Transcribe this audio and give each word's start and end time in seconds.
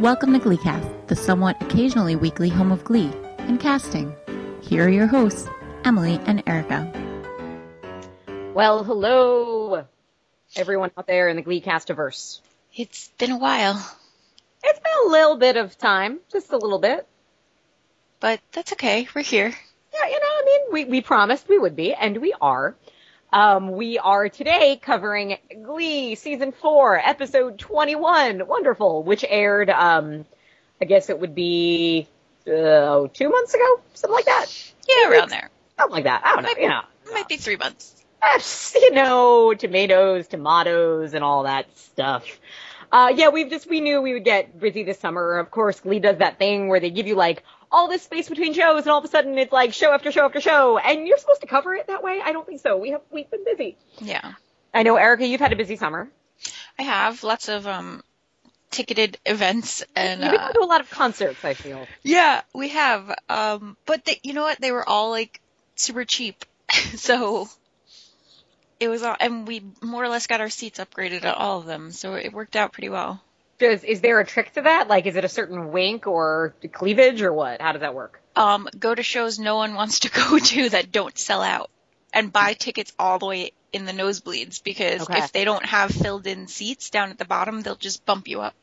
Welcome 0.00 0.32
to 0.32 0.38
GleeCast, 0.38 1.08
the 1.08 1.14
somewhat 1.14 1.62
occasionally 1.62 2.16
weekly 2.16 2.48
home 2.48 2.72
of 2.72 2.84
Glee 2.84 3.12
and 3.36 3.60
casting. 3.60 4.14
Here 4.62 4.86
are 4.86 4.88
your 4.88 5.06
hosts, 5.06 5.46
Emily 5.84 6.18
and 6.24 6.42
Erica. 6.46 6.90
Well, 8.54 8.82
hello, 8.82 9.84
everyone 10.56 10.90
out 10.96 11.06
there 11.06 11.28
in 11.28 11.36
the 11.36 11.42
GleeCastiverse. 11.42 12.40
It's 12.74 13.08
been 13.18 13.30
a 13.30 13.38
while, 13.38 13.76
It's 14.64 14.78
been 14.78 15.06
a 15.06 15.10
little 15.10 15.36
bit 15.36 15.58
of 15.58 15.76
time, 15.76 16.20
just 16.32 16.50
a 16.50 16.56
little 16.56 16.78
bit. 16.78 17.06
but 18.20 18.40
that's 18.52 18.72
okay. 18.72 19.06
We're 19.14 19.20
here. 19.20 19.52
Yeah, 19.92 20.06
you 20.06 20.18
know, 20.18 20.26
I 20.26 20.42
mean, 20.46 20.60
we, 20.72 20.84
we 20.86 21.00
promised 21.02 21.46
we 21.46 21.58
would 21.58 21.76
be, 21.76 21.92
and 21.92 22.16
we 22.16 22.32
are. 22.40 22.74
Um, 23.32 23.72
we 23.72 23.98
are 23.98 24.28
today 24.28 24.76
covering 24.82 25.36
Glee 25.62 26.16
season 26.16 26.50
four, 26.50 26.98
episode 26.98 27.60
21, 27.60 28.46
Wonderful, 28.46 29.04
which 29.04 29.24
aired, 29.28 29.70
um, 29.70 30.24
I 30.80 30.84
guess 30.84 31.10
it 31.10 31.20
would 31.20 31.34
be, 31.34 32.08
uh, 32.48 33.06
two 33.14 33.28
months 33.28 33.54
ago? 33.54 33.80
Something 33.94 34.16
like 34.16 34.24
that? 34.24 34.46
Yeah, 34.88 35.10
around 35.10 35.30
there. 35.30 35.48
Something 35.78 35.94
like 35.94 36.04
that. 36.04 36.22
I 36.24 36.34
don't 36.34 36.42
know, 36.42 36.60
you 36.60 36.68
know. 36.68 36.82
Might 37.12 37.28
be 37.28 37.36
three 37.36 37.56
months. 37.56 38.04
Yes, 38.20 38.74
you 38.74 38.90
know, 38.90 39.54
tomatoes, 39.54 40.26
tomatoes, 40.26 41.14
and 41.14 41.22
all 41.22 41.44
that 41.44 41.66
stuff. 41.78 42.24
Uh, 42.90 43.12
yeah, 43.14 43.28
we've 43.28 43.48
just, 43.48 43.68
we 43.70 43.80
knew 43.80 44.02
we 44.02 44.12
would 44.12 44.24
get 44.24 44.58
busy 44.58 44.82
this 44.82 44.98
summer. 44.98 45.38
Of 45.38 45.52
course, 45.52 45.78
Glee 45.78 46.00
does 46.00 46.18
that 46.18 46.38
thing 46.38 46.66
where 46.66 46.80
they 46.80 46.90
give 46.90 47.06
you 47.06 47.14
like 47.14 47.44
all 47.72 47.88
this 47.88 48.02
space 48.02 48.28
between 48.28 48.52
shows 48.54 48.82
and 48.82 48.90
all 48.90 48.98
of 48.98 49.04
a 49.04 49.08
sudden 49.08 49.38
it's 49.38 49.52
like 49.52 49.72
show 49.72 49.92
after 49.92 50.10
show 50.10 50.24
after 50.24 50.40
show 50.40 50.78
and 50.78 51.06
you're 51.06 51.18
supposed 51.18 51.40
to 51.42 51.46
cover 51.46 51.74
it 51.74 51.86
that 51.86 52.02
way? 52.02 52.20
I 52.24 52.32
don't 52.32 52.46
think 52.46 52.60
so. 52.60 52.76
We 52.76 52.90
have, 52.90 53.02
we've 53.10 53.30
been 53.30 53.44
busy. 53.44 53.76
Yeah, 54.00 54.32
I 54.74 54.82
know, 54.82 54.96
Erica, 54.96 55.26
you've 55.26 55.40
had 55.40 55.52
a 55.52 55.56
busy 55.56 55.76
summer. 55.76 56.08
I 56.78 56.82
have 56.82 57.22
lots 57.22 57.48
of 57.48 57.66
um 57.66 58.02
ticketed 58.70 59.18
events 59.26 59.84
and 59.96 60.20
You've 60.20 60.30
been 60.30 60.40
uh, 60.40 60.52
to 60.52 60.60
a 60.60 60.64
lot 60.64 60.80
of 60.80 60.90
concerts, 60.90 61.44
I 61.44 61.54
feel. 61.54 61.86
yeah, 62.02 62.42
we 62.54 62.68
have. 62.68 63.14
Um, 63.28 63.76
but 63.84 64.04
they, 64.04 64.20
you 64.22 64.32
know 64.32 64.42
what? 64.42 64.60
They 64.60 64.72
were 64.72 64.88
all 64.88 65.10
like 65.10 65.40
super 65.74 66.04
cheap, 66.04 66.44
so 66.96 67.48
it 68.78 68.88
was 68.88 69.02
all, 69.02 69.16
and 69.20 69.46
we 69.46 69.62
more 69.82 70.02
or 70.02 70.08
less 70.08 70.26
got 70.26 70.40
our 70.40 70.48
seats 70.50 70.78
upgraded 70.78 71.24
at 71.24 71.36
all 71.36 71.58
of 71.58 71.66
them, 71.66 71.90
so 71.90 72.14
it 72.14 72.32
worked 72.32 72.56
out 72.56 72.72
pretty 72.72 72.88
well. 72.88 73.20
Does, 73.60 73.84
is 73.84 74.00
there 74.00 74.18
a 74.18 74.26
trick 74.26 74.52
to 74.54 74.62
that? 74.62 74.88
Like, 74.88 75.06
is 75.06 75.14
it 75.16 75.24
a 75.24 75.28
certain 75.28 75.70
wink 75.70 76.06
or 76.06 76.54
cleavage 76.72 77.22
or 77.22 77.32
what? 77.32 77.60
How 77.60 77.72
does 77.72 77.82
that 77.82 77.94
work? 77.94 78.20
Um, 78.34 78.68
go 78.78 78.94
to 78.94 79.02
shows 79.02 79.38
no 79.38 79.56
one 79.56 79.74
wants 79.74 80.00
to 80.00 80.10
go 80.22 80.38
to 80.38 80.70
that 80.70 80.90
don't 80.90 81.16
sell 81.18 81.42
out, 81.42 81.70
and 82.12 82.32
buy 82.32 82.54
tickets 82.54 82.92
all 82.98 83.18
the 83.18 83.26
way 83.26 83.52
in 83.72 83.84
the 83.84 83.92
nosebleeds 83.92 84.62
because 84.64 85.02
Okay. 85.02 85.18
if 85.18 85.32
they 85.32 85.44
don't 85.44 85.64
have 85.64 85.92
filled 85.92 86.26
in 86.26 86.48
seats 86.48 86.90
down 86.90 87.10
at 87.10 87.18
the 87.18 87.24
bottom, 87.24 87.60
they'll 87.60 87.76
just 87.76 88.04
bump 88.04 88.26
you 88.26 88.40
up. 88.40 88.54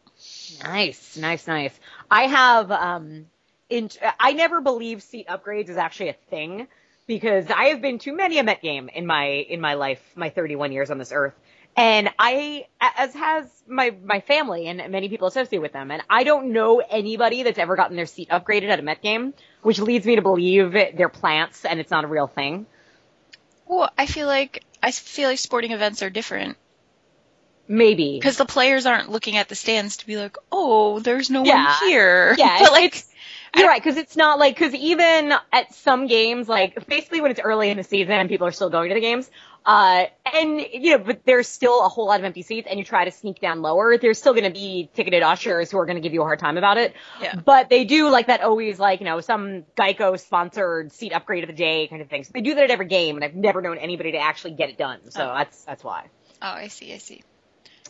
Nice, 0.64 1.16
nice, 1.16 1.48
nice. 1.48 1.80
I 2.10 2.24
have 2.24 2.72
um 2.72 3.28
in 3.70 3.90
I 4.20 4.34
never 4.34 4.62
believe 4.62 5.04
seat 5.04 5.28
upgrades 5.28 5.70
is 5.70 5.78
actually 5.78 6.10
a 6.10 6.16
thing 6.30 6.68
because 7.06 7.50
I 7.50 7.66
have 7.66 7.82
been 7.82 8.00
to 8.00 8.14
many 8.14 8.40
a 8.40 8.44
Met 8.44 8.62
game 8.62 8.90
in 8.90 9.06
my 9.06 9.26
in 9.26 9.62
my 9.62 9.76
life, 9.76 10.02
my 10.16 10.30
31 10.30 10.72
years 10.72 10.90
on 10.90 10.98
this 10.98 11.12
earth. 11.12 11.36
And 11.78 12.10
I 12.18 12.66
as 12.82 13.14
has 13.14 13.46
my 13.68 13.92
my 14.04 14.20
family 14.22 14.68
and 14.68 14.92
many 14.92 15.10
people 15.10 15.28
associate 15.28 15.60
with 15.60 15.74
them 15.74 15.92
and 15.92 16.02
I 16.10 16.24
don't 16.24 16.52
know 16.52 16.80
anybody 16.80 17.44
that's 17.44 17.60
ever 17.60 17.76
gotten 17.76 17.96
their 17.96 18.08
seat 18.08 18.30
upgraded 18.30 18.70
at 18.70 18.80
a 18.80 18.82
Met 18.82 19.02
game, 19.04 19.34
which 19.62 19.80
leads 19.80 20.06
me 20.06 20.16
to 20.16 20.22
believe 20.24 20.72
they're 20.74 21.08
plants 21.10 21.66
and 21.66 21.80
it's 21.80 21.92
not 21.92 22.04
a 22.04 22.08
real 22.08 22.28
thing. 22.28 22.66
Well, 23.68 23.92
I 23.98 24.08
feel 24.08 24.28
like 24.28 24.64
I 24.82 24.92
feel 24.92 25.30
like 25.30 25.40
sporting 25.40 25.72
events 25.72 26.02
are 26.02 26.10
different 26.10 26.58
Maybe. 27.68 28.18
because 28.20 28.38
the 28.38 28.46
players 28.46 28.86
aren't 28.86 29.10
looking 29.12 29.36
at 29.38 29.50
the 29.50 29.56
stands 29.56 29.98
to 29.98 30.08
be 30.08 30.18
like, 30.18 30.38
"Oh, 30.52 31.00
there's 31.00 31.30
no 31.30 31.44
Yeah. 31.44 31.66
one 31.66 31.90
here." 31.90 32.36
Yeah, 32.38 32.60
but 32.64 32.72
like, 32.72 33.04
You're 33.58 33.68
right, 33.68 33.82
because 33.84 33.98
it's 33.98 34.16
not 34.16 34.40
like, 34.40 34.56
because 34.56 34.74
even 34.74 35.34
at 35.52 35.74
some 35.74 36.08
games, 36.08 36.48
like, 36.48 36.88
basically 36.88 37.22
when 37.22 37.32
it's 37.32 37.40
early 37.40 37.70
in 37.70 37.78
the 37.78 37.84
season 37.84 38.14
and 38.14 38.30
people 38.30 38.48
are 38.48 38.52
still 38.52 38.70
going 38.70 38.90
to 38.90 38.96
the 38.96 39.02
games, 39.02 39.30
uh, 39.66 40.06
and, 40.34 40.62
you 40.62 40.92
know, 40.92 41.00
but 41.00 41.22
there's 41.26 41.48
still 41.48 41.86
a 41.86 41.90
whole 41.90 42.06
lot 42.08 42.20
of 42.20 42.26
empty 42.26 42.42
seats 42.42 42.68
and 42.70 42.80
you 42.80 42.86
try 42.86 43.04
to 43.04 43.12
sneak 43.12 43.42
down 43.42 43.62
lower, 43.62 43.98
there's 43.98 44.18
still 44.18 44.34
gonna 44.34 44.50
be 44.52 44.90
ticketed 44.94 45.24
ushers 45.24 45.70
who 45.72 45.78
are 45.78 45.86
gonna 45.86 46.00
give 46.00 46.14
you 46.14 46.22
a 46.22 46.26
hard 46.26 46.40
time 46.40 46.58
about 46.58 46.78
it. 46.78 46.94
Yeah. 47.22 47.36
But 47.36 47.70
they 47.70 47.84
do 47.84 48.10
like 48.10 48.28
that 48.28 48.42
always, 48.42 48.80
like, 48.80 49.00
you 49.02 49.06
know, 49.06 49.20
some 49.20 49.64
Geico 49.76 50.18
sponsored 50.20 50.94
seat 50.94 51.12
upgrade 51.12 51.44
of 51.44 51.48
the 51.50 51.56
day 51.56 51.88
kind 51.88 52.02
of 52.02 52.10
thing. 52.10 52.24
So 52.24 52.32
they 52.34 52.42
do 52.42 52.56
that 52.56 52.64
at 52.66 52.72
every 52.72 52.86
game 52.88 53.16
and 53.16 53.26
I've 53.26 53.36
never 53.36 53.62
known 53.62 53.78
anybody 53.78 54.14
to 54.14 54.20
actually 54.20 54.52
get 54.52 54.70
it 54.70 54.78
done. 54.78 55.00
So 55.12 55.24
Oh. 55.24 55.34
that's, 55.36 55.66
that's 55.66 55.84
why. 55.84 56.06
oh, 56.42 56.48
I 56.48 56.68
see, 56.68 56.94
I 56.94 57.00
see. 57.00 57.24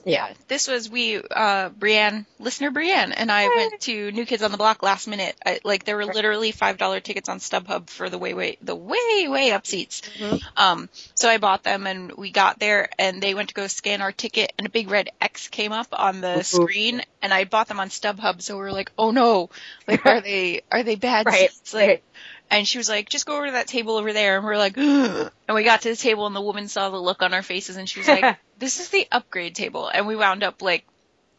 Yeah. 0.06 0.34
This 0.48 0.68
was 0.68 0.90
we, 0.90 1.22
uh, 1.22 1.70
Brienne, 1.70 2.26
listener 2.40 2.72
Brienne, 2.72 3.12
and 3.12 3.32
I 3.32 3.48
went 3.48 3.82
to 3.82 4.12
New 4.12 4.26
Kids 4.26 4.42
on 4.44 4.52
the 4.52 4.58
Block 4.58 4.82
last 4.84 5.08
minute. 5.08 5.36
I, 5.46 5.60
like 5.64 5.84
there 5.84 5.98
were 5.98 6.06
literally 6.06 6.52
five 6.52 6.78
dollar 6.78 7.00
tickets 7.00 7.30
on 7.30 7.40
StubHub 7.40 7.90
for 7.90 8.10
the 8.10 8.18
way 8.18 8.34
way 8.34 8.58
the 8.62 8.76
way 8.76 9.28
way 9.28 9.52
up 9.52 9.66
seats. 9.68 10.02
Mhm. 10.18 10.42
Um, 10.56 10.90
so 11.16 11.30
I 11.30 11.38
bought 11.38 11.64
them 11.64 11.88
and 11.88 12.12
we 12.14 12.32
got 12.32 12.60
there 12.60 12.90
and 12.98 13.22
they 13.22 13.34
went 13.34 13.50
to 13.50 13.56
go 13.56 13.68
scan 13.68 14.02
our 14.02 14.12
ticket 14.12 14.54
and 14.58 14.68
a 14.68 14.70
big 14.70 14.90
red 14.90 15.10
X 15.20 15.48
came 15.50 15.72
up 15.72 15.88
on 15.92 16.22
the 16.22 16.40
Ooh. 16.40 16.44
screen 16.44 17.02
and 17.22 17.34
I 17.34 17.44
bought 17.46 17.68
them 17.68 17.80
on 17.80 17.90
StubHub. 17.90 18.42
So 18.42 18.58
we 18.58 18.64
are 18.64 18.72
like, 18.72 18.92
oh 18.98 19.12
no, 19.12 19.50
like 19.88 20.06
are 20.06 20.22
they 20.22 20.62
are 20.72 20.84
they 20.84 20.96
bad 20.96 21.26
Right. 21.26 21.52
seats? 21.52 21.74
Like, 21.74 21.88
right. 21.88 22.04
And 22.50 22.68
she 22.68 22.78
was 22.78 22.90
like, 22.90 23.10
just 23.10 23.26
go 23.26 23.38
over 23.38 23.46
to 23.48 23.52
that 23.54 23.68
table 23.68 23.96
over 23.96 24.14
there. 24.14 24.38
And 24.38 24.46
we 24.46 24.52
are 24.52 24.58
like, 24.58 24.78
Ugh. 24.78 25.32
and 25.48 25.56
we 25.56 25.64
got 25.64 25.82
to 25.82 25.90
the 25.90 25.96
table 25.96 26.26
and 26.28 26.36
the 26.36 26.42
woman 26.42 26.68
saw 26.68 26.90
the 26.90 26.98
look 26.98 27.22
on 27.22 27.34
our 27.34 27.44
faces 27.44 27.78
and 27.78 27.88
she 27.90 28.00
was 28.00 28.08
like, 28.08 28.38
this 28.60 28.80
is 28.80 28.90
the 28.90 29.08
upgrade 29.12 29.56
table. 29.56 29.88
And 29.88 30.08
we 30.08 30.16
wound 30.16 30.44
up 30.44 30.62
like 30.62 30.86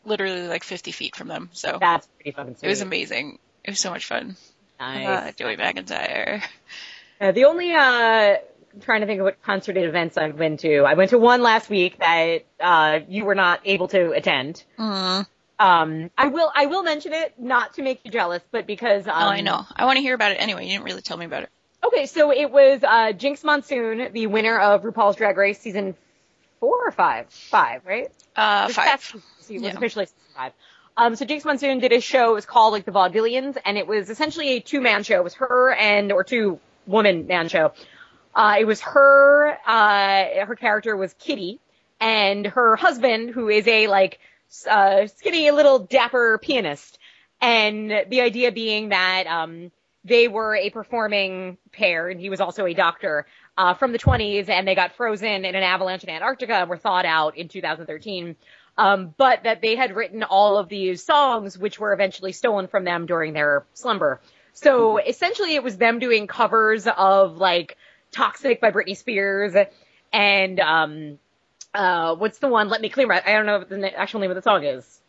literally 0.04 0.47
like 0.48 0.64
50 0.64 0.92
feet 0.92 1.16
from 1.16 1.28
them. 1.28 1.50
So 1.52 1.78
That's 1.80 2.06
pretty 2.16 2.32
fucking 2.32 2.56
sweet. 2.56 2.66
it 2.66 2.70
was 2.70 2.80
amazing. 2.80 3.38
It 3.64 3.70
was 3.70 3.80
so 3.80 3.91
much 3.91 4.06
fun. 4.06 4.36
Nice. 4.80 5.06
Uh, 5.06 5.32
Joey 5.36 5.56
McIntyre. 5.56 6.42
Uh, 7.20 7.32
the 7.32 7.47
only, 7.47 7.72
uh, 7.72 7.80
I'm 7.80 8.80
trying 8.80 9.00
to 9.00 9.06
think 9.08 9.18
of 9.18 9.24
what 9.24 9.42
concert 9.42 9.76
events 9.76 10.16
I've 10.16 10.36
been 10.36 10.56
to. 10.58 10.82
I 10.82 10.94
went 10.94 11.10
to 11.10 11.18
one 11.18 11.42
last 11.42 11.68
week 11.68 11.98
that, 11.98 12.44
uh, 12.60 13.00
you 13.08 13.24
were 13.24 13.34
not 13.34 13.58
able 13.64 13.88
to 13.88 14.12
attend. 14.12 14.62
Mm. 14.78 15.26
Um, 15.58 16.10
I 16.16 16.28
will, 16.28 16.50
I 16.54 16.66
will 16.66 16.82
mention 16.82 17.12
it, 17.12 17.34
not 17.38 17.74
to 17.74 17.82
make 17.82 18.00
you 18.04 18.10
jealous, 18.10 18.42
but 18.52 18.66
because, 18.66 19.06
um, 19.06 19.14
oh, 19.14 19.28
I 19.28 19.41
know. 19.41 19.66
I 19.74 19.84
want 19.86 19.96
to 19.96 20.02
hear 20.02 20.14
about 20.14 20.32
it 20.32 20.36
anyway. 20.36 20.64
You 20.64 20.70
didn't 20.72 20.84
really 20.84 21.02
tell 21.02 21.16
me 21.16 21.26
about 21.26 21.42
it. 21.42 21.48
Okay, 21.84 22.06
so 22.06 22.32
it 22.32 22.50
was, 22.50 22.82
uh, 22.84 23.12
Jinkx 23.12 23.42
Monsoon, 23.44 24.12
the 24.12 24.26
winner 24.28 24.58
of 24.58 24.82
RuPaul's 24.82 25.16
Drag 25.16 25.36
Race 25.36 25.58
season 25.60 25.97
four 26.60 26.86
or 26.86 26.92
five? 26.92 27.28
Five, 27.30 27.82
right? 27.86 28.10
Uh, 28.36 28.68
This 28.68 28.76
five. 28.76 29.00
season 29.41 29.62
was 29.62 29.72
Yeah. 29.72 29.76
officially 29.78 30.06
season 30.06 30.18
five. 30.36 30.52
Um, 30.97 31.14
so 31.16 31.24
Jinkx 31.24 31.44
Monsoon 31.44 31.78
did 31.78 31.92
a 31.92 32.00
show. 32.00 32.30
It 32.30 32.34
was 32.34 32.47
called 32.47 32.72
like 32.72 32.84
the 32.84 32.91
Vaudevillians, 32.92 33.56
and 33.64 33.78
it 33.78 33.86
was 33.86 34.10
essentially 34.10 34.50
a 34.50 34.60
two-man 34.60 35.02
show. 35.04 35.16
It 35.16 35.24
was 35.24 35.34
her 35.34 35.72
and 35.72 36.10
or 36.12 36.24
two-woman 36.24 37.26
man 37.28 37.48
show. 37.48 37.72
Uh, 38.34 38.56
it 38.60 38.64
was 38.64 38.80
her. 38.80 39.56
Uh, 39.66 40.44
her 40.47 40.56
character 40.56 40.97
was 40.97 41.14
Kitty, 41.14 41.60
and 42.00 42.47
her 42.47 42.74
husband, 42.76 43.30
who 43.30 43.48
is 43.48 43.66
a 43.68 43.86
like 43.86 44.18
uh, 44.69 45.06
skinny 45.06 45.50
little 45.50 45.78
dapper 45.78 46.38
pianist. 46.38 46.98
And 47.41 47.91
the 48.09 48.20
idea 48.20 48.50
being 48.50 48.88
that 48.88 49.26
um, 49.26 49.70
they 50.04 50.28
were 50.28 50.56
a 50.56 50.70
performing 50.70 51.59
pair, 51.72 52.09
and 52.09 52.20
he 52.20 52.31
was 52.31 52.41
also 52.41 52.66
a 52.66 52.75
doctor 52.75 53.26
uh, 53.56 53.75
from 53.75 53.92
the 53.92 53.98
20s, 53.98 54.48
and 54.48 54.66
they 54.66 54.75
got 54.75 54.97
frozen 54.97 55.44
in 55.44 55.54
an 55.54 55.62
avalanche 55.62 56.04
in 56.04 56.10
Antarctica 56.10 56.54
and 56.54 56.70
were 56.70 56.76
thawed 56.76 57.04
out 57.04 57.36
in 57.36 57.48
2013. 57.48 58.36
Um, 58.76 59.12
but 59.16 59.42
that 59.42 59.60
they 59.60 59.75
had 59.75 59.97
written 59.97 60.22
all 60.22 60.56
of 60.56 60.69
these 60.69 61.04
songs, 61.04 61.59
which 61.59 61.80
were 61.80 61.92
eventually 61.92 62.30
stolen 62.30 62.69
from 62.69 62.84
them 62.84 63.06
during 63.06 63.32
their 63.32 63.66
slumber. 63.75 64.20
So 64.53 64.98
essentially, 64.98 65.56
it 65.56 65.65
was 65.65 65.76
them 65.76 65.98
doing 65.98 66.28
covers 66.28 66.86
of 66.86 67.38
like 67.38 67.76
"Toxic" 68.12 68.60
by 68.60 68.70
Britney 68.70 68.97
Spears, 68.97 69.54
and 70.12 70.60
um, 70.60 71.19
uh, 71.74 72.14
what's 72.16 72.38
the 72.38 72.48
one? 72.48 72.68
"Let 72.68 72.80
Me 72.80 72.88
Clear 72.88 73.06
My." 73.06 73.22
I 73.24 73.32
don't 73.32 73.46
know 73.46 73.58
what 73.58 73.68
the 73.68 73.78
na- 73.78 73.90
actual 73.96 74.20
name 74.20 74.30
of 74.30 74.36
the 74.36 74.42
song 74.42 74.64
is. 74.64 75.00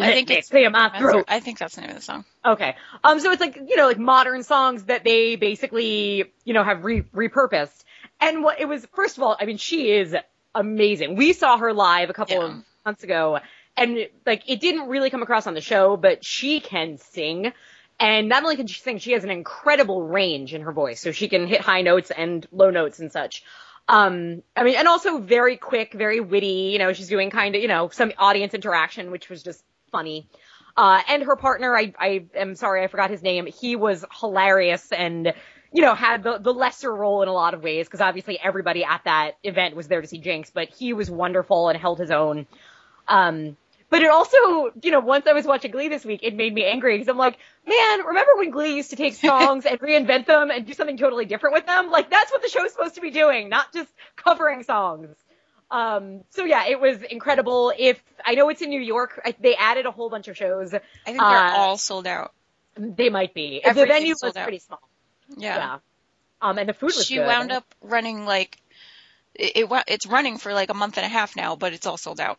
I 0.00 0.12
think 0.12 0.30
it's 0.30 0.48
clear 0.50 0.70
my 0.70 0.98
throat. 0.98 1.26
I 1.28 1.38
think 1.40 1.58
that's 1.58 1.76
the 1.76 1.82
name 1.82 1.90
of 1.90 1.96
the 1.96 2.02
song. 2.02 2.24
Okay. 2.44 2.74
Um, 3.04 3.20
so 3.20 3.30
it's 3.30 3.40
like, 3.40 3.56
you 3.56 3.76
know, 3.76 3.86
like 3.86 3.98
modern 3.98 4.42
songs 4.42 4.84
that 4.84 5.04
they 5.04 5.36
basically, 5.36 6.32
you 6.44 6.52
know, 6.52 6.64
have 6.64 6.84
re- 6.84 7.02
repurposed. 7.14 7.84
And 8.20 8.42
what 8.42 8.60
it 8.60 8.66
was, 8.66 8.84
first 8.94 9.18
of 9.18 9.22
all, 9.22 9.36
I 9.38 9.44
mean, 9.44 9.56
she 9.56 9.92
is 9.92 10.16
amazing. 10.54 11.14
We 11.14 11.32
saw 11.32 11.58
her 11.58 11.72
live 11.72 12.10
a 12.10 12.12
couple 12.12 12.36
Yeah. 12.36 12.44
of 12.44 12.64
months 12.84 13.04
ago 13.04 13.38
and 13.76 14.08
like, 14.26 14.48
it 14.50 14.60
didn't 14.60 14.88
really 14.88 15.10
come 15.10 15.22
across 15.22 15.46
on 15.46 15.54
the 15.54 15.60
show, 15.60 15.96
but 15.96 16.24
she 16.24 16.58
can 16.58 16.98
sing. 16.98 17.52
And 18.00 18.28
not 18.28 18.42
only 18.42 18.56
can 18.56 18.66
she 18.66 18.80
sing, 18.80 18.98
she 18.98 19.12
has 19.12 19.22
an 19.22 19.30
incredible 19.30 20.02
range 20.02 20.54
in 20.54 20.62
her 20.62 20.72
voice. 20.72 21.00
So 21.00 21.12
she 21.12 21.28
can 21.28 21.46
hit 21.46 21.60
high 21.60 21.82
notes 21.82 22.10
and 22.10 22.44
low 22.50 22.70
notes 22.70 22.98
and 22.98 23.12
such. 23.12 23.44
Um, 23.88 24.42
I 24.56 24.64
mean, 24.64 24.76
and 24.76 24.88
also 24.88 25.18
very 25.18 25.56
quick, 25.56 25.92
very 25.92 26.20
witty, 26.20 26.70
you 26.72 26.78
know, 26.78 26.92
she's 26.92 27.08
doing 27.08 27.30
kind 27.30 27.54
of, 27.54 27.60
you 27.60 27.68
know, 27.68 27.90
some 27.90 28.12
audience 28.18 28.54
interaction, 28.54 29.10
which 29.10 29.28
was 29.28 29.42
just 29.42 29.62
funny. 29.92 30.28
Uh, 30.76 31.00
and 31.08 31.22
her 31.22 31.36
partner, 31.36 31.76
I, 31.76 31.92
I 31.98 32.24
am 32.34 32.54
sorry, 32.54 32.82
I 32.82 32.88
forgot 32.88 33.10
his 33.10 33.22
name. 33.22 33.46
He 33.46 33.76
was 33.76 34.04
hilarious 34.18 34.90
and, 34.90 35.32
you 35.72 35.82
know, 35.82 35.94
had 35.94 36.22
the, 36.22 36.38
the 36.38 36.52
lesser 36.52 36.94
role 36.94 37.22
in 37.22 37.28
a 37.28 37.32
lot 37.32 37.54
of 37.54 37.62
ways 37.62 37.86
because 37.86 38.00
obviously 38.00 38.40
everybody 38.40 38.84
at 38.84 39.02
that 39.04 39.32
event 39.44 39.76
was 39.76 39.86
there 39.86 40.00
to 40.00 40.08
see 40.08 40.20
Jinkx, 40.20 40.50
but 40.52 40.68
he 40.70 40.92
was 40.92 41.10
wonderful 41.10 41.68
and 41.68 41.78
held 41.78 41.98
his 41.98 42.10
own. 42.10 42.46
Um, 43.06 43.56
But 43.90 44.02
it 44.02 44.10
also, 44.10 44.72
you 44.82 44.90
know, 44.90 45.00
once 45.00 45.26
I 45.26 45.32
was 45.34 45.44
watching 45.46 45.70
Glee 45.70 45.88
this 45.88 46.04
week, 46.04 46.20
it 46.22 46.34
made 46.34 46.52
me 46.52 46.64
angry 46.64 46.94
because 46.96 47.08
I'm 47.08 47.18
like, 47.18 47.38
man, 47.66 48.04
remember 48.04 48.32
when 48.36 48.50
Glee 48.50 48.74
used 48.76 48.90
to 48.90 48.96
take 48.96 49.14
songs 49.28 49.66
and 49.66 49.78
reinvent 49.80 50.26
them 50.26 50.50
and 50.50 50.66
do 50.66 50.72
something 50.72 50.96
totally 50.96 51.26
different 51.26 51.54
with 51.54 51.66
them? 51.66 51.90
Like 51.90 52.10
that's 52.10 52.32
what 52.32 52.42
the 52.42 52.48
show's 52.48 52.72
supposed 52.72 52.94
to 52.96 53.00
be 53.00 53.10
doing, 53.10 53.48
not 53.48 53.72
just 53.72 53.88
covering 54.16 54.62
songs. 54.64 55.14
Um, 55.70 56.22
so 56.30 56.44
yeah, 56.44 56.66
it 56.66 56.80
was 56.80 57.02
incredible. 57.02 57.72
If 57.76 58.02
I 58.24 58.34
know 58.34 58.48
it's 58.48 58.62
in 58.62 58.70
New 58.70 58.80
York, 58.80 59.20
I, 59.24 59.34
they 59.40 59.54
added 59.54 59.86
a 59.86 59.90
whole 59.90 60.08
bunch 60.10 60.28
of 60.28 60.36
shows. 60.36 60.72
I 60.74 60.80
think 61.04 61.18
they're 61.18 61.24
Uh, 61.26 61.56
all 61.56 61.78
sold 61.78 62.06
out. 62.06 62.32
They 62.76 63.08
might 63.08 63.34
be. 63.34 63.60
the 63.64 63.86
venue 63.86 64.14
was 64.22 64.36
out. 64.36 64.42
pretty 64.42 64.58
small. 64.58 64.80
Yeah. 65.36 65.56
Yeah. 65.56 65.78
Um, 66.42 66.58
and 66.58 66.68
the 66.68 66.74
food 66.74 66.86
was 66.96 67.06
she 67.06 67.16
good. 67.16 67.26
wound 67.26 67.50
up 67.52 67.64
running 67.80 68.26
like 68.26 68.58
it, 69.34 69.52
it 69.56 69.68
wa- 69.68 69.84
it's 69.86 70.06
running 70.06 70.38
for 70.38 70.52
like 70.52 70.70
a 70.70 70.74
month 70.74 70.96
and 70.98 71.06
a 71.06 71.08
half 71.08 71.34
now, 71.36 71.56
but 71.56 71.72
it's 71.72 71.86
all 71.86 71.96
sold 71.96 72.20
out. 72.20 72.38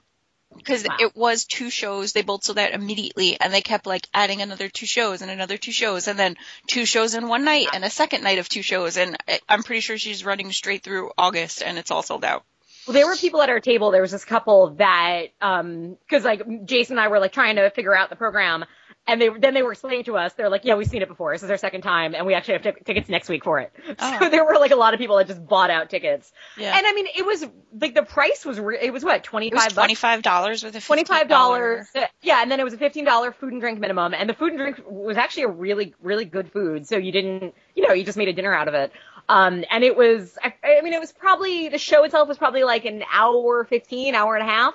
Because 0.56 0.84
Wow. 0.88 0.98
it 1.00 1.16
was 1.16 1.46
two 1.46 1.70
shows, 1.70 2.14
they 2.14 2.22
both 2.22 2.44
sold 2.44 2.60
out 2.60 2.72
immediately, 2.72 3.40
and 3.40 3.54
they 3.54 3.62
kept 3.62 3.86
like 3.86 4.08
adding 4.14 4.42
another 4.42 4.70
two 4.70 4.86
shows 4.86 5.22
and 5.22 5.30
another 5.32 5.58
two 5.58 5.72
shows, 5.72 6.08
and 6.08 6.18
then 6.18 6.36
two 6.68 6.86
shows 6.86 7.14
in 7.14 7.28
one 7.28 7.44
night 7.46 7.68
and 7.74 7.84
a 7.84 7.90
second 7.90 8.24
night 8.24 8.40
of 8.40 8.48
two 8.50 8.62
shows, 8.62 8.98
and 8.98 9.18
I- 9.28 9.40
I'm 9.50 9.64
pretty 9.64 9.82
sure 9.82 9.98
she's 9.98 10.24
running 10.24 10.52
straight 10.52 10.84
through 10.84 11.12
August, 11.18 11.62
and 11.62 11.78
it's 11.78 11.92
all 11.92 12.04
sold 12.04 12.24
out. 12.24 12.44
Well, 12.88 12.94
there 12.94 13.08
were 13.08 13.16
people 13.16 13.42
at 13.42 13.50
our 13.50 13.60
table. 13.60 13.90
There 13.92 14.02
was 14.02 14.12
this 14.12 14.26
couple 14.26 14.76
that, 14.76 15.30
um, 15.42 15.98
cause 16.10 16.24
like 16.24 16.42
Jason 16.66 16.94
and 16.98 17.02
I 17.02 17.08
were 17.08 17.20
like 17.20 17.34
trying 17.34 17.56
to 17.56 17.70
figure 17.72 17.96
out 17.96 18.10
the 18.12 18.16
program 18.16 18.64
and 19.08 19.22
they, 19.22 19.30
then 19.30 19.54
they 19.54 19.62
were 19.64 19.72
explaining 19.72 20.04
to 20.06 20.18
us, 20.18 20.34
they're 20.34 20.50
like, 20.50 20.66
yeah, 20.66 20.76
we've 20.76 20.88
seen 20.88 21.02
it 21.02 21.08
before. 21.08 21.34
This 21.34 21.44
is 21.44 21.50
our 21.50 21.58
second 21.58 21.82
time 21.82 22.16
and 22.16 22.26
we 22.26 22.34
actually 22.34 22.56
have 22.56 22.64
t- 22.64 22.82
tickets 22.86 23.08
next 23.10 23.30
week 23.30 23.44
for 23.44 23.60
it. 23.60 23.72
Oh. 23.98 24.18
So 24.20 24.30
there 24.30 24.44
were 24.46 24.56
like 24.56 24.72
a 24.72 24.76
lot 24.76 24.94
of 24.94 25.00
people 25.00 25.18
that 25.18 25.28
just 25.28 25.46
bought 25.48 25.70
out 25.70 25.90
tickets. 25.90 26.34
Yeah. 26.58 26.76
And 26.76 26.86
I 26.86 26.94
mean, 26.94 27.08
it 27.16 27.26
was 27.26 27.46
like 27.80 27.94
the 27.96 28.04
price 28.04 28.44
was, 28.46 28.60
re- 28.60 28.80
it 28.82 28.92
was 28.92 29.06
what, 29.06 29.24
25 29.24 29.58
bucks? 29.58 29.74
twenty 29.74 29.96
five 29.96 30.22
dollars 30.22 30.64
with 30.64 30.76
a 30.76 30.82
Twenty-five 30.82 31.28
$15. 31.28 31.86
Yeah, 32.22 32.42
and 32.42 32.52
then 32.52 32.60
it 32.60 32.64
was 32.64 32.74
a 32.74 32.78
fifteen 32.78 33.06
dollar 33.06 33.32
food 33.32 33.54
and 33.54 33.62
drink 33.62 33.80
minimum, 33.80 34.14
and 34.14 34.30
the 34.30 34.34
food 34.34 34.50
and 34.50 34.60
drink 34.60 34.82
was 34.88 35.18
actually 35.18 35.44
a 35.44 35.48
really, 35.50 35.94
really 36.02 36.26
good 36.26 36.52
food. 36.52 36.88
So 36.88 36.98
you 36.98 37.12
didn't, 37.12 37.54
you 37.76 37.88
know, 37.88 37.94
you 37.94 38.04
just 38.04 38.18
made 38.18 38.28
a 38.28 38.34
dinner 38.34 38.54
out 38.54 38.68
of 38.68 38.74
it. 38.74 38.92
Um, 39.28 39.64
and 39.72 39.84
it 39.84 39.96
was, 39.96 40.38
I, 40.44 40.54
I 40.64 40.82
mean, 40.82 40.94
it 40.94 41.00
was 41.00 41.12
probably 41.12 41.70
the 41.70 41.78
show 41.80 42.04
itself 42.04 42.28
was 42.28 42.38
probably 42.38 42.64
like 42.64 42.86
an 42.86 43.04
hour 43.12 43.64
fifteen, 43.66 44.14
hour 44.16 44.36
and 44.36 44.48
a 44.48 44.52
half. 44.52 44.74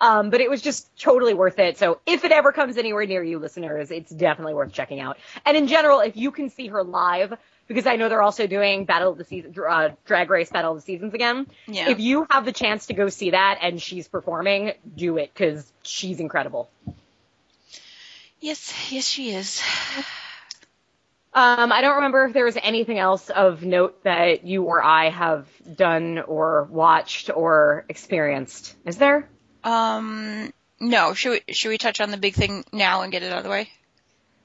Um, 0.00 0.30
but 0.30 0.40
it 0.40 0.48
was 0.48 0.62
just 0.62 0.88
totally 0.98 1.34
worth 1.34 1.58
it. 1.58 1.76
So 1.76 2.00
if 2.06 2.24
it 2.24 2.32
ever 2.32 2.52
comes 2.52 2.78
anywhere 2.78 3.04
near 3.04 3.22
you, 3.22 3.38
listeners, 3.38 3.90
it's 3.90 4.10
definitely 4.10 4.54
worth 4.54 4.72
checking 4.72 4.98
out. 4.98 5.18
And 5.44 5.56
in 5.56 5.66
general, 5.66 6.00
if 6.00 6.16
you 6.16 6.30
can 6.30 6.48
see 6.48 6.68
her 6.68 6.82
live, 6.82 7.34
because 7.68 7.86
I 7.86 7.96
know 7.96 8.08
they're 8.08 8.22
also 8.22 8.46
doing 8.46 8.84
Battle 8.84 9.12
of 9.12 9.18
the 9.18 9.24
Season, 9.24 9.54
uh, 9.68 9.90
Drag 10.06 10.30
Race 10.30 10.50
Battle 10.50 10.72
of 10.72 10.78
the 10.78 10.82
Seasons 10.82 11.12
again. 11.14 11.46
Yeah. 11.66 11.90
If 11.90 12.00
you 12.00 12.26
have 12.30 12.44
the 12.44 12.52
chance 12.52 12.86
to 12.86 12.94
go 12.94 13.08
see 13.10 13.30
that 13.30 13.58
and 13.62 13.80
she's 13.80 14.08
performing, 14.08 14.72
do 14.96 15.18
it 15.18 15.30
because 15.34 15.70
she's 15.82 16.18
incredible. 16.18 16.70
Yes, 18.40 18.74
yes, 18.90 19.06
she 19.06 19.32
is. 19.32 19.62
Um, 21.32 21.70
I 21.70 21.80
don't 21.80 21.96
remember 21.96 22.24
if 22.24 22.32
there 22.32 22.44
was 22.44 22.56
anything 22.60 22.98
else 22.98 23.30
of 23.30 23.62
note 23.62 24.02
that 24.02 24.44
you 24.44 24.64
or 24.64 24.82
I 24.82 25.10
have 25.10 25.46
done 25.76 26.18
or 26.18 26.64
watched 26.64 27.30
or 27.32 27.84
experienced. 27.88 28.74
Is 28.84 28.96
there? 28.96 29.28
Um, 29.64 30.52
no, 30.80 31.14
should 31.14 31.42
we 31.46 31.54
should 31.54 31.68
we 31.68 31.78
touch 31.78 32.00
on 32.00 32.10
the 32.10 32.16
big 32.16 32.34
thing 32.34 32.64
now 32.72 33.02
and 33.02 33.12
get 33.12 33.22
it 33.22 33.32
out 33.32 33.38
of 33.38 33.44
the 33.44 33.50
way? 33.50 33.68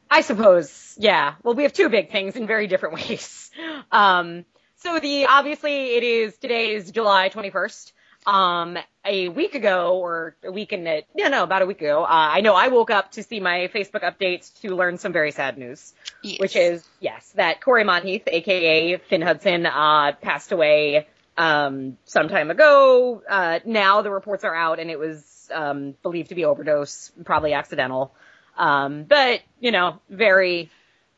I 0.10 0.22
suppose, 0.22 0.96
yeah. 0.98 1.36
Well, 1.44 1.56
we 1.56 1.64
have 1.64 1.74
two 1.74 1.90
big 1.90 2.12
things 2.12 2.36
in 2.36 2.46
very 2.48 2.68
different 2.68 2.96
ways. 3.10 3.50
Um, 3.92 4.46
so 4.78 5.00
the 5.00 5.26
obviously 5.26 5.96
it 5.96 6.04
is 6.04 6.38
today 6.38 6.76
is 6.76 6.92
July 6.92 7.30
21st. 7.30 7.92
Um, 8.28 8.76
a 9.06 9.30
week 9.30 9.54
ago 9.54 10.00
or 10.00 10.36
a 10.44 10.52
week 10.52 10.72
and 10.72 10.88
a, 10.88 11.06
no, 11.16 11.28
no, 11.28 11.44
about 11.44 11.62
a 11.62 11.68
week 11.68 11.80
ago, 11.82 12.04
uh, 12.04 12.08
I 12.10 12.42
know 12.42 12.56
I 12.56 12.70
woke 12.70 12.90
up 12.90 13.12
to 13.12 13.24
see 13.24 13.40
my 13.40 13.70
Facebook 13.72 14.02
updates 14.02 14.52
to 14.62 14.76
learn 14.76 14.98
some 14.98 15.14
very 15.14 15.30
sad 15.30 15.60
news, 15.60 15.94
Yes. 16.24 16.40
which 16.40 16.56
is 16.56 16.84
yes, 17.00 17.32
that 17.36 17.62
Cory 17.62 17.84
Monteith, 17.84 18.24
aka 18.26 18.98
Finn 18.98 19.22
Hudson, 19.22 19.68
uh, 19.68 20.14
passed 20.24 20.52
away 20.52 21.08
um, 21.38 21.98
some 22.06 22.30
time 22.30 22.52
ago. 22.52 23.22
Uh, 23.28 23.60
now 23.66 24.02
the 24.02 24.12
reports 24.12 24.44
are 24.44 24.56
out, 24.56 24.80
and 24.80 24.90
it 24.90 25.00
was 25.00 25.50
um, 25.54 25.96
believed 26.04 26.30
to 26.30 26.36
be 26.36 26.46
overdose, 26.46 27.12
probably 27.24 27.54
accidental. 27.54 28.14
Um, 28.58 29.04
but 29.04 29.42
you 29.60 29.72
know, 29.72 30.00
very 30.10 30.70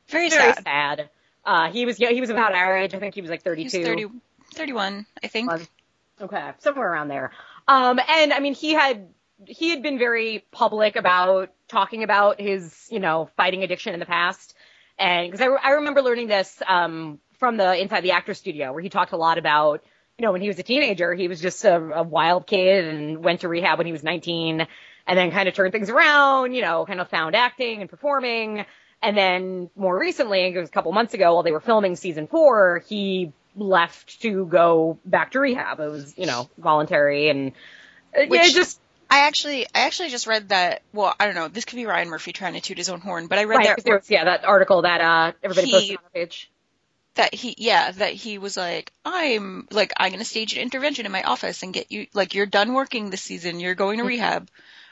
very, 0.08 0.30
very 0.30 0.54
sad. 0.54 0.64
sad. 0.64 1.10
Uh, 1.46 1.72
he 1.72 1.86
was 1.86 2.00
yeah, 2.00 2.10
he 2.10 2.22
was 2.22 2.30
about 2.30 2.54
our 2.54 2.78
age. 2.78 2.94
I 2.94 3.00
think 3.00 3.16
he 3.16 3.22
was 3.22 3.30
like 3.30 3.44
32. 3.44 3.78
He's 3.78 3.86
30, 3.86 4.06
31, 4.54 5.06
I 5.24 5.28
think. 5.28 5.52
Okay, 6.20 6.52
somewhere 6.60 6.92
around 6.92 7.10
there. 7.10 7.32
Um, 7.68 8.00
and 8.00 8.34
I 8.34 8.40
mean, 8.40 8.54
he 8.54 8.74
had 8.74 9.08
he 9.46 9.70
had 9.70 9.84
been 9.84 10.00
very 10.00 10.46
public 10.52 10.96
about 10.96 11.52
talking 11.68 12.04
about 12.04 12.42
his, 12.42 12.88
you 12.90 13.00
know, 13.00 13.30
fighting 13.38 13.64
addiction 13.64 13.94
in 13.94 14.00
the 14.00 14.06
past. 14.06 14.56
And 14.98 15.28
because 15.30 15.42
I, 15.42 15.46
re- 15.46 15.60
I 15.64 15.70
remember 15.72 16.02
learning 16.02 16.28
this 16.28 16.62
um, 16.68 17.20
from 17.38 17.58
the 17.58 17.80
Inside 17.80 18.02
the 18.02 18.12
Actor 18.12 18.34
Studio, 18.34 18.74
where 18.74 18.82
he 18.82 18.90
talked 18.90 19.12
a 19.12 19.18
lot 19.18 19.38
about, 19.38 19.84
you 20.18 20.26
know, 20.26 20.32
when 20.32 20.42
he 20.42 20.48
was 20.48 20.58
a 20.58 20.64
teenager, 20.64 21.14
he 21.14 21.28
was 21.28 21.40
just 21.40 21.64
a, 21.64 21.76
a 21.76 22.04
wild 22.04 22.48
kid 22.48 22.86
and 22.86 23.24
went 23.24 23.42
to 23.42 23.48
rehab 23.48 23.78
when 23.78 23.86
he 23.86 23.92
was 23.94 24.04
19, 24.04 24.66
and 25.06 25.18
then 25.18 25.32
kind 25.32 25.48
of 25.48 25.54
turned 25.54 25.72
things 25.72 25.90
around, 25.90 26.54
you 26.54 26.62
know, 26.62 26.86
kind 26.86 27.00
of 27.00 27.08
found 27.10 27.36
acting 27.36 27.82
and 27.82 27.90
performing. 27.90 28.66
And 29.04 29.16
then 29.16 29.70
more 29.76 29.98
recently, 29.98 30.42
it 30.48 30.58
was 30.58 30.70
a 30.70 30.72
couple 30.72 30.92
months 30.92 31.14
ago, 31.14 31.36
while 31.36 31.44
they 31.44 31.52
were 31.52 31.60
filming 31.60 31.96
season 31.96 32.26
four, 32.26 32.84
he 32.90 33.32
left 33.56 34.22
to 34.24 34.46
go 34.48 34.98
back 35.06 35.32
to 35.32 35.40
rehab. 35.40 35.80
It 35.80 35.90
was, 35.92 36.16
you 36.18 36.26
know, 36.26 36.50
voluntary 36.58 37.30
and 37.30 37.52
uh, 38.18 38.22
yeah, 38.22 38.28
Which- 38.28 38.54
just 38.56 38.80
I 39.10 39.20
actually, 39.28 39.66
I 39.68 39.82
actually 39.82 40.10
just 40.10 40.28
read 40.28 40.50
that. 40.50 40.82
Well, 40.94 41.16
I 41.18 41.28
don't 41.28 41.36
know. 41.36 41.48
This 41.48 41.64
could 41.64 41.78
be 41.78 41.86
Ryan 41.86 42.10
Murphy 42.10 42.34
trying 42.34 42.56
to 42.56 42.60
toot 42.60 42.78
his 42.78 42.90
own 42.90 43.00
horn, 43.00 43.28
but 43.28 43.38
I 43.40 43.46
read 43.46 43.58
right. 43.58 43.68
that 43.68 43.76
'cause 43.78 43.84
there 43.86 43.96
was, 43.96 44.10
yeah, 44.10 44.26
that 44.26 44.44
article 44.46 44.82
that 44.82 45.00
uh 45.00 45.32
everybody 45.44 45.68
He- 45.68 45.74
posted 45.74 45.98
on 45.98 46.04
the 46.12 46.20
page. 46.20 46.50
That 47.18 47.34
he, 47.34 47.54
yeah, 47.58 47.92
that 47.92 48.14
he 48.14 48.38
was 48.40 48.58
like, 48.58 48.92
I'm 49.06 49.68
like, 49.72 49.94
I'm 49.98 50.12
gonna 50.12 50.26
stage 50.26 50.54
an 50.54 50.62
intervention 50.62 51.06
in 51.06 51.12
my 51.12 51.22
office 51.24 51.62
and 51.64 51.74
get 51.74 51.92
you, 51.92 52.08
like, 52.14 52.34
you're 52.34 52.46
done 52.48 52.74
working 52.74 53.10
this 53.12 53.22
season. 53.22 53.60
You're 53.60 53.76
going 53.76 53.98
to 54.00 54.04
Mm-hmm. 54.04 54.08
rehab. 54.10 54.50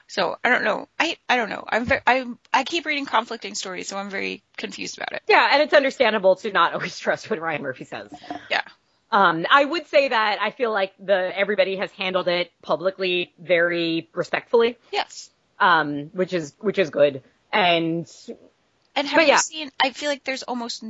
So 0.08 0.38
I 0.44 0.50
don't 0.50 0.64
know. 0.64 0.88
I, 1.00 1.18
I 1.28 1.36
don't 1.36 1.50
know. 1.50 1.64
I'm 1.68 1.86
very, 1.86 2.02
I, 2.06 2.26
I 2.54 2.64
keep 2.64 2.86
reading 2.86 3.08
conflicting 3.08 3.56
stories, 3.56 3.88
so 3.88 3.98
I'm 3.98 4.12
very 4.12 4.44
confused 4.56 4.98
about 4.98 5.14
it. 5.14 5.24
Yeah, 5.28 5.50
and 5.52 5.64
it's 5.64 5.74
understandable 5.74 6.36
to 6.38 6.52
not 6.52 6.74
always 6.74 7.00
trust 7.06 7.30
what 7.30 7.40
Ryan 7.40 7.64
Murphy 7.64 7.86
says. 7.86 8.14
Yeah. 8.52 8.62
Um, 9.12 9.46
I 9.50 9.66
would 9.66 9.88
say 9.88 10.10
that 10.10 10.40
I 10.42 10.52
feel 10.52 10.72
like 10.72 10.94
the 11.00 11.32
everybody 11.36 11.78
has 11.78 11.90
handled 11.92 12.28
it 12.28 12.52
publicly 12.62 13.34
very 13.40 14.10
respectfully, 14.14 14.78
Yes. 14.92 15.30
um, 15.60 16.12
which 16.14 16.34
is 16.34 16.54
which 16.60 16.78
is 16.78 16.90
good. 16.90 17.24
And 17.54 18.12
And 18.96 19.08
have 19.08 19.18
But 19.18 19.22
you 19.24 19.28
yeah. 19.30 19.38
seen? 19.38 19.72
I 19.80 19.92
feel 19.92 20.10
like 20.10 20.24
there's 20.24 20.44
almost 20.44 20.84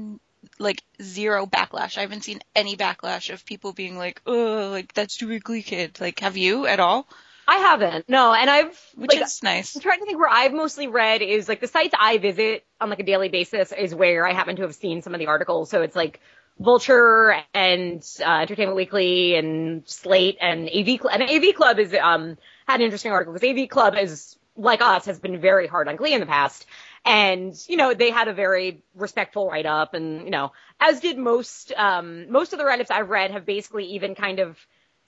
like 0.59 0.83
zero 1.01 1.45
backlash. 1.45 1.97
I 1.97 2.01
haven't 2.01 2.24
seen 2.24 2.39
any 2.55 2.77
backlash 2.77 3.33
of 3.33 3.45
people 3.45 3.74
being 3.74 3.97
like, 3.97 4.21
"Oh, 4.25 4.69
like 4.71 4.93
that's 4.93 5.17
too 5.17 5.39
Glee 5.39 5.63
kid." 5.63 6.00
Like, 6.00 6.19
have 6.19 6.38
you 6.38 6.65
at 6.65 6.79
all? 6.79 7.07
I 7.47 7.57
haven't 7.57 8.09
no, 8.09 8.33
and 8.33 8.50
I've 8.50 8.79
Which 8.95 9.13
like, 9.13 9.21
is 9.21 9.43
nice. 9.43 9.75
I'm 9.75 9.81
trying 9.81 10.00
to 10.00 10.05
think 10.05 10.17
where 10.17 10.29
I've 10.29 10.53
mostly 10.53 10.88
read 10.88 11.21
is 11.21 11.47
like 11.47 11.59
the 11.59 11.67
sites 11.67 11.93
I 12.00 12.17
visit 12.17 12.65
on 12.81 12.89
like 12.89 13.00
a 13.00 13.03
daily 13.03 13.29
basis 13.29 13.71
is 13.71 13.93
where 13.93 14.25
I 14.25 14.33
happen 14.33 14.55
to 14.55 14.63
have 14.63 14.74
seen 14.74 15.01
some 15.01 15.13
of 15.13 15.19
the 15.19 15.27
articles. 15.27 15.69
So 15.69 15.83
it's 15.83 15.95
like 15.95 16.21
Vulture 16.59 17.35
and 17.53 18.03
uh, 18.19 18.39
Entertainment 18.41 18.75
Weekly 18.75 19.35
and 19.35 19.88
Slate 19.88 20.38
and 20.41 20.69
AV 20.69 21.00
Club. 21.00 21.19
And 21.19 21.29
AV 21.29 21.53
Club 21.55 21.77
is 21.77 21.93
um 21.93 22.38
had 22.67 22.79
an 22.79 22.81
interesting 22.81 23.12
article 23.12 23.33
because 23.33 23.47
AV 23.47 23.69
Club 23.69 23.95
is 23.95 24.38
like 24.57 24.81
us 24.81 25.05
has 25.05 25.19
been 25.19 25.39
very 25.39 25.67
hard 25.67 25.88
on 25.88 25.97
Glee 25.97 26.13
in 26.13 26.21
the 26.21 26.25
past. 26.25 26.65
And, 27.05 27.53
you 27.67 27.77
know, 27.77 27.93
they 27.93 28.09
had 28.09 28.27
a 28.27 28.33
very 28.33 28.83
respectful 28.95 29.47
write 29.47 29.67
up 29.67 29.93
and, 29.93 30.24
you 30.25 30.31
know, 30.31 30.51
as 30.79 31.00
did 31.00 31.17
most, 31.17 31.71
um, 31.77 32.31
most 32.31 32.51
of 32.51 32.59
the 32.59 32.65
write 32.65 32.81
ups 32.81 32.89
I've 32.89 33.09
read 33.09 33.31
have 33.31 33.45
basically 33.45 33.85
even 33.91 34.15
kind 34.15 34.39
of 34.39 34.57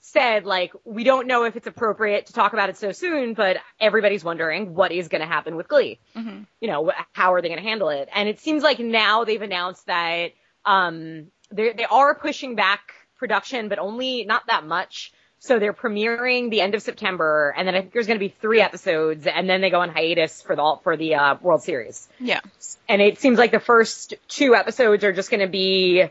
said 0.00 0.44
like 0.44 0.72
we 0.84 1.02
don't 1.02 1.26
know 1.26 1.44
if 1.44 1.56
it's 1.56 1.66
appropriate 1.66 2.26
to 2.26 2.32
talk 2.32 2.52
about 2.52 2.68
it 2.68 2.76
so 2.76 2.92
soon, 2.92 3.34
but 3.34 3.56
everybody's 3.80 4.22
wondering 4.22 4.74
what 4.74 4.92
is 4.92 5.08
going 5.08 5.20
to 5.22 5.26
happen 5.26 5.56
with 5.56 5.66
Glee. 5.68 5.98
hmm 6.14 6.42
You 6.60 6.68
know, 6.68 6.92
how 7.12 7.34
are 7.34 7.42
they 7.42 7.48
going 7.48 7.60
to 7.60 7.68
handle 7.68 7.88
it? 7.88 8.08
And 8.14 8.28
it 8.28 8.38
seems 8.38 8.62
like 8.62 8.78
now 8.78 9.24
they've 9.24 9.42
announced 9.42 9.86
that 9.86 10.32
um, 10.64 11.26
they 11.50 11.72
they 11.72 11.84
are 11.84 12.14
pushing 12.14 12.54
back 12.54 12.92
production, 13.18 13.68
but 13.68 13.78
only 13.78 14.24
not 14.24 14.42
that 14.48 14.64
much. 14.64 15.12
So 15.40 15.58
they're 15.58 15.72
premiering 15.72 16.50
the 16.50 16.60
end 16.60 16.74
of 16.74 16.82
September, 16.82 17.54
and 17.56 17.66
then 17.66 17.74
I 17.74 17.80
think 17.80 17.92
there's 17.92 18.08
going 18.08 18.18
to 18.18 18.24
be 18.24 18.34
three 18.40 18.60
episodes, 18.60 19.26
and 19.26 19.48
then 19.48 19.60
they 19.60 19.70
go 19.70 19.80
on 19.80 19.90
hiatus 19.90 20.42
for 20.42 20.56
the 20.56 20.76
for 20.82 20.96
the 20.96 21.14
uh, 21.14 21.36
World 21.40 21.62
Series. 21.62 22.08
Yeah. 22.18 22.40
And 22.88 23.00
it 23.00 23.18
seems 23.18 23.38
like 23.38 23.52
the 23.52 23.60
first 23.60 24.14
two 24.26 24.54
episodes 24.54 25.04
are 25.04 25.12
just 25.12 25.30
going 25.30 25.40
to 25.40 25.48
be 25.48 26.04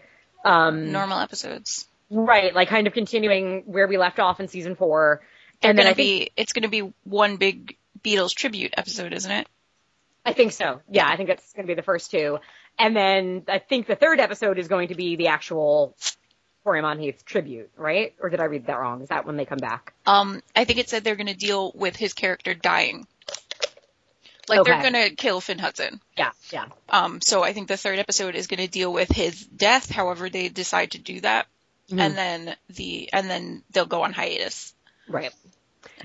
um, 0.45 0.91
Normal 0.91 1.19
episodes. 1.19 1.87
Right, 2.09 2.55
like 2.55 2.69
kind 2.69 2.87
of 2.87 2.93
continuing 2.93 3.63
where 3.65 3.87
we 3.87 3.97
left 3.97 4.19
off 4.19 4.39
in 4.39 4.47
season 4.47 4.75
four. 4.75 5.21
They're 5.61 5.71
and 5.71 5.79
then 5.79 5.87
I 5.87 5.93
think. 5.93 6.31
It's 6.37 6.53
gonna 6.53 6.69
be 6.69 6.93
one 7.03 7.35
big 7.35 7.75
Beatles 8.01 8.33
tribute 8.33 8.73
episode, 8.77 9.11
isn't 9.11 9.31
it? 9.31 9.47
I 10.25 10.33
think 10.33 10.51
so. 10.51 10.81
Yeah, 10.89 11.07
I 11.07 11.15
think 11.15 11.29
that's 11.29 11.53
going 11.53 11.65
to 11.65 11.71
be 11.71 11.75
the 11.75 11.83
first 11.83 12.11
two. 12.11 12.39
And 12.77 12.95
then 12.95 13.43
I 13.47 13.59
think 13.59 13.87
the 13.87 13.95
third 13.95 14.19
episode 14.19 14.59
is 14.59 14.67
going 14.67 14.89
to 14.89 14.95
be 14.95 15.15
the 15.15 15.27
actual 15.27 15.95
Cory 16.67 16.81
Monteith 16.81 17.23
tribute, 17.23 17.71
right? 17.77 18.13
Or 18.19 18.29
did 18.29 18.41
I 18.41 18.43
read 18.43 18.67
that 18.67 18.77
wrong? 18.77 19.01
Is 19.01 19.07
that 19.07 19.25
when 19.25 19.37
they 19.37 19.45
come 19.45 19.57
back? 19.57 19.93
Um, 20.05 20.41
I 20.53 20.65
think 20.65 20.79
it 20.79 20.89
said 20.89 21.01
they're 21.05 21.15
gonna 21.15 21.33
deal 21.33 21.71
with 21.73 21.95
his 21.95 22.11
character 22.11 22.53
dying. 22.53 23.07
Like 24.49 24.65
they're 24.65 24.81
gonna 24.81 25.11
kill 25.11 25.39
Finn 25.39 25.59
Hudson. 25.59 26.01
Yeah, 26.17 26.31
yeah. 26.51 26.65
Um, 26.89 27.21
so 27.21 27.41
I 27.41 27.53
think 27.53 27.69
the 27.69 27.77
third 27.77 27.99
episode 27.99 28.35
is 28.35 28.47
gonna 28.47 28.67
deal 28.67 28.91
with 28.91 29.07
his 29.07 29.45
death, 29.45 29.89
however 29.89 30.29
they 30.29 30.49
decide 30.49 30.91
to 30.91 30.97
do 30.97 31.21
that, 31.21 31.47
Mhm. 31.89 32.01
and 32.01 32.17
then 32.17 32.55
the 32.69 33.09
and 33.13 33.29
then 33.29 33.63
they'll 33.71 33.85
go 33.85 34.01
on 34.01 34.11
hiatus. 34.11 34.73
Right. 35.07 35.31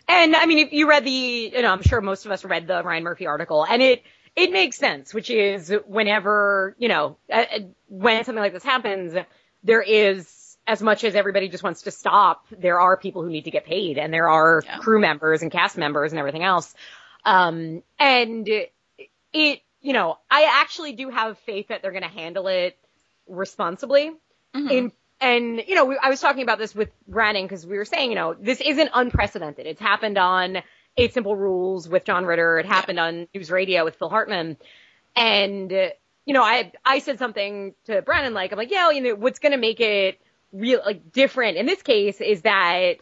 And 0.07 0.37
I 0.37 0.47
mean, 0.47 0.59
if 0.65 0.73
you 0.73 0.89
read 0.89 1.05
the, 1.05 1.11
you 1.11 1.63
know, 1.63 1.73
I'm 1.73 1.83
sure 1.83 2.01
most 2.01 2.25
of 2.25 2.31
us 2.31 2.45
read 2.45 2.69
the 2.69 2.85
Ryan 2.85 3.03
Murphy 3.03 3.27
article, 3.27 3.65
and 3.65 3.83
it 3.83 4.05
it 4.37 4.53
makes 4.53 4.77
sense, 4.77 5.13
which 5.13 5.29
is 5.29 5.75
whenever 5.89 6.77
you 6.79 6.87
know 6.87 7.17
uh, 7.33 7.47
uh, 7.53 7.59
when 7.89 8.23
something 8.23 8.41
like 8.41 8.53
this 8.53 8.63
happens, 8.63 9.15
there 9.65 9.83
is 9.83 10.29
as 10.67 10.81
much 10.83 11.03
as 11.05 11.15
everybody 11.15 11.49
just 11.49 11.65
wants 11.65 11.83
to 11.83 11.91
stop, 11.91 12.47
there 12.51 12.79
are 12.81 12.97
people 12.97 13.23
who 13.23 13.31
need 13.31 13.45
to 13.45 13.51
get 13.51 13.65
paid, 13.65 13.99
and 13.99 14.13
there 14.13 14.29
are 14.29 14.63
Yeah. 14.65 14.79
crew 14.79 15.01
members 15.01 15.43
and 15.43 15.51
cast 15.51 15.77
members 15.77 16.13
and 16.13 16.19
everything 16.19 16.45
else. 16.45 16.75
Um, 17.25 17.83
and 17.99 18.49
it, 19.33 19.63
you 19.81 19.93
know, 19.93 20.19
I 20.31 20.45
actually 20.63 20.93
do 20.93 21.09
have 21.11 21.39
faith 21.41 21.69
that 21.69 21.83
they're 21.83 21.91
going 21.93 22.03
to 22.05 22.09
handle 22.09 22.47
it 22.49 22.79
responsibly 23.29 24.13
Mhm. 24.55 24.71
in 24.71 24.93
and 25.21 25.63
you 25.69 25.77
know 25.77 25.85
we, 25.85 25.97
I 26.03 26.11
was 26.11 26.21
talking 26.21 26.43
about 26.43 26.59
this 26.59 26.75
with 26.75 26.91
Branning 27.09 27.45
because 27.45 27.65
we 27.65 27.79
were 27.79 27.85
saying 27.85 28.11
you 28.11 28.17
know 28.17 28.35
this 28.35 28.61
isn't 28.61 28.91
unprecedented. 28.93 29.67
It's 29.67 29.81
happened 29.81 30.19
on 30.19 30.59
Eight 30.97 31.15
Simple 31.15 31.37
Rules 31.37 31.89
with 31.89 32.05
John 32.05 32.27
Ritter. 32.27 32.59
It 32.59 32.67
happened 32.67 32.99
on 32.99 33.29
News 33.33 33.51
Radio 33.51 33.85
with 33.85 33.95
Phil 33.97 34.09
Hartman, 34.09 34.57
and 35.15 35.71
you 35.71 36.35
know 36.35 36.43
I 36.43 36.73
I 36.85 36.99
said 36.99 37.19
something 37.19 37.75
to 37.87 38.03
Brannon 38.03 38.35
like 38.35 38.53
I'm 38.53 38.59
like 38.59 38.71
yeah 38.73 38.91
you 38.91 39.01
know 39.01 39.15
what's 39.15 39.39
going 39.39 39.53
to 39.53 39.59
make 39.59 39.81
it 39.81 40.21
real 40.53 40.81
like 40.85 41.13
different 41.13 41.57
in 41.57 41.67
this 41.67 41.83
case 41.83 42.21
is 42.21 42.43
that 42.43 42.97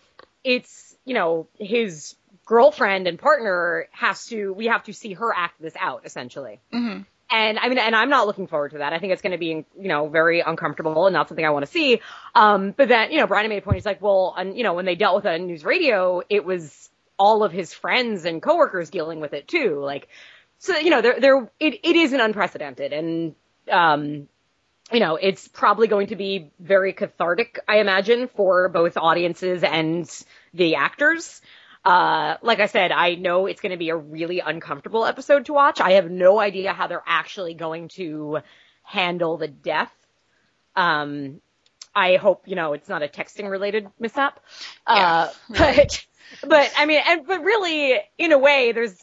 it's 0.45 0.97
you 1.05 1.15
know 1.15 1.49
his 1.59 2.15
girlfriend 2.47 3.07
and 3.07 3.19
partner 3.19 3.89
has 3.93 4.27
to 4.27 4.53
we 4.53 4.67
have 4.67 4.83
to 4.85 4.93
see 4.93 5.15
her 5.15 5.33
act 5.35 5.61
this 5.61 5.75
out 5.79 6.03
essentially. 6.05 6.61
Mhm. 6.73 7.07
And 7.33 7.61
I 7.61 7.69
mean, 7.69 7.79
and 7.79 7.95
I'm 7.95 8.11
not 8.11 8.27
looking 8.27 8.49
forward 8.49 8.73
to 8.73 8.79
that. 8.79 8.93
I 8.93 8.99
think 8.99 9.13
it's 9.13 9.23
going 9.23 9.33
to 9.33 9.39
be, 9.39 9.65
you 9.79 9.89
know, 9.89 10.09
very 10.09 10.41
uncomfortable 10.41 11.07
and 11.07 11.15
not 11.15 11.29
something 11.29 11.45
I 11.47 11.51
want 11.51 11.65
to 11.65 11.71
see. 11.71 12.01
Um, 12.35 12.75
but 12.77 12.89
then, 12.89 13.13
you 13.13 13.19
know, 13.19 13.29
Brian 13.29 13.49
made 13.49 13.59
a 13.59 13.63
point. 13.63 13.77
He's 13.77 13.87
like, 13.87 14.03
well, 14.03 14.35
and 14.37 14.57
you 14.57 14.65
know, 14.65 14.75
when 14.75 14.85
they 14.85 14.97
dealt 14.97 15.15
with 15.15 15.27
it 15.27 15.41
on 15.41 15.47
news 15.47 15.65
radio, 15.65 16.23
it 16.29 16.45
was 16.45 16.91
all 17.21 17.45
of 17.45 17.53
his 17.53 17.73
friends 17.73 18.25
and 18.25 18.43
coworkers 18.43 18.91
dealing 18.91 19.21
with 19.21 19.33
it 19.33 19.47
too. 19.47 19.79
Like, 19.79 20.09
so, 20.59 20.77
you 20.77 20.91
know, 20.91 21.03
there, 21.03 21.21
there, 21.21 21.51
it, 21.61 21.81
it 21.85 21.95
isn't 21.95 22.21
unprecedented. 22.21 22.93
And, 22.93 23.37
um, 23.71 24.27
you 24.93 25.01
know, 25.01 25.17
it's 25.17 25.49
probably 25.49 25.87
going 25.87 26.09
to 26.09 26.17
be 26.17 26.51
very 26.59 26.93
cathartic, 26.93 27.59
I 27.69 27.79
imagine, 27.79 28.29
for 28.29 28.69
both 28.69 28.97
audiences 28.97 29.63
and 29.63 30.09
the 30.53 30.77
actors. 30.77 31.41
Uh, 31.85 32.37
like 32.43 32.61
I 32.61 32.67
said, 32.67 32.93
I 32.93 33.15
know 33.15 33.47
it's 33.47 33.61
going 33.61 33.73
to 33.73 33.79
be 33.79 33.89
a 33.91 33.97
really 33.97 34.41
uncomfortable 34.41 35.07
episode 35.07 35.47
to 35.47 35.53
watch. 35.53 35.81
I 35.81 35.93
have 35.93 36.11
no 36.11 36.39
idea 36.39 36.73
how 36.73 36.89
they're 36.89 37.03
actually 37.07 37.55
going 37.55 37.89
to 37.91 38.41
handle 38.83 39.39
the 39.39 39.49
death. 39.49 39.93
Um, 40.77 41.41
I 41.95 42.17
hope, 42.17 42.47
you 42.47 42.55
know, 42.55 42.73
it's 42.75 42.89
not 42.89 43.03
a 43.03 43.09
texting 43.09 43.51
related 43.51 43.89
mishap. 43.99 44.41
Uh, 44.87 45.29
but, 45.49 46.05
but 46.47 46.73
I 46.77 46.87
mean, 46.87 47.01
and, 47.07 47.27
but 47.27 47.43
really, 47.43 47.99
in 48.19 48.33
a 48.33 48.39
way, 48.39 48.73
there's, 48.73 48.97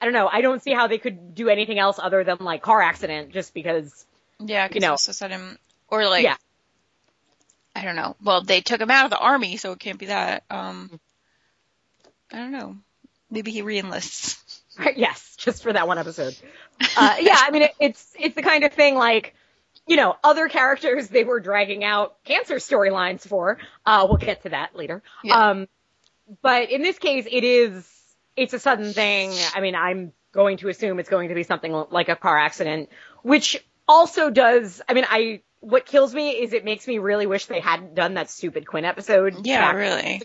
I 0.00 0.04
don't 0.04 0.14
know, 0.14 0.28
I 0.28 0.40
don't 0.40 0.62
see 0.62 0.72
how 0.72 0.88
they 0.88 0.98
could 0.98 1.34
do 1.34 1.48
anything 1.48 1.78
else 1.78 1.98
other 2.02 2.24
than 2.24 2.38
like 2.40 2.62
car 2.62 2.82
accident 2.82 3.32
just 3.32 3.54
because, 3.54 4.04
Yeah, 4.40 4.66
because 4.68 4.82
You 4.82 4.86
know. 4.86 4.92
also 4.92 5.12
said 5.12 5.30
him 5.30 5.58
or 5.88 6.06
like 6.08 6.24
Yeah. 6.24 6.36
I 7.74 7.82
don't 7.84 7.96
know. 7.96 8.16
Well, 8.22 8.42
they 8.42 8.62
took 8.62 8.80
him 8.80 8.90
out 8.90 9.04
of 9.04 9.10
the 9.10 9.18
army, 9.18 9.58
so 9.58 9.72
it 9.72 9.78
can't 9.78 9.98
be 9.98 10.06
that. 10.06 10.44
Um, 10.48 10.98
I 12.32 12.38
don't 12.38 12.52
know. 12.52 12.76
Maybe 13.30 13.50
he 13.50 13.62
reenlists. 13.62 14.38
Right, 14.78 14.96
yes, 14.96 15.34
just 15.36 15.62
for 15.62 15.72
that 15.72 15.86
one 15.86 15.98
episode. 15.98 16.34
Uh, 16.96 17.16
yeah, 17.20 17.36
I 17.38 17.50
mean, 17.50 17.62
it, 17.62 17.74
it's, 17.78 18.14
it's 18.18 18.34
the 18.34 18.42
kind 18.42 18.64
of 18.64 18.72
thing 18.72 18.94
like, 18.94 19.34
you 19.86 19.96
know, 19.96 20.16
other 20.24 20.48
characters 20.48 21.08
they 21.08 21.24
were 21.24 21.38
dragging 21.38 21.84
out 21.84 22.16
cancer 22.24 22.56
storylines 22.56 23.26
for. 23.26 23.58
Uh, 23.84 24.06
we'll 24.08 24.18
get 24.18 24.42
to 24.44 24.48
that 24.50 24.74
later. 24.74 25.02
Yeah. 25.22 25.50
Um, 25.50 25.68
but 26.42 26.70
in 26.70 26.82
this 26.82 26.98
case, 26.98 27.26
it 27.30 27.44
is, 27.44 27.86
it's 28.36 28.54
a 28.54 28.58
sudden 28.58 28.92
thing. 28.94 29.32
I 29.54 29.60
mean, 29.60 29.74
I'm 29.74 30.12
going 30.32 30.56
to 30.58 30.68
assume 30.70 30.98
it's 30.98 31.10
going 31.10 31.28
to 31.28 31.34
be 31.34 31.42
something 31.42 31.72
like 31.90 32.08
a 32.08 32.16
car 32.16 32.38
accident, 32.38 32.88
which 33.22 33.62
also 33.88 34.30
does, 34.30 34.82
I 34.88 34.94
mean, 34.94 35.04
I, 35.08 35.42
what 35.60 35.86
kills 35.86 36.14
me 36.14 36.30
is 36.30 36.52
it 36.52 36.64
makes 36.64 36.86
me 36.86 36.98
really 36.98 37.26
wish 37.26 37.46
they 37.46 37.60
hadn't 37.60 37.94
done 37.94 38.14
that 38.14 38.30
stupid 38.30 38.66
Quinn 38.66 38.84
episode. 38.84 39.46
Yeah, 39.46 39.72
really. 39.72 40.22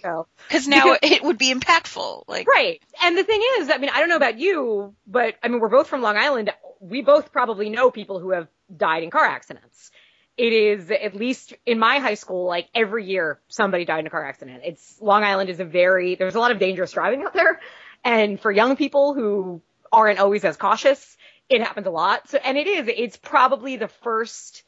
Because 0.47 0.67
now 0.67 0.97
it 1.01 1.23
would 1.23 1.37
be 1.37 1.53
impactful. 1.53 2.23
Like, 2.27 2.47
Right. 2.47 2.81
And 3.03 3.17
the 3.17 3.23
thing 3.23 3.41
is, 3.59 3.69
I 3.69 3.77
mean, 3.77 3.89
I 3.89 3.99
don't 3.99 4.09
know 4.09 4.17
about 4.17 4.37
you, 4.37 4.93
but 5.07 5.35
I 5.41 5.47
mean, 5.47 5.59
we're 5.59 5.69
both 5.69 5.87
from 5.87 6.01
Long 6.01 6.17
Island. 6.17 6.51
We 6.79 7.01
both 7.01 7.31
probably 7.31 7.69
know 7.69 7.91
people 7.91 8.19
who 8.19 8.31
have 8.31 8.47
died 8.75 9.03
in 9.03 9.09
car 9.09 9.25
accidents. 9.25 9.91
It 10.37 10.53
is, 10.53 10.89
at 10.91 11.15
least 11.15 11.53
in 11.65 11.77
my 11.77 11.99
high 11.99 12.15
school, 12.15 12.47
like 12.47 12.67
every 12.73 13.05
year 13.05 13.39
somebody 13.47 13.85
died 13.85 13.99
in 13.99 14.07
a 14.07 14.09
car 14.09 14.25
accident. 14.25 14.61
It's, 14.63 14.97
Long 15.01 15.23
Island 15.23 15.49
is 15.49 15.59
a 15.59 15.65
very, 15.65 16.15
there's 16.15 16.35
a 16.35 16.39
lot 16.39 16.51
of 16.51 16.59
dangerous 16.59 16.91
driving 16.91 17.23
out 17.23 17.33
there. 17.33 17.59
And 18.03 18.39
for 18.39 18.51
young 18.51 18.75
people 18.75 19.13
who 19.13 19.61
aren't 19.91 20.19
always 20.19 20.43
as 20.45 20.57
cautious, 20.57 21.17
it 21.51 21.61
happens 21.61 21.87
a 21.87 21.91
lot. 21.91 22.29
So, 22.29 22.37
and 22.37 22.57
it 22.57 22.67
is, 22.67 22.87
it's 22.87 23.17
probably 23.17 23.75
the 23.77 23.87
first, 23.87 24.63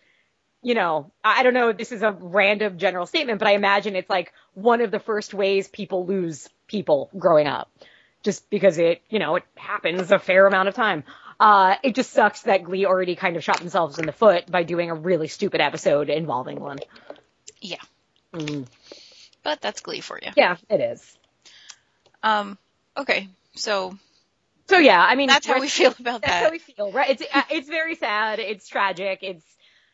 you 0.62 0.76
know, 0.76 1.12
I 1.24 1.44
don't 1.44 1.54
know, 1.54 1.70
if 1.70 1.78
this 1.78 1.92
is 1.92 2.02
a 2.02 2.12
random 2.12 2.78
general 2.78 3.06
statement, 3.06 3.40
but 3.40 3.48
I 3.48 3.54
imagine 3.54 3.96
it's 3.96 4.10
like 4.10 4.34
one 4.54 4.82
of 4.82 4.92
the 4.92 5.00
first 5.00 5.34
ways 5.34 5.68
people 5.68 6.06
lose 6.06 6.50
people 6.68 7.10
growing 7.18 7.48
up. 7.48 7.72
Just 8.24 8.50
because 8.50 8.78
it, 8.78 9.02
you 9.10 9.20
know, 9.20 9.36
it 9.36 9.44
happens 9.56 10.10
a 10.12 10.20
fair 10.20 10.48
amount 10.48 10.70
of 10.70 10.76
time. 10.76 11.04
Uh, 11.40 11.76
it 11.84 11.94
just 11.94 12.12
sucks 12.12 12.44
that 12.44 12.64
Glee 12.64 12.86
already 12.86 13.16
kind 13.16 13.36
of 13.36 13.44
shot 13.44 13.60
themselves 13.60 14.00
in 14.00 14.06
the 14.06 14.14
foot 14.14 14.50
by 14.50 14.64
doing 14.64 14.90
a 14.90 14.96
really 14.96 15.28
stupid 15.28 15.60
episode 15.60 16.10
involving 16.10 16.60
one. 16.60 16.80
yeah. 17.62 17.82
Mm. 18.34 18.66
But 19.44 19.60
that's 19.60 19.82
Glee 19.82 20.00
for 20.00 20.18
you. 20.22 20.32
Yeah, 20.38 20.56
it 20.70 20.80
is. 20.80 21.18
Um. 22.24 22.58
Okay. 22.96 23.28
So 23.56 23.98
So 24.68 24.78
yeah, 24.78 25.02
I 25.02 25.16
mean, 25.16 25.28
that's 25.28 25.46
how 25.46 25.60
we 25.60 25.68
feel 25.68 25.94
about 26.00 26.22
That's 26.22 26.34
that. 26.34 26.44
how 26.46 26.52
we 26.52 26.60
feel, 26.60 26.92
right? 26.92 27.10
It's 27.10 27.24
uh, 27.34 27.44
it's 27.50 27.68
very 27.68 27.96
sad. 27.96 28.40
It's 28.40 28.68
tragic. 28.68 29.20
It's 29.22 29.46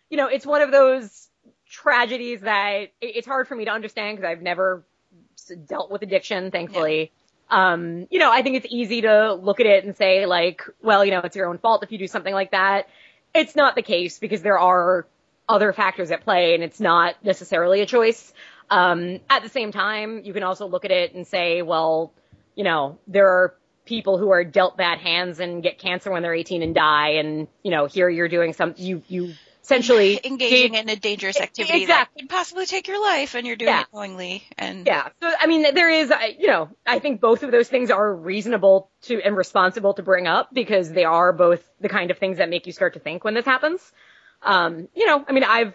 you 0.10 0.18
know, 0.18 0.28
it's 0.28 0.46
one 0.46 0.62
of 0.62 0.72
those 0.72 1.28
tragedies 1.68 2.42
that 2.42 2.82
it, 2.82 2.92
it's 3.02 3.28
hard 3.28 3.48
for 3.48 3.56
me 3.56 3.66
to 3.66 3.72
understand 3.72 4.18
because 4.18 4.30
I've 4.30 4.42
never 4.42 4.86
dealt 5.68 5.92
with 5.92 6.02
addiction, 6.02 6.52
thankfully. 6.52 7.12
Um, 7.50 8.08
you 8.12 8.20
know, 8.20 8.32
I 8.32 8.44
think 8.44 8.58
it's 8.58 8.68
easy 8.70 9.02
to 9.02 9.34
look 9.34 9.60
at 9.60 9.66
it 9.66 9.84
and 9.84 9.96
say 9.96 10.26
like, 10.26 10.64
well, 10.82 11.04
you 11.04 11.12
know, 11.12 11.22
it's 11.22 11.36
your 11.36 11.48
own 11.48 11.58
fault 11.58 11.84
if 11.84 11.92
you 11.92 11.98
do 11.98 12.08
something 12.08 12.34
like 12.34 12.52
that. 12.52 12.88
It's 13.34 13.56
not 13.56 13.76
the 13.76 13.82
case 13.82 14.20
because 14.20 14.42
there 14.42 14.60
are 14.60 15.08
other 15.48 15.74
factors 15.74 16.12
at 16.12 16.24
play 16.24 16.54
and 16.54 16.64
it's 16.64 16.80
not 16.80 17.16
necessarily 17.24 17.82
a 17.82 17.86
choice. 17.88 18.34
Um, 18.70 19.20
at 19.30 19.42
the 19.42 19.50
same 19.50 19.72
time, 19.72 20.22
you 20.24 20.34
can 20.34 20.44
also 20.44 20.68
look 20.68 20.86
at 20.86 20.92
it 20.92 21.16
and 21.16 21.26
say, 21.26 21.64
well, 21.64 22.14
you 22.56 22.64
know, 22.64 23.00
there 23.08 23.28
are 23.28 23.56
people 23.90 24.18
who 24.18 24.30
are 24.32 24.44
dealt 24.46 24.78
bad 24.78 25.00
hands 25.00 25.40
and 25.40 25.62
get 25.64 25.80
cancer 25.80 26.12
when 26.12 26.22
they're 26.24 26.34
18 26.36 26.62
and 26.64 26.74
die. 26.76 27.14
And, 27.16 27.48
you 27.64 27.72
know, 27.72 27.88
here 27.88 28.08
you're 28.08 28.30
doing 28.30 28.54
some, 28.54 28.76
you, 28.78 29.02
you 29.08 29.34
essentially 29.64 30.20
engaging 30.24 30.72
gave- 30.74 30.82
in 30.84 30.90
a 30.90 30.96
dangerous 30.96 31.40
activity 31.42 31.82
Exactly. 31.82 32.22
that 32.22 32.22
could 32.22 32.30
possibly 32.30 32.66
take 32.68 32.88
your 32.88 33.02
life, 33.02 33.36
and 33.36 33.46
you're 33.46 33.56
doing 33.56 33.70
Yeah. 33.70 33.82
it 33.82 33.88
knowingly. 33.94 34.44
And 34.58 34.86
Yeah. 34.88 35.10
So, 35.22 35.32
I 35.40 35.48
mean, 35.48 35.74
there 35.74 35.90
is, 35.90 36.12
I- 36.12 36.36
you 36.40 36.48
know, 36.48 36.70
I 36.86 37.00
think 37.00 37.20
both 37.20 37.44
of 37.44 37.52
those 37.52 37.68
things 37.68 37.90
are 37.92 38.16
reasonable 38.16 38.90
to 39.04 39.20
and 39.22 39.36
responsible 39.36 39.96
to 39.96 40.04
bring 40.04 40.28
up 40.28 40.54
because 40.54 40.92
they 40.92 41.04
are 41.04 41.34
both 41.34 41.62
the 41.82 41.90
kind 41.90 42.12
of 42.12 42.20
things 42.20 42.38
that 42.38 42.50
make 42.50 42.68
you 42.68 42.72
start 42.74 42.94
to 42.94 43.00
think 43.00 43.24
when 43.24 43.34
this 43.34 43.46
happens. 43.46 43.82
Um, 44.44 44.88
you 44.96 45.06
know, 45.08 45.26
I 45.28 45.32
mean, 45.34 45.44
I've, 45.44 45.74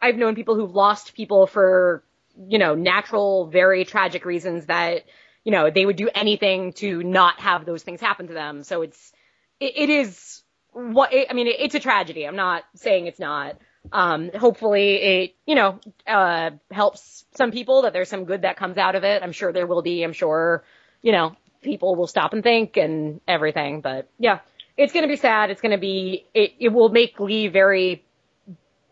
I've 0.00 0.16
known 0.16 0.34
people 0.36 0.54
who've 0.54 0.74
lost 0.74 1.14
people 1.14 1.46
for, 1.46 2.02
you 2.48 2.58
know, 2.58 2.74
natural, 2.74 3.46
very 3.48 3.84
tragic 3.84 4.24
reasons 4.24 4.66
that, 4.66 5.04
you 5.46 5.52
know, 5.52 5.70
they 5.70 5.86
would 5.86 5.94
do 5.94 6.10
anything 6.12 6.72
to 6.72 7.04
not 7.04 7.38
have 7.38 7.64
those 7.64 7.84
things 7.84 8.00
happen 8.00 8.26
to 8.26 8.34
them. 8.34 8.64
So 8.64 8.82
it's, 8.82 9.12
it, 9.60 9.74
it 9.76 9.90
is 9.90 10.42
what, 10.72 11.10
I 11.14 11.32
mean, 11.34 11.46
it, 11.46 11.54
it's 11.60 11.76
a 11.76 11.78
tragedy. 11.78 12.26
I'm 12.26 12.34
not 12.34 12.64
saying 12.74 13.06
it's 13.06 13.20
not. 13.20 13.56
Um, 13.92 14.32
hopefully 14.36 14.94
it, 14.96 15.36
you 15.46 15.54
know, 15.54 15.78
uh, 16.04 16.50
helps 16.72 17.24
some 17.36 17.52
people 17.52 17.82
that 17.82 17.92
there's 17.92 18.08
some 18.08 18.24
good 18.24 18.42
that 18.42 18.56
comes 18.56 18.76
out 18.76 18.96
of 18.96 19.04
it. 19.04 19.22
I'm 19.22 19.30
sure 19.30 19.52
there 19.52 19.68
will 19.68 19.82
be. 19.82 20.02
I'm 20.02 20.12
sure, 20.12 20.64
you 21.00 21.12
know, 21.12 21.36
people 21.62 21.94
will 21.94 22.08
stop 22.08 22.32
and 22.32 22.42
think 22.42 22.76
and 22.76 23.20
everything. 23.28 23.82
But 23.82 24.10
yeah, 24.18 24.40
it's 24.76 24.92
going 24.92 25.04
to 25.04 25.08
be 25.08 25.14
sad. 25.14 25.50
It's 25.50 25.60
going 25.60 25.70
to 25.70 25.78
be, 25.78 26.26
it, 26.34 26.54
it 26.58 26.68
will 26.70 26.88
make 26.88 27.16
Glee 27.18 27.46
very 27.46 28.04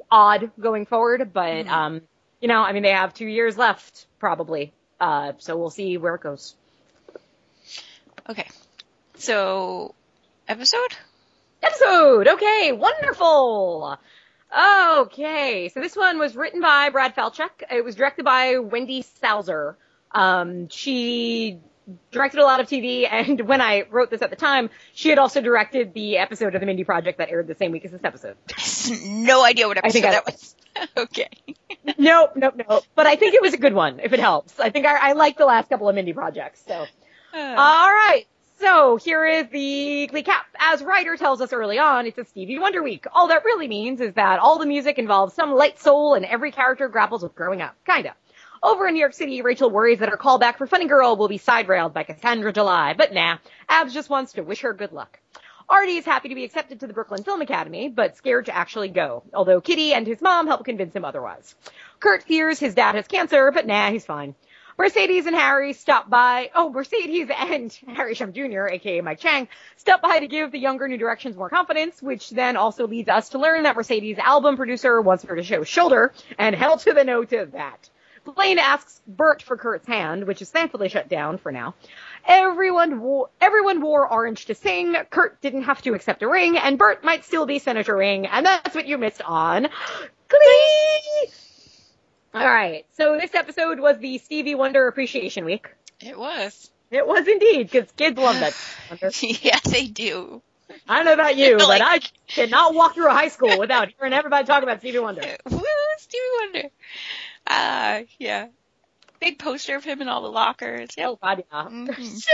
odd 0.08 0.52
going 0.60 0.86
forward. 0.86 1.32
But, 1.32 1.66
Mhm. 1.66 1.68
um, 1.68 2.02
you 2.40 2.46
know, 2.46 2.62
I 2.62 2.70
mean, 2.70 2.84
they 2.84 2.92
have 2.92 3.12
two 3.12 3.26
years 3.26 3.58
left 3.58 4.06
probably. 4.20 4.72
Uh, 5.00 5.32
so 5.38 5.56
we'll 5.56 5.70
see 5.70 5.96
where 5.98 6.14
it 6.14 6.20
goes. 6.22 6.54
okay. 8.28 8.48
So 9.16 9.94
episode. 10.48 10.94
Episode. 11.62 12.28
Okay. 12.28 12.72
Wonderful. 12.72 13.98
Okay. 14.98 15.70
So 15.72 15.80
this 15.80 15.96
one 15.96 16.18
was 16.18 16.36
written 16.36 16.60
by 16.60 16.90
Brad 16.90 17.14
Falchuk. 17.16 17.50
It 17.70 17.84
was 17.84 17.94
directed 17.94 18.24
by 18.24 18.58
Wendy 18.58 19.02
Stanzler. 19.02 19.74
Um, 20.12 20.68
she 20.68 21.58
directed 22.12 22.40
a 22.40 22.44
lot 22.44 22.60
of 22.60 22.66
TV, 22.68 23.06
and 23.10 23.40
when 23.48 23.60
I 23.60 23.82
wrote 23.90 24.10
this 24.10 24.22
at 24.22 24.30
the 24.30 24.36
time, 24.36 24.70
she 24.94 25.08
had 25.10 25.18
also 25.18 25.40
directed 25.40 25.92
the 25.92 26.18
episode 26.18 26.54
of 26.54 26.60
the 26.60 26.66
Mindy 26.66 26.84
Project 26.84 27.18
that 27.18 27.30
aired 27.30 27.46
the 27.46 27.54
same 27.56 27.72
week 27.72 27.84
as 27.84 27.90
this 27.90 28.04
episode. 28.04 28.36
no 29.06 29.44
idea 29.44 29.66
what 29.66 29.78
I 29.84 29.90
think 29.90 30.04
episode 30.04 30.08
I- 30.08 30.12
that 30.12 30.26
was. 30.26 30.54
okay. 30.96 31.28
nope, 31.98 32.32
nope, 32.36 32.54
nope. 32.68 32.84
But 32.94 33.06
I 33.06 33.16
think 33.16 33.34
it 33.34 33.42
was 33.42 33.54
a 33.54 33.58
good 33.58 33.74
one, 33.74 34.00
if 34.00 34.12
it 34.12 34.20
helps. 34.20 34.58
I 34.58 34.70
think 34.70 34.86
I, 34.86 35.10
I 35.10 35.12
like 35.12 35.38
the 35.38 35.46
last 35.46 35.68
couple 35.68 35.88
of 35.88 35.94
Mindy 35.94 36.12
projects. 36.12 36.62
So, 36.66 36.86
all 37.34 37.90
right. 37.90 38.24
So 38.60 38.96
here 38.96 39.26
is 39.26 39.48
the 39.48 40.06
Glee 40.10 40.22
cap. 40.22 40.46
As 40.58 40.82
Ryder 40.82 41.16
tells 41.16 41.40
us 41.40 41.52
early 41.52 41.78
on, 41.78 42.06
it's 42.06 42.18
a 42.18 42.24
Stevie 42.24 42.58
Wonder 42.58 42.82
week. 42.82 43.06
All 43.12 43.28
that 43.28 43.44
really 43.44 43.68
means 43.68 44.00
is 44.00 44.14
that 44.14 44.38
all 44.38 44.58
the 44.58 44.66
music 44.66 44.98
involves 44.98 45.34
some 45.34 45.52
light 45.52 45.80
soul, 45.80 46.14
and 46.14 46.24
every 46.24 46.52
character 46.52 46.88
grapples 46.88 47.22
with 47.22 47.34
growing 47.34 47.60
up. 47.60 47.74
Kinda. 47.84 48.14
Over 48.62 48.86
in 48.86 48.94
New 48.94 49.00
York 49.00 49.12
City, 49.12 49.42
Rachel 49.42 49.68
worries 49.68 49.98
that 49.98 50.08
her 50.08 50.16
callback 50.16 50.56
for 50.56 50.66
Funny 50.66 50.86
Girl 50.86 51.16
will 51.16 51.28
be 51.28 51.36
side 51.36 51.68
railed 51.68 51.92
by 51.92 52.04
Cassandra 52.04 52.50
July, 52.50 52.94
but 52.96 53.12
nah, 53.12 53.36
Abs 53.68 53.92
just 53.92 54.08
wants 54.08 54.32
to 54.34 54.42
wish 54.42 54.60
her 54.60 54.72
good 54.72 54.92
luck. 54.92 55.18
Artie 55.68 55.96
is 55.96 56.04
happy 56.04 56.28
to 56.28 56.34
be 56.34 56.44
accepted 56.44 56.80
to 56.80 56.86
the 56.86 56.92
Brooklyn 56.92 57.22
Film 57.22 57.40
Academy, 57.40 57.88
but 57.88 58.16
scared 58.16 58.46
to 58.46 58.56
actually 58.56 58.88
go, 58.88 59.22
although 59.32 59.60
Kitty 59.60 59.94
and 59.94 60.06
his 60.06 60.20
mom 60.20 60.46
help 60.46 60.64
convince 60.64 60.94
him 60.94 61.04
otherwise. 61.04 61.54
Kurt 62.00 62.22
fears 62.22 62.58
his 62.58 62.74
dad 62.74 62.94
has 62.94 63.08
cancer, 63.08 63.50
but 63.50 63.66
nah, 63.66 63.90
he's 63.90 64.04
fine. 64.04 64.34
Mercedes 64.76 65.26
and 65.26 65.36
Harry 65.36 65.72
stop 65.72 66.10
by. 66.10 66.50
Oh, 66.54 66.68
Mercedes 66.68 67.30
and 67.34 67.72
Harry 67.94 68.14
Shum 68.14 68.32
Jr., 68.32 68.66
aka 68.66 69.00
Mike 69.00 69.20
Chang, 69.20 69.48
stop 69.76 70.02
by 70.02 70.18
to 70.18 70.26
give 70.26 70.50
the 70.52 70.58
younger 70.58 70.88
New 70.88 70.98
Directions 70.98 71.36
more 71.36 71.48
confidence, 71.48 72.02
which 72.02 72.30
then 72.30 72.56
also 72.56 72.86
leads 72.86 73.08
us 73.08 73.30
to 73.30 73.38
learn 73.38 73.62
that 73.62 73.76
Mercedes' 73.76 74.18
album 74.18 74.56
producer 74.56 75.00
wants 75.00 75.24
her 75.24 75.36
to 75.36 75.42
show 75.42 75.64
shoulder, 75.64 76.12
and 76.38 76.54
hell 76.54 76.76
to 76.78 76.92
the 76.92 77.04
no 77.04 77.24
to 77.24 77.46
that. 77.52 77.88
Blaine 78.24 78.58
asks 78.58 79.02
Burt 79.06 79.42
for 79.42 79.56
Kurt's 79.56 79.86
hand, 79.86 80.26
which 80.26 80.40
is 80.40 80.50
thankfully 80.50 80.88
shut 80.88 81.08
down 81.08 81.36
for 81.38 81.52
now. 81.52 81.74
Everyone 82.26 83.00
wore, 83.00 83.28
everyone 83.40 83.80
wore 83.82 84.10
orange 84.10 84.46
to 84.46 84.54
sing. 84.54 84.94
Kurt 85.10 85.40
didn't 85.40 85.62
have 85.64 85.82
to 85.82 85.94
accept 85.94 86.22
a 86.22 86.28
ring, 86.28 86.56
and 86.56 86.78
Burt 86.78 87.04
might 87.04 87.24
still 87.24 87.44
be 87.46 87.58
Senator 87.58 87.96
Ring, 87.96 88.26
and 88.26 88.46
that's 88.46 88.74
what 88.74 88.86
you 88.86 88.96
missed 88.98 89.20
on 89.22 89.68
Glee! 90.28 91.30
Alright, 92.34 92.86
so 92.96 93.16
this 93.20 93.34
episode 93.34 93.78
was 93.78 93.98
the 93.98 94.18
Stevie 94.18 94.54
Wonder 94.54 94.88
Appreciation 94.88 95.44
Week. 95.44 95.68
it 96.00 96.18
was. 96.18 96.70
It 96.90 97.06
was 97.06 97.26
indeed, 97.28 97.70
because 97.70 97.90
kids 97.92 98.18
love 98.18 98.38
that. 98.40 98.54
Yeah, 99.42 99.58
they 99.64 99.86
do. 99.86 100.42
I 100.88 100.96
don't 100.96 101.04
know 101.04 101.12
about 101.14 101.36
you, 101.36 101.56
Like- 101.58 101.80
but 101.80 101.82
I 101.82 102.00
cannot 102.26 102.74
walk 102.74 102.94
through 102.94 103.08
a 103.08 103.12
high 103.14 103.28
school 103.28 103.58
without 103.58 103.88
hearing 103.96 104.12
everybody 104.12 104.46
talk 104.46 104.62
about 104.62 104.80
Stevie 104.80 104.98
Wonder. 104.98 105.22
Woo, 105.50 105.60
Stevie 105.98 106.22
Wonder. 106.40 106.68
Uh, 107.46 108.00
yeah. 108.18 108.46
Big 109.20 109.38
poster 109.38 109.76
of 109.76 109.84
him 109.84 110.02
in 110.02 110.08
all 110.08 110.22
the 110.22 110.30
lockers. 110.30 110.90
Yep. 110.96 111.08
Oh 111.08 111.18
god, 111.22 111.44
yeah. 111.50 111.64
Mhm. 111.68 112.26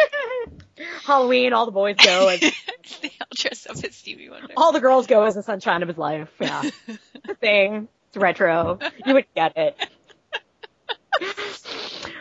Halloween, 1.04 1.52
all 1.52 1.66
the 1.66 1.72
boys 1.72 1.96
go, 1.96 2.28
and 2.32 2.40
they 2.40 3.12
all 3.20 3.26
dress 3.34 3.66
up 3.68 3.76
as 3.84 3.94
Stevie 3.94 4.28
Wonder. 4.30 4.54
all 4.56 4.72
the 4.72 4.80
girls 4.80 5.06
go 5.06 5.22
as 5.24 5.34
the 5.34 5.42
sunshine 5.42 5.82
of 5.82 5.88
his 5.88 5.98
life. 5.98 6.28
Yeah. 6.40 6.62
Thing. 7.40 7.88
It's 8.08 8.16
retro. 8.16 8.78
You 9.06 9.14
would 9.14 9.26
get 9.36 9.56
it. 9.56 9.76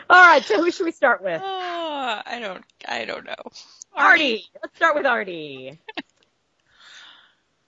Alright, 0.09 0.43
so 0.43 0.57
who 0.61 0.71
should 0.71 0.85
we 0.85 0.91
start 0.91 1.23
with? 1.23 1.41
Oh, 1.43 2.21
I 2.25 2.39
don't, 2.39 2.63
I 2.87 3.05
don't 3.05 3.25
know. 3.25 3.35
Artie. 3.95 4.45
Let's 4.61 4.75
start 4.75 4.95
with 4.95 5.05
Artie. 5.05 5.79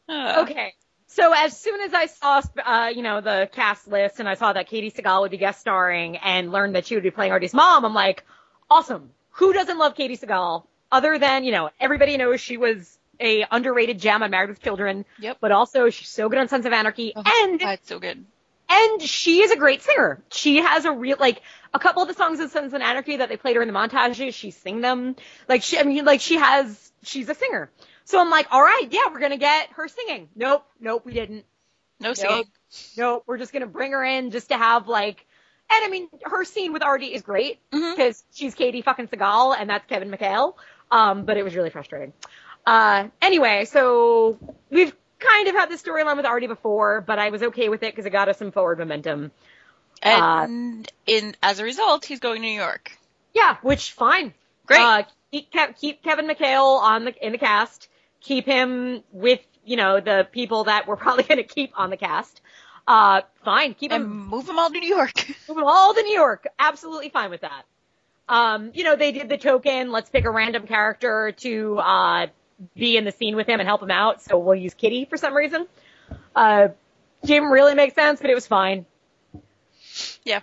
Uh, 0.10 0.38
Okay. 0.44 0.74
So 1.14 1.34
as 1.34 1.58
soon 1.58 1.82
as 1.82 1.94
I 1.94 2.06
saw, 2.06 2.42
uh, 2.66 2.90
you 2.96 3.02
know, 3.02 3.20
the 3.20 3.50
cast 3.52 3.86
list 3.88 4.20
and 4.22 4.30
I 4.30 4.36
saw 4.36 4.54
that 4.54 4.70
Katey 4.70 4.94
Sagal 4.94 5.22
would 5.22 5.32
be 5.32 5.38
guest 5.38 5.60
starring 5.60 6.16
and 6.16 6.52
learned 6.54 6.76
that 6.76 6.86
she 6.86 6.96
would 6.96 7.04
be 7.04 7.12
playing 7.12 7.34
Artie's 7.34 7.54
mom, 7.54 7.84
I'm 7.84 7.94
like, 7.94 8.24
awesome. 8.70 9.10
Who 9.32 9.52
doesn't 9.52 9.78
love 9.78 9.94
Katey 9.96 10.18
Sagal? 10.18 10.64
Other 10.90 11.20
than, 11.20 11.44
you 11.44 11.52
know, 11.52 11.70
everybody 11.82 12.16
knows 12.16 12.40
she 12.40 12.56
was 12.56 12.98
a 13.20 13.46
underrated 13.52 14.00
gem 14.00 14.24
on 14.24 14.32
Married 14.32 14.50
with 14.50 14.62
Children. 14.62 15.04
Yep. 15.20 15.38
But 15.42 15.52
also 15.52 15.90
she's 15.90 16.08
so 16.08 16.30
good 16.30 16.40
on 16.40 16.48
Sons 16.48 16.66
of 16.66 16.72
Anarchy. 16.72 17.12
Oh, 17.16 17.24
and 17.26 17.60
That's 17.60 17.88
so 17.90 18.00
good. 18.00 18.24
and 18.70 19.02
she 19.02 19.42
is 19.42 19.52
a 19.52 19.58
great 19.58 19.82
singer. 19.82 20.24
She 20.32 20.58
has 20.58 20.86
a 20.86 20.92
real 20.94 21.18
like 21.20 21.42
a 21.74 21.80
couple 21.80 22.02
of 22.02 22.08
the 22.08 22.14
songs 22.14 22.40
in 22.40 22.48
Sons 22.50 22.74
of 22.74 22.82
Anarchy 22.82 23.18
that 23.18 23.28
they 23.28 23.36
played 23.38 23.58
her 23.58 23.62
in 23.62 23.68
the 23.68 23.74
montages. 23.74 24.34
She 24.34 24.52
sing 24.52 24.80
them 24.80 25.18
like 25.50 25.62
she. 25.62 25.78
I 25.78 25.84
mean, 25.84 26.06
like 26.06 26.22
she 26.22 26.36
has. 26.38 26.92
She's 27.04 27.28
a 27.30 27.36
singer. 27.36 27.70
So 28.06 28.20
I'm 28.20 28.30
like, 28.30 28.48
all 28.52 28.62
right, 28.62 28.88
yeah, 28.90 29.12
we're 29.12 29.20
gonna 29.20 29.38
get 29.38 29.70
her 29.74 29.88
singing. 29.88 30.30
Nope, 30.36 30.66
nope, 30.80 31.06
we 31.06 31.14
didn't. 31.14 31.46
No 32.00 32.14
singing. 32.14 32.38
Nope, 32.38 32.48
nope, 32.98 33.24
we're 33.28 33.38
just 33.38 33.54
gonna 33.54 33.68
bring 33.68 33.92
her 33.92 34.04
in 34.04 34.32
just 34.32 34.50
to 34.50 34.58
have 34.58 34.88
like. 34.88 35.26
And 35.74 35.86
I 35.86 35.90
mean, 35.90 36.10
her 36.24 36.44
scene 36.44 36.74
with 36.74 36.84
Artie 36.84 37.14
is 37.14 37.22
great 37.22 37.60
because 37.72 38.24
she's 38.34 38.56
Katey 38.56 38.84
fucking 38.84 39.08
Sagal 39.08 39.56
and 39.58 39.70
that's 39.70 39.86
Kevin 39.88 40.12
McHale. 40.12 40.56
Um, 40.90 41.24
but 41.24 41.38
it 41.38 41.44
was 41.44 41.56
really 41.56 41.70
frustrating. 41.70 42.12
Uh, 42.66 43.08
anyway, 43.22 43.64
so 43.64 44.38
we've 44.70 44.94
kind 45.20 45.48
of 45.48 45.56
had 45.56 45.70
this 45.70 45.82
storyline 45.82 46.18
with 46.18 46.26
Artie 46.26 46.48
before, 46.48 47.00
but 47.00 47.20
I 47.20 47.30
was 47.30 47.42
okay 47.42 47.70
with 47.70 47.84
it 47.84 47.94
because 47.94 48.06
it 48.06 48.10
got 48.10 48.28
us 48.28 48.38
some 48.38 48.52
forward 48.52 48.80
momentum. 48.80 49.32
And 50.04 50.92
in 51.06 51.36
as 51.42 51.60
a 51.60 51.64
result, 51.64 52.06
he's 52.06 52.20
going 52.20 52.42
to 52.42 52.48
New 52.48 52.54
York. 52.54 52.92
Yeah, 53.34 53.58
which 53.62 53.92
fine. 53.92 54.34
Great. 54.66 54.82
Uh, 54.82 55.04
keep, 55.32 55.54
keep 55.80 56.04
Kevin 56.04 56.28
McHale 56.28 56.82
on 56.82 57.06
the 57.06 57.26
in 57.26 57.32
the 57.32 57.38
cast. 57.38 57.88
Keep 58.22 58.46
him 58.46 59.04
with 59.12 59.40
you 59.66 59.78
know 59.78 60.00
the 60.00 60.28
people 60.32 60.66
that 60.66 60.88
we're 60.88 60.96
probably 60.98 61.24
going 61.24 61.38
to 61.38 61.44
keep 61.44 61.74
on 61.78 61.90
the 61.90 61.98
cast. 61.98 62.42
Uh, 62.88 63.22
fine. 63.44 63.74
Keep 63.74 63.92
and 63.92 64.04
him 64.04 64.28
move 64.28 64.48
them 64.48 64.58
all 64.58 64.70
to 64.70 64.80
New 64.80 64.88
York. 64.88 65.28
move 65.48 65.58
them 65.58 65.64
all 65.66 65.94
to 65.94 66.02
New 66.02 66.14
York. 66.14 66.48
Absolutely 66.60 67.10
fine 67.10 67.30
with 67.30 67.42
that. 67.42 67.64
Um, 68.28 68.72
you 68.74 68.84
know 68.84 68.96
they 68.96 69.12
did 69.12 69.30
the 69.30 69.38
token. 69.38 69.92
Let's 69.92 70.10
pick 70.10 70.26
a 70.26 70.32
random 70.32 70.68
character 70.68 71.34
to 71.38 71.78
uh 71.80 72.28
be 72.76 72.98
in 72.98 73.06
the 73.06 73.12
scene 73.12 73.36
with 73.36 73.48
him 73.48 73.60
and 73.60 73.68
help 73.68 73.82
him 73.82 73.92
out. 73.92 74.22
So 74.22 74.38
we'll 74.38 74.56
use 74.56 74.74
Kitty 74.74 75.06
for 75.06 75.18
some 75.18 75.36
reason. 75.36 75.68
Uh, 76.36 76.70
didn't 77.24 77.50
really 77.50 77.76
make 77.76 77.94
sense, 77.96 78.22
but 78.22 78.30
it 78.30 78.36
was 78.36 78.48
fine. 78.48 78.86
yeah. 80.24 80.42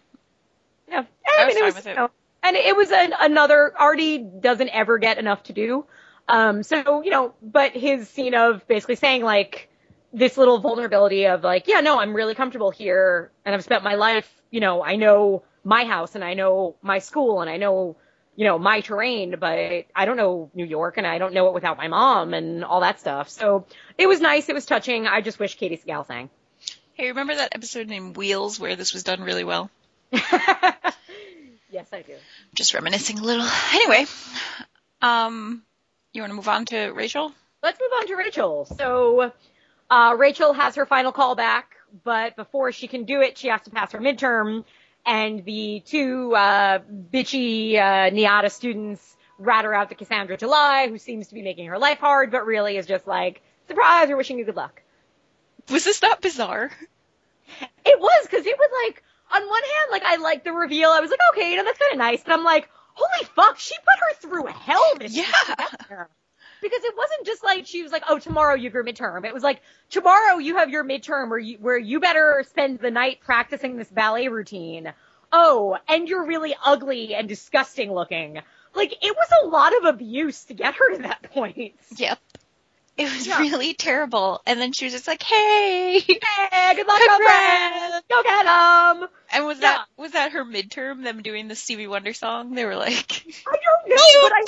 Yeah, 0.88 1.04
I 1.26 1.42
I, 1.42 1.46
was 1.46 1.54
mean, 1.54 1.64
it 1.64 1.74
was, 1.74 1.86
it. 1.86 1.88
you 1.90 1.94
know, 1.96 2.10
and 2.42 2.56
it 2.56 2.76
was 2.76 2.90
an, 2.90 3.12
another. 3.20 3.72
Artie 3.76 4.18
doesn't 4.18 4.70
ever 4.70 4.98
get 4.98 5.18
enough 5.18 5.42
to 5.44 5.52
do. 5.52 5.84
Um, 6.28 6.62
so 6.62 7.02
you 7.02 7.10
know, 7.10 7.34
but 7.42 7.72
his 7.72 8.08
scene 8.08 8.34
of 8.34 8.66
basically 8.68 8.96
saying 8.96 9.22
like 9.22 9.68
this 10.12 10.36
little 10.36 10.58
vulnerability 10.58 11.26
of 11.26 11.42
like, 11.42 11.68
yeah, 11.68 11.80
no, 11.80 11.98
I'm 11.98 12.14
really 12.14 12.34
comfortable 12.34 12.70
here, 12.70 13.30
and 13.44 13.54
I've 13.54 13.64
spent 13.64 13.82
my 13.82 13.94
life. 13.94 14.30
You 14.50 14.60
know, 14.60 14.82
I 14.82 14.96
know 14.96 15.42
my 15.64 15.84
house, 15.84 16.14
and 16.14 16.24
I 16.24 16.34
know 16.34 16.76
my 16.82 16.98
school, 16.98 17.40
and 17.40 17.50
I 17.50 17.56
know. 17.56 17.96
You 18.36 18.44
know, 18.44 18.56
my 18.56 18.82
terrain, 18.82 19.34
but 19.40 19.86
I 19.96 20.04
don't 20.04 20.16
know 20.16 20.48
New 20.54 20.64
York 20.64 20.96
and 20.96 21.04
I 21.04 21.18
don't 21.18 21.34
know 21.34 21.48
it 21.48 21.54
without 21.54 21.76
my 21.76 21.88
mom 21.88 22.34
and 22.34 22.64
all 22.64 22.82
that 22.82 23.00
stuff. 23.00 23.28
So 23.30 23.66
it 23.98 24.06
was 24.06 24.20
nice. 24.20 24.48
It 24.48 24.54
was 24.54 24.64
touching. 24.64 25.08
I 25.08 25.22
just 25.22 25.40
wish 25.40 25.58
Katey 25.58 25.84
Sagal 25.84 26.06
sang. 26.06 26.30
Hey, 26.98 27.08
remember 27.08 27.34
that 27.34 27.54
episode 27.54 27.86
named 27.86 28.16
Wheels 28.16 28.58
where 28.58 28.74
this 28.74 28.92
was 28.92 29.04
done 29.04 29.22
really 29.22 29.42
well? 29.42 29.70
yes, 30.12 31.88
I 31.92 32.02
do. 32.06 32.14
Just 32.54 32.74
reminiscing 32.74 33.18
a 33.18 33.22
little. 33.22 33.46
Anyway, 33.72 34.06
um, 35.00 35.62
you 36.18 36.22
want 36.22 36.32
to 36.32 36.36
move 36.36 36.48
on 36.48 36.64
to 36.66 36.90
Rachel? 36.90 37.32
let's 37.62 37.80
move 37.80 37.90
on 37.98 38.06
to 38.06 38.14
Rachel. 38.16 38.64
So, 38.64 39.32
uh, 39.90 40.16
Rachel 40.18 40.52
has 40.52 40.76
her 40.76 40.86
final 40.86 41.12
call 41.12 41.34
back, 41.34 41.76
but 42.04 42.36
before 42.36 42.72
she 42.72 42.88
can 42.88 43.04
do 43.04 43.20
it, 43.20 43.38
she 43.38 43.48
has 43.48 43.62
to 43.62 43.70
pass 43.70 43.92
her 43.92 43.98
midterm. 43.98 44.64
And 45.06 45.44
the 45.44 45.82
two, 45.86 46.34
uh, 46.34 46.80
bitchy, 46.80 47.76
uh, 47.76 48.10
NYADA 48.10 48.50
students 48.50 49.16
rat 49.38 49.64
her 49.64 49.72
out 49.72 49.88
to 49.88 49.94
Cassandra 49.94 50.36
July, 50.36 50.88
who 50.88 50.98
seems 50.98 51.28
to 51.28 51.34
be 51.34 51.42
making 51.42 51.66
her 51.66 51.78
life 51.78 51.98
hard, 51.98 52.30
but 52.30 52.44
really 52.44 52.76
is 52.76 52.86
just 52.86 53.06
like, 53.06 53.40
surprise, 53.68 54.08
we're 54.08 54.16
wishing 54.16 54.38
you 54.38 54.44
good 54.44 54.56
luck. 54.56 54.82
Was 55.70 55.84
this 55.84 56.02
not 56.02 56.20
bizarre? 56.20 56.70
It 57.86 57.98
was, 57.98 58.28
cause 58.30 58.44
it 58.44 58.58
was 58.58 58.70
like, 58.86 59.02
on 59.30 59.48
one 59.48 59.62
hand, 59.62 59.90
like, 59.90 60.02
I 60.04 60.16
liked 60.16 60.44
the 60.44 60.52
reveal. 60.52 60.90
I 60.90 61.00
was 61.00 61.10
like, 61.10 61.20
okay, 61.32 61.50
you 61.50 61.56
know, 61.56 61.64
that's 61.64 61.78
kind 61.78 61.92
of 61.92 61.98
nice. 61.98 62.22
But 62.22 62.34
I'm 62.34 62.44
like, 62.44 62.68
holy 62.98 63.28
fuck, 63.34 63.58
she 63.58 63.74
put 63.76 63.98
her 64.00 64.14
through 64.20 64.46
hell 64.46 64.94
this 64.98 65.14
Yeah. 65.14 65.24
Because 66.60 66.82
it 66.82 66.94
wasn't 66.96 67.24
just 67.24 67.44
like 67.44 67.66
she 67.66 67.84
was 67.84 67.92
like, 67.92 68.02
oh, 68.08 68.18
tomorrow 68.18 68.54
you 68.54 68.64
have 68.64 68.74
your 68.74 68.84
midterm. 68.84 69.24
It 69.24 69.32
was 69.32 69.44
like, 69.44 69.60
tomorrow 69.90 70.38
you 70.38 70.56
have 70.56 70.70
your 70.70 70.84
midterm 70.84 71.30
where 71.30 71.38
you, 71.38 71.56
where 71.58 71.78
you 71.78 72.00
better 72.00 72.44
spend 72.48 72.80
the 72.80 72.90
night 72.90 73.20
practicing 73.20 73.76
this 73.76 73.88
ballet 73.88 74.28
routine. 74.28 74.92
Oh, 75.32 75.78
and 75.88 76.08
you're 76.08 76.26
really 76.26 76.56
ugly 76.64 77.14
and 77.14 77.28
disgusting 77.28 77.92
looking. 77.92 78.40
Like, 78.74 78.92
it 78.92 79.16
was 79.16 79.28
a 79.44 79.46
lot 79.46 79.76
of 79.76 79.84
abuse 79.84 80.44
to 80.46 80.54
get 80.54 80.74
her 80.74 80.96
to 80.96 81.02
that 81.02 81.22
point. 81.32 81.74
Yep. 81.96 82.18
It 82.98 83.04
was 83.14 83.26
Yeah. 83.28 83.38
really 83.38 83.74
terrible. 83.74 84.42
And 84.44 84.60
then 84.60 84.72
she 84.72 84.84
was 84.86 84.92
just 84.92 85.06
like, 85.06 85.22
"Hey." 85.22 86.00
Hey, 86.00 86.74
good 86.74 86.86
luck, 86.86 86.98
girlfriend! 86.98 88.02
Go 88.10 88.22
get 88.24 88.46
'em! 88.46 89.08
And 89.32 89.46
was 89.46 89.58
Yeah. 89.60 89.68
that 89.76 89.84
was 89.96 90.12
that 90.12 90.32
her 90.32 90.44
midterm? 90.44 91.04
Them 91.04 91.22
doing 91.22 91.46
the 91.48 91.54
Stevie 91.54 91.86
Wonder 91.86 92.12
song? 92.12 92.54
They 92.54 92.64
were 92.64 92.74
like, 92.76 93.22
I 93.46 93.56
don't 93.56 93.88
know, 93.88 93.94
"You 93.96 94.20
but 94.22 94.32
I 94.34 94.44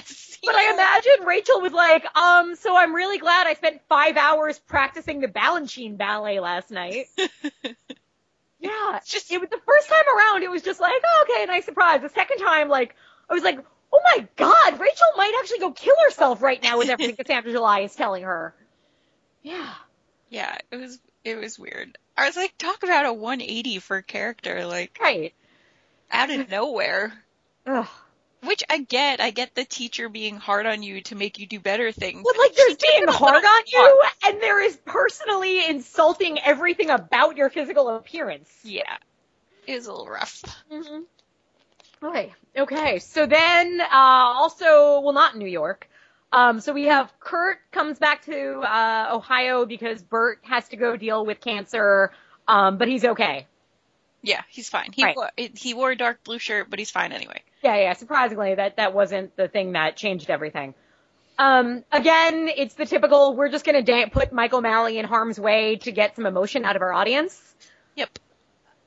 pass." 0.00 0.38
But 0.44 0.56
I 0.56 0.72
imagine 0.72 1.24
Rachel 1.26 1.60
was 1.60 1.72
like, 1.72 2.04
um, 2.16 2.56
so 2.56 2.76
I'm 2.76 2.92
really 2.92 3.18
glad 3.18 3.46
I 3.46 3.54
spent 3.54 3.80
five 3.88 4.16
hours 4.16 4.58
practicing 4.58 5.20
the 5.20 5.28
Balanchine 5.28 5.96
ballet 5.96 6.40
last 6.40 6.72
night. 6.72 7.06
yeah, 8.58 8.96
it's 8.96 9.08
Just- 9.08 9.30
it 9.30 9.40
was 9.40 9.50
the 9.50 9.60
first 9.64 9.88
time 9.88 10.04
around. 10.16 10.42
It 10.42 10.50
was 10.50 10.62
just 10.62 10.80
like, 10.80 11.00
oh, 11.04 11.26
okay, 11.30 11.46
nice 11.46 11.64
surprise. 11.64 12.00
The 12.02 12.08
second 12.08 12.38
time, 12.38 12.68
like, 12.68 12.96
I 13.30 13.34
was 13.34 13.44
like, 13.44 13.60
oh 13.92 14.00
my 14.04 14.26
god, 14.36 14.80
Rachel 14.80 15.06
might 15.16 15.32
actually 15.40 15.58
go 15.60 15.70
kill 15.72 15.94
herself 16.04 16.42
right 16.42 16.62
now 16.62 16.78
with 16.78 16.88
everything 16.88 17.16
Cassandra 17.16 17.52
July 17.52 17.80
is 17.80 17.94
telling 17.94 18.22
her. 18.24 18.54
Yeah. 19.42 19.72
Yeah, 20.30 20.56
it 20.70 20.76
was 20.76 20.98
it 21.24 21.36
was 21.38 21.58
weird. 21.58 21.98
I 22.16 22.26
was 22.26 22.36
like, 22.36 22.56
talk 22.58 22.82
about 22.82 23.06
a 23.06 23.12
180 23.12 23.78
for 23.80 23.96
a 23.98 24.02
character, 24.02 24.66
like 24.66 24.98
Right. 25.00 25.34
out 26.10 26.30
of 26.30 26.50
nowhere. 26.50 27.12
Ugh. 27.66 27.86
Which 28.44 28.64
I 28.68 28.78
get. 28.78 29.20
I 29.20 29.30
get 29.30 29.54
the 29.54 29.64
teacher 29.64 30.08
being 30.08 30.36
hard 30.36 30.66
on 30.66 30.82
you 30.82 31.00
to 31.02 31.14
make 31.14 31.38
you 31.38 31.46
do 31.46 31.60
better 31.60 31.92
things. 31.92 32.22
But 32.24 32.36
like 32.38 32.54
there's 32.56 32.76
being 32.76 33.06
hard 33.06 33.44
on 33.44 33.62
you 33.66 34.02
and 34.26 34.40
there 34.42 34.60
is 34.60 34.76
personally 34.84 35.64
insulting 35.68 36.40
everything 36.40 36.90
about 36.90 37.36
your 37.36 37.50
physical 37.50 37.88
appearance. 37.90 38.50
Yeah. 38.64 38.96
It 39.66 39.76
was 39.76 39.86
a 39.86 39.92
little 39.92 40.08
rough. 40.08 40.42
Mm-hmm. 40.72 41.02
Okay. 42.02 42.32
Okay. 42.56 42.98
So 42.98 43.26
then, 43.26 43.80
uh, 43.80 43.86
also, 43.92 45.00
well, 45.00 45.12
not 45.12 45.34
in 45.34 45.38
New 45.38 45.46
York. 45.48 45.88
Um, 46.32 46.60
so 46.60 46.72
we 46.72 46.86
have 46.86 47.12
Kurt 47.20 47.58
comes 47.72 47.98
back 47.98 48.24
to 48.24 48.60
uh, 48.60 49.10
Ohio 49.12 49.66
because 49.66 50.02
Burt 50.02 50.38
has 50.42 50.66
to 50.68 50.76
go 50.76 50.96
deal 50.96 51.26
with 51.26 51.40
cancer, 51.40 52.10
um, 52.48 52.78
but 52.78 52.88
he's 52.88 53.04
okay. 53.04 53.46
Yeah, 54.22 54.40
he's 54.48 54.68
fine. 54.68 54.92
He 54.94 55.04
Right. 55.04 55.16
wore, 55.16 55.30
he 55.36 55.74
wore 55.74 55.90
a 55.90 55.96
dark 55.96 56.24
blue 56.24 56.38
shirt, 56.38 56.70
but 56.70 56.78
he's 56.78 56.90
fine 56.90 57.12
anyway. 57.12 57.42
Yeah, 57.62 57.76
yeah. 57.76 57.92
Surprisingly, 57.92 58.54
that 58.54 58.76
that 58.76 58.94
wasn't 58.94 59.36
the 59.36 59.46
thing 59.48 59.72
that 59.72 59.96
changed 59.96 60.30
everything. 60.30 60.74
Um, 61.38 61.84
again, 61.92 62.48
it's 62.48 62.74
the 62.74 62.86
typical. 62.86 63.34
We're 63.36 63.48
just 63.50 63.64
gonna 63.66 63.82
da- 63.82 64.06
put 64.06 64.32
Michael 64.32 64.60
Malley 64.62 64.98
in 64.98 65.04
harm's 65.04 65.38
way 65.40 65.76
to 65.76 65.92
get 65.92 66.14
some 66.16 66.24
emotion 66.24 66.64
out 66.64 66.76
of 66.76 66.82
our 66.82 66.92
audience. 66.92 67.40
Yep. 67.96 68.18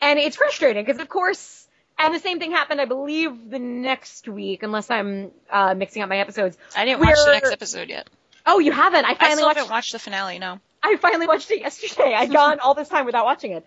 and 0.01 0.17
it's 0.19 0.35
frustrating 0.35 0.83
because 0.83 0.99
of 0.99 1.07
course 1.09 1.64
and 1.97 2.13
the 2.13 2.19
same 2.19 2.39
thing 2.39 2.51
happened 2.51 2.81
i 2.81 2.85
believe 2.85 3.49
the 3.49 3.59
next 3.59 4.27
week 4.27 4.63
unless 4.63 4.89
i'm 4.89 5.31
uh 5.49 5.73
mixing 5.75 6.01
up 6.01 6.09
my 6.09 6.17
episodes. 6.17 6.57
I 6.75 6.85
didn't 6.85 6.99
watch 7.01 7.15
the 7.25 7.31
next 7.31 7.51
episode 7.51 7.89
yet. 7.89 8.09
oh 8.45 8.59
you 8.59 8.71
haven't? 8.71 9.05
I 9.05 9.11
I 9.11 9.15
finally 9.15 9.35
still 9.35 9.47
watched 9.47 9.57
haven't 9.57 9.71
watched 9.71 9.91
the 9.91 9.99
finale, 9.99 10.39
no. 10.39 10.59
i 10.83 10.95
finally 10.97 11.27
watched 11.27 11.51
it 11.51 11.61
yesterday. 11.61 12.13
I'd 12.15 12.31
gone 12.31 12.59
all 12.59 12.73
this 12.73 12.89
time 12.89 13.05
without 13.05 13.25
watching 13.25 13.51
it. 13.51 13.65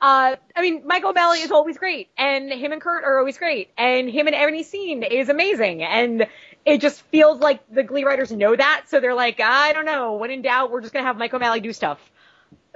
Uh 0.00 0.36
i 0.54 0.62
mean 0.62 0.82
michael 0.86 1.10
O'Malley 1.10 1.38
is 1.40 1.50
always 1.50 1.76
great 1.76 2.08
and 2.16 2.52
him 2.52 2.72
and 2.72 2.80
kurt 2.80 3.02
are 3.04 3.18
always 3.18 3.36
great 3.36 3.70
and 3.76 4.08
him 4.08 4.26
and 4.28 4.36
Ebony 4.36 4.62
scene 4.62 5.02
is 5.02 5.28
amazing 5.28 5.82
and 5.82 6.26
it 6.64 6.80
just 6.80 7.00
feels 7.02 7.40
like 7.40 7.60
the 7.72 7.82
glee 7.82 8.04
writers 8.04 8.30
know 8.30 8.54
that 8.54 8.84
so 8.86 9.00
they're 9.00 9.14
like 9.14 9.40
i 9.40 9.72
don't 9.72 9.86
know. 9.86 10.14
When 10.14 10.30
in 10.30 10.42
doubt 10.42 10.70
we're 10.70 10.82
just 10.82 10.92
gonna 10.92 11.06
have 11.06 11.16
michael 11.16 11.36
O'Malley 11.36 11.60
do 11.60 11.72
stuff. 11.72 11.98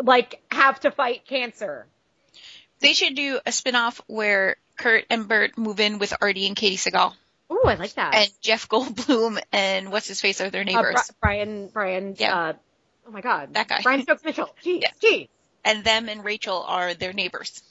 Like 0.02 0.40
have 0.50 0.80
to 0.80 0.90
fight 0.90 1.24
cancer. 1.26 1.86
They 2.80 2.94
should 2.94 3.14
do 3.14 3.38
a 3.46 3.52
spin-off 3.52 4.00
where 4.08 4.56
Kurt 4.78 5.04
and 5.11 5.28
Burt 5.28 5.56
move 5.58 5.80
in 5.80 5.98
with 5.98 6.12
Artie 6.20 6.46
and 6.46 6.56
Katey 6.56 6.74
Sagal. 6.76 7.14
Ooh, 7.52 7.62
I 7.64 7.74
like 7.74 7.94
that. 7.94 8.14
And 8.14 8.30
Jeff 8.40 8.68
Goldblum 8.68 9.40
and 9.52 9.92
what's 9.92 10.08
his 10.08 10.20
face 10.20 10.40
are 10.40 10.50
their 10.50 10.62
Uh, 10.62 10.64
neighbors. 10.64 10.94
Bri- 10.94 11.14
Brian, 11.20 11.68
Brian, 11.68 12.14
Yeah. 12.18 12.37
uh, 12.38 12.52
oh 13.06 13.11
my 13.11 13.20
god. 13.20 13.54
That 13.54 13.68
guy. 13.68 13.80
Brian 13.82 14.02
Stokes 14.02 14.24
Mitchell. 14.24 14.54
Gee, 14.62 14.80
Yeah. 14.80 14.90
gee. 15.00 15.28
and 15.64 15.85
them 15.85 16.08
and 16.08 16.24
Rachel 16.24 16.62
are 16.66 16.94
their 16.94 17.12
neighbors. 17.12 17.62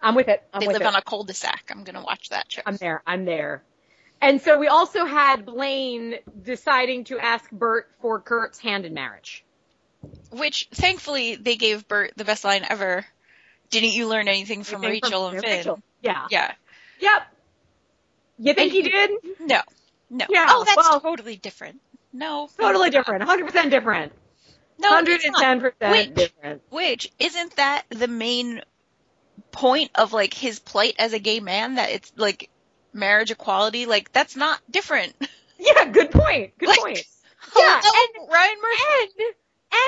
I'm 0.00 0.14
with 0.14 0.28
it. 0.28 0.42
I'm 0.54 0.60
they 0.60 0.66
with 0.68 0.74
live 0.74 0.82
it. 0.82 0.88
on 0.88 0.94
a 0.94 1.02
cul-de-sac. 1.02 1.70
I'm 1.70 1.82
gonna 1.84 2.02
watch 2.02 2.28
that 2.30 2.50
show. 2.52 2.62
I'm 2.64 2.76
there. 2.76 3.02
I'm 3.06 3.24
there. 3.24 3.62
And 4.22 4.40
so 4.40 4.58
we 4.58 4.68
also 4.68 5.04
had 5.04 5.44
Blaine 5.44 6.14
deciding 6.42 7.04
to 7.04 7.18
ask 7.18 7.50
Burt 7.50 7.90
for 8.00 8.20
Kurt's 8.20 8.58
hand 8.58 8.86
in 8.86 8.94
marriage. 8.94 9.44
Which 10.30 10.68
thankfully 10.72 11.34
they 11.36 11.56
gave 11.56 11.88
Burt 11.88 12.12
the 12.16 12.24
best 12.24 12.44
line 12.44 12.64
ever. 12.68 13.04
Didn't 13.70 13.92
you 13.92 14.08
learn 14.08 14.28
anything 14.28 14.62
from 14.64 14.84
Anything 14.84 15.00
Rachel 15.04 15.28
and 15.28 15.40
Finn? 15.40 15.50
Rachel. 15.58 15.82
Yeah. 16.02 16.26
Yeah. 16.30 16.52
Yep. 17.00 17.22
You 18.38 18.54
think 18.54 18.72
he 18.72 18.80
And- 18.82 19.10
did? 19.22 19.40
No. 19.40 19.60
No. 20.10 20.26
Yeah, 20.28 20.46
oh, 20.50 20.64
that's 20.64 20.76
well- 20.76 21.00
totally 21.00 21.36
different. 21.36 21.80
No. 22.12 22.48
Totally 22.58 22.90
different. 22.90 23.24
100% 23.24 23.70
different. 23.70 24.12
No, 24.78 24.98
it's 24.98 25.26
not. 25.26 25.42
110% 25.42 25.90
Wait. 25.90 26.14
different. 26.14 26.62
Which 26.70 27.10
isn't 27.18 27.56
that 27.56 27.84
the 27.88 28.08
main 28.08 28.62
point 29.52 29.90
of 29.94 30.12
like 30.12 30.34
his 30.34 30.58
plight 30.58 30.94
as 30.98 31.12
a 31.14 31.18
gay 31.18 31.40
man 31.40 31.76
that 31.76 31.90
it's 31.90 32.12
like 32.16 32.50
marriage 32.92 33.30
equality? 33.30 33.86
Like 33.86 34.12
that's 34.12 34.36
not 34.36 34.60
different. 34.70 35.14
Yeah, 35.58 35.86
good 35.86 36.10
point. 36.10 36.56
Good 36.58 36.68
Like, 36.68 36.78
point. 36.78 36.98
Oh, 37.54 37.60
yeah, 37.60 37.76
and- 37.76 38.22
and 38.22 38.30
Ryan 38.30 38.56
Murphy. 38.60 39.24
And 39.26 39.34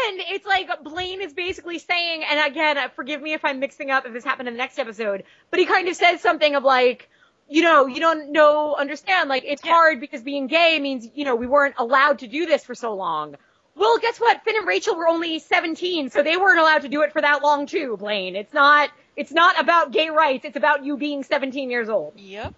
and 0.08 0.20
it's 0.30 0.46
like 0.46 0.68
Blaine 0.82 1.20
is 1.22 1.32
basically 1.32 1.78
saying, 1.78 2.24
and 2.28 2.50
again, 2.50 2.76
forgive 2.94 3.20
me 3.22 3.32
if 3.34 3.44
I'm 3.44 3.60
mixing 3.60 3.90
up 3.90 4.06
if 4.06 4.12
this 4.12 4.24
happened 4.24 4.48
in 4.48 4.54
the 4.54 4.58
next 4.58 4.78
episode, 4.78 5.24
but 5.50 5.60
he 5.60 5.66
kind 5.66 5.88
of 5.88 5.96
says 5.96 6.20
something 6.20 6.54
of 6.54 6.64
like, 6.64 7.08
you 7.48 7.62
know, 7.62 7.86
you 7.86 8.00
don't 8.00 8.30
know, 8.32 8.74
understand, 8.74 9.28
like 9.28 9.44
it's 9.46 9.64
Yeah. 9.64 9.72
hard 9.72 10.00
because 10.00 10.22
being 10.22 10.46
gay 10.48 10.78
means, 10.78 11.08
you 11.14 11.24
know, 11.24 11.34
we 11.36 11.46
weren't 11.46 11.74
allowed 11.78 12.18
to 12.20 12.26
do 12.26 12.46
this 12.46 12.64
for 12.64 12.74
so 12.74 12.94
long. 12.94 13.36
Well, 13.74 13.98
guess 13.98 14.18
what? 14.18 14.42
Finn 14.44 14.56
and 14.56 14.66
Rachel 14.66 14.96
were 14.96 15.06
only 15.08 15.38
17, 15.38 16.10
so 16.10 16.22
they 16.22 16.36
weren't 16.36 16.58
allowed 16.58 16.82
to 16.82 16.88
do 16.88 17.02
it 17.02 17.12
for 17.12 17.20
that 17.22 17.42
long 17.42 17.66
too, 17.66 17.96
Blaine. 17.96 18.34
It's 18.36 18.52
not, 18.52 18.90
it's 19.16 19.30
not 19.32 19.58
about 19.60 19.92
gay 19.92 20.10
rights, 20.10 20.44
it's 20.44 20.56
about 20.56 20.84
you 20.84 20.96
being 20.96 21.22
17 21.22 21.70
years 21.70 21.88
old. 21.88 22.14
Yep. 22.16 22.54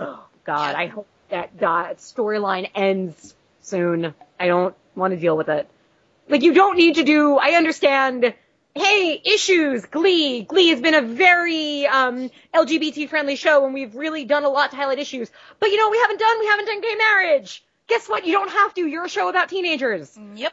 Oh, 0.00 0.24
God. 0.44 0.74
I 0.74 0.86
hope 0.88 1.06
that, 1.30 1.56
that 1.60 1.98
storyline 1.98 2.68
ends 2.74 3.34
soon. 3.62 4.14
I 4.40 4.46
don't 4.48 4.74
want 4.96 5.12
to 5.14 5.20
deal 5.20 5.36
with 5.36 5.48
it. 5.48 5.68
Like, 6.28 6.42
you 6.42 6.52
don't 6.54 6.76
need 6.76 6.96
to 6.96 7.04
do, 7.04 7.36
I 7.38 7.52
understand, 7.52 8.34
hey, 8.74 9.20
issues, 9.24 9.86
Glee. 9.86 10.42
Glee 10.42 10.68
has 10.68 10.80
been 10.80 10.94
a 10.94 11.02
very, 11.02 11.86
um, 11.86 12.30
LGBT 12.54 13.08
friendly 13.08 13.36
show 13.36 13.64
and 13.64 13.74
we've 13.74 13.94
really 13.94 14.24
done 14.24 14.44
a 14.44 14.48
lot 14.48 14.70
to 14.70 14.76
highlight 14.76 14.98
issues. 14.98 15.30
But 15.60 15.70
you 15.70 15.76
know 15.78 15.90
we 15.90 15.98
haven't 15.98 16.18
done? 16.20 16.38
We 16.40 16.46
haven't 16.46 16.66
done 16.66 16.80
gay 16.80 16.94
marriage. 16.96 17.64
Guess 17.88 18.08
what? 18.08 18.26
You 18.26 18.32
don't 18.32 18.50
have 18.50 18.74
to. 18.74 18.86
You're 18.86 19.06
a 19.06 19.08
show 19.08 19.28
about 19.30 19.48
teenagers. 19.48 20.16
Yep. 20.34 20.52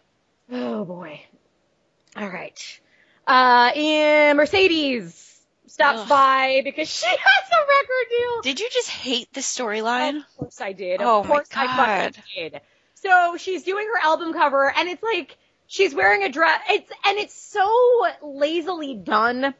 Oh 0.51 0.85
boy. 0.85 1.21
All 2.15 2.27
right. 2.29 2.79
Uh, 3.27 3.71
and 3.75 4.37
Mercedes 4.37 5.41
stops 5.67 6.01
Ugh. 6.03 6.07
by 6.09 6.61
because 6.63 6.87
she 6.87 7.05
has 7.09 7.17
a 7.17 7.67
record 7.67 8.09
deal. 8.09 8.41
Did 8.43 8.59
you 8.61 8.69
just 8.71 8.89
hate 8.89 9.33
the 9.33 9.41
storyline? 9.41 10.19
Of 10.19 10.37
course 10.37 10.61
I 10.61 10.71
did. 10.71 11.01
Oh 11.01 11.19
Of 11.19 11.25
my 11.27 11.31
course 11.35 11.47
I 11.55 11.67
fucking 11.67 12.21
God. 12.21 12.23
did. 12.53 12.61
So 12.95 13.35
she's 13.37 13.63
doing 13.63 13.85
her 13.93 13.99
album 14.07 14.31
cover 14.33 14.71
and 14.71 14.87
it's 14.87 15.03
like 15.03 15.37
she's 15.67 15.93
wearing 15.93 16.23
a 16.23 16.29
dress. 16.29 16.59
It's 16.69 16.91
and 17.05 17.17
it's 17.17 17.33
so 17.35 18.05
lazily 18.21 18.95
done 18.95 19.53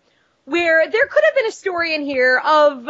where 0.46 0.90
there 0.90 1.08
could 1.08 1.24
have 1.24 1.36
been 1.36 1.48
a 1.48 1.52
story 1.52 1.96
in 1.96 2.04
here 2.04 2.42
of 2.44 2.88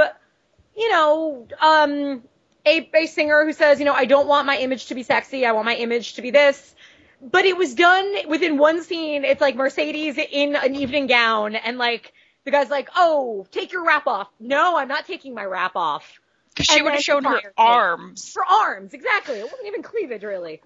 you 0.75 0.91
know 0.91 1.47
um 1.61 2.23
a, 2.65 2.89
a 2.93 3.05
singer 3.05 3.45
who 3.45 3.53
says, 3.53 3.79
you 3.79 3.85
know, 3.85 3.93
I 3.93 4.05
don't 4.05 4.27
want 4.27 4.47
my 4.47 4.57
image 4.57 4.87
to 4.87 4.95
be 4.95 5.03
sexy. 5.03 5.45
I 5.45 5.51
want 5.51 5.65
my 5.65 5.75
image 5.75 6.15
to 6.15 6.21
be 6.21 6.31
this. 6.31 6.75
But 7.21 7.45
it 7.45 7.55
was 7.55 7.75
done 7.75 8.27
within 8.27 8.57
one 8.57 8.83
scene. 8.83 9.23
It's 9.23 9.41
like 9.41 9.55
Mercedes 9.55 10.17
in 10.17 10.55
an 10.55 10.75
evening 10.75 11.07
gown 11.07 11.55
and 11.55 11.77
like 11.77 12.11
the 12.43 12.51
guy's 12.51 12.69
like, 12.69 12.89
"Oh, 12.95 13.47
take 13.51 13.71
your 13.71 13.85
wrap 13.85 14.05
off." 14.07 14.27
No, 14.39 14.77
I'm 14.77 14.87
not 14.87 15.05
taking 15.05 15.33
my 15.33 15.45
wrap 15.45 15.75
off 15.75 16.19
Because 16.49 16.67
she 16.67 16.81
would 16.81 16.93
have 16.93 17.01
shown 17.01 17.23
her 17.23 17.39
arms. 17.57 18.31
for 18.31 18.43
arms, 18.45 18.93
exactly. 18.93 19.39
It 19.39 19.43
wasn't 19.43 19.67
even 19.67 19.81
cleavage, 19.81 20.23
really. 20.23 20.61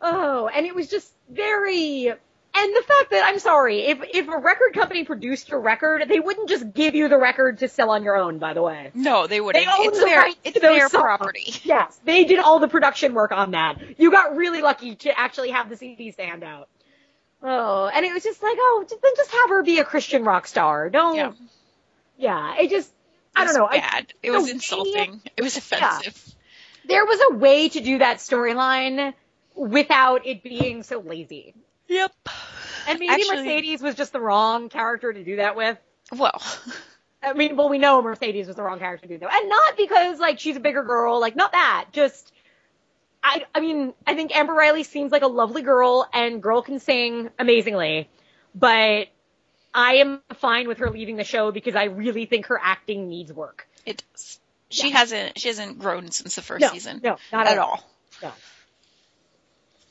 Oh, 0.00 0.48
and 0.48 0.66
it 0.66 0.74
was 0.74 0.88
just 0.88 1.10
very. 1.30 2.12
And 2.56 2.72
the 2.76 2.82
fact 2.86 3.10
that 3.10 3.24
I'm 3.26 3.40
sorry, 3.40 3.80
if 3.86 3.98
if 4.14 4.28
a 4.28 4.38
record 4.38 4.74
company 4.74 5.04
produced 5.04 5.48
your 5.48 5.58
record, 5.60 6.08
they 6.08 6.20
wouldn't 6.20 6.48
just 6.48 6.72
give 6.72 6.94
you 6.94 7.08
the 7.08 7.18
record 7.18 7.58
to 7.58 7.68
sell 7.68 7.90
on 7.90 8.04
your 8.04 8.14
own. 8.16 8.38
By 8.38 8.52
the 8.54 8.62
way, 8.62 8.92
No, 8.94 9.26
they 9.26 9.40
wouldn't. 9.40 9.64
They 9.64 9.68
own 9.70 9.88
it's 9.88 9.98
the 9.98 10.04
their 10.04 10.20
rights 10.20 10.36
it's 10.44 10.54
to 10.54 10.60
their 10.60 10.88
songs. 10.88 11.02
property. 11.02 11.52
yes, 11.64 11.98
they 12.04 12.24
did 12.24 12.38
all 12.38 12.60
the 12.60 12.68
production 12.68 13.12
work 13.14 13.32
on 13.32 13.52
that. 13.52 13.78
You 13.98 14.12
got 14.12 14.36
really 14.36 14.62
lucky 14.62 14.94
to 14.96 15.18
actually 15.18 15.50
have 15.50 15.68
the 15.68 15.76
CD 15.76 16.12
stand 16.12 16.44
out. 16.44 16.68
Oh, 17.42 17.90
and 17.92 18.06
it 18.06 18.12
was 18.12 18.22
just 18.22 18.40
like, 18.42 18.56
oh, 18.56 18.84
just, 18.88 19.02
then 19.02 19.12
just 19.16 19.32
have 19.32 19.50
her 19.50 19.62
be 19.64 19.80
a 19.80 19.84
Christian 19.84 20.22
rock 20.24 20.46
star. 20.46 20.90
Don't. 20.90 21.16
Yeah. 21.16 21.32
Yeah, 22.18 22.54
it 22.60 22.70
just. 22.70 22.90
I 23.34 23.44
don't 23.46 23.54
know. 23.56 23.66
I- 23.66 23.80
Bad. 23.80 24.12
it 24.22 24.28
the 24.30 24.36
was 24.36 24.44
way- 24.44 24.50
insulting. 24.52 25.20
It 25.36 25.42
was 25.42 25.56
offensive. 25.56 26.34
there 26.86 27.04
was 27.04 27.18
a 27.32 27.34
way 27.34 27.68
to 27.68 27.80
do 27.80 27.98
that 27.98 28.18
storyline 28.18 29.12
without 29.54 30.26
it 30.26 30.42
being 30.42 30.82
so 30.82 31.00
lazy. 31.00 31.54
Yep. 31.88 32.12
And 32.88 32.98
maybe 32.98 33.12
Actually- 33.12 33.36
Mercedes 33.36 33.82
was 33.82 33.94
just 33.94 34.12
the 34.12 34.20
wrong 34.20 34.68
character 34.68 35.12
to 35.12 35.24
do 35.24 35.36
that 35.36 35.56
with. 35.56 35.78
Well, 36.12 36.42
I 37.22 37.32
mean, 37.32 37.56
well, 37.56 37.68
we 37.68 37.78
know 37.78 38.02
Mercedes 38.02 38.46
was 38.46 38.56
the 38.56 38.62
wrong 38.62 38.78
character 38.78 39.06
to 39.08 39.14
do 39.14 39.18
that, 39.18 39.32
and 39.32 39.48
not 39.48 39.76
because 39.76 40.18
like 40.18 40.38
she's 40.38 40.56
a 40.56 40.60
bigger 40.60 40.82
girl, 40.82 41.18
like 41.20 41.34
not 41.36 41.52
that. 41.52 41.86
Just, 41.92 42.32
I, 43.22 43.44
I 43.54 43.60
mean, 43.60 43.94
I 44.06 44.14
think 44.14 44.34
Amber 44.36 44.52
Riley 44.52 44.82
seems 44.82 45.12
like 45.12 45.22
a 45.22 45.26
lovely 45.28 45.62
girl, 45.62 46.06
and 46.12 46.42
girl 46.42 46.60
can 46.62 46.78
sing 46.78 47.30
amazingly, 47.38 48.08
but 48.54 49.08
I 49.74 49.94
am 49.96 50.20
fine 50.34 50.68
with 50.68 50.78
her 50.78 50.90
leaving 50.90 51.16
the 51.16 51.24
show 51.24 51.50
because 51.52 51.74
I 51.74 51.84
really 51.84 52.26
think 52.26 52.46
her 52.46 52.60
acting 52.62 53.08
needs 53.08 53.32
work. 53.32 53.66
it 53.86 54.02
does. 54.12 54.38
She 54.70 54.90
Yeah. 54.90 54.98
hasn't. 54.98 55.38
She 55.38 55.48
hasn't 55.48 55.78
grown 55.78 56.10
since 56.10 56.34
the 56.36 56.42
first 56.42 56.60
No, 56.62 56.68
season. 56.68 57.00
no, 57.02 57.16
not 57.32 57.46
at 57.46 57.58
all. 57.58 57.82
No. 58.22 58.32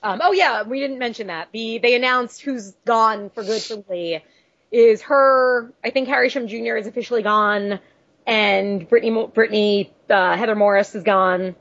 Um, 0.03 0.19
oh 0.21 0.33
yeah, 0.33 0.63
we 0.63 0.79
didn't 0.79 0.99
mention 0.99 1.27
that. 1.27 1.47
The 1.53 1.77
they 1.79 1.95
announced 1.95 2.41
who's 2.41 2.71
gone 2.85 3.29
for 3.29 3.43
good 3.43 3.61
from 3.61 3.81
Glee 3.83 4.19
is 4.71 5.01
her. 5.03 5.73
I 5.83 5.89
think 5.91 6.07
Harry 6.09 6.29
Shum 6.29 6.47
Jr. 6.47 6.75
is 6.75 6.87
officially 6.87 7.23
gone, 7.23 7.79
and 8.27 8.87
Brittany 8.89 9.27
Brittany 9.33 9.93
uh, 10.09 10.35
Heather 10.35 10.55
Morris 10.55 10.93
is 10.95 11.03
gone. 11.03 11.55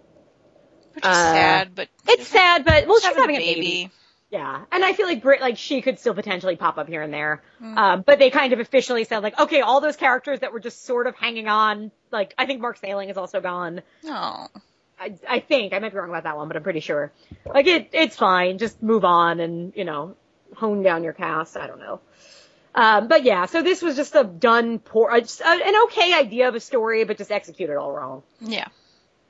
Which 0.95 1.05
is 1.05 1.09
Uh, 1.11 1.33
sad, 1.33 1.75
but 1.75 1.89
It's 2.09 2.27
sad, 2.27 2.65
but 2.65 2.87
well, 2.87 2.99
she's 2.99 3.07
having 3.07 3.21
having 3.21 3.37
a 3.37 3.39
a 3.39 3.55
baby. 3.55 3.61
baby. 3.61 3.91
Yeah, 4.31 4.65
and 4.73 4.83
I 4.83 4.95
feel 4.95 5.07
like 5.07 5.23
Brit, 5.23 5.43
like 5.43 5.59
she 5.59 5.83
could 5.83 5.99
still 5.99 6.15
potentially 6.15 6.57
pop 6.57 6.79
up 6.79 6.89
here 6.89 7.03
and 7.03 7.13
there. 7.13 7.43
Mm. 7.63 7.77
Um, 7.77 8.03
but 8.05 8.19
they 8.19 8.31
kind 8.31 8.55
of 8.55 8.61
officially 8.61 9.05
said 9.05 9.19
like, 9.23 9.39
okay, 9.39 9.61
all 9.61 9.81
those 9.83 9.97
characters 9.97 10.41
that 10.41 10.53
were 10.55 10.61
just 10.61 10.85
sort 10.87 11.07
of 11.07 11.15
hanging 11.17 11.49
on, 11.49 11.91
like 12.11 12.35
I 12.39 12.47
think 12.47 12.61
Mark 12.63 12.79
Salling 12.79 13.11
is 13.11 13.19
also 13.19 13.41
gone. 13.43 13.83
No. 14.03 14.49
I, 15.03 15.15
I 15.29 15.41
think 15.41 15.73
I 15.73 15.81
might 15.81 15.91
be 15.91 15.99
wrong 15.99 16.11
about 16.11 16.23
that 16.23 16.37
one, 16.37 16.47
but 16.47 16.57
I'm 16.57 16.63
pretty 16.63 16.81
sure. 16.81 17.13
Like 17.45 17.67
it, 17.67 17.91
it's 17.93 18.17
fine. 18.17 18.59
Just 18.59 18.83
move 18.83 19.05
on 19.05 19.41
and 19.41 19.73
you 19.75 19.85
know 19.85 20.15
hone 20.57 20.83
down 20.83 21.03
your 21.03 21.13
cast. 21.13 21.57
I 21.57 21.67
don't 21.67 21.81
know. 21.81 22.01
Um, 22.75 23.09
but 23.09 23.25
yeah, 23.25 23.47
so 23.47 23.63
this 23.63 23.83
was 23.83 23.97
just 23.97 24.15
a 24.15 24.25
done 24.25 24.79
poor, 24.79 25.11
uh, 25.11 25.21
just, 25.21 25.43
uh, 25.43 25.59
an 25.63 25.75
okay 25.85 26.15
idea 26.15 26.49
of 26.49 26.55
a 26.55 26.61
story, 26.61 27.05
but 27.05 27.19
just 27.19 27.31
executed 27.31 27.77
all 27.77 27.93
wrong. 27.93 28.23
Yeah. 28.41 28.67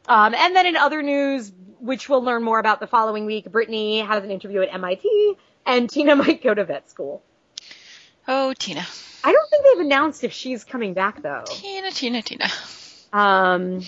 Um, 0.06 0.34
and 0.34 0.54
then 0.54 0.66
in 0.66 0.76
other 0.76 1.02
news, 1.02 1.50
which 1.80 2.08
we'll 2.08 2.22
learn 2.22 2.44
more 2.44 2.60
about 2.60 2.78
the 2.78 2.86
following 2.86 3.26
week, 3.26 3.50
Brittany 3.50 4.00
has 4.00 4.22
an 4.22 4.30
interview 4.30 4.60
at 4.62 4.72
MIT, 4.72 5.34
and 5.66 5.90
Tina 5.90 6.14
might 6.16 6.42
go 6.42 6.54
to 6.54 6.64
vet 6.64 6.88
school. 6.88 7.22
Oh, 8.28 8.52
Tina. 8.56 8.86
I 9.24 9.32
don't 9.32 9.50
think 9.50 9.64
they've 9.64 9.86
announced 9.86 10.22
if 10.22 10.32
she's 10.32 10.62
coming 10.62 10.94
back 10.94 11.22
though. 11.22 11.44
Tina, 11.46 11.90
Tina, 11.90 12.22
Tina. 12.22 12.48
Um, 13.12 13.82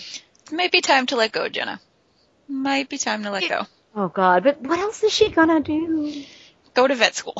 Might 0.51 0.71
be 0.71 0.81
time 0.81 1.05
to 1.07 1.15
let 1.15 1.31
go, 1.31 1.49
Jenna. 1.49 1.79
Might 2.47 2.89
be 2.89 2.97
time 2.97 3.23
to 3.23 3.31
let 3.31 3.49
go. 3.49 3.65
oh 3.95 4.07
god, 4.09 4.43
but 4.43 4.61
what 4.61 4.79
else 4.79 5.03
is 5.03 5.11
she 5.11 5.29
gonna 5.29 5.59
do? 5.59 6.23
Go 6.73 6.87
to 6.87 6.95
vet 6.95 7.15
school. 7.15 7.35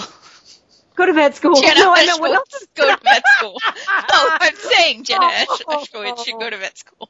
Go 0.95 1.05
to 1.05 1.13
vet 1.13 1.35
school. 1.35 1.59
Jenna 1.61 1.81
no, 1.81 1.93
I 1.93 2.05
meant 2.05 2.21
what 2.21 2.31
else 2.33 2.53
is 2.53 2.67
go 2.73 2.95
to 2.95 3.03
vet 3.03 3.23
school. 3.37 3.57
Oh, 3.87 4.37
I'm 4.41 4.55
saying 4.55 5.03
Jenna 5.03 5.29
Oh. 5.49 5.59
Ushkowitz 5.67 6.23
should 6.25 6.39
go 6.39 6.49
to 6.49 6.57
vet 6.57 6.77
school. 6.77 7.09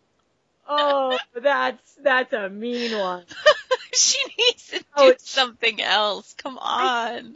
Oh, 0.68 1.18
that's 1.36 1.94
that's 2.02 2.34
a 2.34 2.50
mean 2.50 2.98
one. 2.98 3.24
she 3.94 4.18
needs 4.40 4.68
to 4.70 4.78
oh, 4.78 4.80
do 4.80 4.86
Oh, 4.96 5.08
it's- 5.10 5.30
something 5.30 5.82
else. 5.82 6.34
Come 6.34 6.58
on. 6.58 7.36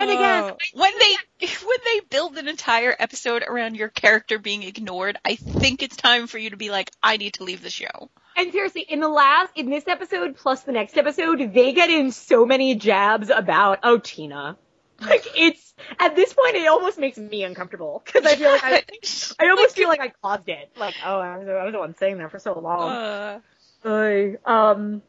And 0.00 0.10
again, 0.10 0.44
Oh. 0.44 0.56
when 0.74 0.92
they 0.98 1.46
when 1.64 1.78
they 1.84 2.00
build 2.08 2.36
an 2.38 2.48
entire 2.48 2.94
episode 2.98 3.42
around 3.46 3.76
your 3.76 3.88
character 3.88 4.38
being 4.38 4.62
ignored, 4.62 5.18
I 5.24 5.36
think 5.36 5.82
it's 5.82 5.96
time 5.96 6.26
for 6.26 6.38
you 6.38 6.50
to 6.50 6.56
be 6.56 6.70
like, 6.70 6.90
I 7.02 7.16
need 7.18 7.34
to 7.34 7.44
leave 7.44 7.62
the 7.62 7.70
show. 7.70 8.10
And 8.36 8.50
seriously, 8.52 8.82
in 8.82 9.00
the 9.00 9.08
last, 9.08 9.52
in 9.56 9.68
this 9.68 9.86
episode 9.86 10.36
plus 10.36 10.62
the 10.62 10.72
next 10.72 10.96
episode, 10.96 11.52
they 11.52 11.72
get 11.72 11.90
in 11.90 12.10
so 12.12 12.46
many 12.46 12.74
jabs 12.74 13.28
about, 13.30 13.80
oh, 13.82 13.98
Tina. 13.98 14.56
Like, 15.02 15.26
it's, 15.34 15.72
at 15.98 16.14
this 16.14 16.34
point, 16.34 16.56
it 16.56 16.66
almost 16.68 16.98
makes 16.98 17.16
me 17.16 17.42
uncomfortable. 17.42 18.02
Cause 18.04 18.26
I 18.26 18.36
feel 18.36 18.50
like 18.50 18.62
I, 18.62 18.82
I 19.40 19.48
almost 19.48 19.74
feel 19.74 19.88
like 19.88 19.98
I 20.00 20.12
caused 20.22 20.46
it. 20.50 20.70
Like, 20.76 20.94
oh, 21.02 21.18
I 21.18 21.38
was, 21.38 21.48
I 21.48 21.64
was 21.64 21.72
the 21.72 21.78
one 21.78 21.96
saying 21.96 22.18
that 22.18 22.30
for 22.30 22.38
so 22.38 22.58
long. 22.58 22.90
Uh, 22.90 23.40
I, 23.82 24.36
um, 24.44 25.00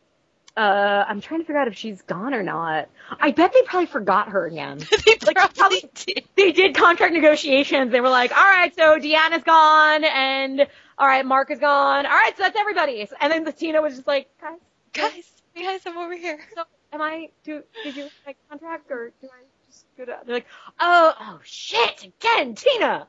uh, 0.57 1.05
I'm 1.07 1.21
trying 1.21 1.39
to 1.39 1.45
figure 1.45 1.59
out 1.59 1.67
if 1.67 1.75
she's 1.77 2.01
gone 2.01 2.33
or 2.33 2.43
not. 2.43 2.89
I 3.19 3.31
bet 3.31 3.53
they 3.53 3.61
probably 3.63 3.85
forgot 3.87 4.29
her 4.29 4.45
again. 4.45 4.79
they 5.05 5.17
Like, 5.25 5.35
probably 5.35 5.55
probably- 5.55 5.89
did. 6.05 6.23
they 6.35 6.51
did 6.51 6.75
contract 6.75 7.13
negotiations. 7.13 7.91
They 7.91 8.01
were 8.01 8.09
like, 8.09 8.35
all 8.35 8.43
right, 8.43 8.75
so 8.75 8.97
Dianna's 8.99 9.43
gone 9.43 10.03
and 10.03 10.67
all 10.97 11.07
right, 11.07 11.25
Mark 11.25 11.51
is 11.51 11.59
gone. 11.59 12.05
All 12.05 12.11
right, 12.11 12.35
so 12.35 12.43
that's 12.43 12.57
everybody. 12.57 13.07
And 13.21 13.31
then 13.31 13.43
the 13.43 13.51
Tina 13.53 13.81
was 13.81 13.95
just 13.95 14.07
like, 14.07 14.27
guys, 14.41 14.59
Guys, 14.93 15.31
guys, 15.55 15.79
I'm 15.85 15.97
over 15.97 16.15
here. 16.15 16.39
so 16.53 16.63
am 16.91 17.01
I, 17.01 17.29
do, 17.45 17.63
did 17.83 17.95
you 17.95 18.09
like 18.27 18.35
contract 18.49 18.91
or 18.91 19.11
do 19.21 19.27
I 19.27 19.43
just 19.69 19.85
go 19.97 20.03
to, 20.05 20.17
they're 20.25 20.35
like, 20.35 20.47
oh, 20.81 21.13
oh 21.19 21.39
shit, 21.43 22.03
again, 22.03 22.55
Tina. 22.55 23.07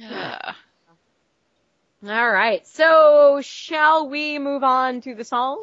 All 2.06 2.30
right, 2.30 2.66
so 2.66 3.40
shall 3.42 4.08
we 4.08 4.38
move 4.38 4.62
on 4.62 5.00
to 5.02 5.14
the 5.14 5.24
song? 5.24 5.62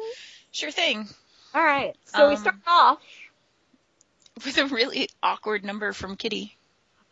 Sure 0.52 0.70
thing. 0.70 1.08
All 1.54 1.62
right, 1.62 1.94
so 2.06 2.28
we 2.28 2.34
Um, 2.34 2.40
start 2.40 2.56
off. 2.66 2.98
With 4.44 4.56
a 4.58 4.66
really 4.66 5.08
awkward 5.22 5.64
number 5.64 5.92
from 5.92 6.16
Kitty. 6.16 6.56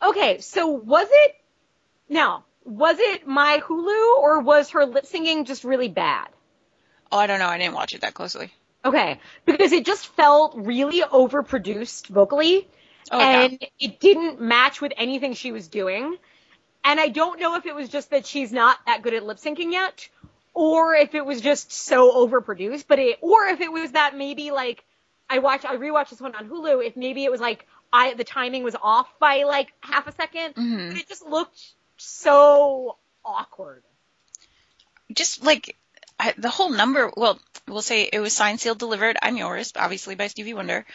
Okay, 0.01 0.39
so 0.39 0.67
was 0.67 1.07
it, 1.11 1.35
now, 2.09 2.43
was 2.65 2.97
it 2.99 3.27
my 3.27 3.61
Hulu 3.63 4.17
or 4.17 4.39
was 4.39 4.71
her 4.71 4.85
lip 4.85 5.05
singing 5.05 5.45
just 5.45 5.63
really 5.63 5.87
bad? 5.89 6.29
Oh, 7.11 7.17
I 7.17 7.27
don't 7.27 7.39
know. 7.39 7.47
I 7.47 7.57
didn't 7.59 7.75
watch 7.75 7.93
it 7.93 8.01
that 8.01 8.13
closely. 8.15 8.51
Okay, 8.83 9.19
because 9.45 9.71
it 9.73 9.85
just 9.85 10.07
felt 10.07 10.55
really 10.55 11.01
overproduced 11.01 12.07
vocally, 12.07 12.67
Oh, 13.11 13.19
yeah. 13.19 13.41
and 13.43 13.67
it 13.79 13.99
didn't 13.99 14.41
match 14.41 14.81
with 14.81 14.93
anything 14.97 15.33
she 15.33 15.51
was 15.51 15.67
doing. 15.67 16.15
And 16.83 16.99
I 16.99 17.09
don't 17.09 17.39
know 17.39 17.55
if 17.57 17.67
it 17.67 17.75
was 17.75 17.89
just 17.89 18.09
that 18.09 18.25
she's 18.25 18.51
not 18.51 18.77
that 18.87 19.03
good 19.03 19.13
at 19.13 19.23
lip 19.23 19.37
syncing 19.37 19.71
yet, 19.71 20.09
or 20.53 20.93
if 20.95 21.15
it 21.15 21.25
was 21.25 21.41
just 21.41 21.71
so 21.71 22.27
overproduced, 22.27 22.85
but 22.87 22.99
it, 22.99 23.17
or 23.21 23.45
if 23.45 23.61
it 23.61 23.71
was 23.71 23.91
that 23.91 24.15
maybe 24.17 24.51
like, 24.51 24.83
I 25.29 25.39
watched, 25.39 25.65
I 25.65 25.77
rewatched 25.77 26.09
this 26.09 26.21
one 26.21 26.35
on 26.35 26.49
Hulu, 26.49 26.85
if 26.85 26.97
maybe 26.97 27.23
it 27.23 27.31
was 27.31 27.39
like, 27.41 27.65
I, 27.93 28.13
the 28.13 28.23
timing 28.23 28.63
was 28.63 28.75
off 28.81 29.07
by 29.19 29.43
like 29.43 29.71
half 29.81 30.07
a 30.07 30.11
2nd 30.11 30.53
Mhm. 30.55 30.89
but 30.89 30.97
it 30.99 31.07
just 31.07 31.25
looked 31.25 31.59
so 31.97 32.97
awkward. 33.23 33.83
just 35.13 35.43
like 35.43 35.75
I, 36.19 36.33
the 36.37 36.49
whole 36.49 36.69
number. 36.69 37.11
Well, 37.17 37.39
we'll 37.67 37.81
say 37.81 38.03
it 38.11 38.19
was 38.19 38.33
signed, 38.33 38.59
sealed, 38.61 38.77
delivered. 38.79 39.17
I'm 39.21 39.37
yours, 39.37 39.73
obviously 39.75 40.15
by 40.15 40.27
Stevie 40.27 40.53
Wonder. 40.53 40.85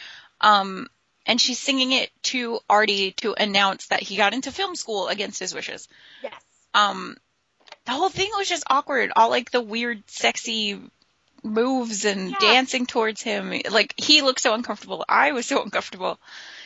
Um, 0.40 0.88
and 1.27 1.40
she's 1.40 1.59
singing 1.59 1.90
it 1.92 2.11
to 2.25 2.61
Artie 2.71 3.11
to 3.12 3.35
announce 3.35 3.88
that 3.88 4.03
he 4.03 4.16
got 4.16 4.35
into 4.35 4.53
film 4.53 4.77
school 4.77 5.09
against 5.09 5.40
his 5.40 5.53
wishes. 5.53 5.88
Yes. 6.23 6.40
Um, 6.75 7.16
the 7.87 7.92
whole 7.92 8.09
thing 8.09 8.31
was 8.37 8.49
just 8.49 8.64
awkward. 8.68 9.12
All 9.16 9.31
like 9.31 9.51
the 9.51 9.61
weird, 9.61 10.03
sexy 10.09 10.79
moves 11.42 12.05
and 12.05 12.31
Yeah. 12.31 12.37
dancing 12.40 12.87
towards 12.87 13.22
him. 13.22 13.53
Like 13.70 13.94
he 13.96 14.22
looked 14.22 14.40
so 14.40 14.55
uncomfortable. 14.55 15.05
I 15.09 15.33
was 15.33 15.46
so 15.46 15.62
uncomfortable. 15.62 16.18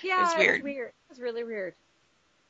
Yeah, 0.02 0.22
was 0.22 0.34
weird. 0.36 0.60
It 0.60 0.64
was 0.64 0.64
weird. 0.64 0.88
It 0.88 1.10
was 1.10 1.20
really 1.20 1.44
weird. 1.44 1.74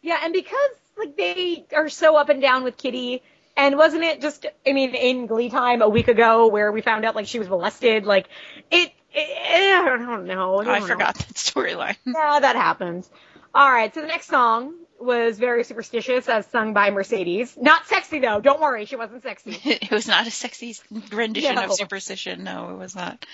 Yeah, 0.02 0.18
and 0.22 0.32
because 0.32 0.70
like 0.96 1.16
they 1.16 1.64
are 1.74 1.88
so 1.88 2.16
up 2.16 2.28
and 2.28 2.40
down 2.40 2.62
with 2.62 2.76
Kitty, 2.76 3.22
and 3.56 3.76
wasn't 3.76 4.04
it 4.04 4.20
just? 4.20 4.46
I 4.66 4.72
mean, 4.72 4.94
in 4.94 5.26
Glee 5.26 5.50
time 5.50 5.82
a 5.82 5.88
week 5.88 6.08
ago 6.08 6.46
where 6.48 6.70
we 6.72 6.80
found 6.80 7.04
out 7.04 7.14
like 7.16 7.26
she 7.26 7.38
was 7.38 7.48
molested, 7.48 8.06
like 8.06 8.28
it. 8.70 8.92
it 9.12 9.82
I 9.84 9.84
don't 9.98 10.26
know. 10.26 10.60
I 10.60 10.64
don't 10.64 10.80
know. 10.80 10.86
forgot 10.86 11.16
that 11.16 11.34
storyline. 11.34 11.96
Yeah, 12.06 12.40
that 12.40 12.54
happens. 12.56 13.10
All 13.54 13.70
right, 13.70 13.92
so 13.92 14.00
the 14.00 14.06
next 14.06 14.26
song 14.28 14.74
was 15.00 15.38
very 15.38 15.64
superstitious, 15.64 16.28
as 16.28 16.46
sung 16.46 16.72
by 16.74 16.90
Mercedes. 16.90 17.56
Not 17.60 17.86
sexy 17.86 18.20
though. 18.20 18.40
Don't 18.40 18.60
worry, 18.60 18.84
she 18.84 18.96
wasn't 18.96 19.22
sexy. 19.22 19.58
it 19.64 19.90
was 19.90 20.06
not 20.06 20.26
a 20.26 20.30
sexy 20.30 20.76
rendition 21.12 21.56
No. 21.56 21.64
of 21.64 21.72
superstition. 21.72 22.44
No, 22.44 22.70
it 22.70 22.76
was 22.76 22.94
not. 22.94 23.24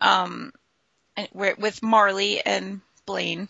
Um, 0.00 0.52
with 1.34 1.82
Marley 1.82 2.44
and 2.44 2.80
Blaine, 3.06 3.48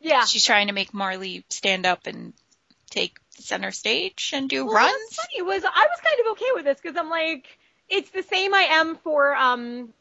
Yeah. 0.00 0.24
she's 0.24 0.44
trying 0.44 0.66
to 0.66 0.72
make 0.72 0.92
Marley 0.92 1.44
stand 1.48 1.86
up 1.86 2.06
and 2.06 2.34
take 2.90 3.16
center 3.38 3.70
stage 3.70 4.30
and 4.34 4.48
do 4.50 4.66
Well, 4.66 4.74
runs. 4.74 4.92
what's 4.92 5.16
funny 5.16 5.42
was 5.42 5.64
I 5.64 5.86
was 5.88 6.00
kind 6.02 6.20
of 6.26 6.32
okay 6.32 6.50
with 6.54 6.64
this 6.64 6.80
because 6.80 6.96
I'm 6.98 7.08
like, 7.10 7.46
it's 7.88 8.10
the 8.10 8.22
same 8.24 8.52
I 8.52 8.62
am 8.70 8.96
for 8.96 9.34
um, 9.34 9.92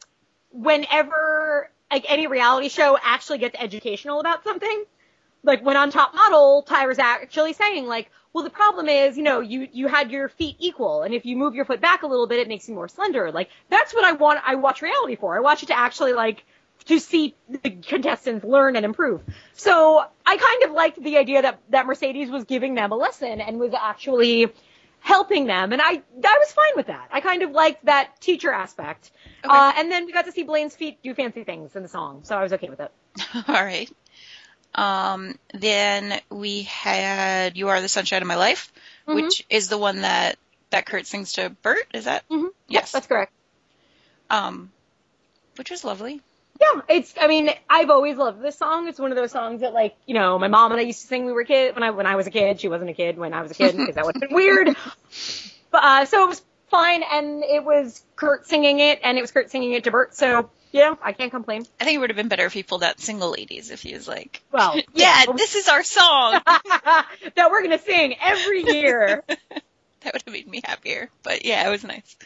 whenever 0.51 1.69
like 1.91 2.05
any 2.09 2.27
reality 2.27 2.69
show 2.69 2.97
actually 3.01 3.38
gets 3.38 3.55
educational 3.59 4.19
about 4.19 4.43
something. 4.43 4.83
Like 5.43 5.63
when 5.63 5.77
on 5.77 5.91
Top 5.91 6.15
Model, 6.15 6.63
Tyra's 6.63 6.99
actually 6.99 7.53
saying 7.53 7.86
like, 7.86 8.10
well, 8.32 8.43
the 8.43 8.49
problem 8.49 8.89
is, 8.89 9.15
you 9.17 9.23
know, 9.23 9.41
you 9.41 9.67
you 9.71 9.88
had 9.88 10.12
your 10.12 10.29
feet 10.29 10.56
equal, 10.60 11.03
and 11.03 11.13
if 11.13 11.25
you 11.25 11.36
move 11.36 11.53
your 11.53 11.65
foot 11.65 11.82
back 11.82 12.03
a 12.03 12.08
little 12.08 12.27
bit, 12.27 12.39
it 12.39 12.47
makes 12.47 12.67
you 12.67 12.73
more 12.73 12.88
slender. 12.88 13.32
Like 13.32 13.49
that's 13.69 13.93
what 13.93 14.03
I 14.03 14.13
want. 14.13 14.39
I 14.45 14.56
watch 14.56 14.82
reality 14.82 15.15
for. 15.15 15.38
I 15.38 15.41
watch 15.41 15.62
it 15.63 15.67
to 15.67 15.77
actually 15.77 16.13
like 16.13 16.43
to 16.86 16.99
see 16.99 17.36
the 17.47 17.69
contestants 17.69 18.43
learn 18.43 18.75
and 18.75 18.86
improve. 18.86 19.21
So 19.53 20.03
I 20.25 20.38
kind 20.38 20.63
of 20.63 20.71
liked 20.71 21.01
the 21.01 21.17
idea 21.17 21.43
that 21.43 21.60
that 21.69 21.86
Mercedes 21.86 22.29
was 22.29 22.45
giving 22.45 22.73
them 22.73 22.91
a 22.91 22.95
lesson 22.95 23.39
and 23.39 23.60
was 23.60 23.73
actually 23.73 24.51
helping 24.99 25.45
them, 25.45 25.71
and 25.71 25.82
I 25.82 26.01
I 26.23 26.38
was 26.39 26.51
fine 26.53 26.73
with 26.75 26.88
that. 26.88 27.10
I 27.12 27.21
kind 27.21 27.43
of 27.43 27.51
liked 27.51 27.86
that 27.86 28.19
teacher 28.19 28.51
aspect. 28.51 29.12
Okay. 29.45 29.53
Uh, 29.53 29.73
and 29.77 29.91
then 29.91 30.06
we 30.06 30.12
got 30.13 30.25
to 30.25 30.32
see 30.32 30.43
Blaine's 30.43 30.75
feet 30.75 31.03
do 31.03 31.13
fancy 31.13 31.43
things 31.43 31.75
in 31.75 31.84
the 31.84 31.89
song, 31.89 32.21
so 32.23 32.36
I 32.36 32.41
was 32.41 32.53
okay 32.53 32.69
with 32.69 32.79
it. 32.79 32.91
All 33.47 33.63
right. 33.63 33.91
Um, 34.75 35.38
then 35.53 36.19
we 36.29 36.63
had 36.63 37.57
"You 37.57 37.69
Are 37.69 37.81
the 37.81 37.88
Sunshine 37.89 38.21
of 38.21 38.27
My 38.27 38.36
Life," 38.36 38.71
Mhm. 39.07 39.15
which 39.15 39.45
is 39.49 39.69
the 39.69 39.77
one 39.77 40.01
that 40.01 40.38
that 40.71 40.86
Kurt 40.86 41.05
sings 41.05 41.33
to 41.33 41.49
Burt. 41.49 41.86
Is 41.93 42.05
that? 42.05 42.27
Mm-hmm. 42.29 42.47
Yes. 42.67 42.91
that's 42.91 43.07
correct. 43.07 43.31
Um, 44.29 44.71
which 45.57 45.69
was 45.69 45.83
lovely. 45.83 46.21
Yeah, 46.62 46.81
it's. 46.88 47.13
I 47.19 47.27
mean, 47.27 47.49
I've 47.69 47.89
always 47.89 48.15
loved 48.17 48.41
this 48.41 48.57
song. 48.57 48.88
It's 48.88 48.99
one 48.99 49.12
of 49.12 49.17
those 49.17 49.31
songs 49.31 49.62
that, 49.62 49.73
like, 49.73 49.95
you 50.05 50.13
know, 50.13 50.39
my 50.39 50.47
mom 50.47 50.71
and 50.71 50.79
I 50.79 50.83
used 50.83 51.01
to 51.01 51.07
sing 51.07 51.21
when 51.21 51.27
we 51.27 51.33
were 51.33 51.43
kid. 51.43 51.75
When 51.75 51.83
I 51.83 51.89
when 51.91 52.05
I 52.05 52.15
was 52.15 52.27
a 52.27 52.31
kid, 52.31 52.59
she 52.62 52.67
wasn't 52.69 52.89
a 52.89 52.93
kid 52.93 53.17
when 53.17 53.33
I 53.33 53.41
was 53.41 53.51
a 53.51 53.55
kid 53.55 53.75
because 53.75 53.95
that 53.95 54.05
would 54.05 54.15
have 54.15 54.21
been 54.21 54.33
weird. 54.33 54.75
But 55.71 55.83
uh, 55.83 56.05
so 56.05 56.25
it 56.25 56.27
was 56.29 56.41
fine, 56.69 57.01
and 57.01 57.43
it 57.43 57.63
was 57.63 58.03
Kurt 58.15 58.47
singing 58.47 58.79
it, 58.79 58.99
and 59.03 59.17
it 59.17 59.21
was 59.21 59.31
Kurt 59.31 59.49
singing 59.49 59.73
it 59.73 59.86
to 59.86 59.91
Burt. 59.91 60.13
So 60.15 60.51
yeah, 60.73 60.95
I 61.03 61.13
can't 61.13 61.31
complain. 61.31 61.65
I 61.79 61.86
think 61.86 61.95
it 61.95 61.99
would 61.99 62.09
have 62.09 62.17
been 62.17 62.27
better 62.27 62.45
if 62.45 62.51
he 62.53 62.63
pulled 62.63 62.83
out 62.83 62.99
"Single 62.99 63.31
Ladies" 63.31 63.69
if 63.69 63.81
he 63.83 63.93
was 63.93 64.07
like, 64.07 64.41
Well, 64.51 64.75
"Yeah, 64.93 65.23
but- 65.27 65.38
this 65.38 65.55
is 65.55 65.69
our 65.69 65.83
song." 65.83 66.41
that 66.45 67.47
we're 67.51 67.62
gonna 67.62 67.77
sing 67.77 68.15
every 68.19 68.63
year. 68.63 69.23
that 69.27 70.13
would 70.13 70.23
have 70.25 70.33
made 70.33 70.47
me 70.47 70.62
happier. 70.65 71.09
But 71.21 71.45
yeah, 71.45 71.65
it 71.67 71.69
was 71.69 71.83
nice. 71.83 72.17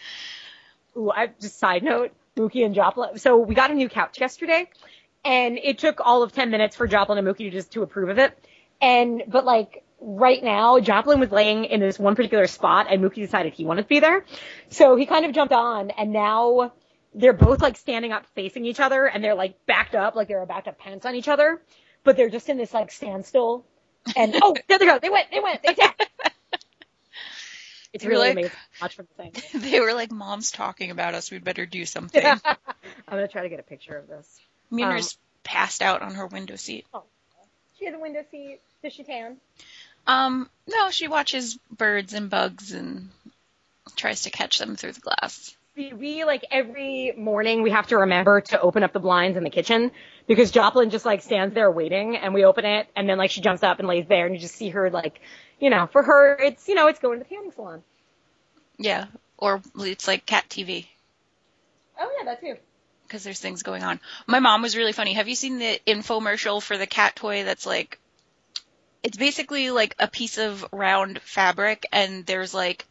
Ooh, 0.95 1.11
I 1.11 1.29
just 1.41 1.59
side 1.59 1.83
note, 1.83 2.13
Mookie 2.37 2.65
and 2.65 2.73
Joplin. 2.73 3.19
So 3.19 3.37
we 3.37 3.53
got 3.53 3.69
a 3.69 3.73
new 3.73 3.89
couch 3.89 4.19
yesterday, 4.21 4.69
and 5.25 5.57
it 5.61 5.77
took 5.77 5.99
all 5.99 6.23
of 6.23 6.31
ten 6.31 6.49
minutes 6.49 6.75
for 6.75 6.87
Joplin 6.87 7.17
and 7.17 7.27
Mookie 7.27 7.39
to 7.39 7.51
just 7.51 7.73
to 7.73 7.83
approve 7.83 8.07
of 8.07 8.17
it. 8.17 8.37
And 8.81 9.23
but 9.27 9.43
like 9.43 9.83
right 9.99 10.41
now, 10.41 10.79
Joplin 10.79 11.19
was 11.19 11.31
laying 11.31 11.65
in 11.65 11.81
this 11.81 11.99
one 11.99 12.15
particular 12.15 12.47
spot, 12.47 12.87
and 12.89 13.03
Mookie 13.03 13.15
decided 13.15 13.53
he 13.53 13.65
wanted 13.65 13.81
to 13.81 13.87
be 13.89 13.99
there, 13.99 14.23
so 14.69 14.95
he 14.95 15.05
kind 15.05 15.25
of 15.25 15.33
jumped 15.33 15.53
on, 15.53 15.91
and 15.91 16.13
now 16.13 16.71
they're 17.17 17.33
both 17.33 17.61
like 17.61 17.75
standing 17.77 18.11
up 18.11 18.25
facing 18.35 18.65
each 18.65 18.79
other, 18.79 19.05
and 19.05 19.23
they're 19.23 19.35
like 19.35 19.65
backed 19.65 19.95
up, 19.95 20.15
like 20.15 20.27
they're 20.27 20.41
about 20.41 20.65
to 20.65 20.71
pounce 20.71 21.05
on 21.05 21.15
each 21.15 21.27
other, 21.27 21.61
but 22.03 22.15
they're 22.15 22.29
just 22.29 22.47
in 22.47 22.57
this 22.57 22.73
like 22.73 22.91
standstill. 22.91 23.65
And 24.15 24.35
oh, 24.41 24.55
there 24.69 24.77
they 24.79 24.85
go! 24.85 24.99
They 24.99 25.09
went! 25.09 25.29
They 25.31 25.39
went! 25.39 25.61
They 25.63 25.69
attacked! 25.69 26.09
It's 27.93 28.05
really 28.05 28.27
like- 28.27 28.31
amazing 28.33 28.51
watch 28.81 28.95
from 28.95 29.07
the 29.17 29.23
thing. 29.23 29.61
they 29.61 29.79
were 29.79 29.93
like, 29.93 30.11
"Mom's 30.11 30.51
talking 30.51 30.91
about 30.91 31.15
us. 31.15 31.31
We'd 31.31 31.43
better 31.43 31.65
do 31.65 31.85
something." 31.85 32.23
I'm 32.45 32.57
gonna 33.09 33.27
try 33.27 33.41
to 33.43 33.49
get 33.49 33.59
a 33.59 33.63
picture 33.63 33.97
of 33.97 34.07
this. 34.07 34.39
Mjolnir's 34.71 35.17
passed 35.43 35.81
out 35.81 36.01
on 36.01 36.15
her 36.15 36.27
window 36.27 36.57
seat. 36.57 36.85
Oh, 36.93 37.03
She 37.79 37.85
has 37.85 37.95
a 37.95 37.99
window 37.99 38.23
seat. 38.29 38.59
Does 38.83 38.93
she 38.93 39.03
tan? 39.03 39.37
Um, 40.05 40.49
no, 40.67 40.91
she 40.91 41.07
watches 41.07 41.57
birds 41.71 42.13
and 42.13 42.29
bugs 42.29 42.71
and 42.71 43.09
tries 43.95 44.23
to 44.23 44.29
catch 44.29 44.59
them 44.59 44.75
through 44.75 44.91
the 44.93 45.01
glass. 45.01 45.55
We, 45.77 45.93
we 45.93 46.23
like 46.25 46.43
every 46.49 47.13
morning 47.15 47.61
we 47.61 47.69
have 47.69 47.85
to 47.87 47.97
remember 47.99 48.41
to 48.41 48.59
open 48.59 48.83
up 48.83 48.93
the 48.93 48.99
blinds 48.99 49.37
in 49.37 49.43
the 49.43 49.51
kitchen 49.51 49.91
because 50.25 50.49
Joplin 50.49 50.89
just 50.89 51.05
like 51.05 51.21
stands 51.21 51.53
there 51.53 51.69
waiting 51.69 52.17
and 52.17 52.33
we 52.33 52.43
open 52.45 52.65
it 52.65 52.87
and 52.95 53.07
then 53.07 53.19
like 53.19 53.29
she 53.29 53.41
jumps 53.41 53.61
up 53.61 53.77
and 53.77 53.87
lays 53.87 54.07
there 54.07 54.25
and 54.25 54.33
you 54.33 54.41
just 54.41 54.55
see 54.55 54.69
her 54.69 54.89
like, 54.89 55.21
you 55.59 55.69
know, 55.69 55.87
for 55.91 56.01
her 56.01 56.35
it's, 56.41 56.67
you 56.67 56.73
know, 56.73 56.87
it's 56.87 56.97
going 56.99 57.19
to 57.19 57.23
the 57.23 57.29
tanning 57.29 57.51
salon. 57.51 57.83
Yeah, 58.79 59.05
or 59.37 59.61
it's 59.77 60.07
like 60.07 60.25
cat 60.25 60.45
TV 60.49 60.87
Oh 61.99 62.09
yeah, 62.17 62.25
that 62.25 62.41
too. 62.41 62.55
because 63.03 63.23
there's 63.23 63.39
things 63.39 63.61
going 63.61 63.83
on. 63.83 63.99
My 64.25 64.39
mom 64.39 64.63
was 64.63 64.75
really 64.75 64.93
funny. 64.93 65.13
Have 65.13 65.27
you 65.27 65.35
seen 65.35 65.59
the 65.59 65.79
infomercial 65.85 66.61
for 66.61 66.77
the 66.77 66.87
cat 66.87 67.15
toy 67.15 67.43
that's 67.43 67.67
like 67.67 67.99
it's 69.03 69.17
basically 69.17 69.69
like 69.69 69.95
a 69.99 70.07
piece 70.07 70.39
of 70.39 70.65
round 70.71 71.19
fabric 71.21 71.85
and 71.91 72.25
there's 72.25 72.53
like 72.53 72.85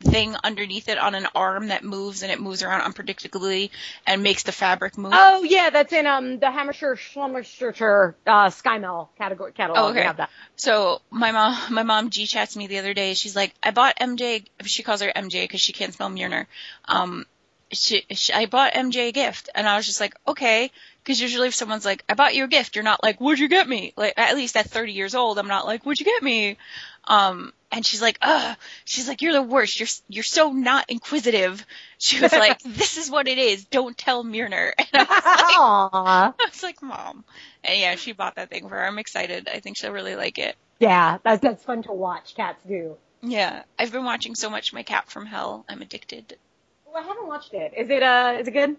thing 0.00 0.34
underneath 0.42 0.88
it 0.88 0.98
on 0.98 1.14
an 1.14 1.26
arm 1.34 1.68
that 1.68 1.84
moves 1.84 2.22
and 2.22 2.32
it 2.32 2.40
moves 2.40 2.62
around 2.62 2.90
unpredictably 2.90 3.70
and 4.06 4.22
makes 4.22 4.42
the 4.42 4.52
fabric 4.52 4.96
move. 4.96 5.12
Oh 5.14 5.42
yeah, 5.42 5.70
that's 5.70 5.92
in 5.92 6.06
um 6.06 6.38
the 6.38 6.46
Hammacher 6.46 6.96
Schlemmer 6.96 8.14
uh 8.26 8.46
SkyMall 8.46 9.08
category 9.18 9.52
catalog. 9.52 9.78
Oh, 9.78 9.90
okay. 9.90 10.02
Have 10.02 10.16
that. 10.16 10.30
So 10.56 11.00
my 11.10 11.32
mom, 11.32 11.74
my 11.74 11.82
mom 11.82 12.10
G 12.10 12.26
chats 12.26 12.56
me 12.56 12.66
the 12.66 12.78
other 12.78 12.94
day. 12.94 13.14
She's 13.14 13.36
like, 13.36 13.54
I 13.62 13.70
bought 13.70 13.98
MJ. 13.98 14.44
She 14.64 14.82
calls 14.82 15.02
her 15.02 15.12
MJ 15.14 15.44
because 15.44 15.60
she 15.60 15.72
can't 15.72 15.92
spell 15.92 16.10
Mjolnir. 16.10 16.46
Um, 16.86 17.26
she, 17.72 18.04
she, 18.10 18.32
I 18.32 18.46
bought 18.46 18.72
MJ 18.72 19.08
a 19.08 19.12
gift, 19.12 19.48
and 19.54 19.68
I 19.68 19.76
was 19.76 19.86
just 19.86 20.00
like, 20.00 20.14
okay, 20.26 20.72
because 21.02 21.20
usually 21.20 21.48
if 21.48 21.54
someone's 21.54 21.84
like, 21.84 22.04
I 22.08 22.14
bought 22.14 22.34
you 22.34 22.44
a 22.44 22.48
gift, 22.48 22.74
you're 22.74 22.84
not 22.84 23.02
like, 23.02 23.20
what'd 23.20 23.38
you 23.38 23.48
get 23.48 23.68
me? 23.68 23.92
Like 23.96 24.14
at 24.16 24.34
least 24.34 24.56
at 24.56 24.68
30 24.68 24.92
years 24.92 25.14
old, 25.14 25.38
I'm 25.38 25.48
not 25.48 25.66
like, 25.66 25.84
what'd 25.84 26.00
you 26.00 26.06
get 26.06 26.22
me? 26.22 26.56
Um, 27.04 27.52
and 27.72 27.86
she's 27.86 28.02
like, 28.02 28.18
ugh. 28.20 28.56
She's 28.84 29.08
like, 29.08 29.22
you're 29.22 29.32
the 29.32 29.42
worst. 29.42 29.78
You're 29.78 29.88
you're 30.08 30.24
so 30.24 30.52
not 30.52 30.86
inquisitive. 30.88 31.64
She 31.98 32.20
was 32.20 32.32
like, 32.32 32.58
this 32.64 32.96
is 32.96 33.10
what 33.10 33.28
it 33.28 33.38
is. 33.38 33.64
Don't 33.66 33.96
tell 33.96 34.24
Mjolnir. 34.24 34.72
And 34.78 34.88
I 34.92 35.04
was 35.04 35.24
like, 35.24 35.56
Aww. 35.56 36.34
I 36.40 36.46
was 36.48 36.62
like, 36.62 36.82
mom. 36.82 37.24
And 37.62 37.78
yeah, 37.78 37.94
she 37.96 38.12
bought 38.12 38.36
that 38.36 38.50
thing 38.50 38.68
for 38.68 38.74
her. 38.76 38.86
I'm 38.86 38.98
excited. 38.98 39.48
I 39.52 39.60
think 39.60 39.76
she'll 39.76 39.92
really 39.92 40.16
like 40.16 40.38
it. 40.38 40.56
Yeah, 40.78 41.18
that's 41.22 41.42
that's 41.42 41.62
fun 41.62 41.82
to 41.84 41.92
watch 41.92 42.34
cats 42.34 42.62
do. 42.66 42.96
Yeah, 43.22 43.62
I've 43.78 43.92
been 43.92 44.04
watching 44.04 44.34
so 44.34 44.48
much 44.48 44.72
My 44.72 44.82
Cat 44.82 45.10
from 45.10 45.26
Hell. 45.26 45.64
I'm 45.68 45.82
addicted. 45.82 46.36
Well, 46.86 47.02
I 47.02 47.06
haven't 47.06 47.26
watched 47.26 47.52
it. 47.52 47.74
Is 47.76 47.90
it 47.90 48.02
uh 48.02 48.38
is 48.40 48.48
it 48.48 48.52
good? 48.52 48.76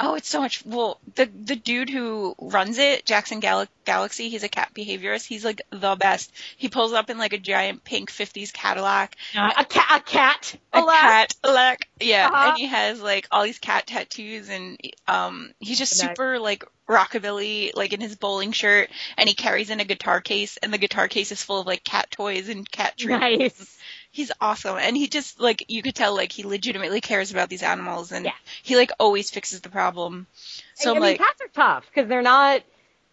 Oh, 0.00 0.14
it's 0.14 0.28
so 0.28 0.40
much. 0.40 0.64
Well, 0.64 1.00
the 1.16 1.26
the 1.26 1.56
dude 1.56 1.90
who 1.90 2.34
runs 2.40 2.78
it, 2.78 3.04
Jackson 3.04 3.40
Gal- 3.40 3.66
Galaxy, 3.84 4.28
he's 4.28 4.44
a 4.44 4.48
cat 4.48 4.70
behaviorist. 4.74 5.26
He's 5.26 5.44
like 5.44 5.62
the 5.70 5.96
best. 5.96 6.30
He 6.56 6.68
pulls 6.68 6.92
up 6.92 7.10
in 7.10 7.18
like 7.18 7.32
a 7.32 7.38
giant 7.38 7.82
pink 7.82 8.10
'50s 8.12 8.52
Cadillac, 8.52 9.16
Uh, 9.36 9.50
a 9.56 9.64
cat 9.64 10.00
a 10.00 10.00
cat. 10.08 10.54
a 10.72 10.82
cat, 10.84 11.34
like 11.44 11.88
yeah, 12.00 12.28
Uh-huh. 12.32 12.48
and 12.50 12.58
he 12.58 12.66
has 12.66 13.00
like 13.02 13.26
all 13.32 13.42
these 13.42 13.58
cat 13.58 13.86
tattoos, 13.88 14.48
and 14.48 14.78
um, 15.08 15.50
he's 15.58 15.78
just 15.78 16.00
Nice. 16.00 16.10
super 16.10 16.38
like 16.38 16.64
rockabilly, 16.88 17.72
like 17.74 17.92
in 17.92 18.00
his 18.00 18.14
bowling 18.16 18.52
shirt, 18.52 18.90
and 19.16 19.28
he 19.28 19.34
carries 19.34 19.70
in 19.70 19.80
a 19.80 19.84
guitar 19.84 20.20
case, 20.20 20.58
and 20.58 20.72
the 20.72 20.78
guitar 20.78 21.08
case 21.08 21.32
is 21.32 21.42
full 21.42 21.60
of 21.60 21.66
like 21.66 21.82
cat 21.84 22.10
toys 22.10 22.48
and 22.48 22.70
cat 22.70 22.96
treats. 22.96 23.20
Nice. 23.20 23.77
He's 24.10 24.32
awesome, 24.40 24.76
and 24.78 24.96
he 24.96 25.06
just 25.06 25.38
like 25.38 25.64
you 25.68 25.82
could 25.82 25.94
tell 25.94 26.14
like 26.14 26.32
he 26.32 26.42
legitimately 26.42 27.00
cares 27.00 27.30
about 27.30 27.48
these 27.48 27.62
animals, 27.62 28.10
and 28.10 28.24
Yeah. 28.24 28.32
he 28.62 28.76
like 28.76 28.90
always 28.98 29.30
fixes 29.30 29.60
the 29.60 29.68
problem. 29.68 30.26
So 30.74 30.90
I 30.90 30.94
mean, 30.94 31.02
like, 31.02 31.18
cats 31.18 31.40
are 31.42 31.48
tough 31.48 31.84
because 31.86 32.08
they're 32.08 32.22
not 32.22 32.62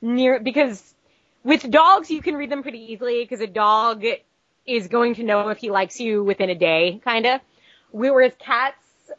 near 0.02 0.40
because 0.40 0.94
with 1.44 1.70
dogs 1.70 2.10
you 2.10 2.22
can 2.22 2.36
read 2.36 2.50
them 2.50 2.64
pretty 2.64 2.94
easily 2.94 3.24
because 3.24 3.42
a 3.42 3.48
dog 3.48 4.04
is 4.66 4.88
going 4.88 5.16
to 5.16 5.24
know 5.24 5.50
if 5.50 5.58
he 5.58 5.70
likes 5.70 6.00
you 6.00 6.24
within 6.24 6.50
a 6.50 6.56
day, 6.56 7.00
kind 7.04 7.26
of. 7.26 7.42
Whereas 7.92 8.34
cats 8.40 8.78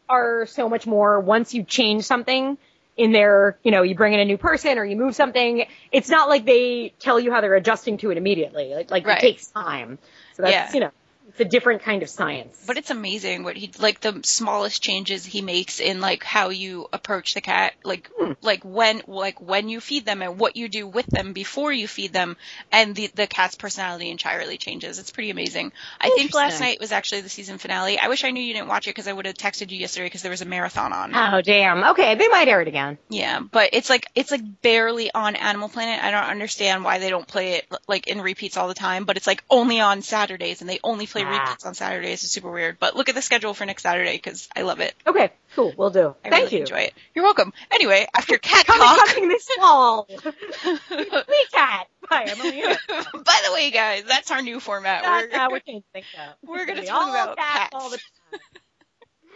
are 0.09 0.45
so 0.45 0.67
much 0.69 0.85
more 0.85 1.19
once 1.19 1.53
you 1.53 1.63
change 1.63 2.03
something 2.03 2.57
in 2.97 3.11
their, 3.11 3.57
you 3.63 3.71
know, 3.71 3.83
you 3.83 3.95
bring 3.95 4.13
in 4.13 4.19
a 4.19 4.25
new 4.25 4.37
person 4.37 4.77
or 4.77 4.83
you 4.85 4.95
move 4.95 5.15
something, 5.15 5.65
it's 5.91 6.09
not 6.09 6.27
like 6.27 6.45
they 6.45 6.93
tell 6.99 7.19
you 7.19 7.31
how 7.31 7.41
they're 7.41 7.55
adjusting 7.55 7.97
to 7.99 8.11
it 8.11 8.17
immediately. 8.17 8.73
Like, 8.73 8.91
like 8.91 9.05
Right. 9.05 9.17
it 9.19 9.21
takes 9.21 9.47
time. 9.47 9.99
So 10.35 10.41
that's, 10.43 10.51
Yeah. 10.51 10.73
you 10.73 10.79
know, 10.81 10.91
it's 11.39 11.47
a 11.47 11.49
different 11.49 11.83
kind 11.83 12.01
of 12.03 12.09
science. 12.09 12.63
but 12.65 12.77
it's 12.77 12.89
amazing 12.89 13.43
what 13.43 13.55
he 13.55 13.71
like 13.79 13.99
the 14.01 14.21
smallest 14.23 14.81
changes 14.81 15.23
he 15.25 15.41
makes 15.41 15.79
in 15.79 16.01
like 16.01 16.23
how 16.23 16.49
you 16.49 16.87
approach 16.91 17.33
the 17.33 17.41
cat, 17.41 17.73
like 17.83 18.09
Hmm. 18.19 18.31
like 18.41 18.63
when 18.63 19.01
like 19.07 19.39
when 19.39 19.69
you 19.69 19.79
feed 19.79 20.05
them 20.05 20.21
and 20.21 20.39
what 20.39 20.55
you 20.55 20.67
do 20.69 20.87
with 20.87 21.05
them 21.05 21.33
before 21.33 21.71
you 21.71 21.87
feed 21.87 22.11
them, 22.13 22.37
and 22.71 22.95
the 22.95 23.09
the 23.13 23.27
cat's 23.27 23.55
personality 23.55 24.09
entirely 24.09 24.57
changes. 24.57 24.97
It's 24.99 25.11
pretty 25.11 25.29
amazing. 25.29 25.71
I 26.01 26.09
think 26.09 26.33
last 26.33 26.59
night 26.59 26.79
was 26.79 26.91
actually 26.91 27.21
the 27.21 27.29
season 27.29 27.57
finale. 27.59 27.99
I 27.99 28.07
wish 28.07 28.23
I 28.23 28.31
knew 28.31 28.41
you 28.43 28.53
didn't 28.53 28.67
watch 28.69 28.87
it 28.87 28.91
because 28.91 29.07
I 29.07 29.13
would 29.13 29.25
have 29.25 29.35
texted 29.35 29.69
you 29.71 29.77
yesterday 29.77 30.07
because 30.07 30.21
there 30.23 30.31
was 30.31 30.41
a 30.41 30.45
marathon 30.45 30.93
on. 30.93 31.13
oh, 31.15 31.41
damn. 31.41 31.83
Okay, 31.91 32.15
they 32.15 32.27
might 32.27 32.47
air 32.47 32.61
it 32.61 32.67
again. 32.67 32.97
Yeah, 33.09 33.39
but 33.39 33.69
it's 33.73 33.89
like 33.89 34.07
it's 34.15 34.31
like 34.31 34.41
barely 34.61 35.11
on 35.13 35.35
Animal 35.35 35.69
Planet. 35.69 36.03
I 36.03 36.11
don't 36.11 36.23
understand 36.31 36.83
why 36.83 36.97
they 36.99 37.09
don't 37.09 37.27
play 37.27 37.53
it 37.55 37.67
like 37.87 38.07
in 38.07 38.21
repeats 38.21 38.57
all 38.57 38.67
the 38.67 38.73
time, 38.73 39.05
but 39.05 39.17
it's 39.17 39.27
like 39.27 39.43
only 39.49 39.79
on 39.79 40.01
Saturdays 40.01 40.61
and 40.61 40.69
they 40.69 40.79
only 40.83 41.05
play 41.05 41.23
Repeats 41.31 41.65
on 41.65 41.73
Saturdays. 41.73 42.23
It's 42.23 42.31
super 42.31 42.51
weird. 42.51 42.77
But 42.79 42.95
look 42.95 43.09
at 43.09 43.15
the 43.15 43.21
schedule 43.21 43.53
for 43.53 43.65
next 43.65 43.83
Saturday 43.83 44.13
because 44.17 44.47
I 44.55 44.61
love 44.61 44.79
it. 44.79 44.93
Okay, 45.05 45.31
cool. 45.55 45.73
We'll 45.77 45.89
do. 45.89 46.15
I 46.23 46.29
Thank 46.29 46.45
really 46.45 46.55
you. 46.57 46.61
enjoy 46.61 46.79
it. 46.79 46.93
You're 47.15 47.23
welcome. 47.25 47.53
Anyway, 47.71 48.07
after 48.15 48.37
cat 48.37 48.65
talk. 48.65 49.07
coming 49.07 49.29
this 49.29 49.47
fall. 49.57 50.03
Please, 50.05 51.47
cat. 51.51 51.87
Bye, 52.09 52.25
Emily. 52.27 52.61
By 52.89 53.41
the 53.47 53.53
way, 53.53 53.71
guys, 53.71 54.03
that's 54.07 54.31
our 54.31 54.41
new 54.41 54.59
format. 54.59 55.03
We're, 55.03 55.29
We're, 55.31 55.49
we're 55.51 55.59
changing 55.59 55.83
things 55.93 56.05
up. 56.17 56.37
we're 56.45 56.65
gonna 56.65 56.81
Be 56.81 56.87
talk 56.87 57.09
about 57.09 57.37
cats 57.37 57.69
all 57.73 57.89
the 57.89 57.97
time. 57.97 58.39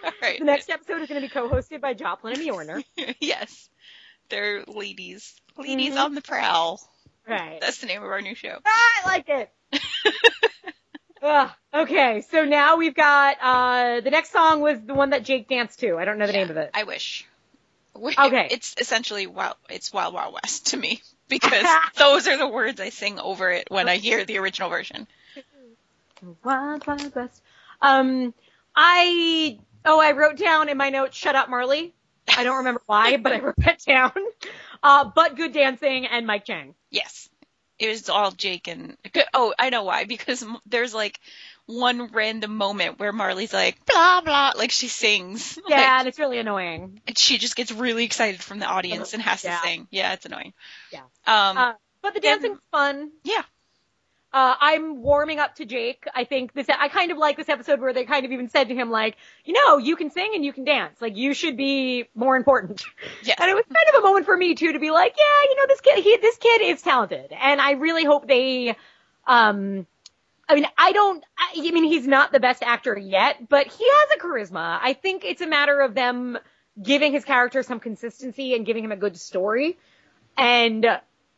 all 0.06 0.12
right. 0.21 0.39
The 0.39 0.45
next 0.45 0.69
episode 0.69 1.01
is 1.01 1.10
going 1.10 1.21
to 1.21 1.27
be 1.27 1.32
co-hosted 1.32 1.82
by 1.82 1.93
Joplin 1.93 2.34
and 2.39 2.41
Mjolnir. 2.47 2.84
yes, 3.19 3.69
they're 4.30 4.63
ladies. 4.67 5.34
Ladies 5.58 5.95
Mhm. 5.95 6.04
on 6.06 6.15
the 6.15 6.21
prowl. 6.21 6.80
Right. 7.27 7.60
That's 7.62 7.80
the 7.80 7.88
name 7.88 8.01
of 8.01 8.10
our 8.10 8.21
new 8.21 8.34
show. 8.36 8.58
Ah, 8.65 9.01
I 9.06 9.08
like 9.08 9.30
it. 9.30 9.51
Ugh. 11.21 11.49
Okay, 11.73 12.21
so 12.29 12.45
now 12.45 12.77
we've 12.77 12.95
got 12.95 13.38
uh 13.41 14.01
the 14.01 14.10
next 14.10 14.31
song 14.31 14.62
was 14.62 14.79
the 14.81 14.93
one 14.93 15.12
that 15.12 15.23
Jake 15.23 15.47
danced 15.47 15.79
to. 15.79 15.97
I 15.97 16.05
don't 16.05 16.17
know 16.17 16.27
the 16.27 16.34
Yeah, 16.34 16.39
name 16.39 16.49
of 16.51 16.57
it. 16.57 16.71
I 16.73 16.84
wish. 16.84 17.25
Okay. 17.95 18.47
It's 18.49 18.75
essentially 18.79 19.27
wild. 19.27 19.55
It's 19.69 19.93
Wild 19.93 20.13
Wild 20.13 20.34
West 20.34 20.67
to 20.67 20.77
me 20.77 21.01
because 21.29 21.67
those 21.97 22.27
are 22.27 22.38
the 22.38 22.47
words 22.47 22.79
I 22.79 22.89
sing 22.89 23.19
over 23.19 23.51
it 23.51 23.67
when 23.69 23.88
I 23.89 23.97
hear 23.97 24.25
the 24.25 24.38
original 24.38 24.69
version. 24.69 25.07
Wild 26.43 26.86
Wild 26.88 27.15
West. 27.15 27.41
Um, 27.81 28.34
I 28.75 29.60
oh 29.86 29.99
I 29.99 30.12
wrote 30.13 30.38
down 30.38 30.69
in 30.69 30.78
my 30.78 30.89
notes 30.89 31.17
"Shut 31.17 31.36
Up, 31.36 31.49
Marley." 31.49 31.93
I 32.36 32.43
don't 32.43 32.57
remember 32.57 32.82
why, 32.86 33.17
but 33.17 33.34
I 33.34 33.39
wrote 33.39 33.55
that 33.57 33.80
down. 33.86 34.13
Uh, 34.84 35.11
but 35.13 35.36
good 35.36 35.53
dancing 35.53 36.05
and 36.05 36.26
Mike 36.26 36.45
Chang. 36.45 36.76
Yes, 36.89 37.30
it 37.82 37.89
was 37.89 38.09
all 38.09 38.32
Jake 38.32 38.67
and. 38.67 38.97
Oh, 39.34 39.53
I 39.57 39.69
know 39.69 39.84
why 39.84 40.05
because 40.05 40.43
there's 40.65 40.93
like 40.93 41.19
one 41.65 42.07
random 42.07 42.55
moment 42.57 42.99
where 42.99 43.11
Marley's 43.11 43.53
like 43.53 43.77
blah 43.86 44.21
blah, 44.21 44.51
like 44.55 44.71
she 44.71 44.88
sings. 44.88 45.57
Yeah, 45.67 45.77
Like, 45.77 45.88
and 45.99 46.07
it's 46.07 46.19
really 46.19 46.38
annoying. 46.39 47.01
and 47.07 47.17
she 47.17 47.38
just 47.38 47.55
gets 47.55 47.71
really 47.71 48.03
excited 48.05 48.41
from 48.41 48.59
the 48.59 48.65
audience 48.65 49.13
and 49.13 49.21
has 49.23 49.43
Yeah. 49.43 49.57
to 49.57 49.67
sing. 49.67 49.88
Yeah, 49.91 50.13
it's 50.13 50.25
annoying. 50.25 50.53
Yeah. 50.91 50.99
Um. 51.27 51.57
Uh, 51.57 51.73
But 52.01 52.13
the 52.13 52.19
dancing's 52.19 52.59
fun. 52.71 53.11
Yeah. 53.23 53.43
Uh, 54.34 54.55
I'm 54.61 55.01
warming 55.01 55.39
up 55.39 55.55
to 55.55 55.65
Jake. 55.65 56.05
I 56.15 56.23
think 56.23 56.53
this, 56.53 56.67
I 56.69 56.88
kind 56.88 57.11
of 57.11 57.17
like 57.17 57.36
this 57.36 57.49
episode 57.49 57.82
where 57.82 57.91
they 57.91 58.05
kind 58.05 58.25
of 58.25 58.32
even 58.32 58.47
said 58.47 58.69
to 58.69 58.75
him 58.75 58.89
like, 58.89 59.17
you 59.43 59.53
know, 59.53 59.77
you 59.77 59.97
can 59.97 60.09
sing 60.09 60.32
and 60.34 60.45
you 60.45 60.53
can 60.53 60.63
dance. 60.63 61.01
Like 61.01 61.17
you 61.17 61.34
should 61.34 61.57
be 61.57 62.05
more 62.15 62.38
important. 62.38 62.82
yes. 63.23 63.36
And 63.41 63.49
it 63.49 63.55
was 63.55 63.65
kind 63.65 63.89
of 63.93 64.01
a 64.01 64.07
moment 64.07 64.25
for 64.25 64.38
me 64.38 64.55
too 64.55 64.71
to 64.71 64.79
be 64.79 64.89
like, 64.89 65.15
yeah, 65.17 65.49
you 65.49 65.55
know, 65.57 65.65
this 65.67 65.82
kid, 65.82 66.01
he, 66.01 66.17
this 66.17 66.38
kid 66.38 66.61
is 66.61 66.82
talented. 66.82 67.34
And 67.34 67.59
I 67.59 67.71
really 67.71 68.05
hope 68.05 68.25
they, 68.25 68.77
um, 69.27 69.86
I 70.47 70.55
mean, 70.55 70.65
I 70.77 70.93
don't, 70.93 71.23
I, 71.38 71.53
I 71.57 71.71
mean, 71.71 71.84
he's 71.84 72.07
not 72.07 72.32
the 72.32 72.39
best 72.39 72.63
actor 72.63 72.97
yet, 72.97 73.49
but 73.49 73.67
he 73.67 73.86
has 73.86 74.09
a 74.15 74.19
charisma. 74.21 74.79
I 74.82 74.93
think 74.93 75.25
it's 75.25 75.41
a 75.41 75.47
matter 75.47 75.82
of 75.82 75.93
them 75.93 76.38
giving 76.82 77.11
his 77.11 77.25
character 77.25 77.63
some 77.63 77.82
consistency 77.82 78.55
and 78.55 78.65
giving 78.65 78.84
him 78.86 78.93
a 78.93 78.97
good 78.97 79.17
story 79.17 79.77
and, 80.38 80.86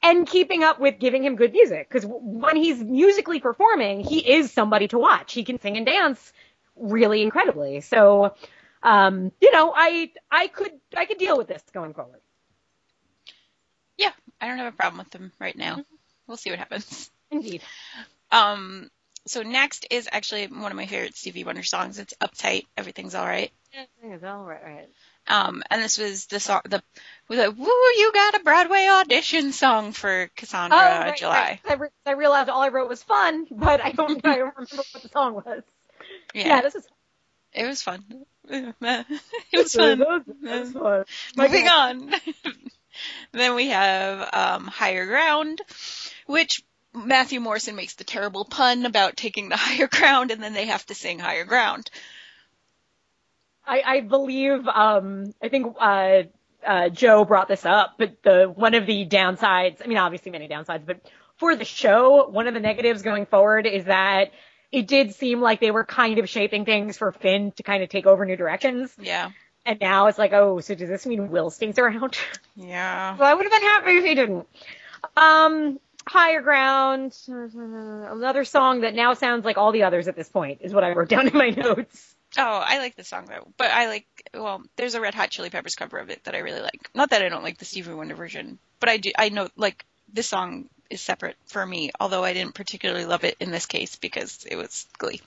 and 0.04 0.28
keeping 0.28 0.64
up 0.64 0.80
with 0.80 0.99
giving 0.99 1.24
him 1.24 1.36
good 1.38 1.54
music. 1.54 1.89
Cause 1.89 2.06
when 2.06 2.58
he's 2.58 2.84
musically 2.84 3.39
performing, 3.39 4.01
he 4.01 4.20
is 4.20 4.51
somebody 4.51 4.89
to 4.89 4.99
watch. 4.99 5.34
He 5.34 5.43
can 5.43 5.60
sing 5.60 5.78
and 5.78 5.86
dance 5.86 6.34
really 6.76 7.22
incredibly. 7.24 7.82
So, 7.82 8.36
um, 8.84 9.32
you 9.41 9.51
know, 9.51 9.74
I, 9.76 10.12
I 10.30 10.47
could, 10.47 10.72
I 10.95 11.06
could 11.06 11.18
deal 11.18 11.38
with 11.38 11.47
this 11.47 11.64
going 11.74 11.93
forward. 11.93 12.20
Yeah, 13.97 14.12
I 14.41 14.47
don't 14.47 14.58
have 14.58 14.74
a 14.74 14.76
problem 14.76 14.99
with 14.99 15.10
them 15.12 15.32
right 15.39 15.58
now. 15.58 15.84
We'll 16.28 16.38
see 16.38 16.49
what 16.49 16.60
happens. 16.60 17.10
Indeed. 17.32 17.62
Um, 18.32 18.89
so 19.26 19.41
next 19.41 19.88
is 19.89 20.10
actually 20.12 20.47
one 20.47 20.72
of 20.72 20.76
my 20.76 20.86
favorite 20.86 21.16
Stevie 21.16 21.43
Wonder 21.45 21.64
songs. 21.64 21.97
It's 21.97 22.14
Uptight, 22.20 22.66
Everything's 22.76 23.16
Alright. 23.16 23.51
It's 24.04 24.24
all 24.24 24.43
right, 24.43 24.64
right. 24.64 24.89
Um, 25.28 25.63
and 25.69 25.82
this 25.82 25.97
was 25.97 26.26
the 26.26 26.39
song, 26.39 26.61
the, 26.65 26.84
the 27.30 27.51
Woo, 27.51 27.65
You 27.97 28.11
Got 28.13 28.36
a 28.36 28.43
Broadway 28.43 28.88
Audition 28.89 29.51
song 29.53 29.93
for 29.93 30.30
Cassandra 30.36 30.78
Oh, 30.78 30.82
right, 30.82 31.17
July. 31.17 31.34
right. 31.34 31.59
I, 31.69 31.74
re- 31.76 31.89
I 32.05 32.11
realized 32.11 32.49
all 32.49 32.61
I 32.61 32.69
wrote 32.69 32.89
was 32.89 33.01
fun, 33.03 33.47
but 33.51 33.82
I 33.82 33.91
don't, 33.91 34.19
I 34.26 34.38
don't 34.38 34.53
remember 34.55 34.84
what 34.91 35.01
the 35.01 35.09
song 35.09 35.36
was. 35.36 35.63
Yeah, 36.34 36.47
Yeah, 36.47 36.61
this 36.61 36.76
is 36.76 36.88
it 37.53 37.65
was 37.65 37.82
fun. 37.82 38.03
it 38.49 38.76
was 39.53 39.74
fun. 39.74 40.03
Fun. 40.74 41.05
Moving 41.38 41.67
on. 41.67 42.13
then 43.32 43.55
we 43.55 43.67
have 43.69 44.30
um, 44.34 44.67
Higher 44.67 45.05
Ground, 45.05 45.61
which 46.26 46.63
Matthew 46.93 47.39
Morrison 47.39 47.76
makes 47.76 47.95
the 47.95 48.03
terrible 48.03 48.45
pun 48.45 48.86
about 48.86 49.17
taking 49.17 49.49
the 49.49 49.57
higher 49.57 49.88
ground, 49.88 50.32
and 50.32 50.43
then 50.43 50.53
they 50.53 50.65
have 50.67 50.86
to 50.88 50.95
sing 50.95 51.19
Higher 51.19 51.45
Ground. 51.45 51.89
I, 53.66 53.82
I 53.86 53.99
believe, 54.01 54.68
um, 54.68 55.34
I 55.41 55.49
think, 55.49 55.76
uh, 55.80 56.24
uh, 56.66 56.89
Joe 56.89 57.26
brought 57.26 57.47
this 57.47 57.66
up, 57.66 57.95
but 57.97 58.22
the, 58.24 58.51
one 58.53 58.74
of 58.74 58.86
the 58.86 59.05
downsides, 59.05 59.82
I 59.84 59.88
mean, 59.88 59.97
obviously 59.97 60.32
many 60.32 60.47
downsides, 60.47 60.86
but 60.86 61.01
for 61.38 61.55
the 61.55 61.66
show, 61.66 62.30
one 62.30 62.47
of 62.47 62.53
the 62.53 62.59
negatives 62.59 63.01
going 63.01 63.26
forward 63.26 63.66
is 63.66 63.86
that 63.86 64.32
it 64.72 64.88
did 64.88 65.14
seem 65.14 65.41
like 65.41 65.59
they 65.59 65.72
were 65.72 65.86
kind 65.86 66.20
of 66.20 66.30
shaping 66.30 66.66
things 66.66 66.97
for 66.97 67.11
Finn 67.11 67.51
to 67.53 67.64
kind 67.64 67.84
of 67.84 67.89
take 67.89 68.05
over 68.05 68.26
new 68.26 68.36
directions. 68.36 68.93
Yeah. 68.99 69.32
And 69.66 69.80
now 69.80 70.07
it's 70.07 70.18
like, 70.18 70.34
oh, 70.34 70.59
so 70.59 70.76
does 70.76 70.89
this 70.89 71.05
mean 71.05 71.30
Will 71.30 71.49
stays 71.49 71.78
around? 71.78 72.18
Yeah. 72.55 73.18
well, 73.18 73.28
I 73.28 73.34
would 73.34 73.45
have 73.45 73.51
been 73.51 73.61
happy 73.61 73.97
if 73.97 74.05
he 74.05 74.14
didn't. 74.14 74.47
Um, 75.18 75.80
Higher 76.07 76.41
Ground, 76.41 77.18
another 77.28 78.43
song 78.43 78.82
that 78.82 78.93
now 78.93 79.16
sounds 79.16 79.43
like 79.43 79.57
all 79.57 79.72
the 79.72 79.84
others 79.84 80.07
at 80.07 80.16
this 80.16 80.30
point 80.30 80.59
is 80.61 80.72
what 80.72 80.84
I 80.84 80.91
wrote 80.91 81.09
down 81.09 81.28
in 81.28 81.36
my 81.36 81.49
notes. 81.57 82.16
Oh, 82.38 82.63
I 82.65 82.79
like 82.79 82.95
the 82.95 83.03
song 83.03 83.25
though, 83.27 83.47
but 83.57 83.69
I 83.71 83.88
like 83.88 84.07
well, 84.34 84.63
there's 84.75 84.95
a 84.95 85.01
Red 85.01 85.13
Hot 85.13 85.29
Chili 85.29 85.49
Peppers 85.49 85.75
cover 85.75 85.97
of 85.99 86.09
it 86.09 86.23
that 86.23 86.36
I 86.36 86.39
really 86.39 86.61
like. 86.61 86.89
Not 86.95 87.11
that 87.11 87.21
I 87.21 87.29
don't 87.29 87.43
like 87.43 87.57
the 87.57 87.65
Stevie 87.65 87.93
Wonder 87.93 88.15
version, 88.15 88.57
but 88.79 88.89
I 88.89 88.97
do. 88.97 89.11
I 89.17 89.29
know 89.29 89.49
like 89.55 89.86
this 90.11 90.27
song 90.27 90.69
is 90.89 91.01
separate 91.01 91.36
for 91.45 91.65
me, 91.65 91.91
although 91.99 92.23
I 92.23 92.34
didn't 92.34 92.55
particularly 92.55 93.05
love 93.05 93.23
it 93.23 93.38
in 93.39 93.51
this 93.51 93.65
case 93.65 93.95
because 93.95 94.45
it 94.49 94.55
was 94.55 94.88
Glee. 94.97 95.21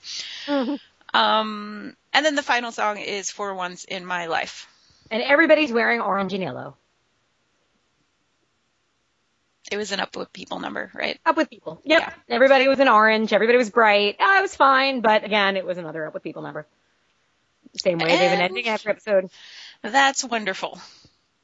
Um, 1.13 1.95
and 2.13 2.25
then 2.25 2.35
the 2.35 2.43
final 2.43 2.71
song 2.71 2.97
is 2.97 3.31
For 3.31 3.53
Once 3.53 3.85
in 3.85 4.05
My 4.05 4.25
Life. 4.27 4.67
And 5.09 5.23
everybody's 5.23 5.71
wearing 5.71 6.01
orange 6.01 6.33
and 6.33 6.43
yellow. 6.43 6.75
It 9.71 9.77
was 9.77 9.91
an 9.91 9.99
Up 9.99 10.15
With 10.15 10.31
People 10.31 10.59
number, 10.59 10.91
right? 10.93 11.19
Up 11.25 11.35
with 11.35 11.49
people. 11.49 11.81
Yep. 11.83 12.01
Yeah. 12.01 12.13
Everybody 12.35 12.67
was 12.67 12.79
in 12.79 12.87
orange. 12.87 13.33
Everybody 13.33 13.57
was 13.57 13.69
bright. 13.69 14.17
I 14.19 14.41
was 14.41 14.55
fine, 14.55 15.01
but 15.01 15.23
again, 15.23 15.57
it 15.57 15.65
was 15.65 15.77
another 15.77 16.05
Up 16.05 16.13
with 16.13 16.23
people 16.23 16.41
number. 16.41 16.65
Same 17.75 17.99
way 17.99 18.09
they've 18.09 18.31
been 18.31 18.41
ending 18.41 18.67
every 18.67 18.91
episode. 18.91 19.29
That's 19.81 20.23
wonderful. 20.23 20.79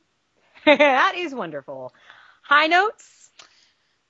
that 0.65 1.13
is 1.15 1.33
wonderful. 1.33 1.93
High 2.43 2.67
notes. 2.67 3.29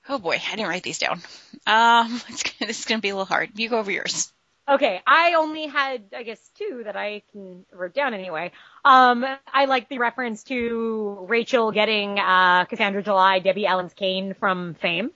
Oh 0.08 0.18
boy, 0.18 0.40
I 0.50 0.56
didn't 0.56 0.68
write 0.68 0.82
these 0.82 0.98
down. 0.98 1.20
Um, 1.66 2.20
it's, 2.28 2.42
this 2.58 2.80
is 2.80 2.84
going 2.86 2.98
to 2.98 3.02
be 3.02 3.10
a 3.10 3.14
little 3.14 3.26
hard. 3.26 3.50
You 3.58 3.68
go 3.68 3.78
over 3.78 3.90
yours. 3.90 4.32
Okay, 4.66 5.02
I 5.06 5.34
only 5.34 5.66
had, 5.66 6.04
I 6.16 6.22
guess, 6.22 6.40
two 6.56 6.82
that 6.84 6.96
I 6.96 7.22
can 7.32 7.66
wrote 7.70 7.92
down 7.92 8.14
anyway. 8.14 8.50
Um, 8.82 9.24
I 9.52 9.66
like 9.66 9.90
the 9.90 9.98
reference 9.98 10.42
to 10.44 11.26
Rachel 11.28 11.70
getting 11.70 12.18
uh, 12.18 12.64
Cassandra 12.64 13.02
July, 13.02 13.40
Debbie 13.40 13.66
Allen's 13.66 13.92
cane 13.92 14.32
from 14.32 14.72
Fame 14.74 15.10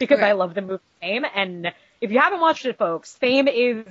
because 0.00 0.18
Right. 0.18 0.30
I 0.30 0.32
love 0.32 0.54
the 0.54 0.62
movie 0.62 0.82
Fame. 1.00 1.24
And 1.36 1.72
if 2.00 2.10
you 2.10 2.18
haven't 2.18 2.40
watched 2.40 2.66
it, 2.66 2.78
folks, 2.78 3.14
Fame 3.14 3.46
is, 3.46 3.86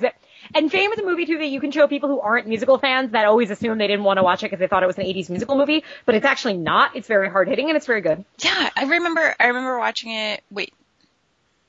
and 0.53 0.71
Fame 0.71 0.91
is 0.91 0.99
a 0.99 1.05
movie 1.05 1.25
too 1.25 1.37
that 1.37 1.47
you 1.47 1.59
can 1.59 1.71
show 1.71 1.87
people 1.87 2.09
who 2.09 2.19
aren't 2.19 2.47
musical 2.47 2.77
fans 2.77 3.11
that 3.11 3.25
always 3.25 3.49
assume 3.49 3.77
they 3.77 3.87
didn't 3.87 4.03
want 4.03 4.17
to 4.17 4.23
watch 4.23 4.43
it 4.43 4.47
because 4.47 4.59
they 4.59 4.67
thought 4.67 4.83
it 4.83 4.87
was 4.87 4.97
an 4.97 5.05
80s 5.05 5.29
musical 5.29 5.57
movie, 5.57 5.83
but 6.05 6.15
it's 6.15 6.25
actually 6.25 6.57
not. 6.57 6.95
It's 6.95 7.07
very 7.07 7.29
hard 7.29 7.47
hitting 7.47 7.69
and 7.69 7.77
it's 7.77 7.85
very 7.85 8.01
good. 8.01 8.25
Yeah, 8.39 8.69
I 8.75 8.85
remember. 8.85 9.35
I 9.39 9.47
remember 9.47 9.77
watching 9.77 10.11
it. 10.11 10.43
Wait, 10.51 10.73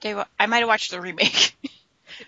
Dave, 0.00 0.24
I 0.38 0.46
might 0.46 0.58
have 0.58 0.68
watched 0.68 0.90
the 0.90 1.00
remake. 1.00 1.54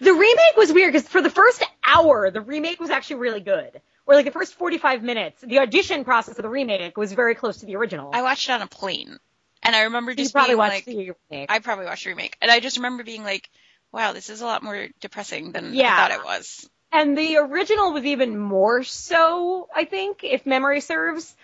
The 0.01 0.13
remake 0.13 0.57
was 0.57 0.73
weird 0.73 0.93
because 0.93 1.09
for 1.09 1.21
the 1.21 1.31
first 1.31 1.65
hour, 1.87 2.31
the 2.31 2.41
remake 2.41 2.81
was 2.81 2.91
actually 2.91 3.17
really 3.17 3.41
good. 3.41 3.81
Or 4.07 4.15
like 4.15 4.25
the 4.25 4.31
first 4.31 4.55
45 4.55 5.03
minutes, 5.03 5.41
the 5.43 5.61
audition 5.61 6.05
process 6.05 6.39
of 6.39 6.43
the 6.43 6.49
remake 6.49 6.97
was 6.97 7.13
very 7.13 7.35
close 7.35 7.59
to 7.59 7.67
the 7.67 7.77
original. 7.77 8.11
I 8.13 8.23
watched 8.23 8.49
it 8.49 8.53
on 8.53 8.63
a 8.63 8.67
plane, 8.67 9.19
and 9.63 9.77
I 9.77 9.83
remember 9.83 10.13
you 10.13 10.17
just 10.17 10.33
probably 10.33 10.51
being 10.51 10.59
watched 10.59 10.73
like, 10.75 10.85
the 10.87 11.13
remake. 11.31 11.51
I 11.51 11.59
probably 11.61 11.85
watched 11.85 12.05
the 12.05 12.11
remake, 12.11 12.37
and 12.41 12.51
I 12.51 12.61
just 12.61 12.79
remember 12.79 13.05
being 13.05 13.23
like, 13.23 13.49
"Wow, 13.93 14.13
this 14.13 14.31
is 14.31 14.41
a 14.41 14.47
lot 14.47 14.63
more 14.63 14.89
depressing 15.01 15.53
than 15.53 15.75
Yeah. 15.75 15.93
I 15.93 15.97
thought 15.97 16.11
it 16.19 16.25
was." 16.25 16.69
and 16.93 17.17
the 17.17 17.39
original 17.39 17.93
was 17.93 18.05
even 18.05 18.39
more 18.39 18.83
so, 18.83 19.69
I 19.75 19.87
think, 19.87 20.23
if 20.23 20.45
memory 20.45 20.81
serves. 20.81 21.35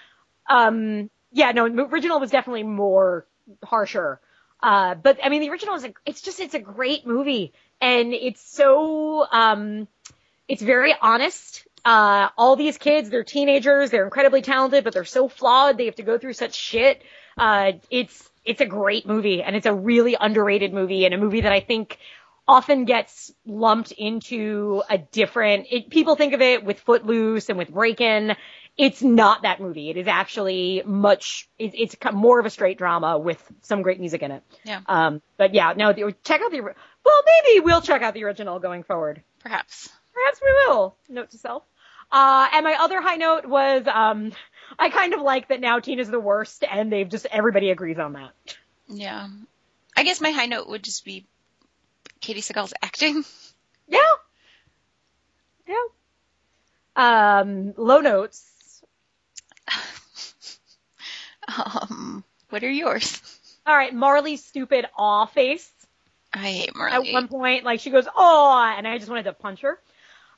Um, 0.49 1.11
yeah, 1.33 1.53
no, 1.53 1.69
the 1.69 1.87
original 1.87 2.21
was 2.21 2.31
definitely 2.31 2.65
more 2.65 3.27
harsher. 3.65 4.21
Uh, 4.63 4.95
but 4.95 5.19
I 5.25 5.31
mean, 5.31 5.41
the 5.41 5.51
original 5.51 5.75
is 5.77 5.85
a, 5.85 5.95
it's 6.05 6.21
just, 6.21 6.39
it's 6.41 6.55
a 6.55 6.59
great 6.59 7.07
movie 7.07 7.53
and 7.81 8.13
it's 8.13 8.43
so, 8.43 9.27
um, 9.31 9.89
it's 10.49 10.63
very 10.63 10.95
honest. 11.01 11.67
Uh, 11.85 12.29
all 12.37 12.57
these 12.57 12.77
kids, 12.77 13.09
they're 13.09 13.25
teenagers, 13.25 13.91
they're 13.91 14.05
incredibly 14.05 14.43
talented, 14.43 14.85
but 14.85 14.93
they're 14.93 15.05
so 15.05 15.29
flawed. 15.29 15.79
They 15.79 15.87
have 15.87 15.95
to 15.95 16.03
go 16.03 16.19
through 16.19 16.33
such 16.35 16.55
shit. 16.55 17.03
Uh, 17.39 17.73
it's, 17.91 18.29
it's 18.45 18.61
a 18.61 18.67
great 18.67 19.07
movie 19.07 19.43
and 19.43 19.57
it's 19.57 19.67
a 19.67 19.75
really 19.75 20.17
underrated 20.21 20.75
movie 20.75 21.05
and 21.05 21.15
a 21.15 21.19
movie 21.19 21.43
that 21.43 21.53
I 21.53 21.61
think 21.61 21.99
often 22.49 22.87
gets 22.87 23.31
lumped 23.47 23.93
into 23.93 24.83
a 24.89 24.97
different, 24.97 25.67
it, 25.71 25.91
people 25.91 26.17
think 26.17 26.33
of 26.33 26.41
it 26.41 26.65
with 26.65 26.81
Footloose 26.81 27.51
and 27.51 27.59
with 27.59 27.69
Breakin'. 27.69 28.35
It's 28.79 29.03
not 29.03 29.43
that 29.43 29.61
movie. 29.61 29.91
It 29.91 29.99
is 29.99 30.07
actually 30.07 30.83
much, 30.87 31.49
it, 31.59 31.73
it's 31.75 31.97
more 32.13 32.41
of 32.41 32.47
a 32.47 32.51
straight 32.51 32.79
drama 32.79 33.19
with 33.19 33.43
some 33.63 33.83
great 33.83 34.01
music 34.01 34.23
in 34.23 34.31
it. 34.31 34.43
Yeah. 34.65 34.81
Um, 34.87 35.21
but 35.37 35.53
yeah, 35.53 35.75
no, 35.77 35.93
the, 35.93 36.15
check 36.25 36.41
out 36.41 36.51
the, 36.51 36.61
well, 36.61 37.23
maybe 37.45 37.61
we'll 37.61 37.83
check 37.83 38.01
out 38.01 38.15
the 38.15 38.25
original 38.25 38.59
going 38.61 38.83
forward. 38.83 39.23
Perhaps. 39.41 39.91
Perhaps 40.15 40.41
we 40.43 40.53
will. 40.53 40.97
Note 41.09 41.31
to 41.33 41.39
self. 41.39 41.65
Uh, 42.11 42.49
and 42.55 42.65
my 42.65 42.77
other 42.81 43.03
high 43.03 43.17
note 43.17 43.45
was, 43.45 43.87
um, 43.87 44.33
I 44.79 44.89
kind 44.89 45.13
of 45.13 45.21
like 45.21 45.49
that 45.49 45.61
now 45.61 45.81
Tina's 45.81 46.09
the 46.09 46.19
worst 46.19 46.65
and 46.65 46.91
they've 46.91 47.09
just, 47.09 47.27
everybody 47.31 47.71
agrees 47.71 47.99
on 47.99 48.15
that. 48.15 48.33
Yeah. 48.87 49.29
I 49.95 50.05
guess 50.05 50.21
my 50.21 50.31
high 50.31 50.47
note 50.47 50.69
would 50.69 50.85
just 50.85 51.05
be 51.05 51.27
Katey 52.21 52.43
Sagal's 52.43 52.75
acting. 52.83 53.25
Yeah. 53.91 54.01
Yeah. 55.67 57.41
Um, 57.41 57.73
low 57.79 58.01
notes. 58.01 58.83
Um, 61.49 62.25
what 62.51 62.63
are 62.63 62.71
yours? 62.71 63.23
All 63.67 63.75
right, 63.75 63.95
Marley's 63.95 64.45
stupid 64.45 64.87
aw 64.99 65.25
face. 65.25 65.71
I 66.35 66.39
hate 66.39 66.77
Marley. 66.77 67.09
At 67.09 67.13
one 67.15 67.29
point, 67.29 67.65
like 67.65 67.81
she 67.81 67.89
goes, 67.91 68.07
aw, 68.15 68.75
and 68.77 68.87
I 68.87 68.99
just 68.99 69.09
wanted 69.09 69.25
to 69.25 69.33
punch 69.33 69.63
her. 69.63 69.79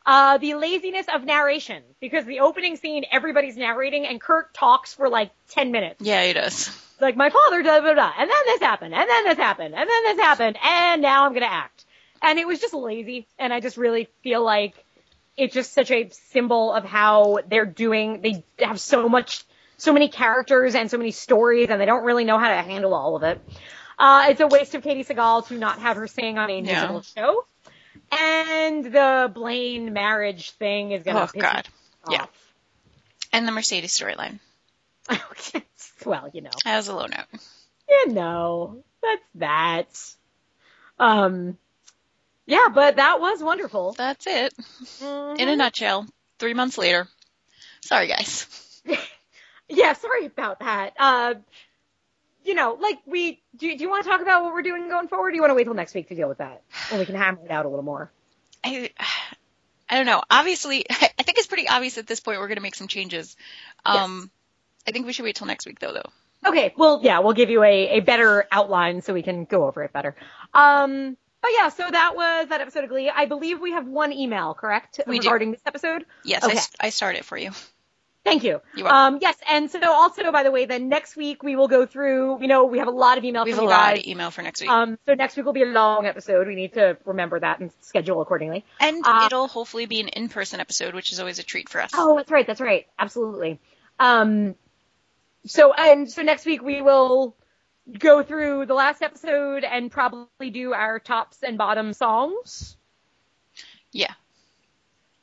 Uh, 0.07 0.39
the 0.39 0.55
laziness 0.55 1.07
of 1.15 1.25
narration, 1.25 1.83
because 2.01 2.25
the 2.25 2.41
opening 2.41 2.77
scene, 2.77 3.05
everybody's 3.13 3.57
narrating, 3.57 4.07
and 4.07 4.21
Kurt 4.21 4.55
talks 4.55 4.95
for 4.95 5.09
like 5.09 5.31
10 5.51 5.73
minutes. 5.73 6.01
Yeah, 6.01 6.25
he 6.25 6.33
does. 6.33 6.71
Like, 7.01 7.17
my 7.17 7.31
father, 7.31 7.63
da 7.63 7.81
da 7.81 7.95
da, 7.95 8.13
and 8.19 8.29
then 8.31 8.43
this 8.47 8.61
happened, 8.61 8.95
and 8.95 9.09
then 9.09 9.25
this 9.25 9.37
happened, 9.39 9.75
and 9.75 9.89
then 9.89 10.03
this 10.05 10.19
happened, 10.19 10.57
and 10.63 11.03
now 11.03 11.27
I'm 11.27 11.35
gonna 11.35 11.47
act. 11.47 11.85
And 12.23 12.39
it 12.39 12.47
was 12.47 12.61
just 12.61 12.75
lazy, 12.75 13.27
and 13.39 13.53
I 13.53 13.61
just 13.61 13.77
really 13.77 14.09
feel 14.23 14.43
like 14.45 14.75
it's 15.37 15.55
just 15.55 15.73
such 15.73 15.91
a 15.91 16.09
symbol 16.11 16.73
of 16.73 16.85
how 16.85 17.41
they're 17.49 17.65
doing, 17.67 18.21
they 18.21 18.45
have 18.59 18.81
so 18.81 19.09
much, 19.09 19.45
so 19.77 19.93
many 19.93 20.09
characters 20.09 20.75
and 20.75 20.91
so 20.91 20.99
many 20.99 21.11
stories, 21.11 21.69
and 21.71 21.81
they 21.81 21.87
don't 21.87 22.05
really 22.05 22.25
know 22.25 22.39
how 22.39 22.49
to 22.49 22.63
handle 22.63 22.95
all 22.95 23.17
of 23.17 23.23
it. 23.23 23.41
Uh, 23.99 24.27
it's 24.31 24.41
a 24.41 24.47
waste 24.47 24.75
of 24.75 24.83
Katey 24.83 25.07
Sagal 25.07 25.47
to 25.49 25.55
not 25.55 25.79
have 25.79 25.97
her 25.97 26.07
sing 26.07 26.39
on 26.39 26.51
a 26.51 26.61
Yeah. 26.63 27.01
show. 27.17 27.45
And 28.13 28.85
the 28.85 29.31
Blaine 29.33 29.93
marriage 29.93 30.51
thing 30.53 30.93
is 30.93 31.03
gonna 31.05 31.23
Oh, 31.23 31.27
piss 31.27 31.43
God. 31.43 31.69
me 32.09 32.15
Yeah. 32.15 32.27
And 33.33 33.47
the 33.47 33.53
Mercedes 33.53 33.97
storyline. 33.97 34.41
well, 36.05 36.29
you 36.33 36.41
know. 36.43 36.51
Was 36.65 36.89
a 36.89 36.95
low 36.95 37.07
note. 37.07 37.27
You 37.89 38.13
know, 38.13 38.83
that's 39.03 39.23
that. 39.37 40.15
Um, 40.99 41.57
Yeah, 42.47 42.69
but 42.73 42.97
that 42.97 43.21
was 43.21 43.43
wonderful. 43.43 43.93
That's 43.93 44.27
it. 44.27 44.55
Mhm. 45.01 45.39
In 45.39 45.49
a 45.49 45.57
nutshell. 45.57 46.07
Three 46.39 46.55
months 46.55 46.79
later. 46.79 47.07
Sorry, 47.83 48.09
guys. 48.09 48.47
yeah, 49.69 49.93
sorry 49.93 50.27
about 50.27 50.61
that. 50.61 50.95
Uh, 50.99 51.35
you 52.45 52.55
know, 52.55 52.77
like 52.81 52.99
we, 53.07 53.43
do, 53.57 53.77
do 53.77 53.83
you 53.83 53.91
want 53.91 54.05
to 54.05 54.11
talk 54.11 54.21
about 54.21 54.45
what 54.45 54.53
we're 54.53 54.63
doing 54.63 54.89
going 54.89 55.09
forward? 55.09 55.29
Or 55.29 55.31
do 55.31 55.37
you 55.37 55.43
want 55.43 55.51
to 55.51 55.55
wait 55.55 55.65
till 55.65 55.75
next 55.75 55.95
week 55.95 56.09
to 56.09 56.15
deal 56.15 56.29
with 56.29 56.39
that? 56.39 56.63
When 56.91 57.01
we 57.01 57.07
can 57.07 57.15
hammer 57.15 57.41
it 57.45 57.51
out 57.51 57.67
a 57.67 57.69
little 57.69 57.85
more. 57.85 58.11
I, 58.65 58.91
I 59.89 59.97
don't 59.97 60.07
know. 60.07 60.23
Obviously, 60.31 60.85
I 60.91 61.23
think 61.23 61.39
it's 61.39 61.47
pretty 61.47 61.69
obvious 61.69 61.99
at 61.99 62.07
this 62.07 62.21
point 62.21 62.39
we're 62.39 62.49
going 62.49 62.57
to 62.57 62.63
make 62.63 62.75
some 62.75 62.89
changes. 62.89 63.37
Um, 63.85 64.31
I 64.87 64.93
think 64.93 65.07
we 65.07 65.13
should 65.13 65.25
wait 65.25 65.37
till 65.37 65.47
next 65.47 65.67
week, 65.67 65.79
though. 65.81 65.93
Though. 65.93 66.49
Okay, 66.49 66.73
well, 66.77 67.01
yeah, 67.03 67.19
we'll 67.19 67.35
give 67.35 67.51
you 67.51 67.63
a, 67.63 67.99
a 67.99 68.01
better 68.01 68.47
outline 68.51 69.03
so 69.03 69.13
we 69.13 69.23
can 69.23 69.45
go 69.45 69.67
over 69.67 69.83
it 69.83 69.93
better. 69.93 70.17
Um, 70.55 71.17
but 71.43 71.51
yeah, 71.57 71.69
so 71.69 71.85
that 71.91 72.15
was 72.17 72.49
that 72.49 72.61
episode 72.61 72.85
of 72.85 72.91
Glee. 72.91 73.11
I 73.11 73.27
believe 73.27 73.61
we 73.61 73.73
have 73.73 73.87
one 73.87 74.13
email, 74.13 74.55
correct? 74.55 75.01
We 75.07 75.19
do. 75.19 75.29
regarding 75.29 75.53
this 75.53 75.61
episode? 75.67 76.07
Yes, 76.25 76.45
Okay. 76.45 76.59
I, 76.59 76.87
I 76.87 76.91
started 76.91 77.25
for 77.25 77.37
you. 77.37 77.51
Thank 78.23 78.45
you. 78.45 78.61
Um, 78.85 79.19
yes, 79.21 79.37
and 79.49 79.71
so 79.71 79.81
also, 79.91 80.31
by 80.31 80.43
the 80.43 80.51
way, 80.51 80.67
then 80.67 80.91
next 80.91 81.17
week 81.17 81.43
we 81.43 81.57
will 81.57 81.69
go 81.69 81.87
through, 81.87 82.43
you 82.43 82.49
know, 82.49 82.67
we 82.67 82.79
have 82.79 82.87
a 82.89 82.91
lot 82.93 83.17
of 83.17 83.25
email 83.25 83.45
We 83.45 83.51
have 83.51 83.61
a 83.61 83.63
lot 83.65 83.95
guys. 83.95 84.01
of 84.01 84.07
email 84.07 84.31
for 84.31 84.43
next 84.43 84.61
week, 84.61 84.69
Um, 84.71 84.99
so 85.07 85.15
next 85.15 85.37
week 85.39 85.47
will 85.47 85.55
be 85.55 85.63
a 85.63 85.67
long 85.67 86.05
episode. 86.05 86.47
We 86.47 86.55
need 86.55 86.75
to 86.75 86.99
remember 87.07 87.41
that 87.41 87.61
and 87.61 87.73
schedule 87.81 88.21
accordingly. 88.21 88.65
and 88.79 89.03
uh, 89.07 89.23
it'll 89.25 89.49
hopefully 89.49 89.87
be 89.87 90.01
an 90.01 90.09
in-person 90.09 90.61
episode, 90.61 90.95
which 90.95 91.13
is 91.13 91.19
always 91.21 91.39
a 91.39 91.43
treat 91.43 91.71
for 91.71 91.81
us. 91.81 91.93
Oh, 91.95 92.17
that's 92.17 92.31
right. 92.31 92.47
That's 92.47 92.61
right. 92.61 92.87
Absolutely. 92.99 93.59
Um, 93.99 94.55
so 95.47 95.73
and 95.73 96.11
so 96.11 96.21
next 96.21 96.45
week 96.45 96.63
we 96.63 96.83
will 96.83 97.35
go 97.99 98.23
through 98.23 98.67
the 98.67 98.75
last 98.75 99.01
episode 99.01 99.65
and 99.65 99.91
probably 99.91 100.51
do 100.51 100.75
our 100.75 100.99
tops 101.01 101.43
and 101.43 101.57
bottom 101.57 101.95
songs. 101.95 102.77
Yeah. 103.93 104.13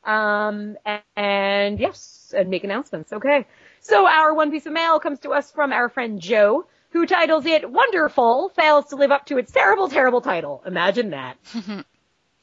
Um, 0.08 0.78
and, 1.18 1.80
yes, 1.80 2.34
and 2.36 2.49
make 2.49 2.64
announcements. 2.64 3.12
Okay. 3.12 3.45
So 3.82 4.08
our 4.08 4.34
one 4.34 4.51
piece 4.51 4.66
of 4.66 4.74
mail 4.74 4.99
comes 4.99 5.20
to 5.20 5.32
us 5.32 5.51
from 5.51 5.74
our 5.74 5.89
friend 5.89 6.20
Joe, 6.20 6.66
who 6.91 7.05
titles 7.05 7.45
it 7.45 7.70
"Wonderful," 7.70 8.49
fails 8.49 8.88
to 8.88 8.95
live 8.95 9.12
up 9.12 9.26
to 9.28 9.38
its 9.38 9.51
terrible, 9.51 9.89
terrible 9.89 10.22
title. 10.22 10.64
Imagine 10.66 11.12
that. 11.12 11.38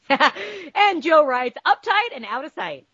and 0.75 1.03
Joe 1.03 1.25
writes, 1.25 1.57
"Uptight 1.65 2.15
and 2.15 2.25
out 2.25 2.45
of 2.45 2.53
sight." 2.53 2.85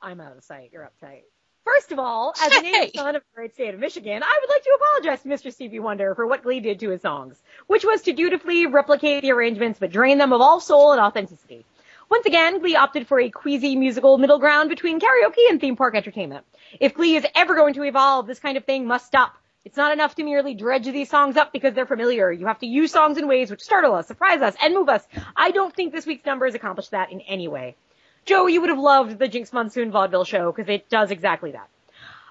I'm 0.00 0.20
out 0.20 0.36
of 0.36 0.44
sight. 0.44 0.70
You're 0.72 0.88
uptight. 0.88 1.22
First 1.64 1.92
of 1.92 1.98
all, 1.98 2.32
as 2.40 2.56
a 2.56 2.62
native 2.62 2.92
son 2.94 3.16
of 3.16 3.22
the 3.22 3.34
great 3.34 3.52
state 3.54 3.74
of 3.74 3.80
Michigan, 3.80 4.22
I 4.22 4.38
would 4.40 4.48
like 4.48 4.62
to 4.62 4.78
apologize 4.80 5.22
to 5.22 5.28
Mr. 5.28 5.52
Stevie 5.52 5.80
Wonder 5.80 6.14
for 6.14 6.26
what 6.26 6.42
Glee 6.42 6.60
did 6.60 6.80
to 6.80 6.90
his 6.90 7.02
songs, 7.02 7.36
which 7.66 7.84
was 7.84 8.02
to 8.02 8.12
dutifully 8.12 8.66
replicate 8.66 9.22
the 9.22 9.32
arrangements 9.32 9.78
but 9.78 9.90
drain 9.90 10.18
them 10.18 10.32
of 10.32 10.40
all 10.40 10.60
soul 10.60 10.92
and 10.92 11.00
authenticity. 11.00 11.66
Once 12.10 12.26
again, 12.26 12.58
Glee 12.60 12.76
opted 12.76 13.06
for 13.06 13.20
a 13.20 13.28
queasy 13.30 13.76
musical 13.76 14.16
middle 14.16 14.38
ground 14.38 14.70
between 14.70 14.98
karaoke 14.98 15.50
and 15.50 15.60
theme 15.60 15.76
park 15.76 15.94
entertainment. 15.94 16.44
If 16.80 16.94
Glee 16.94 17.16
is 17.16 17.26
ever 17.34 17.54
going 17.54 17.74
to 17.74 17.82
evolve, 17.82 18.26
this 18.26 18.38
kind 18.38 18.56
of 18.56 18.64
thing 18.64 18.86
must 18.86 19.06
stop. 19.06 19.34
It's 19.64 19.76
not 19.76 19.92
enough 19.92 20.14
to 20.14 20.24
merely 20.24 20.54
dredge 20.54 20.86
these 20.86 21.10
songs 21.10 21.36
up 21.36 21.52
because 21.52 21.74
they're 21.74 21.84
familiar. 21.84 22.32
You 22.32 22.46
have 22.46 22.60
to 22.60 22.66
use 22.66 22.92
songs 22.92 23.18
in 23.18 23.28
ways 23.28 23.50
which 23.50 23.60
startle 23.60 23.94
us, 23.94 24.06
surprise 24.06 24.40
us, 24.40 24.54
and 24.62 24.72
move 24.72 24.88
us. 24.88 25.06
I 25.36 25.50
don't 25.50 25.74
think 25.74 25.92
this 25.92 26.06
week's 26.06 26.24
numbers 26.24 26.54
accomplished 26.54 26.92
that 26.92 27.12
in 27.12 27.20
any 27.20 27.48
way. 27.48 27.76
Joe, 28.24 28.46
you 28.46 28.62
would 28.62 28.70
have 28.70 28.78
loved 28.78 29.18
the 29.18 29.28
Jinkx 29.28 29.52
Monsoon 29.52 29.90
vaudeville 29.90 30.24
show 30.24 30.50
because 30.50 30.70
it 30.70 30.88
does 30.88 31.10
exactly 31.10 31.52
that. 31.52 31.68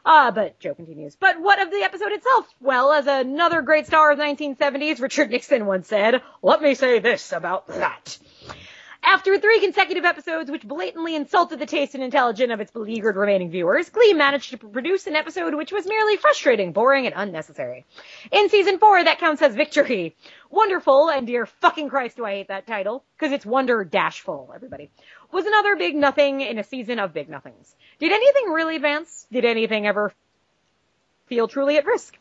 Ah, 0.03 0.31
but 0.31 0.57
Joe 0.59 0.73
continues. 0.73 1.15
But 1.15 1.39
what 1.39 1.61
of 1.61 1.69
the 1.69 1.83
episode 1.83 2.13
itself? 2.13 2.47
Well, 2.61 2.93
as 2.93 3.07
another 3.07 3.61
great 3.61 3.87
star 3.87 4.11
of 4.11 4.17
the 4.17 4.23
1970s, 4.23 5.01
Richard 5.01 5.29
Nixon 5.29 5.65
once 5.65 5.87
said, 5.87 6.21
let 6.41 6.61
me 6.61 6.75
say 6.75 6.99
this 6.99 7.31
about 7.33 7.67
that. 7.67 8.17
After 9.09 9.39
three 9.39 9.61
consecutive 9.61 10.03
episodes 10.03 10.51
which 10.51 10.67
blatantly 10.67 11.15
insulted 11.15 11.59
the 11.59 11.65
taste 11.65 11.95
and 11.95 12.03
intelligence 12.03 12.51
of 12.51 12.59
its 12.59 12.71
beleaguered 12.71 13.15
remaining 13.15 13.49
viewers, 13.49 13.89
Glee 13.89 14.11
managed 14.11 14.49
to 14.49 14.57
produce 14.57 15.07
an 15.07 15.15
episode 15.15 15.55
which 15.55 15.71
was 15.71 15.87
merely 15.87 16.17
frustrating, 16.17 16.73
boring, 16.73 17.05
and 17.05 17.15
unnecessary. 17.15 17.85
In 18.33 18.49
season 18.49 18.79
four, 18.79 19.01
that 19.01 19.19
counts 19.19 19.41
as 19.41 19.55
victory. 19.55 20.13
Wonderful, 20.51 21.09
and 21.09 21.25
dear 21.25 21.45
fucking 21.45 21.87
Christ 21.87 22.17
do 22.17 22.25
I 22.25 22.31
hate 22.31 22.49
that 22.49 22.67
title, 22.67 23.05
because 23.17 23.31
it's 23.31 23.45
wonder 23.45 23.85
dash 23.85 24.19
full, 24.19 24.51
everybody, 24.53 24.89
was 25.31 25.45
another 25.45 25.77
big 25.77 25.95
nothing 25.95 26.41
in 26.41 26.59
a 26.59 26.63
season 26.65 26.99
of 26.99 27.13
big 27.13 27.29
nothings. 27.29 27.73
Did 27.99 28.11
anything 28.11 28.49
really 28.49 28.75
advance? 28.75 29.25
Did 29.31 29.45
anything 29.45 29.87
ever 29.87 30.11
feel 31.27 31.47
truly 31.47 31.77
at 31.77 31.85
risk? 31.85 32.17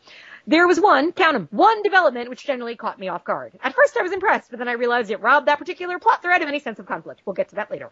There 0.47 0.67
was 0.67 0.81
one, 0.81 1.13
count 1.13 1.35
'em, 1.35 1.49
one 1.51 1.83
development 1.83 2.31
which 2.31 2.45
generally 2.45 2.77
caught 2.77 2.99
me 3.01 3.09
off 3.09 3.25
guard. 3.25 3.53
At 3.63 3.75
first 3.75 3.97
I 3.97 4.03
was 4.03 4.13
impressed, 4.13 4.51
but 4.51 4.59
then 4.59 4.69
I 4.69 4.73
realized 4.73 5.11
it 5.11 5.21
robbed 5.21 5.49
that 5.49 5.59
particular 5.59 5.99
plot 5.99 6.23
thread 6.23 6.43
of 6.43 6.49
any 6.49 6.61
sense 6.61 6.79
of 6.79 6.87
conflict. 6.87 7.23
We'll 7.25 7.35
get 7.35 7.49
to 7.49 7.57
that 7.57 7.71
later. 7.71 7.91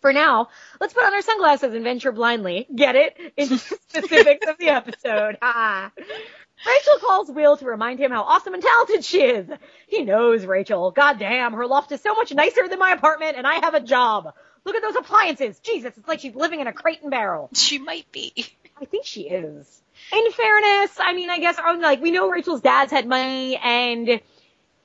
For 0.00 0.12
now, 0.12 0.48
let's 0.80 0.94
put 0.94 1.04
on 1.04 1.14
our 1.14 1.22
sunglasses 1.22 1.74
and 1.74 1.84
venture 1.84 2.10
blindly, 2.10 2.66
get 2.74 2.96
it, 2.96 3.16
into 3.36 3.54
the 3.54 3.58
specifics 3.88 4.48
of 4.48 4.58
the 4.58 4.68
episode. 4.70 5.38
Ha. 5.40 5.92
Rachel 6.66 6.98
calls 7.00 7.30
Will 7.30 7.56
to 7.56 7.66
remind 7.66 8.00
him 8.00 8.10
how 8.10 8.22
awesome 8.22 8.54
and 8.54 8.62
talented 8.62 9.04
she 9.04 9.22
is. 9.22 9.48
He 9.86 10.02
knows 10.02 10.44
Rachel. 10.44 10.90
God 10.90 11.20
damn, 11.20 11.52
her 11.52 11.66
loft 11.66 11.92
is 11.92 12.00
so 12.00 12.14
much 12.14 12.34
nicer 12.34 12.66
than 12.66 12.80
my 12.80 12.92
apartment 12.92 13.36
and 13.36 13.46
I 13.46 13.54
have 13.64 13.74
a 13.74 13.80
job. 13.80 14.34
Look 14.64 14.74
at 14.76 14.82
those 14.82 14.96
appliances. 14.96 15.58
Jesus, 15.60 15.96
it's 15.96 16.08
like 16.08 16.20
she's 16.20 16.34
living 16.34 16.60
in 16.60 16.66
a 16.66 16.72
crate 16.72 17.02
and 17.02 17.10
barrel. 17.10 17.50
She 17.54 17.78
might 17.78 18.10
be. 18.12 18.32
I 18.80 18.84
think 18.84 19.06
she 19.06 19.22
is. 19.22 19.82
In 20.10 20.32
fairness, 20.32 20.98
I 20.98 21.12
mean, 21.14 21.30
I 21.30 21.38
guess, 21.38 21.56
oh, 21.64 21.78
like, 21.80 22.00
we 22.02 22.10
know 22.10 22.28
Rachel's 22.28 22.60
dad's 22.60 22.90
had 22.90 23.06
money 23.06 23.56
and 23.56 24.20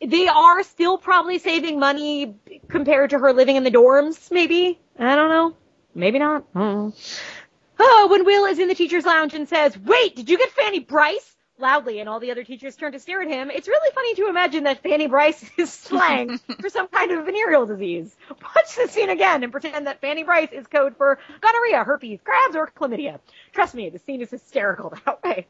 they 0.01 0.27
are 0.27 0.63
still 0.63 0.97
probably 0.97 1.39
saving 1.39 1.79
money 1.79 2.35
compared 2.69 3.09
to 3.11 3.19
her 3.19 3.33
living 3.33 3.55
in 3.55 3.63
the 3.63 3.71
dorms, 3.71 4.31
maybe? 4.31 4.79
I 4.99 5.15
don't 5.15 5.29
know. 5.29 5.55
Maybe 5.95 6.19
not. 6.19 6.45
Oh, 6.55 8.07
when 8.09 8.25
Will 8.25 8.45
is 8.45 8.59
in 8.59 8.67
the 8.67 8.75
teacher's 8.75 9.05
lounge 9.05 9.33
and 9.33 9.47
says, 9.49 9.77
wait, 9.77 10.15
did 10.15 10.29
you 10.29 10.37
get 10.37 10.51
Fanny 10.51 10.79
Brice? 10.79 11.36
Loudly, 11.59 11.99
and 11.99 12.07
all 12.07 12.19
the 12.19 12.29
other 12.29 12.43
teachers 12.43 12.75
turn 12.75 12.91
to 12.91 12.99
stare 12.99 13.21
at 13.23 13.27
him. 13.27 13.49
It's 13.49 13.67
really 13.67 13.91
funny 13.95 14.13
to 14.15 14.27
imagine 14.27 14.65
that 14.65 14.83
Fanny 14.83 15.07
Brice 15.07 15.43
is 15.57 15.73
slang 15.73 16.37
for 16.61 16.69
some 16.69 16.87
kind 16.87 17.11
of 17.11 17.25
venereal 17.25 17.65
disease. 17.65 18.15
Watch 18.29 18.75
the 18.75 18.87
scene 18.87 19.09
again 19.09 19.43
and 19.43 19.51
pretend 19.51 19.87
that 19.87 19.99
Fanny 19.99 20.23
Brice 20.23 20.51
is 20.51 20.67
code 20.67 20.95
for 20.97 21.17
gonorrhea, 21.41 21.83
herpes, 21.83 22.19
crabs, 22.23 22.55
or 22.55 22.67
chlamydia. 22.67 23.19
Trust 23.53 23.73
me, 23.73 23.89
the 23.89 23.99
scene 23.99 24.21
is 24.21 24.29
hysterical 24.29 24.93
that 25.05 25.23
way. 25.23 25.47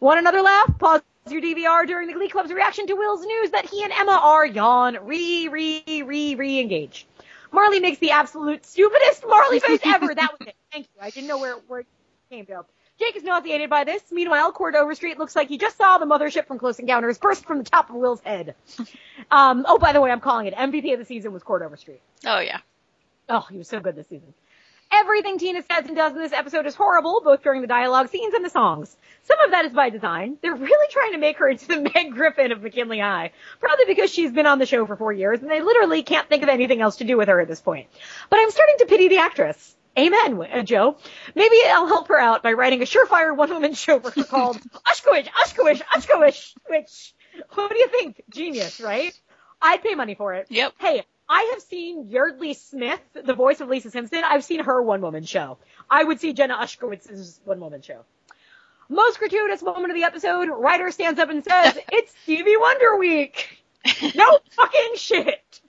Want 0.00 0.20
another 0.20 0.42
laugh? 0.42 0.78
Pause 0.78 1.02
your 1.30 1.42
DVR 1.42 1.86
during 1.86 2.06
the 2.06 2.14
Glee 2.14 2.28
Club's 2.28 2.52
reaction 2.52 2.86
to 2.86 2.94
Will's 2.94 3.24
news 3.24 3.50
that 3.50 3.66
he 3.66 3.82
and 3.82 3.92
Emma 3.92 4.12
are 4.22 4.46
yawn, 4.46 4.98
re, 5.02 5.48
re, 5.48 5.84
re, 6.02 6.34
re 6.36 6.60
engaged. 6.60 7.06
Marley 7.52 7.80
makes 7.80 7.98
the 7.98 8.12
absolute 8.12 8.64
stupidest 8.64 9.24
Marley 9.26 9.60
face 9.60 9.80
ever. 9.84 10.14
That 10.14 10.38
was 10.38 10.48
it. 10.48 10.56
Thank 10.72 10.86
you. 10.94 11.02
I 11.02 11.10
didn't 11.10 11.28
know 11.28 11.38
where, 11.38 11.56
where 11.66 11.80
it 11.80 11.86
came 12.30 12.46
from. 12.46 12.64
Jake 12.98 13.16
is 13.16 13.22
nauseated 13.22 13.70
by 13.70 13.84
this. 13.84 14.02
Meanwhile, 14.10 14.52
Cord 14.52 14.74
Overstreet 14.74 15.18
looks 15.18 15.36
like 15.36 15.48
he 15.48 15.56
just 15.58 15.76
saw 15.76 15.98
the 15.98 16.06
mothership 16.06 16.46
from 16.46 16.58
Close 16.58 16.78
Encounters 16.78 17.18
burst 17.18 17.44
from 17.44 17.58
the 17.58 17.64
top 17.64 17.90
of 17.90 17.96
Will's 17.96 18.20
head. 18.20 18.54
Um, 19.30 19.64
oh, 19.68 19.78
by 19.78 19.92
the 19.92 20.00
way, 20.00 20.10
I'm 20.10 20.20
calling 20.20 20.46
it 20.46 20.54
MVP 20.54 20.92
of 20.92 20.98
the 20.98 21.04
season 21.04 21.32
was 21.32 21.42
Cord 21.42 21.62
Overstreet. 21.62 22.00
Oh 22.26 22.40
yeah. 22.40 22.58
Oh, 23.28 23.46
he 23.50 23.58
was 23.58 23.68
so 23.68 23.78
good 23.80 23.94
this 23.94 24.08
season. 24.08 24.34
Everything 24.90 25.38
Tina 25.38 25.62
says 25.62 25.84
and 25.86 25.94
does 25.94 26.14
in 26.14 26.18
this 26.18 26.32
episode 26.32 26.64
is 26.64 26.74
horrible, 26.74 27.20
both 27.22 27.42
during 27.42 27.60
the 27.60 27.66
dialogue 27.68 28.08
scenes 28.08 28.32
and 28.32 28.42
the 28.42 28.48
songs. 28.48 28.96
Some 29.24 29.38
of 29.40 29.50
that 29.50 29.66
is 29.66 29.72
by 29.72 29.90
design. 29.90 30.38
They're 30.40 30.54
really 30.54 30.88
trying 30.90 31.12
to 31.12 31.18
make 31.18 31.36
her 31.38 31.48
into 31.48 31.68
the 31.68 31.80
Meg 31.94 32.12
Griffin 32.12 32.52
of 32.52 32.62
McKinley 32.62 32.98
High. 32.98 33.32
Probably 33.60 33.84
because 33.84 34.10
she's 34.10 34.32
been 34.32 34.46
on 34.46 34.58
the 34.58 34.64
show 34.64 34.86
for 34.86 34.96
four 34.96 35.12
years 35.12 35.42
and 35.42 35.50
they 35.50 35.60
literally 35.60 36.02
can't 36.02 36.26
think 36.28 36.42
of 36.42 36.48
anything 36.48 36.80
else 36.80 36.96
to 36.96 37.04
do 37.04 37.18
with 37.18 37.28
her 37.28 37.38
at 37.38 37.48
this 37.48 37.60
point. 37.60 37.88
But 38.30 38.40
I'm 38.40 38.50
starting 38.50 38.76
to 38.78 38.86
pity 38.86 39.08
the 39.08 39.18
actress. 39.18 39.76
Amen, 39.98 40.40
uh, 40.52 40.62
Joe. 40.62 40.96
Maybe 41.34 41.56
I'll 41.66 41.88
help 41.88 42.08
her 42.08 42.18
out 42.18 42.42
by 42.42 42.52
writing 42.52 42.80
a 42.82 42.84
surefire 42.84 43.36
one-woman 43.36 43.74
show 43.74 43.98
for 43.98 44.10
her 44.10 44.24
called 44.24 44.56
Ushkowish, 44.86 45.26
Ushkowish, 45.44 45.82
Ushkowish, 45.94 46.54
which, 46.68 47.14
what 47.54 47.70
do 47.70 47.78
you 47.78 47.88
think? 47.88 48.22
Genius, 48.30 48.80
right? 48.80 49.12
I'd 49.60 49.82
pay 49.82 49.94
money 49.96 50.14
for 50.14 50.34
it. 50.34 50.46
Yep. 50.50 50.74
Hey, 50.78 51.02
I 51.28 51.50
have 51.52 51.62
seen 51.62 52.08
Yardley 52.08 52.54
Smith, 52.54 53.00
the 53.12 53.34
voice 53.34 53.60
of 53.60 53.68
Lisa 53.68 53.90
Simpson. 53.90 54.22
I've 54.24 54.44
seen 54.44 54.62
her 54.64 54.80
one-woman 54.80 55.24
show. 55.24 55.58
I 55.90 56.04
would 56.04 56.20
see 56.20 56.32
Jenna 56.32 56.54
Ushkowitz's 56.56 57.40
one-woman 57.44 57.82
show. 57.82 58.04
Most 58.88 59.18
gratuitous 59.18 59.62
moment 59.62 59.90
of 59.90 59.96
the 59.96 60.04
episode, 60.04 60.48
writer 60.48 60.90
stands 60.92 61.18
up 61.20 61.28
and 61.28 61.44
says, 61.44 61.76
it's 61.92 62.14
Stevie 62.22 62.56
Wonder 62.56 62.96
week. 62.96 63.58
No 64.14 64.38
fucking 64.50 64.92
shit. 64.96 65.60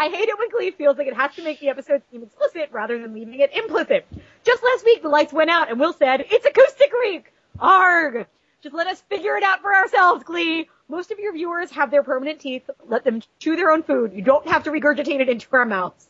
I 0.00 0.08
hate 0.08 0.30
it 0.30 0.38
when 0.38 0.48
Glee 0.48 0.70
feels 0.70 0.96
like 0.96 1.08
it 1.08 1.14
has 1.14 1.34
to 1.34 1.42
make 1.42 1.60
the 1.60 1.68
episode 1.68 2.00
seem 2.10 2.22
explicit 2.22 2.70
rather 2.72 2.98
than 2.98 3.12
leaving 3.12 3.38
it 3.40 3.54
implicit. 3.54 4.06
Just 4.44 4.64
last 4.64 4.82
week, 4.86 5.02
the 5.02 5.10
lights 5.10 5.30
went 5.30 5.50
out 5.50 5.70
and 5.70 5.78
Will 5.78 5.92
said, 5.92 6.24
it's 6.30 6.46
acoustic 6.46 6.90
week! 7.04 7.34
Arg! 7.58 8.26
Just 8.62 8.74
let 8.74 8.86
us 8.86 9.02
figure 9.10 9.36
it 9.36 9.42
out 9.42 9.60
for 9.60 9.74
ourselves, 9.74 10.24
Glee. 10.24 10.70
Most 10.88 11.10
of 11.10 11.18
your 11.18 11.34
viewers 11.34 11.70
have 11.72 11.90
their 11.90 12.02
permanent 12.02 12.40
teeth. 12.40 12.70
Let 12.86 13.04
them 13.04 13.20
chew 13.40 13.56
their 13.56 13.70
own 13.70 13.82
food. 13.82 14.14
You 14.14 14.22
don't 14.22 14.48
have 14.48 14.64
to 14.64 14.70
regurgitate 14.70 15.20
it 15.20 15.28
into 15.28 15.46
our 15.52 15.66
mouths. 15.66 16.08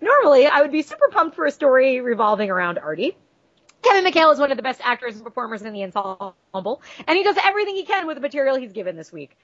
Normally, 0.00 0.46
I 0.46 0.62
would 0.62 0.72
be 0.72 0.80
super 0.80 1.08
pumped 1.10 1.36
for 1.36 1.44
a 1.44 1.50
story 1.50 2.00
revolving 2.00 2.48
around 2.48 2.78
Artie. 2.78 3.14
Kevin 3.82 4.10
McHale 4.10 4.32
is 4.32 4.38
one 4.38 4.50
of 4.50 4.56
the 4.56 4.62
best 4.62 4.80
actors 4.82 5.16
and 5.16 5.22
performers 5.22 5.60
in 5.60 5.74
the 5.74 5.84
ensemble, 5.84 6.82
and 7.06 7.18
he 7.18 7.22
does 7.22 7.36
everything 7.44 7.76
he 7.76 7.84
can 7.84 8.06
with 8.06 8.16
the 8.16 8.22
material 8.22 8.56
he's 8.56 8.72
given 8.72 8.96
this 8.96 9.12
week. 9.12 9.36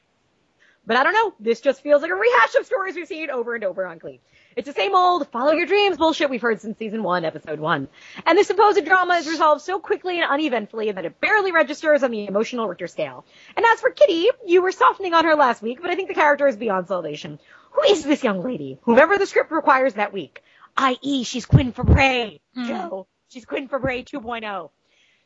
But 0.84 0.96
I 0.96 1.04
don't 1.04 1.12
know. 1.12 1.32
This 1.38 1.60
just 1.60 1.82
feels 1.82 2.02
like 2.02 2.10
a 2.10 2.14
rehash 2.14 2.54
of 2.56 2.66
stories 2.66 2.96
we've 2.96 3.06
seen 3.06 3.30
over 3.30 3.54
and 3.54 3.62
over 3.62 3.86
on 3.86 3.98
Glee. 3.98 4.20
It's 4.56 4.66
the 4.66 4.74
same 4.74 4.94
old 4.94 5.28
follow 5.28 5.52
your 5.52 5.66
dreams 5.66 5.96
bullshit 5.96 6.28
we've 6.28 6.42
heard 6.42 6.60
since 6.60 6.76
season 6.78 7.02
one, 7.02 7.24
episode 7.24 7.60
one. 7.60 7.88
And 8.26 8.36
the 8.36 8.44
supposed 8.44 8.84
drama 8.84 9.14
is 9.14 9.28
resolved 9.28 9.62
so 9.62 9.78
quickly 9.78 10.20
and 10.20 10.30
uneventfully 10.30 10.90
that 10.90 11.04
it 11.04 11.20
barely 11.20 11.52
registers 11.52 12.02
on 12.02 12.10
the 12.10 12.26
emotional 12.26 12.66
Richter 12.68 12.88
scale. 12.88 13.24
And 13.56 13.64
as 13.64 13.80
for 13.80 13.90
Kitty, 13.90 14.28
you 14.44 14.60
were 14.60 14.72
softening 14.72 15.14
on 15.14 15.24
her 15.24 15.36
last 15.36 15.62
week, 15.62 15.80
but 15.80 15.90
I 15.90 15.94
think 15.94 16.08
the 16.08 16.14
character 16.14 16.46
is 16.48 16.56
beyond 16.56 16.88
salvation. 16.88 17.38
Who 17.70 17.82
is 17.84 18.04
this 18.04 18.24
young 18.24 18.42
lady? 18.42 18.78
Whomever 18.82 19.18
the 19.18 19.26
script 19.26 19.52
requires 19.52 19.94
that 19.94 20.12
week. 20.12 20.42
I.e., 20.76 21.22
she's 21.24 21.46
Quinn 21.46 21.72
Fabray. 21.72 22.40
Hmm. 22.54 22.66
Joe, 22.66 23.06
she's 23.28 23.44
Quinn 23.44 23.68
Fabray 23.68 24.04
2.0. 24.04 24.70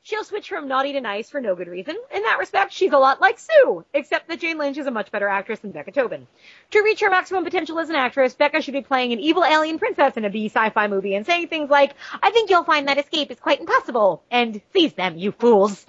She'll 0.07 0.23
switch 0.23 0.49
from 0.49 0.69
naughty 0.69 0.93
to 0.93 1.01
nice 1.01 1.31
for 1.31 1.41
no 1.41 1.57
good 1.57 1.67
reason. 1.67 1.97
In 2.15 2.23
that 2.23 2.39
respect, 2.39 2.73
she's 2.73 2.93
a 2.93 2.97
lot 2.97 3.21
like 3.21 3.41
Sue, 3.41 3.85
except 3.93 4.29
that 4.29 4.39
Jane 4.39 4.57
Lynch 4.57 4.79
is 4.79 4.87
a 4.87 4.93
much 4.93 5.11
better 5.11 5.27
actress 5.27 5.59
than 5.59 5.73
Becca 5.73 5.91
Tobin. 5.91 6.29
To 6.71 6.81
reach 6.81 7.01
her 7.01 7.11
maximum 7.11 7.43
potential 7.43 7.81
as 7.81 7.91
an 7.91 7.97
actress, 7.97 8.33
Becca 8.33 8.63
should 8.63 8.75
be 8.75 8.83
playing 8.83 9.13
an 9.13 9.19
evil 9.19 9.45
alien 9.45 9.81
princess 9.81 10.17
in 10.17 10.25
a 10.25 10.31
B 10.31 10.47
sci-fi 10.47 10.87
movie 10.87 11.17
and 11.17 11.27
saying 11.27 11.49
things 11.49 11.71
like, 11.71 11.93
I 12.23 12.31
think 12.31 12.51
you'll 12.51 12.63
find 12.63 12.87
that 12.87 12.99
escape 12.99 13.33
is 13.33 13.41
quite 13.41 13.59
impossible, 13.59 14.23
and 14.31 14.61
seize 14.73 14.93
them, 14.93 15.19
you 15.19 15.33
fools. 15.33 15.85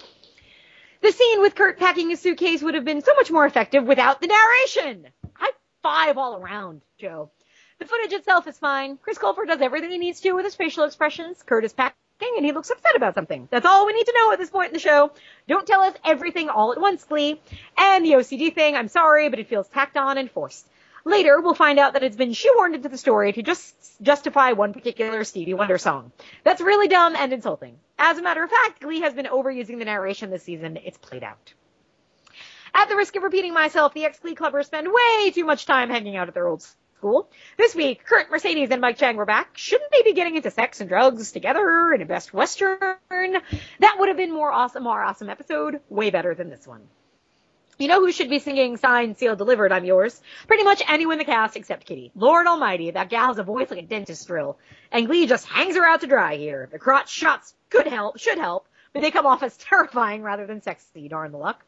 The 1.02 1.12
scene 1.12 1.42
with 1.42 1.54
Kurt 1.54 1.78
packing 1.78 2.10
his 2.10 2.20
suitcase 2.20 2.64
would 2.64 2.74
have 2.74 2.86
been 2.86 3.04
so 3.04 3.14
much 3.14 3.30
more 3.30 3.46
effective 3.46 3.84
without 3.84 4.20
the 4.20 4.26
narration. 4.26 5.06
High 5.36 5.52
five 5.84 6.18
all 6.18 6.38
around, 6.38 6.82
Joe. 6.98 7.30
The 7.78 7.86
footage 7.86 8.14
itself 8.14 8.48
is 8.48 8.58
fine. 8.58 8.98
Chris 8.98 9.20
Colfer 9.20 9.46
does 9.46 9.62
everything 9.62 9.92
he 9.92 10.00
needs 10.00 10.22
to 10.22 10.32
with 10.32 10.46
his 10.46 10.56
facial 10.56 10.86
expressions. 10.86 11.44
Kurt 11.44 11.66
is 11.66 11.74
packing 11.74 11.94
and 12.22 12.46
he 12.46 12.52
looks 12.52 12.70
upset 12.70 12.96
about 12.96 13.16
something. 13.16 13.48
That's 13.52 13.66
all 13.66 13.86
we 13.86 13.94
need 13.94 14.06
to 14.06 14.14
know 14.16 14.32
at 14.32 14.40
this 14.40 14.50
point 14.50 14.70
in 14.70 14.74
the 14.74 14.80
show. 14.80 15.12
Don't 15.48 15.68
tell 15.68 15.82
us 15.82 15.96
everything 16.06 16.50
all 16.50 16.72
at 16.72 16.82
once, 16.82 17.04
Glee. 17.04 17.42
And 17.78 18.06
the 18.06 18.14
OCD 18.14 18.54
thing, 18.54 18.76
I'm 18.76 18.88
sorry, 18.88 19.30
but 19.30 19.40
it 19.40 19.48
feels 19.48 19.68
tacked 19.68 19.98
on 19.98 20.18
and 20.18 20.30
forced. 20.30 20.68
Later, 21.06 21.40
we'll 21.40 21.54
find 21.54 21.80
out 21.80 21.94
that 21.94 22.04
it's 22.04 22.18
been 22.18 22.32
shoehorned 22.32 22.76
into 22.76 22.90
the 22.90 22.98
story 22.98 23.32
to 23.32 23.42
just 23.42 23.74
justify 24.02 24.52
one 24.52 24.74
particular 24.74 25.24
Stevie 25.24 25.54
Wonder 25.54 25.78
song. 25.78 26.12
That's 26.44 26.60
really 26.60 26.90
dumb 26.90 27.16
and 27.16 27.32
insulting. 27.32 27.78
As 27.98 28.18
a 28.18 28.22
matter 28.22 28.44
of 28.44 28.50
fact, 28.50 28.82
Glee 28.82 29.02
has 29.02 29.14
been 29.14 29.26
overusing 29.26 29.80
the 29.80 29.86
narration 29.86 30.32
this 30.32 30.44
season. 30.44 30.78
It's 30.84 30.98
played 30.98 31.24
out. 31.24 31.54
At 32.74 32.90
the 32.90 32.98
risk 32.98 33.16
of 33.16 33.24
repeating 33.24 33.54
myself, 33.54 33.94
the 33.94 34.06
ex-Glee 34.06 34.36
clubbers 34.36 34.66
spend 34.66 34.88
way 34.88 35.32
too 35.32 35.46
much 35.46 35.66
time 35.66 35.90
hanging 35.90 36.18
out 36.18 36.28
at 36.28 36.34
their 36.34 36.48
old 36.48 36.68
school. 36.98 37.30
This 37.58 37.76
week, 37.76 38.04
Kurt, 38.04 38.32
Mercedes, 38.32 38.70
and 38.72 38.82
Mike 38.82 38.98
Chang 38.98 39.18
were 39.18 39.26
back. 39.26 39.58
Shouldn't 39.58 39.92
they 39.92 40.02
be 40.02 40.14
getting 40.14 40.36
into 40.36 40.52
sex 40.52 40.82
and 40.82 40.90
drugs 40.90 41.32
together 41.32 41.94
in 41.94 42.02
a 42.02 42.06
Best 42.06 42.34
Western? 42.34 42.80
That 42.80 43.96
would 44.00 44.08
have 44.08 44.18
been 44.18 44.34
more 44.34 44.52
awesome, 44.52 44.84
more 44.84 45.04
awesome 45.04 45.30
episode. 45.30 45.80
Way 45.90 46.10
better 46.10 46.34
than 46.34 46.50
this 46.50 46.66
one. 46.66 46.82
You 47.78 47.88
know 47.88 48.00
who 48.00 48.12
should 48.12 48.32
be 48.32 48.40
singing 48.40 48.78
Signed, 48.78 49.18
Sealed, 49.18 49.38
Delivered, 49.38 49.72
I'm 49.72 49.86
Yours? 49.86 50.20
Pretty 50.48 50.64
much 50.64 50.82
anyone 50.88 51.14
in 51.14 51.20
the 51.20 51.26
cast 51.26 51.56
except 51.56 51.86
Kitty. 51.86 52.12
Lord 52.16 52.48
almighty, 52.48 52.90
that 52.90 53.10
gal 53.10 53.28
has 53.28 53.38
a 53.38 53.44
voice 53.44 53.70
like 53.70 53.84
a 53.84 53.86
dentist 53.86 54.26
drill. 54.26 54.58
And 54.92 55.06
Glee 55.06 55.28
just 55.28 55.46
hangs 55.46 55.76
her 55.76 55.86
out 55.86 56.02
to 56.02 56.08
dry 56.08 56.38
here. 56.38 56.68
The 56.72 56.80
crotch 56.80 57.12
shots 57.12 57.54
could 57.70 57.86
help, 57.86 58.18
should 58.18 58.40
help, 58.40 58.68
but 58.94 59.04
they 59.04 59.12
come 59.12 59.28
off 59.28 59.44
as 59.44 59.56
terrifying 59.70 60.24
rather 60.24 60.48
than 60.48 60.64
sexy, 60.64 61.08
darn 61.08 61.32
the 61.32 61.38
luck. 61.38 61.64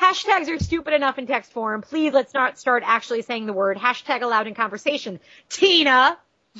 Hashtags 0.00 0.48
are 0.48 0.62
stupid 0.62 0.94
enough 0.94 1.18
in 1.18 1.26
text 1.26 1.52
form. 1.52 1.82
Please 1.82 2.12
let's 2.12 2.32
not 2.32 2.58
start 2.58 2.82
actually 2.86 3.22
saying 3.22 3.46
the 3.46 3.52
word 3.52 3.76
hashtag 3.76 4.22
aloud 4.22 4.46
in 4.46 4.54
conversation. 4.54 5.18
Tina! 5.48 6.18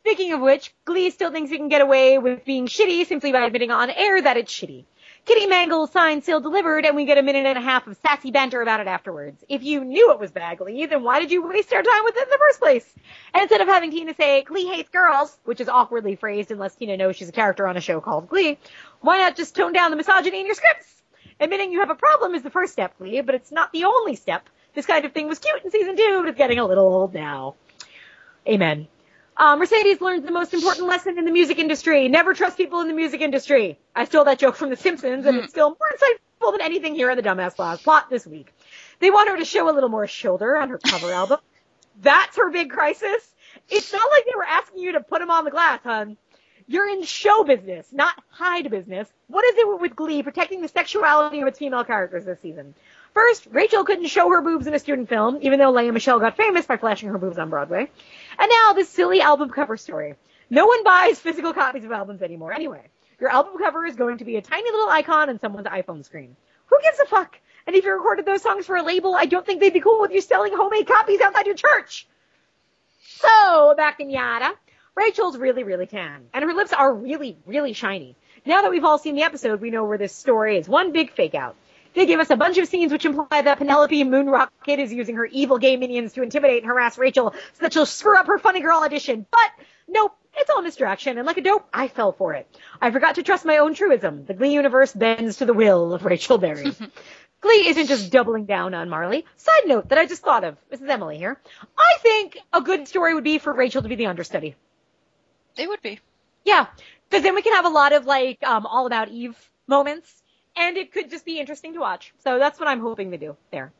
Speaking 0.00 0.32
of 0.32 0.40
which, 0.40 0.74
Glee 0.84 1.10
still 1.10 1.30
thinks 1.30 1.52
it 1.52 1.58
can 1.58 1.68
get 1.68 1.82
away 1.82 2.18
with 2.18 2.44
being 2.44 2.66
shitty 2.66 3.06
simply 3.06 3.30
by 3.30 3.44
admitting 3.44 3.70
on 3.70 3.90
air 3.90 4.20
that 4.20 4.36
it's 4.36 4.52
shitty. 4.52 4.84
Kitty 5.24 5.46
Mangle 5.46 5.86
signed, 5.86 6.24
sealed, 6.24 6.42
delivered, 6.42 6.86
and 6.86 6.96
we 6.96 7.04
get 7.04 7.18
a 7.18 7.22
minute 7.22 7.44
and 7.44 7.58
a 7.58 7.60
half 7.60 7.86
of 7.86 7.98
sassy 7.98 8.30
banter 8.30 8.62
about 8.62 8.80
it 8.80 8.86
afterwards. 8.86 9.44
If 9.48 9.62
you 9.62 9.84
knew 9.84 10.10
it 10.12 10.18
was 10.18 10.30
bad 10.30 10.58
Glee, 10.58 10.86
then 10.86 11.02
why 11.02 11.20
did 11.20 11.30
you 11.30 11.46
waste 11.46 11.72
our 11.72 11.82
time 11.82 12.04
with 12.04 12.16
it 12.16 12.22
in 12.22 12.30
the 12.30 12.38
first 12.38 12.58
place? 12.58 12.94
And 13.34 13.42
instead 13.42 13.60
of 13.60 13.68
having 13.68 13.90
Tina 13.90 14.14
say, 14.14 14.42
Glee 14.42 14.66
hates 14.66 14.88
girls, 14.88 15.36
which 15.44 15.60
is 15.60 15.68
awkwardly 15.68 16.16
phrased 16.16 16.50
unless 16.50 16.74
Tina 16.76 16.96
knows 16.96 17.16
she's 17.16 17.28
a 17.28 17.32
character 17.32 17.68
on 17.68 17.76
a 17.76 17.80
show 17.82 18.00
called 18.00 18.28
Glee, 18.28 18.56
why 19.00 19.18
not 19.18 19.36
just 19.36 19.54
tone 19.54 19.74
down 19.74 19.90
the 19.90 19.98
misogyny 19.98 20.40
in 20.40 20.46
your 20.46 20.54
scripts? 20.54 20.97
Admitting 21.40 21.72
you 21.72 21.80
have 21.80 21.90
a 21.90 21.94
problem 21.94 22.34
is 22.34 22.42
the 22.42 22.50
first 22.50 22.72
step, 22.72 22.98
Glee, 22.98 23.20
but 23.20 23.34
it's 23.34 23.52
not 23.52 23.72
the 23.72 23.84
only 23.84 24.16
step. 24.16 24.48
This 24.74 24.86
kind 24.86 25.04
of 25.04 25.12
thing 25.12 25.28
was 25.28 25.38
cute 25.38 25.64
in 25.64 25.70
season 25.70 25.96
two, 25.96 26.20
but 26.20 26.28
it's 26.30 26.38
getting 26.38 26.58
a 26.58 26.64
little 26.66 26.86
old 26.86 27.14
now. 27.14 27.54
Amen. 28.46 28.88
Uh, 29.36 29.54
Mercedes 29.56 30.00
learned 30.00 30.26
the 30.26 30.32
most 30.32 30.52
important 30.52 30.88
lesson 30.88 31.16
in 31.16 31.24
the 31.24 31.30
music 31.30 31.58
industry. 31.58 32.08
Never 32.08 32.34
trust 32.34 32.56
people 32.56 32.80
in 32.80 32.88
the 32.88 32.94
music 32.94 33.20
industry. 33.20 33.78
I 33.94 34.04
stole 34.04 34.24
that 34.24 34.40
joke 34.40 34.56
from 34.56 34.70
The 34.70 34.76
Simpsons, 34.76 35.26
and 35.26 35.36
it's 35.38 35.50
still 35.50 35.70
more 35.70 35.78
insightful 35.94 36.52
than 36.52 36.60
anything 36.60 36.96
here 36.96 37.08
in 37.08 37.16
the 37.16 37.22
Dumbass 37.22 37.54
Class 37.54 37.80
plot 37.80 38.10
this 38.10 38.26
week. 38.26 38.52
They 38.98 39.10
want 39.10 39.28
her 39.28 39.36
to 39.36 39.44
show 39.44 39.70
a 39.70 39.72
little 39.72 39.90
more 39.90 40.08
shoulder 40.08 40.56
on 40.56 40.70
her 40.70 40.78
cover 40.78 41.12
album. 41.12 41.38
That's 42.00 42.36
her 42.36 42.50
big 42.50 42.70
crisis. 42.70 43.32
It's 43.68 43.92
not 43.92 44.10
like 44.10 44.24
they 44.24 44.36
were 44.36 44.44
asking 44.44 44.80
you 44.80 44.92
to 44.92 45.00
put 45.00 45.22
him 45.22 45.30
on 45.30 45.44
the 45.44 45.50
glass, 45.52 45.80
hun. 45.84 46.16
You're 46.70 46.88
in 46.88 47.02
show 47.02 47.44
business, 47.44 47.88
not 47.92 48.14
hide 48.28 48.70
business. 48.70 49.08
What 49.28 49.42
is 49.46 49.54
it 49.56 49.80
with 49.80 49.96
Glee 49.96 50.22
protecting 50.22 50.60
the 50.60 50.68
sexuality 50.68 51.40
of 51.40 51.48
its 51.48 51.58
female 51.58 51.82
characters 51.82 52.26
this 52.26 52.38
season? 52.40 52.74
First, 53.14 53.48
Rachel 53.50 53.84
couldn't 53.84 54.08
show 54.08 54.28
her 54.28 54.42
boobs 54.42 54.66
in 54.66 54.74
a 54.74 54.78
student 54.78 55.08
film, 55.08 55.38
even 55.40 55.58
though 55.58 55.70
Lea 55.70 55.90
Michele 55.90 56.20
got 56.20 56.36
famous 56.36 56.66
by 56.66 56.76
flashing 56.76 57.08
her 57.08 57.16
boobs 57.16 57.38
on 57.38 57.48
Broadway. 57.48 57.90
And 58.38 58.50
now 58.50 58.74
this 58.74 58.90
silly 58.90 59.22
album 59.22 59.48
cover 59.48 59.78
story. 59.78 60.14
No 60.50 60.66
one 60.66 60.84
buys 60.84 61.18
physical 61.18 61.54
copies 61.54 61.84
of 61.84 61.90
albums 61.92 62.20
anymore 62.20 62.52
anyway. 62.52 62.82
Your 63.18 63.30
album 63.30 63.54
cover 63.58 63.86
is 63.86 63.96
going 63.96 64.18
to 64.18 64.24
be 64.24 64.36
a 64.36 64.42
tiny 64.42 64.70
little 64.70 64.90
icon 64.90 65.30
on 65.30 65.40
someone's 65.40 65.66
iPhone 65.66 66.04
screen. 66.04 66.36
Who 66.66 66.76
gives 66.82 67.00
a 67.00 67.06
fuck? 67.06 67.38
And 67.66 67.76
if 67.76 67.84
you 67.84 67.92
recorded 67.92 68.26
those 68.26 68.42
songs 68.42 68.66
for 68.66 68.76
a 68.76 68.82
label, 68.82 69.14
I 69.14 69.24
don't 69.24 69.44
think 69.44 69.60
they'd 69.60 69.72
be 69.72 69.80
cool 69.80 70.02
with 70.02 70.12
you 70.12 70.20
selling 70.20 70.52
homemade 70.54 70.86
copies 70.86 71.20
outside 71.22 71.46
your 71.46 71.54
church. 71.54 72.06
So, 73.00 73.74
back 73.74 74.00
in 74.00 74.08
NYADA, 74.08 74.52
Rachel's 74.98 75.38
really, 75.38 75.62
really 75.62 75.86
tan. 75.86 76.26
And 76.34 76.44
her 76.44 76.52
lips 76.52 76.72
are 76.72 76.92
really, 76.92 77.38
really 77.46 77.72
shiny. 77.72 78.16
Now 78.44 78.62
that 78.62 78.70
we've 78.72 78.84
all 78.84 78.98
seen 78.98 79.14
the 79.14 79.22
episode, 79.22 79.60
we 79.60 79.70
know 79.70 79.84
where 79.84 79.96
this 79.96 80.12
story 80.12 80.58
is 80.58 80.68
one 80.68 80.92
big 80.92 81.12
fake 81.12 81.36
out. 81.36 81.54
They 81.94 82.04
give 82.04 82.18
us 82.18 82.30
a 82.30 82.36
bunch 82.36 82.58
of 82.58 82.66
scenes 82.66 82.90
which 82.90 83.04
imply 83.04 83.42
that 83.42 83.58
Penelope 83.58 84.04
Moonrocket 84.04 84.78
is 84.78 84.92
using 84.92 85.14
her 85.14 85.24
evil 85.26 85.58
gay 85.58 85.76
minions 85.76 86.14
to 86.14 86.22
intimidate 86.22 86.62
and 86.62 86.70
harass 86.70 86.98
Rachel 86.98 87.32
so 87.32 87.60
that 87.60 87.72
she'll 87.72 87.86
screw 87.86 88.18
up 88.18 88.26
her 88.26 88.38
funny 88.38 88.60
girl 88.60 88.80
audition. 88.80 89.24
But 89.30 89.66
nope, 89.86 90.16
it's 90.34 90.50
all 90.50 90.62
misdirection, 90.62 91.16
and 91.16 91.26
like 91.26 91.38
a 91.38 91.42
dope, 91.42 91.68
I 91.72 91.86
fell 91.86 92.10
for 92.10 92.34
it. 92.34 92.48
I 92.80 92.90
forgot 92.90 93.14
to 93.14 93.22
trust 93.22 93.44
my 93.44 93.58
own 93.58 93.74
truism. 93.74 94.26
The 94.26 94.34
Glee 94.34 94.52
universe 94.52 94.92
bends 94.92 95.36
to 95.36 95.46
the 95.46 95.54
will 95.54 95.94
of 95.94 96.04
Rachel 96.04 96.38
Berry. 96.38 96.72
Glee 97.40 97.68
isn't 97.68 97.86
just 97.86 98.10
doubling 98.10 98.46
down 98.46 98.74
on 98.74 98.88
Marley. 98.88 99.24
Side 99.36 99.66
note 99.66 99.90
that 99.90 99.98
I 99.98 100.06
just 100.06 100.22
thought 100.22 100.42
of, 100.42 100.56
Mrs. 100.72 100.88
Emily 100.88 101.18
here. 101.18 101.40
I 101.78 101.96
think 102.02 102.38
a 102.52 102.60
good 102.60 102.88
story 102.88 103.14
would 103.14 103.22
be 103.22 103.38
for 103.38 103.52
Rachel 103.52 103.82
to 103.82 103.88
be 103.88 103.94
the 103.94 104.06
understudy. 104.06 104.56
It 105.58 105.68
would 105.68 105.82
be. 105.82 106.00
Yeah, 106.44 106.66
because 107.08 107.22
then 107.22 107.34
we 107.34 107.42
can 107.42 107.52
have 107.54 107.66
a 107.66 107.70
lot 107.70 107.92
of 107.92 108.06
like 108.06 108.42
um, 108.42 108.64
all 108.66 108.86
about 108.86 109.08
Eve 109.08 109.36
moments, 109.66 110.22
and 110.56 110.76
it 110.76 110.92
could 110.92 111.10
just 111.10 111.24
be 111.24 111.38
interesting 111.40 111.74
to 111.74 111.80
watch. 111.80 112.14
So 112.24 112.38
that's 112.38 112.58
what 112.58 112.68
I'm 112.68 112.80
hoping 112.80 113.10
to 113.10 113.18
do 113.18 113.36
there. 113.50 113.72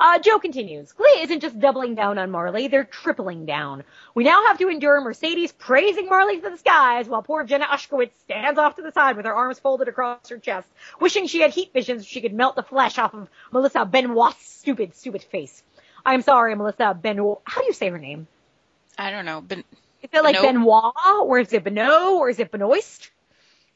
Uh, 0.00 0.18
Joe 0.18 0.38
continues. 0.38 0.92
Glee 0.92 1.20
isn't 1.20 1.40
just 1.40 1.58
doubling 1.58 1.94
down 1.94 2.18
on 2.18 2.30
Marley, 2.30 2.68
they're 2.68 2.84
tripling 2.84 3.46
down. 3.46 3.84
We 4.14 4.24
now 4.24 4.46
have 4.46 4.58
to 4.58 4.68
endure 4.68 5.00
Mercedes 5.00 5.52
praising 5.52 6.08
Marley 6.08 6.40
to 6.40 6.50
the 6.50 6.56
skies 6.56 7.08
while 7.08 7.22
poor 7.22 7.44
Jenna 7.44 7.66
Ushkowitz 7.66 8.18
stands 8.20 8.58
off 8.58 8.76
to 8.76 8.82
the 8.82 8.92
side 8.92 9.16
with 9.16 9.26
her 9.26 9.34
arms 9.34 9.58
folded 9.58 9.88
across 9.88 10.28
her 10.30 10.38
chest, 10.38 10.68
wishing 11.00 11.26
she 11.26 11.40
had 11.40 11.52
heat 11.52 11.72
visions 11.72 12.02
so 12.02 12.08
she 12.08 12.20
could 12.20 12.32
melt 12.32 12.56
the 12.56 12.62
flesh 12.62 12.98
off 12.98 13.14
of 13.14 13.28
Melissa 13.52 13.84
Benoit's 13.84 14.44
stupid, 14.44 14.94
stupid 14.94 15.22
face. 15.22 15.62
I'm 16.04 16.22
sorry, 16.22 16.54
Melissa 16.54 16.98
Benoit. 17.00 17.40
How 17.44 17.60
do 17.60 17.66
you 17.66 17.72
say 17.72 17.88
her 17.88 17.98
name? 17.98 18.26
I 18.98 19.10
don't 19.10 19.24
know, 19.24 19.40
but 19.40 19.64
Is 20.02 20.10
it 20.12 20.22
like 20.22 20.36
Benoit? 20.36 20.94
Benoit, 20.94 21.26
or 21.26 21.38
is 21.38 21.52
it 21.52 21.64
Benoit, 21.64 22.12
or 22.12 22.28
is 22.28 22.38
it 22.38 22.50
Benoist? 22.50 23.10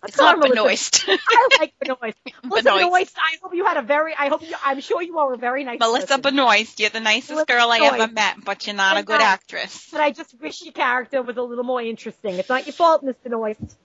Let's 0.02 0.14
it's 0.14 0.18
not. 0.18 0.40
Benoist. 0.40 1.04
I 1.08 1.56
like 1.58 1.74
Benoist. 1.80 2.18
Melissa 2.44 2.64
Benoist. 2.64 2.64
Benoist, 2.64 3.16
I 3.16 3.36
hope 3.42 3.54
you 3.54 3.64
had 3.64 3.76
a 3.76 3.82
very, 3.82 4.14
I 4.16 4.28
hope 4.28 4.42
you, 4.42 4.54
I'm 4.64 4.80
sure 4.80 5.02
you 5.02 5.18
are 5.18 5.32
a 5.32 5.38
very 5.38 5.64
nice 5.64 5.78
Melissa 5.80 6.06
person. 6.06 6.22
Benoist, 6.22 6.80
you're 6.80 6.90
the 6.90 7.00
nicest 7.00 7.30
Melissa 7.30 7.46
girl 7.46 7.70
I 7.70 7.78
ever 7.78 8.12
met, 8.12 8.36
but 8.44 8.66
you're 8.66 8.76
not 8.76 8.96
a 8.96 9.02
good 9.02 9.20
actress. 9.20 9.88
But 9.90 10.00
I 10.00 10.10
just 10.10 10.38
wish 10.40 10.62
your 10.62 10.72
character 10.72 11.22
was 11.22 11.36
a 11.36 11.42
little 11.42 11.64
more 11.64 11.80
interesting. 11.80 12.34
It's 12.34 12.48
not 12.48 12.66
your 12.66 12.74
fault, 12.74 13.02
Miss 13.02 13.16
Benoist. 13.22 13.76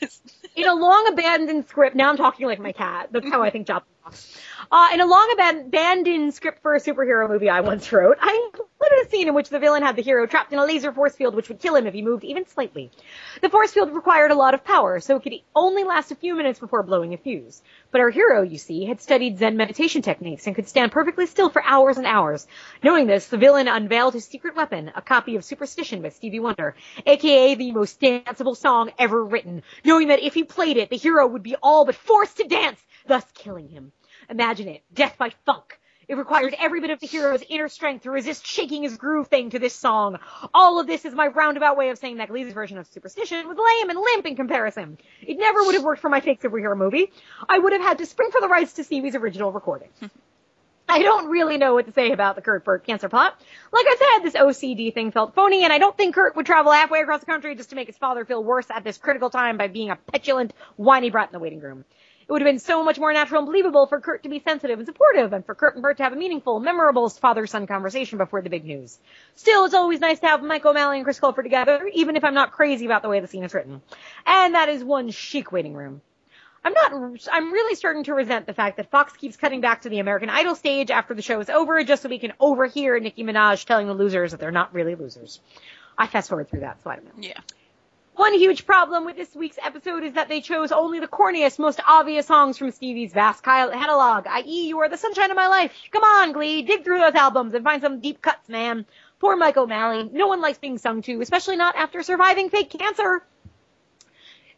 In 0.56 0.66
a 0.66 0.74
long 0.74 1.08
abandoned 1.08 1.68
script, 1.68 1.94
now 1.94 2.08
I'm 2.08 2.16
talking 2.16 2.46
like 2.46 2.58
my 2.58 2.72
cat. 2.72 3.10
That's 3.12 3.28
how 3.28 3.42
I 3.42 3.50
think 3.50 3.66
Joplin. 3.66 3.95
Uh, 4.70 4.88
in 4.92 5.00
a 5.00 5.06
long 5.06 5.34
aban- 5.36 5.66
abandoned 5.66 6.34
script 6.34 6.62
for 6.62 6.74
a 6.74 6.80
superhero 6.80 7.28
movie 7.28 7.48
I 7.48 7.60
once 7.60 7.90
wrote, 7.92 8.18
I 8.20 8.40
included 8.46 9.06
a 9.06 9.08
scene 9.10 9.28
in 9.28 9.34
which 9.34 9.48
the 9.48 9.58
villain 9.58 9.82
had 9.82 9.96
the 9.96 10.02
hero 10.02 10.26
trapped 10.26 10.52
in 10.52 10.58
a 10.58 10.64
laser 10.64 10.92
force 10.92 11.14
field 11.14 11.34
which 11.34 11.48
would 11.48 11.60
kill 11.60 11.76
him 11.76 11.86
if 11.86 11.94
he 11.94 12.02
moved 12.02 12.24
even 12.24 12.46
slightly. 12.46 12.90
The 13.42 13.48
force 13.48 13.72
field 13.72 13.94
required 13.94 14.30
a 14.30 14.36
lot 14.36 14.54
of 14.54 14.64
power, 14.64 15.00
so 15.00 15.16
it 15.16 15.22
could 15.22 15.34
only 15.54 15.84
last 15.84 16.10
a 16.10 16.16
few 16.16 16.34
minutes 16.34 16.58
before 16.58 16.82
blowing 16.82 17.14
a 17.14 17.16
fuse. 17.16 17.62
But 17.90 18.00
our 18.00 18.10
hero, 18.10 18.42
you 18.42 18.58
see, 18.58 18.84
had 18.84 19.00
studied 19.00 19.38
Zen 19.38 19.56
meditation 19.56 20.02
techniques 20.02 20.46
and 20.46 20.54
could 20.54 20.68
stand 20.68 20.92
perfectly 20.92 21.26
still 21.26 21.50
for 21.50 21.62
hours 21.64 21.96
and 21.96 22.06
hours. 22.06 22.46
Knowing 22.82 23.06
this, 23.06 23.28
the 23.28 23.38
villain 23.38 23.68
unveiled 23.68 24.14
his 24.14 24.24
secret 24.24 24.56
weapon, 24.56 24.92
a 24.94 25.02
copy 25.02 25.36
of 25.36 25.44
Superstition 25.44 26.02
by 26.02 26.10
Stevie 26.10 26.40
Wonder, 26.40 26.74
aka 27.06 27.54
the 27.54 27.72
most 27.72 28.00
danceable 28.00 28.56
song 28.56 28.90
ever 28.98 29.24
written, 29.24 29.62
knowing 29.84 30.08
that 30.08 30.22
if 30.22 30.34
he 30.34 30.44
played 30.44 30.76
it, 30.76 30.90
the 30.90 30.96
hero 30.96 31.26
would 31.26 31.42
be 31.42 31.56
all 31.62 31.84
but 31.84 31.94
forced 31.94 32.36
to 32.36 32.44
dance, 32.44 32.80
thus 33.06 33.24
killing 33.34 33.68
him. 33.68 33.92
Imagine 34.30 34.68
it. 34.68 34.82
Death 34.92 35.16
by 35.18 35.32
funk. 35.44 35.78
It 36.08 36.16
requires 36.16 36.54
every 36.58 36.80
bit 36.80 36.90
of 36.90 37.00
the 37.00 37.06
hero's 37.08 37.42
inner 37.48 37.68
strength 37.68 38.04
to 38.04 38.12
resist 38.12 38.46
shaking 38.46 38.84
his 38.84 38.96
groove 38.96 39.26
thing 39.26 39.50
to 39.50 39.58
this 39.58 39.74
song. 39.74 40.18
All 40.54 40.78
of 40.78 40.86
this 40.86 41.04
is 41.04 41.14
my 41.14 41.26
roundabout 41.26 41.76
way 41.76 41.90
of 41.90 41.98
saying 41.98 42.18
that 42.18 42.28
Glee's 42.28 42.52
version 42.52 42.78
of 42.78 42.86
Superstition 42.86 43.48
was 43.48 43.56
lame 43.58 43.90
and 43.90 43.98
limp 43.98 44.24
in 44.24 44.36
comparison. 44.36 44.98
It 45.20 45.36
never 45.36 45.64
would 45.64 45.74
have 45.74 45.82
worked 45.82 46.00
for 46.00 46.08
my 46.08 46.20
fake 46.20 46.40
superhero 46.40 46.76
movie. 46.76 47.10
I 47.48 47.58
would 47.58 47.72
have 47.72 47.82
had 47.82 47.98
to 47.98 48.06
spring 48.06 48.30
for 48.30 48.40
the 48.40 48.48
rights 48.48 48.74
to 48.74 48.84
Stevie's 48.84 49.16
original 49.16 49.50
recording. 49.50 49.88
I 50.88 51.02
don't 51.02 51.28
really 51.28 51.58
know 51.58 51.74
what 51.74 51.86
to 51.86 51.92
say 51.92 52.12
about 52.12 52.36
the 52.36 52.42
Kurt 52.42 52.64
Burt 52.64 52.86
cancer 52.86 53.08
plot. 53.08 53.40
Like 53.72 53.86
I 53.88 53.96
said, 53.98 54.24
this 54.24 54.40
OCD 54.40 54.94
thing 54.94 55.10
felt 55.10 55.34
phony, 55.34 55.64
and 55.64 55.72
I 55.72 55.78
don't 55.78 55.96
think 55.96 56.14
Kurt 56.14 56.36
would 56.36 56.46
travel 56.46 56.70
halfway 56.70 57.00
across 57.00 57.20
the 57.20 57.26
country 57.26 57.56
just 57.56 57.70
to 57.70 57.76
make 57.76 57.88
his 57.88 57.98
father 57.98 58.24
feel 58.24 58.42
worse 58.42 58.66
at 58.70 58.84
this 58.84 58.96
critical 58.96 59.28
time 59.28 59.56
by 59.56 59.66
being 59.66 59.90
a 59.90 59.96
petulant, 59.96 60.52
whiny 60.76 61.10
brat 61.10 61.30
in 61.30 61.32
the 61.32 61.40
waiting 61.40 61.58
room. 61.58 61.84
It 62.28 62.32
would 62.32 62.42
have 62.42 62.48
been 62.48 62.58
so 62.58 62.82
much 62.82 62.98
more 62.98 63.12
natural 63.12 63.38
and 63.38 63.46
believable 63.46 63.86
for 63.86 64.00
Kurt 64.00 64.24
to 64.24 64.28
be 64.28 64.40
sensitive 64.40 64.80
and 64.80 64.86
supportive, 64.86 65.32
and 65.32 65.46
for 65.46 65.54
Kurt 65.54 65.74
and 65.74 65.82
Burt 65.82 65.98
to 65.98 66.02
have 66.02 66.12
a 66.12 66.16
meaningful, 66.16 66.58
memorable 66.58 67.08
father-son 67.08 67.68
conversation 67.68 68.18
before 68.18 68.42
the 68.42 68.50
big 68.50 68.64
news. 68.64 68.98
Still, 69.36 69.64
it's 69.64 69.74
always 69.74 70.00
nice 70.00 70.18
to 70.20 70.26
have 70.26 70.42
Mike 70.42 70.66
O'Malley 70.66 70.96
and 70.96 71.04
Chris 71.04 71.20
Colfer 71.20 71.44
together, 71.44 71.88
even 71.94 72.16
if 72.16 72.24
I'm 72.24 72.34
not 72.34 72.50
crazy 72.50 72.84
about 72.84 73.02
the 73.02 73.08
way 73.08 73.20
the 73.20 73.28
scene 73.28 73.44
is 73.44 73.54
written. 73.54 73.80
And 74.26 74.54
that 74.56 74.68
is 74.68 74.82
one 74.82 75.10
chic 75.12 75.52
waiting 75.52 75.74
room. 75.74 76.00
I'm 76.64 76.72
not, 76.72 77.20
I'm 77.30 77.52
really 77.52 77.76
starting 77.76 78.02
to 78.04 78.14
resent 78.14 78.46
the 78.46 78.54
fact 78.54 78.78
that 78.78 78.90
Fox 78.90 79.12
keeps 79.12 79.36
cutting 79.36 79.60
back 79.60 79.82
to 79.82 79.88
the 79.88 80.00
American 80.00 80.28
Idol 80.28 80.56
stage 80.56 80.90
after 80.90 81.14
the 81.14 81.22
show 81.22 81.38
is 81.38 81.48
over 81.48 81.84
just 81.84 82.02
so 82.02 82.08
we 82.08 82.18
can 82.18 82.32
overhear 82.40 82.98
Nicki 82.98 83.22
Minaj 83.22 83.64
telling 83.66 83.86
the 83.86 83.94
losers 83.94 84.32
that 84.32 84.40
they're 84.40 84.50
not 84.50 84.74
really 84.74 84.96
losers. 84.96 85.38
I 85.96 86.08
fast 86.08 86.28
forward 86.28 86.50
through 86.50 86.60
that, 86.60 86.82
so 86.82 86.90
I 86.90 86.96
don't 86.96 87.04
know. 87.04 87.12
Yeah. 87.28 87.38
One 88.16 88.32
huge 88.32 88.64
problem 88.64 89.04
with 89.04 89.16
this 89.16 89.34
week's 89.34 89.58
episode 89.62 90.02
is 90.02 90.14
that 90.14 90.30
they 90.30 90.40
chose 90.40 90.72
only 90.72 91.00
the 91.00 91.06
corniest, 91.06 91.58
most 91.58 91.80
obvious 91.86 92.26
songs 92.26 92.56
from 92.56 92.70
Stevie's 92.70 93.12
vast 93.12 93.42
catalog, 93.42 94.26
i.e. 94.26 94.68
You 94.68 94.78
Are 94.80 94.88
the 94.88 94.96
Sunshine 94.96 95.30
of 95.30 95.36
My 95.36 95.48
Life. 95.48 95.70
Come 95.90 96.02
on, 96.02 96.32
Glee, 96.32 96.62
dig 96.62 96.82
through 96.82 97.00
those 97.00 97.14
albums 97.14 97.52
and 97.52 97.62
find 97.62 97.82
some 97.82 98.00
deep 98.00 98.22
cuts, 98.22 98.48
man. 98.48 98.86
Poor 99.18 99.36
Mike 99.36 99.58
O'Malley. 99.58 100.08
No 100.10 100.28
one 100.28 100.40
likes 100.40 100.56
being 100.56 100.78
sung 100.78 101.02
to, 101.02 101.20
especially 101.20 101.56
not 101.56 101.76
after 101.76 102.02
surviving 102.02 102.48
fake 102.48 102.70
cancer. 102.70 103.22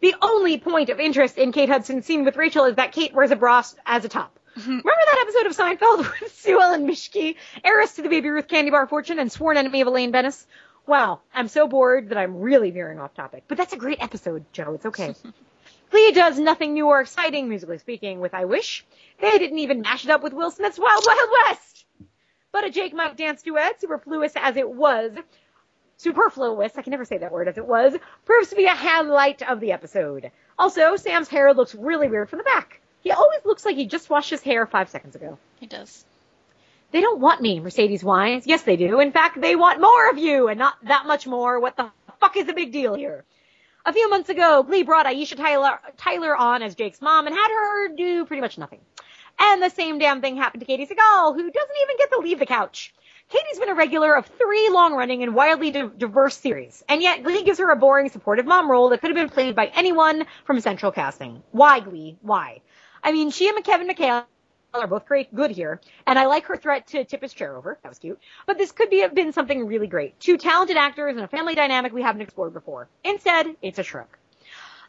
The 0.03 0.15
only 0.23 0.59
point 0.59 0.89
of 0.89 1.01
interest 1.01 1.37
in 1.37 1.51
Kate 1.51 1.69
Hudson's 1.69 2.07
scene 2.07 2.25
with 2.25 2.37
Rachel 2.37 2.67
is 2.67 2.77
that 2.77 2.93
Kate 2.93 3.13
wears 3.13 3.33
a 3.33 3.37
bra 3.37 3.65
as 3.85 4.05
a 4.05 4.09
top. 4.09 4.39
Mm-hmm. 4.57 4.71
Remember 4.71 4.85
that 4.85 5.27
episode 5.27 5.47
of 5.47 5.57
Seinfeld 5.57 6.21
with 6.21 6.33
Sue 6.37 6.61
Ellen 6.61 6.87
Mischke, 6.87 7.35
heiress 7.65 7.97
to 7.97 8.03
the 8.03 8.09
Baby 8.09 8.29
Ruth 8.29 8.47
candy 8.47 8.71
bar 8.71 8.87
fortune 8.87 9.19
and 9.19 9.33
sworn 9.33 9.57
enemy 9.57 9.81
of 9.81 9.89
Elaine 9.89 10.13
Benes? 10.13 10.47
Wow, 10.89 11.21
I'm 11.35 11.49
so 11.49 11.69
bored 11.69 12.09
that 12.09 12.17
I'm 12.17 12.41
really 12.41 12.71
veering 12.71 12.99
off 12.99 13.13
topic. 13.13 13.45
But 13.47 13.59
that's 13.59 13.75
a 13.75 13.77
great 13.77 14.03
episode, 14.03 14.47
Joe. 14.55 14.73
It's 14.73 14.87
okay. 14.87 15.15
Glee 15.91 16.13
does 16.13 16.39
nothing 16.39 16.73
new 16.73 16.87
or 16.87 17.03
exciting, 17.03 17.47
musically 17.47 17.77
speaking, 17.77 18.21
with 18.21 18.33
I 18.33 18.47
Wish. 18.47 18.87
They 19.21 19.39
didn't 19.39 19.59
even 19.59 19.83
mash 19.83 20.07
it 20.07 20.11
up 20.11 20.23
with 20.23 20.33
Will 20.33 20.51
Smith's 20.51 20.79
Wild 20.79 21.05
Wild 21.07 21.29
West. 21.45 21.85
But 22.53 22.65
a 22.65 22.71
Jake 22.71 22.95
Mike 22.95 23.19
dance 23.19 23.43
duet, 23.43 23.79
superfluous 23.83 24.33
as 24.35 24.57
it 24.57 24.71
was, 24.71 25.13
superfluous, 25.99 26.73
I 26.79 26.81
can 26.81 26.93
never 26.93 27.05
say 27.05 27.19
that 27.19 27.33
word 27.33 27.49
as 27.49 27.59
it 27.59 27.67
was, 27.67 27.95
proves 28.25 28.49
to 28.49 28.57
be 28.57 28.65
a 28.65 28.75
highlight 28.75 29.43
of 29.43 29.61
the 29.61 29.73
episode. 29.73 30.31
Also, 30.59 30.97
Sam's 30.97 31.29
hair 31.29 31.53
looks 31.53 31.75
really 31.75 32.09
weird 32.09 32.31
from 32.31 32.39
the 32.39 32.45
back. 32.45 32.81
He 33.03 33.13
always 33.13 33.45
looks 33.45 33.67
like 33.67 33.77
he 33.77 33.85
just 33.85 34.09
washed 34.09 34.31
his 34.31 34.43
hair 34.43 34.65
five 34.65 34.89
seconds 34.89 35.17
ago. 35.17 35.39
He 35.61 35.67
does. 35.67 36.07
They 36.91 37.01
don't 37.01 37.21
want 37.21 37.43
me, 37.43 37.61
Mercedes 37.61 38.03
whines. 38.03 38.47
Yes, 38.47 38.63
they 38.63 38.77
do. 38.77 39.01
In 39.01 39.13
fact, 39.13 39.41
they 39.41 39.57
want 39.57 39.81
more 39.81 40.11
of 40.11 40.19
you, 40.19 40.49
and 40.49 40.59
not 40.59 40.75
that 40.85 41.07
much 41.07 41.27
more. 41.27 41.61
What 41.61 41.77
the 41.77 41.91
fuck 42.19 42.37
is 42.37 42.47
the 42.47 42.55
big 42.55 42.73
deal 42.73 42.95
here? 42.95 43.25
A 43.85 43.93
few 43.93 44.09
months 44.11 44.29
ago, 44.29 44.63
Glee 44.63 44.83
brought 44.83 45.07
Aisha 45.07 45.37
Tyler, 45.37 45.79
Tyler 45.97 46.37
on 46.37 46.63
as 46.63 46.75
Jake's 46.75 47.01
mom 47.01 47.27
and 47.27 47.35
had 47.35 47.49
her 47.49 47.89
do 47.95 48.25
pretty 48.25 48.41
much 48.41 48.59
nothing. 48.59 48.81
And 49.39 49.63
the 49.63 49.71
same 49.71 49.99
damn 49.99 50.21
thing 50.21 50.37
happened 50.37 50.63
to 50.63 50.67
Katey 50.67 50.89
Sagal, 50.89 51.35
who 51.35 51.51
doesn't 51.51 51.77
even 51.83 51.97
get 51.97 52.11
to 52.13 52.19
leave 52.19 52.39
the 52.39 52.47
couch. 52.47 52.93
Katey's 53.31 53.59
been 53.59 53.69
a 53.69 53.75
regular 53.75 54.15
of 54.15 54.27
three 54.27 54.71
long-running 54.71 55.23
and 55.23 55.35
wildly 55.35 55.71
di- 55.71 55.91
diverse 55.97 56.37
series, 56.37 56.83
and 56.89 57.03
yet 57.03 57.23
Glee 57.23 57.45
gives 57.45 57.59
her 57.59 57.71
a 57.71 57.77
boring, 57.77 58.09
supportive 58.09 58.47
mom 58.47 58.71
role 58.71 58.89
that 58.89 59.01
could 59.01 59.11
have 59.11 59.17
been 59.17 59.29
played 59.29 59.55
by 59.55 59.67
anyone 59.67 60.27
from 60.45 60.61
Central 60.61 60.91
Casting. 60.91 61.43
Why, 61.53 61.81
Glee? 61.81 62.17
Why? 62.23 62.63
I 63.05 63.13
mean, 63.13 63.31
she 63.31 63.49
and 63.49 63.63
Kevin 63.63 63.89
McHale 63.89 64.25
are 64.75 64.87
both 64.87 65.07
great, 65.07 65.35
good 65.35 65.51
here, 65.51 65.81
and 66.07 66.19
I 66.19 66.27
like 66.27 66.47
her 66.47 66.57
threat 66.57 66.87
to 66.89 67.05
tip 67.05 67.23
his 67.23 67.33
chair 67.33 67.57
over. 67.57 67.79
That 67.83 67.89
was 67.89 67.99
cute. 67.99 68.19
But 68.47 68.59
this 68.59 68.73
could 68.73 68.91
be 68.91 69.01
have 69.01 69.15
been 69.15 69.33
something 69.33 69.67
really 69.67 69.87
great. 69.87 70.19
Two 70.21 70.37
talented 70.37 70.77
actors 70.77 71.17
and 71.17 71.25
a 71.25 71.29
family 71.29 71.55
dynamic 71.55 71.93
we 71.93 72.03
haven't 72.03 72.23
explored 72.23 72.53
before. 72.53 72.89
Instead, 73.05 73.47
it's 73.63 73.79
a 73.79 73.83
shrug. 73.83 74.09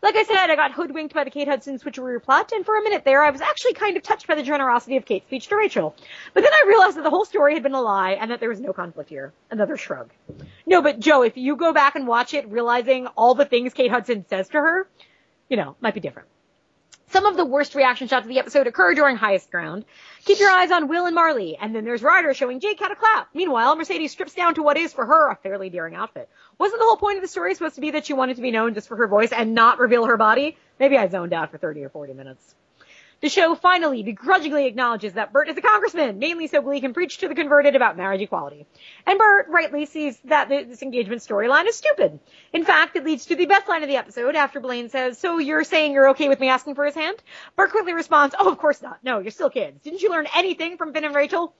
Like 0.01 0.15
I 0.15 0.23
said, 0.23 0.49
I 0.49 0.55
got 0.55 0.71
hoodwinked 0.71 1.13
by 1.13 1.25
the 1.25 1.29
Kate 1.29 1.47
Hudson 1.47 1.77
switcheroo 1.77 2.23
plot, 2.23 2.53
and 2.53 2.65
for 2.65 2.77
a 2.77 2.83
minute 2.83 3.03
there, 3.03 3.21
I 3.21 3.31
was 3.31 3.41
actually 3.41 3.73
kind 3.73 3.97
of 3.97 4.03
touched 4.03 4.27
by 4.27 4.35
the 4.35 4.43
generosity 4.43 4.95
of 4.95 5.05
Kate's 5.05 5.25
speech 5.25 5.47
to 5.47 5.57
Rachel. 5.57 5.93
But 6.33 6.43
then 6.43 6.53
I 6.53 6.63
realized 6.67 6.95
that 6.95 7.03
the 7.03 7.09
whole 7.09 7.25
story 7.25 7.53
had 7.53 7.63
been 7.63 7.73
a 7.73 7.81
lie, 7.81 8.11
and 8.11 8.31
that 8.31 8.39
there 8.39 8.47
was 8.47 8.61
no 8.61 8.71
conflict 8.71 9.09
here. 9.09 9.33
Another 9.51 9.75
shrug. 9.75 10.11
No, 10.65 10.81
but 10.81 10.99
Joe, 10.99 11.23
if 11.23 11.35
you 11.35 11.57
go 11.57 11.73
back 11.73 11.95
and 11.95 12.07
watch 12.07 12.33
it, 12.33 12.47
realizing 12.49 13.07
all 13.07 13.35
the 13.35 13.43
things 13.43 13.73
Kate 13.73 13.91
Hudson 13.91 14.25
says 14.29 14.47
to 14.49 14.57
her, 14.57 14.87
you 15.49 15.57
know, 15.57 15.75
might 15.81 15.95
be 15.95 15.99
different. 15.99 16.29
Some 17.11 17.25
of 17.25 17.35
the 17.37 17.45
worst 17.45 17.73
reaction 17.73 18.07
shots 18.07 18.25
of 18.25 18.29
the 18.29 18.37
episode 18.37 18.67
occur 18.67 18.93
during 18.93 19.15
highest 19.15 19.49
ground. 19.49 19.83
Keep 20.25 20.39
your 20.39 20.51
eyes 20.51 20.69
on 20.69 20.87
Will 20.87 21.07
and 21.07 21.15
Marley, 21.15 21.57
and 21.59 21.75
then 21.75 21.83
there's 21.83 22.03
Ryder 22.03 22.35
showing 22.35 22.59
Jake 22.59 22.79
how 22.79 22.87
to 22.87 22.95
clap. 22.95 23.29
Meanwhile, 23.33 23.75
Mercedes 23.75 24.11
strips 24.11 24.35
down 24.35 24.53
to 24.55 24.63
what 24.63 24.77
is 24.77 24.93
for 24.93 25.07
her 25.07 25.31
a 25.31 25.35
fairly 25.35 25.71
daring 25.71 25.95
outfit. 25.95 26.29
Wasn't 26.59 26.79
the 26.79 26.85
whole 26.85 26.97
point 26.97 27.17
of 27.17 27.23
the 27.23 27.27
story 27.27 27.55
supposed 27.55 27.75
to 27.75 27.81
be 27.81 27.91
that 27.91 28.05
she 28.05 28.13
wanted 28.13 28.35
to 28.35 28.43
be 28.43 28.51
known 28.51 28.75
just 28.75 28.87
for 28.87 28.95
her 28.95 29.07
voice 29.07 29.31
and 29.31 29.55
not 29.55 29.79
reveal 29.79 30.05
her 30.05 30.17
body? 30.17 30.55
Maybe 30.79 30.99
I 30.99 31.07
zoned 31.07 31.33
out 31.33 31.49
for 31.49 31.57
30 31.57 31.83
or 31.83 31.89
40 31.89 32.13
minutes. 32.13 32.53
The 33.21 33.27
show 33.27 33.53
finally 33.53 34.01
begrudgingly 34.01 34.65
acknowledges 34.65 35.13
that 35.13 35.33
Burt 35.33 35.49
is 35.49 35.57
a 35.57 35.61
congressman, 35.61 36.19
mainly 36.19 36.47
so 36.47 36.61
Glee 36.61 36.79
can 36.79 36.93
preach 36.93 37.17
to 37.17 37.27
the 37.27 37.35
converted 37.35 37.75
about 37.75 37.97
marriage 37.97 38.21
equality. 38.21 38.65
And 39.05 39.19
Burt 39.19 39.47
rightly 39.49 39.85
sees 39.87 40.17
that 40.23 40.47
this 40.47 40.81
engagement 40.81 41.21
storyline 41.21 41.67
is 41.67 41.75
stupid. 41.75 42.19
In 42.53 42.63
fact, 42.63 42.95
it 42.95 43.03
leads 43.03 43.25
to 43.25 43.35
the 43.35 43.45
best 43.45 43.67
line 43.67 43.83
of 43.83 43.89
the 43.89 43.97
episode 43.97 44.37
after 44.37 44.61
Blaine 44.61 44.87
says, 44.87 45.17
so 45.17 45.37
you're 45.37 45.65
saying 45.65 45.91
you're 45.91 46.11
okay 46.11 46.29
with 46.29 46.39
me 46.39 46.47
asking 46.47 46.75
for 46.75 46.85
his 46.85 46.95
hand? 46.95 47.17
Burt 47.57 47.71
quickly 47.71 47.91
responds, 47.91 48.35
oh, 48.39 48.49
of 48.49 48.57
course 48.57 48.81
not. 48.81 49.03
No, 49.03 49.19
you're 49.19 49.31
still 49.31 49.49
kids. 49.49 49.81
Didn't 49.81 50.01
you 50.01 50.11
learn 50.11 50.27
anything 50.33 50.77
from 50.77 50.93
Finn 50.93 51.03
and 51.03 51.13
Rachel? 51.13 51.53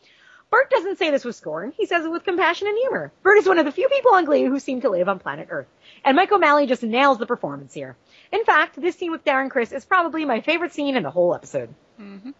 Burt 0.49 0.69
doesn't 0.71 0.97
say 0.97 1.11
this 1.11 1.25
with 1.25 1.35
scorn. 1.35 1.73
He 1.77 1.85
says 1.85 2.05
it 2.05 2.09
with 2.09 2.23
compassion 2.23 2.67
and 2.67 2.77
humor. 2.77 3.11
Burt 3.21 3.37
is 3.37 3.47
one 3.47 3.59
of 3.59 3.65
the 3.65 3.71
few 3.71 3.87
people 3.87 4.13
on 4.13 4.25
Glee 4.25 4.45
who 4.45 4.59
seem 4.59 4.81
to 4.81 4.89
live 4.89 5.07
on 5.07 5.19
planet 5.19 5.49
Earth. 5.51 5.67
And 6.03 6.15
Mike 6.15 6.31
O'Malley 6.31 6.65
just 6.65 6.83
nails 6.83 7.17
the 7.17 7.25
performance 7.25 7.73
here. 7.73 7.95
In 8.31 8.43
fact, 8.45 8.79
this 8.79 8.95
scene 8.95 9.11
with 9.11 9.25
Darren 9.25 9.49
Criss 9.49 9.71
is 9.71 9.85
probably 9.85 10.25
my 10.25 10.41
favorite 10.41 10.73
scene 10.73 10.95
in 10.95 11.03
the 11.03 11.11
whole 11.11 11.33
episode. 11.35 11.73
Mm-hmm. 11.99 12.31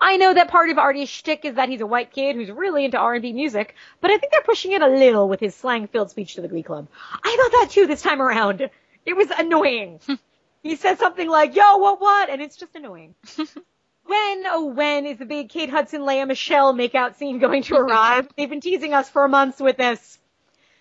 I 0.00 0.16
know 0.16 0.34
that 0.34 0.48
part 0.48 0.70
of 0.70 0.78
Artie's 0.78 1.08
shtick 1.08 1.44
is 1.44 1.54
that 1.54 1.68
he's 1.68 1.80
a 1.80 1.86
white 1.86 2.12
kid 2.12 2.34
who's 2.34 2.50
really 2.50 2.84
into 2.84 2.98
R&B 2.98 3.32
music, 3.32 3.74
but 4.00 4.10
I 4.10 4.18
think 4.18 4.32
they're 4.32 4.42
pushing 4.42 4.72
it 4.72 4.82
a 4.82 4.88
little 4.88 5.28
with 5.28 5.40
his 5.40 5.54
slang-filled 5.54 6.10
speech 6.10 6.34
to 6.34 6.40
the 6.40 6.48
Glee 6.48 6.62
Club. 6.62 6.88
I 7.12 7.36
thought 7.36 7.60
that 7.60 7.70
too 7.70 7.86
this 7.86 8.02
time 8.02 8.20
around. 8.20 8.68
It 9.06 9.16
was 9.16 9.30
annoying. 9.30 10.00
he 10.62 10.76
says 10.76 10.98
something 10.98 11.28
like, 11.28 11.54
yo, 11.54 11.76
what, 11.76 12.00
what? 12.00 12.30
And 12.30 12.42
it's 12.42 12.56
just 12.56 12.74
annoying. 12.74 13.14
when, 13.36 14.44
oh 14.46 14.72
when 14.74 15.06
is 15.06 15.18
the 15.18 15.26
big 15.26 15.48
Kate 15.48 15.70
Hudson, 15.70 16.04
Lea 16.04 16.24
Michele 16.24 16.74
makeout 16.74 17.16
scene 17.16 17.38
going 17.38 17.62
to 17.64 17.76
arrive? 17.76 18.28
They've 18.36 18.50
been 18.50 18.60
teasing 18.60 18.94
us 18.94 19.08
for 19.08 19.28
months 19.28 19.60
with 19.60 19.76
this. 19.76 20.18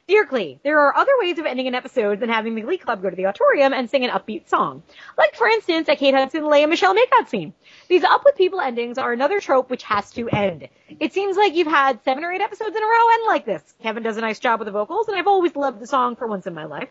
Dear 0.08 0.26
Glee, 0.26 0.60
there 0.64 0.80
are 0.80 0.98
other 0.98 1.12
ways 1.20 1.40
of 1.40 1.46
ending 1.46 1.68
an 1.68 1.76
episode 1.76 2.20
than 2.20 2.28
having 2.28 2.56
the 2.56 2.62
Glee 2.62 2.78
Club 2.78 3.02
go 3.02 3.10
to 3.10 3.16
the 3.16 3.28
auditorium 3.28 3.72
and 3.72 3.90
sing 3.90 4.04
an 4.04 4.10
upbeat 4.10 4.50
song. 4.50 4.84
Like, 5.18 5.36
for 5.36 5.48
instance, 5.48 5.88
a 5.88 5.96
Kate 5.96 6.14
Hudson, 6.14 6.50
Lea 6.50 6.66
Michele 6.66 6.96
makeout 6.96 7.30
scene. 7.30 7.54
These 7.88 8.04
up 8.04 8.26
with 8.26 8.36
people 8.36 8.60
endings 8.60 8.98
are 8.98 9.14
another 9.14 9.40
trope 9.40 9.70
which 9.70 9.84
has 9.84 10.12
to 10.12 10.28
end. 10.28 10.68
It 11.00 11.14
seems 11.14 11.38
like 11.38 11.56
you've 11.56 11.68
had 11.68 12.04
seven 12.04 12.24
or 12.24 12.32
eight 12.32 12.42
episodes 12.42 12.76
in 12.76 12.84
a 12.84 12.86
row 12.86 13.14
end 13.14 13.24
like 13.28 13.46
this. 13.46 13.64
Kevin 13.82 14.04
does 14.04 14.18
a 14.18 14.22
nice 14.22 14.40
job 14.40 14.60
with 14.60 14.66
the 14.66 14.72
vocals, 14.72 15.08
and 15.08 15.16
I've 15.16 15.28
always 15.28 15.56
loved 15.56 15.80
the 15.80 15.88
song 15.88 16.16
for 16.16 16.28
once 16.28 16.46
in 16.46 16.54
my 16.54 16.66
life. 16.66 16.90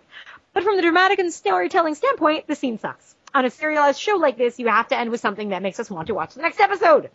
But 0.54 0.62
from 0.62 0.76
the 0.76 0.82
dramatic 0.82 1.18
and 1.18 1.32
storytelling 1.32 1.96
standpoint, 1.96 2.46
the 2.46 2.54
scene 2.54 2.78
sucks. 2.78 3.16
On 3.34 3.44
a 3.44 3.50
serialized 3.50 4.00
show 4.00 4.16
like 4.16 4.38
this, 4.38 4.58
you 4.58 4.68
have 4.68 4.88
to 4.88 4.98
end 4.98 5.11
with 5.11 5.20
something 5.20 5.50
that 5.50 5.62
makes 5.62 5.78
us 5.78 5.90
want 5.90 6.06
to 6.06 6.14
watch 6.14 6.34
the 6.34 6.42
next 6.42 6.58
episode. 6.58 7.11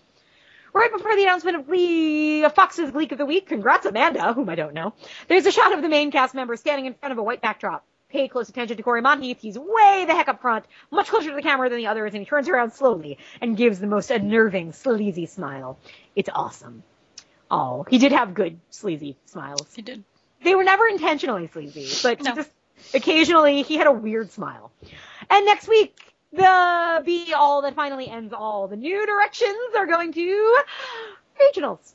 Right 0.75 0.91
before 0.91 1.15
the 1.15 1.23
announcement 1.23 1.55
of 1.55 1.67
Glee, 1.67 2.45
Fox's 2.49 2.91
Gleek 2.91 3.13
of 3.13 3.17
the 3.17 3.25
Week, 3.25 3.47
congrats 3.47 3.85
Amanda, 3.85 4.33
whom 4.33 4.49
I 4.49 4.55
don't 4.55 4.73
know, 4.73 4.93
there's 5.29 5.45
a 5.45 5.51
shot 5.51 5.71
of 5.73 5.81
the 5.81 5.87
main 5.87 6.11
cast 6.11 6.35
member 6.35 6.57
standing 6.57 6.85
in 6.85 6.93
front 6.95 7.13
of 7.13 7.17
a 7.17 7.23
white 7.23 7.41
backdrop. 7.41 7.85
Pay 8.09 8.27
close 8.27 8.49
attention 8.49 8.75
to 8.75 8.83
Cory 8.83 9.01
Monteith. 9.01 9.39
He's 9.39 9.57
way 9.57 10.03
the 10.05 10.13
heck 10.13 10.27
up 10.27 10.41
front, 10.41 10.65
much 10.91 11.07
closer 11.07 11.29
to 11.29 11.35
the 11.35 11.41
camera 11.41 11.69
than 11.69 11.77
the 11.77 11.87
others, 11.87 12.13
and 12.13 12.19
he 12.21 12.25
turns 12.25 12.49
around 12.49 12.73
slowly 12.73 13.19
and 13.39 13.55
gives 13.55 13.79
the 13.79 13.87
most 13.87 14.11
unnerving, 14.11 14.73
sleazy 14.73 15.27
smile. 15.27 15.79
It's 16.13 16.29
awesome. 16.33 16.83
Oh, 17.49 17.85
he 17.89 17.97
did 17.97 18.11
have 18.11 18.33
good 18.33 18.59
sleazy 18.69 19.15
smiles. 19.27 19.73
He 19.73 19.81
did. 19.81 20.03
They 20.43 20.55
were 20.55 20.65
never 20.65 20.87
intentionally 20.87 21.47
sleazy, 21.53 21.89
but 22.03 22.21
No. 22.21 22.35
just 22.35 22.51
occasionally 22.93 23.61
he 23.61 23.77
had 23.77 23.87
a 23.87 23.93
weird 23.93 24.29
smile. 24.31 24.73
And 25.29 25.45
next 25.45 25.69
week, 25.69 25.97
the 26.35 27.03
be 27.05 27.33
all 27.33 27.61
that 27.63 27.75
finally 27.75 28.09
ends 28.09 28.33
all. 28.33 28.67
The 28.67 28.75
new 28.75 29.05
directions 29.05 29.75
are 29.77 29.85
going 29.85 30.13
to 30.13 30.57
regionals. 31.41 31.93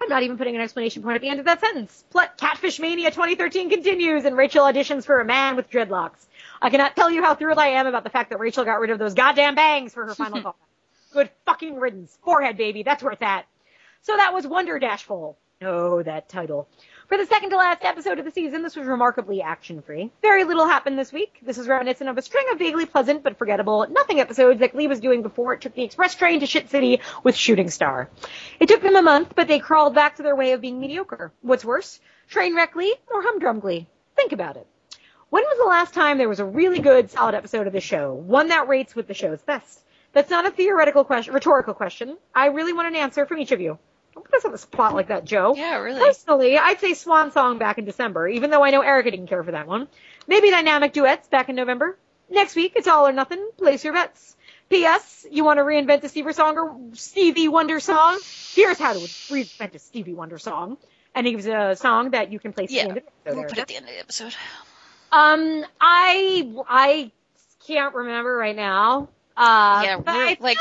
I'm 0.00 0.08
not 0.08 0.22
even 0.22 0.38
putting 0.38 0.54
an 0.54 0.60
explanation 0.60 1.02
point 1.02 1.16
at 1.16 1.22
the 1.22 1.28
end 1.28 1.40
of 1.40 1.46
that 1.46 1.60
sentence. 1.60 2.04
Pl- 2.10 2.22
Catfish 2.36 2.78
Mania 2.78 3.10
2013 3.10 3.68
continues 3.68 4.24
and 4.24 4.36
Rachel 4.36 4.64
auditions 4.64 5.04
for 5.04 5.20
a 5.20 5.24
man 5.24 5.56
with 5.56 5.70
dreadlocks. 5.70 6.26
I 6.62 6.70
cannot 6.70 6.94
tell 6.94 7.10
you 7.10 7.22
how 7.22 7.34
thrilled 7.34 7.58
I 7.58 7.68
am 7.68 7.86
about 7.86 8.04
the 8.04 8.10
fact 8.10 8.30
that 8.30 8.38
Rachel 8.38 8.64
got 8.64 8.80
rid 8.80 8.90
of 8.90 8.98
those 8.98 9.14
goddamn 9.14 9.54
bangs 9.56 9.92
for 9.92 10.06
her 10.06 10.14
final 10.14 10.40
call. 10.42 10.56
Good 11.12 11.30
fucking 11.46 11.76
riddance. 11.76 12.16
Forehead, 12.24 12.56
baby. 12.56 12.82
That's 12.84 13.02
where 13.02 13.12
it's 13.12 13.22
at. 13.22 13.46
So 14.02 14.16
that 14.16 14.32
was 14.34 14.46
Wonder 14.46 14.78
Dashful. 14.78 15.36
Oh, 15.62 16.02
that 16.04 16.28
title. 16.28 16.68
For 17.08 17.16
the 17.16 17.24
second 17.24 17.48
to 17.50 17.56
last 17.56 17.84
episode 17.84 18.18
of 18.18 18.26
the 18.26 18.30
season, 18.30 18.62
this 18.62 18.76
was 18.76 18.86
remarkably 18.86 19.40
action-free. 19.40 20.12
Very 20.20 20.44
little 20.44 20.66
happened 20.66 20.98
this 20.98 21.10
week. 21.10 21.38
This 21.40 21.56
is 21.56 21.66
reminiscent 21.66 22.10
of 22.10 22.18
a 22.18 22.22
string 22.22 22.44
of 22.52 22.58
vaguely 22.58 22.84
pleasant 22.84 23.22
but 23.22 23.38
forgettable 23.38 23.86
nothing 23.88 24.20
episodes 24.20 24.60
that 24.60 24.72
Glee 24.72 24.88
was 24.88 25.00
doing 25.00 25.22
before 25.22 25.54
it 25.54 25.62
took 25.62 25.74
the 25.74 25.84
express 25.84 26.14
train 26.14 26.40
to 26.40 26.46
Shit 26.46 26.68
City 26.68 27.00
with 27.22 27.34
Shooting 27.34 27.70
Star. 27.70 28.10
It 28.60 28.68
took 28.68 28.82
them 28.82 28.94
a 28.94 29.00
month, 29.00 29.32
but 29.34 29.48
they 29.48 29.58
crawled 29.58 29.94
back 29.94 30.16
to 30.16 30.22
their 30.22 30.36
way 30.36 30.52
of 30.52 30.60
being 30.60 30.78
mediocre. 30.78 31.32
What's 31.40 31.64
worse, 31.64 31.98
train 32.28 32.54
wreck 32.54 32.74
Glee 32.74 32.94
or 33.10 33.22
Humdrum 33.22 33.60
Glee? 33.60 33.86
Think 34.14 34.32
about 34.32 34.58
it. 34.58 34.66
When 35.30 35.44
was 35.44 35.58
the 35.58 35.70
last 35.70 35.94
time 35.94 36.18
there 36.18 36.28
was 36.28 36.40
a 36.40 36.44
really 36.44 36.80
good, 36.80 37.10
solid 37.10 37.34
episode 37.34 37.66
of 37.66 37.72
the 37.72 37.80
show? 37.80 38.12
One 38.12 38.48
that 38.48 38.68
rates 38.68 38.94
with 38.94 39.08
the 39.08 39.14
show's 39.14 39.40
best? 39.40 39.80
That's 40.12 40.28
not 40.28 40.44
a 40.44 40.50
theoretical 40.50 41.04
question, 41.04 41.32
rhetorical 41.32 41.72
question. 41.72 42.18
I 42.34 42.48
really 42.48 42.74
want 42.74 42.88
an 42.88 42.96
answer 42.96 43.24
from 43.24 43.38
each 43.38 43.52
of 43.52 43.62
you. 43.62 43.78
Don't 44.18 44.24
put 44.28 44.38
us 44.38 44.44
on 44.44 44.50
the 44.50 44.58
spot 44.58 44.94
like 44.94 45.08
that, 45.08 45.24
Joe. 45.24 45.54
Yeah, 45.54 45.76
really. 45.76 46.00
Personally, 46.00 46.58
I'd 46.58 46.80
say 46.80 46.94
Swan 46.94 47.30
Song 47.30 47.58
back 47.58 47.78
in 47.78 47.84
December, 47.84 48.26
even 48.26 48.50
though 48.50 48.64
I 48.64 48.70
know 48.70 48.80
Erica 48.80 49.12
didn't 49.12 49.28
care 49.28 49.44
for 49.44 49.52
that 49.52 49.68
one. 49.68 49.86
Maybe 50.26 50.50
Dynamic 50.50 50.92
Duets 50.92 51.28
back 51.28 51.48
in 51.48 51.54
November. 51.54 51.96
Next 52.28 52.56
week, 52.56 52.72
it's 52.74 52.88
all 52.88 53.06
or 53.06 53.12
nothing. 53.12 53.48
Place 53.56 53.84
your 53.84 53.92
bets. 53.92 54.34
P.S. 54.70 55.24
You 55.30 55.44
want 55.44 55.58
to 55.58 55.62
reinvent 55.62 56.02
a 56.02 56.08
Stevie 56.08 56.32
song 56.32 56.58
or 56.58 56.76
Stevie 56.94 57.46
Wonder 57.46 57.78
song? 57.78 58.18
Here's 58.54 58.76
how 58.76 58.92
to 58.92 58.98
reinvent 58.98 59.76
a 59.76 59.78
Stevie 59.78 60.14
Wonder 60.14 60.38
song. 60.38 60.78
And 61.14 61.24
he 61.24 61.34
gives 61.34 61.46
a 61.46 61.76
song 61.76 62.10
that 62.10 62.32
you 62.32 62.40
can 62.40 62.52
place 62.52 62.72
Yeah, 62.72 62.88
at 62.88 62.88
the 62.88 62.90
end 62.90 62.98
of 62.98 63.04
the 63.04 63.30
episode. 63.30 63.36
We'll 63.36 63.48
put 63.48 63.58
it 63.58 63.60
at 63.60 63.68
the 63.68 63.76
end 63.76 63.84
of 63.84 63.90
the 63.92 64.00
episode. 64.00 64.34
Um, 65.12 65.64
I 65.80 66.52
I 66.68 67.12
can't 67.68 67.94
remember 67.94 68.36
right 68.36 68.56
now. 68.56 69.10
Uh, 69.36 69.82
yeah, 69.84 69.96
we're 69.96 70.02
like, 70.12 70.40
like 70.40 70.58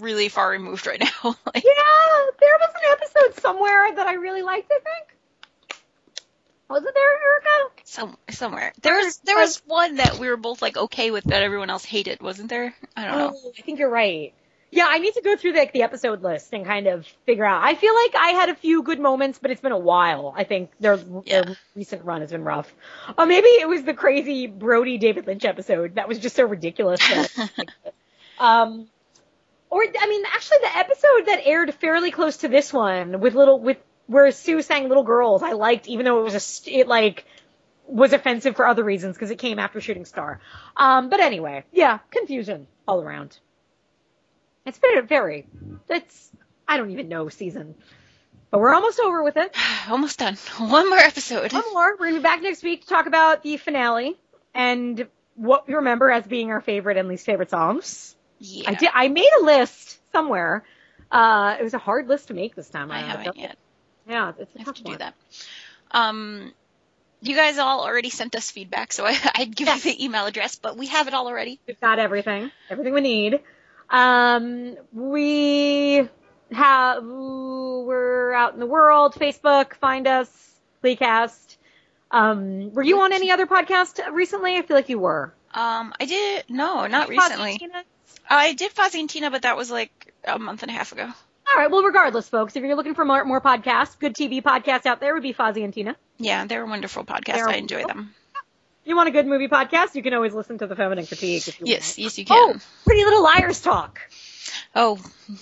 really 0.00 0.28
far 0.28 0.50
removed 0.50 0.86
right 0.86 1.00
now. 1.00 1.08
like, 1.46 1.64
yeah, 1.64 2.30
there 2.40 2.58
was 2.60 2.70
an 2.74 2.92
episode 2.92 3.40
somewhere 3.40 3.94
that 3.96 4.06
I 4.06 4.14
really 4.14 4.42
liked. 4.42 4.70
I 4.70 4.78
think. 4.80 5.78
Was 6.68 6.82
it 6.82 6.94
there, 6.94 7.10
Erica? 7.12 7.74
some 7.84 8.16
somewhere. 8.30 8.72
There 8.82 8.96
was 8.96 9.18
there 9.18 9.36
was 9.38 9.62
one 9.66 9.96
that 9.96 10.18
we 10.18 10.28
were 10.28 10.36
both 10.38 10.62
like 10.62 10.76
okay 10.76 11.10
with 11.10 11.24
that 11.24 11.42
everyone 11.42 11.70
else 11.70 11.84
hated, 11.84 12.22
wasn't 12.22 12.48
there? 12.48 12.74
I 12.96 13.04
don't 13.04 13.18
know. 13.18 13.34
Oh, 13.44 13.52
I 13.56 13.62
think 13.62 13.78
you're 13.78 13.90
right. 13.90 14.32
Yeah, 14.70 14.86
I 14.88 14.98
need 14.98 15.14
to 15.14 15.20
go 15.22 15.36
through 15.36 15.52
like 15.52 15.72
the 15.72 15.82
episode 15.82 16.22
list 16.22 16.52
and 16.52 16.64
kind 16.66 16.88
of 16.88 17.06
figure 17.26 17.44
out. 17.44 17.62
I 17.62 17.76
feel 17.76 17.94
like 17.94 18.16
I 18.16 18.30
had 18.30 18.48
a 18.48 18.56
few 18.56 18.82
good 18.82 18.98
moments, 18.98 19.38
but 19.40 19.52
it's 19.52 19.60
been 19.60 19.70
a 19.72 19.78
while. 19.78 20.34
I 20.36 20.42
think 20.44 20.70
their 20.80 20.98
Yeah. 21.24 21.42
their 21.42 21.56
recent 21.76 22.04
run 22.04 22.22
has 22.22 22.32
been 22.32 22.42
rough. 22.42 22.72
Or 23.16 23.26
maybe 23.26 23.46
it 23.46 23.68
was 23.68 23.84
the 23.84 23.94
crazy 23.94 24.46
Brody 24.48 24.98
David 24.98 25.26
Lynch 25.28 25.44
episode 25.44 25.94
that 25.96 26.08
was 26.08 26.18
just 26.18 26.34
so 26.34 26.44
ridiculous. 26.44 27.00
That, 27.36 27.60
um, 28.40 28.88
or 29.70 29.82
I 29.82 30.06
mean, 30.08 30.24
actually, 30.26 30.58
the 30.62 30.76
episode 30.76 31.26
that 31.26 31.40
aired 31.44 31.74
fairly 31.74 32.10
close 32.10 32.38
to 32.38 32.48
this 32.48 32.72
one 32.72 33.20
with 33.20 33.34
little 33.34 33.58
with 33.58 33.78
where 34.06 34.30
Sue 34.30 34.62
sang 34.62 34.88
"Little 34.88 35.04
Girls," 35.04 35.42
I 35.42 35.52
liked, 35.52 35.88
even 35.88 36.04
though 36.04 36.20
it 36.20 36.32
was 36.32 36.66
a 36.66 36.78
it 36.78 36.88
like 36.88 37.24
was 37.86 38.12
offensive 38.12 38.56
for 38.56 38.66
other 38.66 38.84
reasons 38.84 39.16
because 39.16 39.30
it 39.30 39.38
came 39.38 39.58
after 39.58 39.80
Shooting 39.80 40.04
Star. 40.04 40.40
Um, 40.76 41.08
but 41.08 41.20
anyway, 41.20 41.64
yeah, 41.72 41.98
confusion 42.10 42.66
all 42.86 43.02
around. 43.02 43.38
It's 44.66 44.78
been 44.78 44.98
a 44.98 45.02
very, 45.02 45.46
it's, 45.88 46.30
I 46.66 46.78
don't 46.78 46.90
even 46.90 47.08
know 47.08 47.28
season. 47.28 47.74
But 48.50 48.60
we're 48.60 48.72
almost 48.72 49.00
over 49.00 49.22
with 49.22 49.36
it. 49.36 49.54
Almost 49.90 50.20
done. 50.20 50.36
One 50.58 50.88
more 50.88 50.98
episode. 50.98 51.52
One 51.52 51.72
more. 51.72 51.92
We're 51.92 52.06
going 52.06 52.14
to 52.14 52.20
be 52.20 52.22
back 52.22 52.40
next 52.40 52.62
week 52.62 52.82
to 52.82 52.86
talk 52.86 53.06
about 53.06 53.42
the 53.42 53.56
finale 53.56 54.16
and 54.54 55.06
what 55.34 55.66
we 55.66 55.74
remember 55.74 56.10
as 56.10 56.24
being 56.24 56.50
our 56.50 56.60
favorite 56.60 56.96
and 56.96 57.08
least 57.08 57.26
favorite 57.26 57.50
songs. 57.50 58.13
Yeah, 58.38 58.70
I 58.70 58.74
did, 58.74 58.90
I 58.92 59.08
made 59.08 59.30
a 59.40 59.44
list 59.44 59.98
somewhere. 60.12 60.64
Uh, 61.10 61.56
it 61.58 61.62
was 61.62 61.74
a 61.74 61.78
hard 61.78 62.08
list 62.08 62.28
to 62.28 62.34
make 62.34 62.54
this 62.54 62.68
time. 62.68 62.90
I 62.90 63.00
around. 63.00 63.08
haven't 63.10 63.36
yet. 63.36 63.56
Yeah, 64.08 64.32
it's 64.38 64.54
a 64.54 64.58
I 64.58 64.62
have 64.62 64.66
tough 64.66 64.76
to 64.76 64.82
do 64.84 64.96
that. 64.98 65.14
Um, 65.92 66.52
you 67.22 67.36
guys 67.36 67.58
all 67.58 67.80
already 67.84 68.10
sent 68.10 68.34
us 68.34 68.50
feedback, 68.50 68.92
so 68.92 69.06
I, 69.06 69.16
I'd 69.34 69.56
give 69.56 69.68
Yes. 69.68 69.84
you 69.84 69.92
the 69.92 70.04
email 70.04 70.26
address, 70.26 70.56
but 70.56 70.76
we 70.76 70.86
have 70.88 71.08
it 71.08 71.14
all 71.14 71.26
already. 71.26 71.60
We've 71.66 71.80
got 71.80 71.98
everything, 71.98 72.50
everything 72.68 72.92
we 72.92 73.00
need. 73.00 73.40
Um, 73.88 74.76
we 74.92 76.08
have, 76.52 77.04
we're 77.04 78.32
out 78.32 78.54
in 78.54 78.60
the 78.60 78.66
world, 78.66 79.14
Facebook, 79.14 79.74
find 79.74 80.06
us, 80.06 80.28
Gleecast. 80.82 81.56
Um, 82.10 82.72
were 82.72 82.82
you 82.82 83.00
on 83.00 83.12
any 83.12 83.30
other 83.30 83.46
podcast 83.46 84.00
recently? 84.12 84.56
I 84.56 84.62
feel 84.62 84.76
like 84.76 84.88
you 84.88 84.98
were. 84.98 85.34
Um, 85.52 85.92
I 86.00 86.04
did 86.06 86.44
no, 86.48 86.86
not 86.86 87.08
recently. 87.08 87.58
Tina? 87.58 87.84
I 88.28 88.52
did 88.54 88.72
Fozzie 88.74 89.00
and 89.00 89.10
Tina, 89.10 89.30
but 89.30 89.42
that 89.42 89.56
was 89.56 89.70
like 89.70 90.14
a 90.24 90.38
month 90.38 90.62
and 90.62 90.70
a 90.70 90.74
half 90.74 90.92
ago. 90.92 91.04
All 91.04 91.56
right. 91.58 91.70
Well, 91.70 91.82
regardless, 91.82 92.28
folks, 92.28 92.56
if 92.56 92.62
you're 92.62 92.74
looking 92.74 92.94
for 92.94 93.04
more, 93.04 93.24
more 93.24 93.40
podcasts, 93.40 93.98
good 93.98 94.14
TV 94.14 94.42
podcasts 94.42 94.86
out 94.86 95.00
there 95.00 95.12
would 95.14 95.22
be 95.22 95.34
Fozzie 95.34 95.62
and 95.64 95.74
Tina. 95.74 95.94
Yeah, 96.18 96.46
they're 96.46 96.62
a 96.62 96.66
wonderful 96.66 97.04
podcast. 97.04 97.34
They're 97.34 97.48
I 97.48 97.54
enjoy 97.56 97.80
wonderful. 97.82 98.02
them. 98.02 98.14
You 98.86 98.96
want 98.96 99.08
a 99.08 99.12
good 99.12 99.26
movie 99.26 99.48
podcast? 99.48 99.94
You 99.94 100.02
can 100.02 100.12
always 100.14 100.34
listen 100.34 100.58
to 100.58 100.66
the 100.66 100.76
Feminine 100.76 101.06
Critique. 101.06 101.48
If 101.48 101.60
you 101.60 101.66
Yes, 101.66 101.92
want. 101.92 101.98
yes, 101.98 102.18
you 102.18 102.24
can. 102.24 102.36
Oh. 102.56 102.60
Pretty 102.86 103.04
Little 103.04 103.22
Liars 103.22 103.60
talk. 103.60 103.98
Oh, 104.74 104.98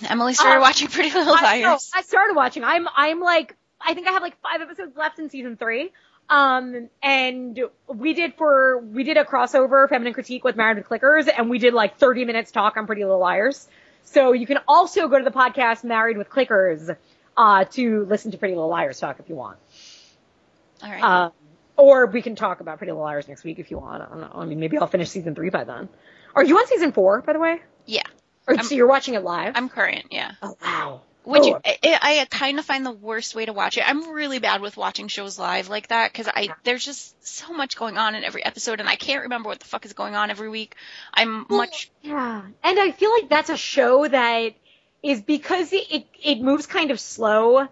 Emily 0.07 0.33
started 0.33 0.59
Uh, 0.59 0.61
watching 0.61 0.87
Pretty 0.87 1.09
Little 1.11 1.33
I, 1.33 1.59
no, 1.61 1.67
Liars. 1.69 1.91
I 1.93 2.01
started 2.03 2.35
watching. 2.35 2.63
I'm 2.63 2.87
I'm 2.95 3.19
like 3.19 3.55
I 3.81 3.93
think 3.95 4.07
I 4.07 4.11
have 4.11 4.21
like 4.21 4.39
five 4.41 4.61
episodes 4.61 4.95
left 4.95 5.19
in 5.19 5.29
season 5.29 5.57
three. 5.57 5.91
Um, 6.29 6.89
and 7.01 7.59
we 7.87 8.13
did 8.13 8.35
for 8.35 8.79
we 8.79 9.03
did 9.03 9.17
a 9.17 9.23
crossover 9.25 9.87
feminine 9.89 10.13
critique 10.13 10.43
with 10.43 10.55
Married 10.55 10.77
with 10.77 10.87
Clickers, 10.87 11.29
and 11.35 11.49
we 11.49 11.59
did 11.59 11.73
like 11.73 11.97
30 11.97 12.25
minutes 12.25 12.51
talk 12.51 12.77
on 12.77 12.85
Pretty 12.87 13.03
Little 13.03 13.19
Liars. 13.19 13.67
So 14.05 14.33
you 14.33 14.45
can 14.45 14.59
also 14.67 15.07
go 15.07 15.17
to 15.17 15.23
the 15.23 15.31
podcast 15.31 15.83
Married 15.83 16.17
with 16.17 16.29
Clickers 16.29 16.95
uh, 17.37 17.65
to 17.65 18.05
listen 18.05 18.31
to 18.31 18.37
Pretty 18.37 18.55
Little 18.55 18.69
Liars 18.69 18.99
talk 18.99 19.19
if 19.19 19.29
you 19.29 19.35
want. 19.35 19.57
All 20.81 20.89
right. 20.89 21.03
Uh, 21.03 21.29
or 21.77 22.05
we 22.05 22.21
can 22.21 22.35
talk 22.35 22.59
about 22.59 22.77
Pretty 22.77 22.91
Little 22.91 23.03
Liars 23.05 23.27
next 23.27 23.43
week 23.43 23.59
if 23.59 23.71
you 23.71 23.77
want. 23.77 24.03
I 24.03 24.07
don't 24.07 24.21
know. 24.21 24.31
I 24.33 24.45
mean, 24.45 24.59
maybe 24.59 24.77
I'll 24.77 24.87
finish 24.87 25.09
season 25.09 25.35
three 25.35 25.49
by 25.49 25.63
then. 25.63 25.89
Are 26.35 26.43
you 26.43 26.57
on 26.57 26.67
season 26.67 26.91
four, 26.91 27.21
by 27.21 27.33
the 27.33 27.39
way? 27.39 27.61
yeah, 27.85 28.03
Or 28.47 28.61
so 28.63 28.75
you're 28.75 28.87
watching 28.87 29.13
it 29.15 29.23
live? 29.23 29.53
I'm 29.55 29.69
current. 29.69 30.05
Yeah. 30.11 30.31
oh 30.41 30.55
wow. 30.61 31.01
Which 31.23 31.43
Oh, 31.43 31.59
I, 31.65 32.19
I 32.21 32.27
kind 32.29 32.59
of 32.59 32.65
find 32.65 32.85
the 32.85 32.91
worst 32.91 33.33
way 33.33 33.45
to 33.45 33.53
watch 33.53 33.77
it. 33.77 33.87
I'm 33.87 34.11
really 34.11 34.39
bad 34.39 34.61
with 34.61 34.75
watching 34.75 35.07
shows 35.07 35.39
live 35.39 35.69
like 35.69 35.87
that 35.87 36.11
because 36.11 36.27
I 36.27 36.49
there's 36.63 36.83
just 36.83 37.25
so 37.25 37.53
much 37.53 37.77
going 37.77 37.97
on 37.97 38.15
in 38.15 38.23
every 38.23 38.43
episode, 38.45 38.79
and 38.79 38.89
I 38.89 38.95
can't 38.95 39.23
remember 39.23 39.49
what 39.49 39.59
the 39.59 39.65
fuck 39.65 39.85
is 39.85 39.93
going 39.93 40.15
on 40.15 40.31
every 40.31 40.49
week. 40.49 40.75
I'm 41.13 41.45
much 41.49 41.91
Yeah, 42.01 42.41
and 42.63 42.79
I 42.79 42.91
feel 42.91 43.11
like 43.11 43.29
that's 43.29 43.49
a 43.49 43.57
show 43.57 44.07
that 44.07 44.53
is 45.01 45.21
because 45.21 45.71
it 45.71 45.85
it, 45.91 46.05
it 46.21 46.41
moves 46.41 46.65
kind 46.65 46.91
of 46.91 46.99
slow. 46.99 47.67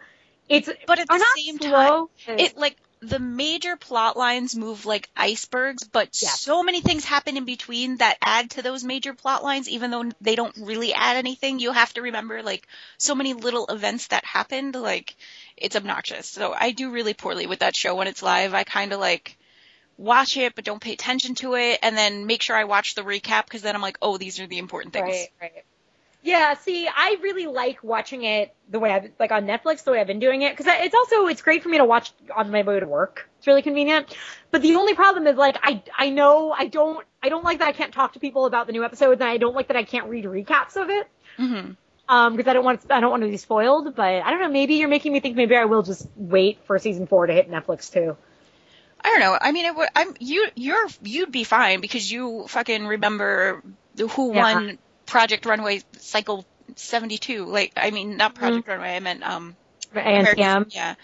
It's 0.47 0.69
But 0.87 0.99
at 0.99 1.07
the 1.07 1.17
not 1.17 1.37
same 1.37 1.57
slow, 1.57 2.09
it 2.27 2.57
like 2.57 2.77
the 3.01 3.19
major 3.19 3.75
plot 3.77 4.15
lines 4.15 4.55
move 4.55 4.85
like 4.85 5.09
icebergs, 5.15 5.83
but 5.87 6.09
Yes. 6.21 6.39
so 6.41 6.61
many 6.63 6.81
things 6.81 7.03
happen 7.03 7.35
in 7.37 7.45
between 7.45 7.97
that 7.97 8.17
add 8.21 8.51
to 8.51 8.61
those 8.61 8.83
major 8.83 9.13
plot 9.13 9.43
lines, 9.43 9.67
even 9.69 9.91
though 9.91 10.11
they 10.21 10.35
don't 10.35 10.55
really 10.57 10.93
add 10.93 11.17
anything. 11.17 11.59
You 11.59 11.71
have 11.71 11.93
to 11.95 12.01
remember 12.03 12.43
like 12.43 12.67
so 12.97 13.15
many 13.15 13.33
little 13.33 13.65
events 13.67 14.07
that 14.07 14.23
happened, 14.25 14.75
like 14.75 15.15
it's 15.57 15.75
obnoxious. 15.75 16.27
So 16.27 16.53
I 16.53 16.71
do 16.71 16.91
really 16.91 17.13
poorly 17.15 17.47
with 17.47 17.59
that 17.59 17.75
show 17.75 17.95
when 17.95 18.07
it's 18.07 18.21
live. 18.23 18.53
I 18.53 18.63
kind 18.63 18.93
of 18.93 18.99
like 18.99 19.37
watch 19.97 20.37
it, 20.37 20.55
but 20.55 20.65
don't 20.65 20.81
pay 20.81 20.93
attention 20.93 21.35
to 21.35 21.55
it, 21.55 21.79
and 21.83 21.97
then 21.97 22.25
make 22.27 22.41
sure 22.41 22.55
I 22.55 22.65
watch 22.65 22.95
the 22.95 23.03
recap 23.03 23.45
because 23.45 23.61
then 23.63 23.75
I'm 23.75 23.81
like, 23.81 23.97
oh, 24.01 24.17
these 24.17 24.39
are 24.39 24.47
the 24.47 24.59
important 24.59 24.93
things. 24.93 25.07
right, 25.07 25.29
right. 25.41 25.65
Yeah, 26.23 26.53
see, 26.53 26.87
I 26.87 27.17
really 27.21 27.47
like 27.47 27.83
watching 27.83 28.23
it 28.23 28.53
the 28.69 28.79
way 28.79 28.91
I've 28.91 29.11
like 29.19 29.31
on 29.31 29.45
Netflix, 29.45 29.83
the 29.83 29.91
way 29.91 29.99
I've 29.99 30.07
been 30.07 30.19
doing 30.19 30.43
it, 30.43 30.55
because 30.55 30.71
it's 30.79 30.93
also 30.93 31.25
it's 31.27 31.41
great 31.41 31.63
for 31.63 31.69
me 31.69 31.77
to 31.79 31.85
watch 31.85 32.11
on 32.35 32.51
my 32.51 32.61
way 32.61 32.79
to 32.79 32.85
work. 32.85 33.27
It's 33.39 33.47
really 33.47 33.63
convenient. 33.63 34.15
But 34.51 34.61
the 34.61 34.75
only 34.75 34.93
problem 34.93 35.25
is 35.25 35.35
like 35.35 35.57
I 35.63 35.81
I 35.97 36.09
know 36.11 36.51
I 36.51 36.67
don't 36.67 37.03
I 37.23 37.29
don't 37.29 37.43
like 37.43 37.59
that 37.59 37.67
I 37.69 37.71
can't 37.71 37.93
talk 37.93 38.13
to 38.13 38.19
people 38.19 38.45
about 38.45 38.67
the 38.67 38.73
new 38.73 38.83
episodes, 38.83 39.19
and 39.19 39.29
I 39.29 39.37
don't 39.37 39.55
like 39.55 39.69
that 39.69 39.77
I 39.77 39.83
can't 39.83 40.09
read 40.09 40.25
recaps 40.25 40.75
of 40.75 40.89
it. 40.89 41.07
hmm 41.37 41.71
um, 42.07 42.35
because 42.35 42.49
I 42.49 42.53
don't 42.53 42.65
want 42.65 42.81
I 42.91 42.99
don't 42.99 43.09
want 43.11 43.23
to 43.23 43.29
be 43.29 43.37
spoiled. 43.37 43.95
But 43.95 44.21
I 44.23 44.29
don't 44.31 44.41
know. 44.41 44.49
Maybe 44.49 44.75
you're 44.75 44.89
making 44.89 45.13
me 45.13 45.21
think 45.21 45.35
maybe 45.35 45.55
I 45.55 45.65
will 45.65 45.81
just 45.83 46.07
wait 46.15 46.59
for 46.65 46.77
season 46.77 47.07
four 47.07 47.25
to 47.25 47.33
hit 47.33 47.49
Netflix 47.49 47.91
too. 47.91 48.17
I 49.03 49.09
don't 49.09 49.19
know. 49.19 49.37
I 49.39 49.51
mean, 49.51 49.65
it 49.65 49.75
would, 49.75 49.89
I'm 49.95 50.15
you. 50.19 50.47
You're 50.55 50.87
you'd 51.01 51.31
be 51.31 51.43
fine 51.43 51.81
because 51.81 52.11
you 52.11 52.45
fucking 52.47 52.85
remember 52.85 53.63
who 54.11 54.33
Yeah. 54.33 54.53
won 54.53 54.77
Project 55.11 55.45
Runway 55.45 55.81
Cycle 55.97 56.45
72. 56.75 57.45
Like, 57.45 57.73
I 57.75 57.91
mean, 57.91 58.15
not 58.15 58.33
Project 58.33 58.65
Runway. 58.65 58.95
I 58.95 58.99
meant 59.01 59.23
um. 59.23 59.57
Yeah. 60.69 60.95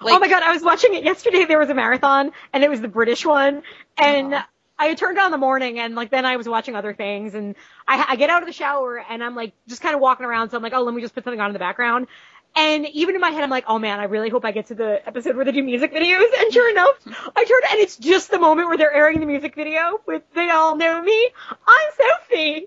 oh 0.00 0.20
my 0.20 0.28
god, 0.28 0.44
I 0.44 0.52
was 0.52 0.62
watching 0.62 0.94
it 0.94 1.02
yesterday. 1.02 1.46
There 1.46 1.58
was 1.58 1.68
a 1.68 1.74
marathon, 1.74 2.30
and 2.52 2.62
it 2.62 2.70
was 2.70 2.80
the 2.80 2.88
British 2.88 3.26
one, 3.26 3.62
and. 3.98 4.34
I 4.78 4.88
had 4.88 4.98
turned 4.98 5.18
on 5.18 5.30
the 5.30 5.38
morning 5.38 5.78
and 5.78 5.94
like 5.94 6.10
then 6.10 6.26
I 6.26 6.36
was 6.36 6.46
watching 6.46 6.76
other 6.76 6.92
things 6.92 7.34
and 7.34 7.54
I, 7.88 8.08
I 8.10 8.16
get 8.16 8.28
out 8.28 8.42
of 8.42 8.46
the 8.46 8.52
shower 8.52 8.98
and 8.98 9.24
I'm 9.24 9.34
like 9.34 9.54
just 9.66 9.80
kind 9.80 9.94
of 9.94 10.02
walking 10.02 10.26
around 10.26 10.50
so 10.50 10.58
I'm 10.58 10.62
like 10.62 10.74
oh 10.74 10.82
let 10.82 10.94
me 10.94 11.00
just 11.00 11.14
put 11.14 11.24
something 11.24 11.40
on 11.40 11.46
in 11.46 11.54
the 11.54 11.58
background 11.58 12.08
and 12.54 12.86
even 12.88 13.14
in 13.14 13.22
my 13.22 13.30
head 13.30 13.42
I'm 13.42 13.48
like 13.48 13.64
oh 13.68 13.78
man 13.78 14.00
I 14.00 14.04
really 14.04 14.28
hope 14.28 14.44
I 14.44 14.52
get 14.52 14.66
to 14.66 14.74
the 14.74 15.00
episode 15.08 15.34
where 15.34 15.46
they 15.46 15.52
do 15.52 15.62
music 15.62 15.94
videos 15.94 16.28
and 16.38 16.52
sure 16.52 16.70
enough 16.70 16.94
I 17.34 17.44
turned 17.46 17.64
and 17.70 17.80
it's 17.80 17.96
just 17.96 18.30
the 18.30 18.38
moment 18.38 18.68
where 18.68 18.76
they're 18.76 18.92
airing 18.92 19.20
the 19.20 19.24
music 19.24 19.54
video 19.54 19.98
with 20.06 20.24
they 20.34 20.50
all 20.50 20.76
know 20.76 21.00
me 21.00 21.30
I'm 21.66 21.90
Sophie 21.96 22.66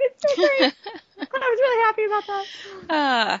it's 0.00 0.22
so 0.22 0.36
great 0.36 0.74
I 1.18 1.50
was 1.50 1.58
really 1.60 1.84
happy 1.84 2.04
about 2.04 2.26
that 2.26 2.46
Uh, 2.90 3.38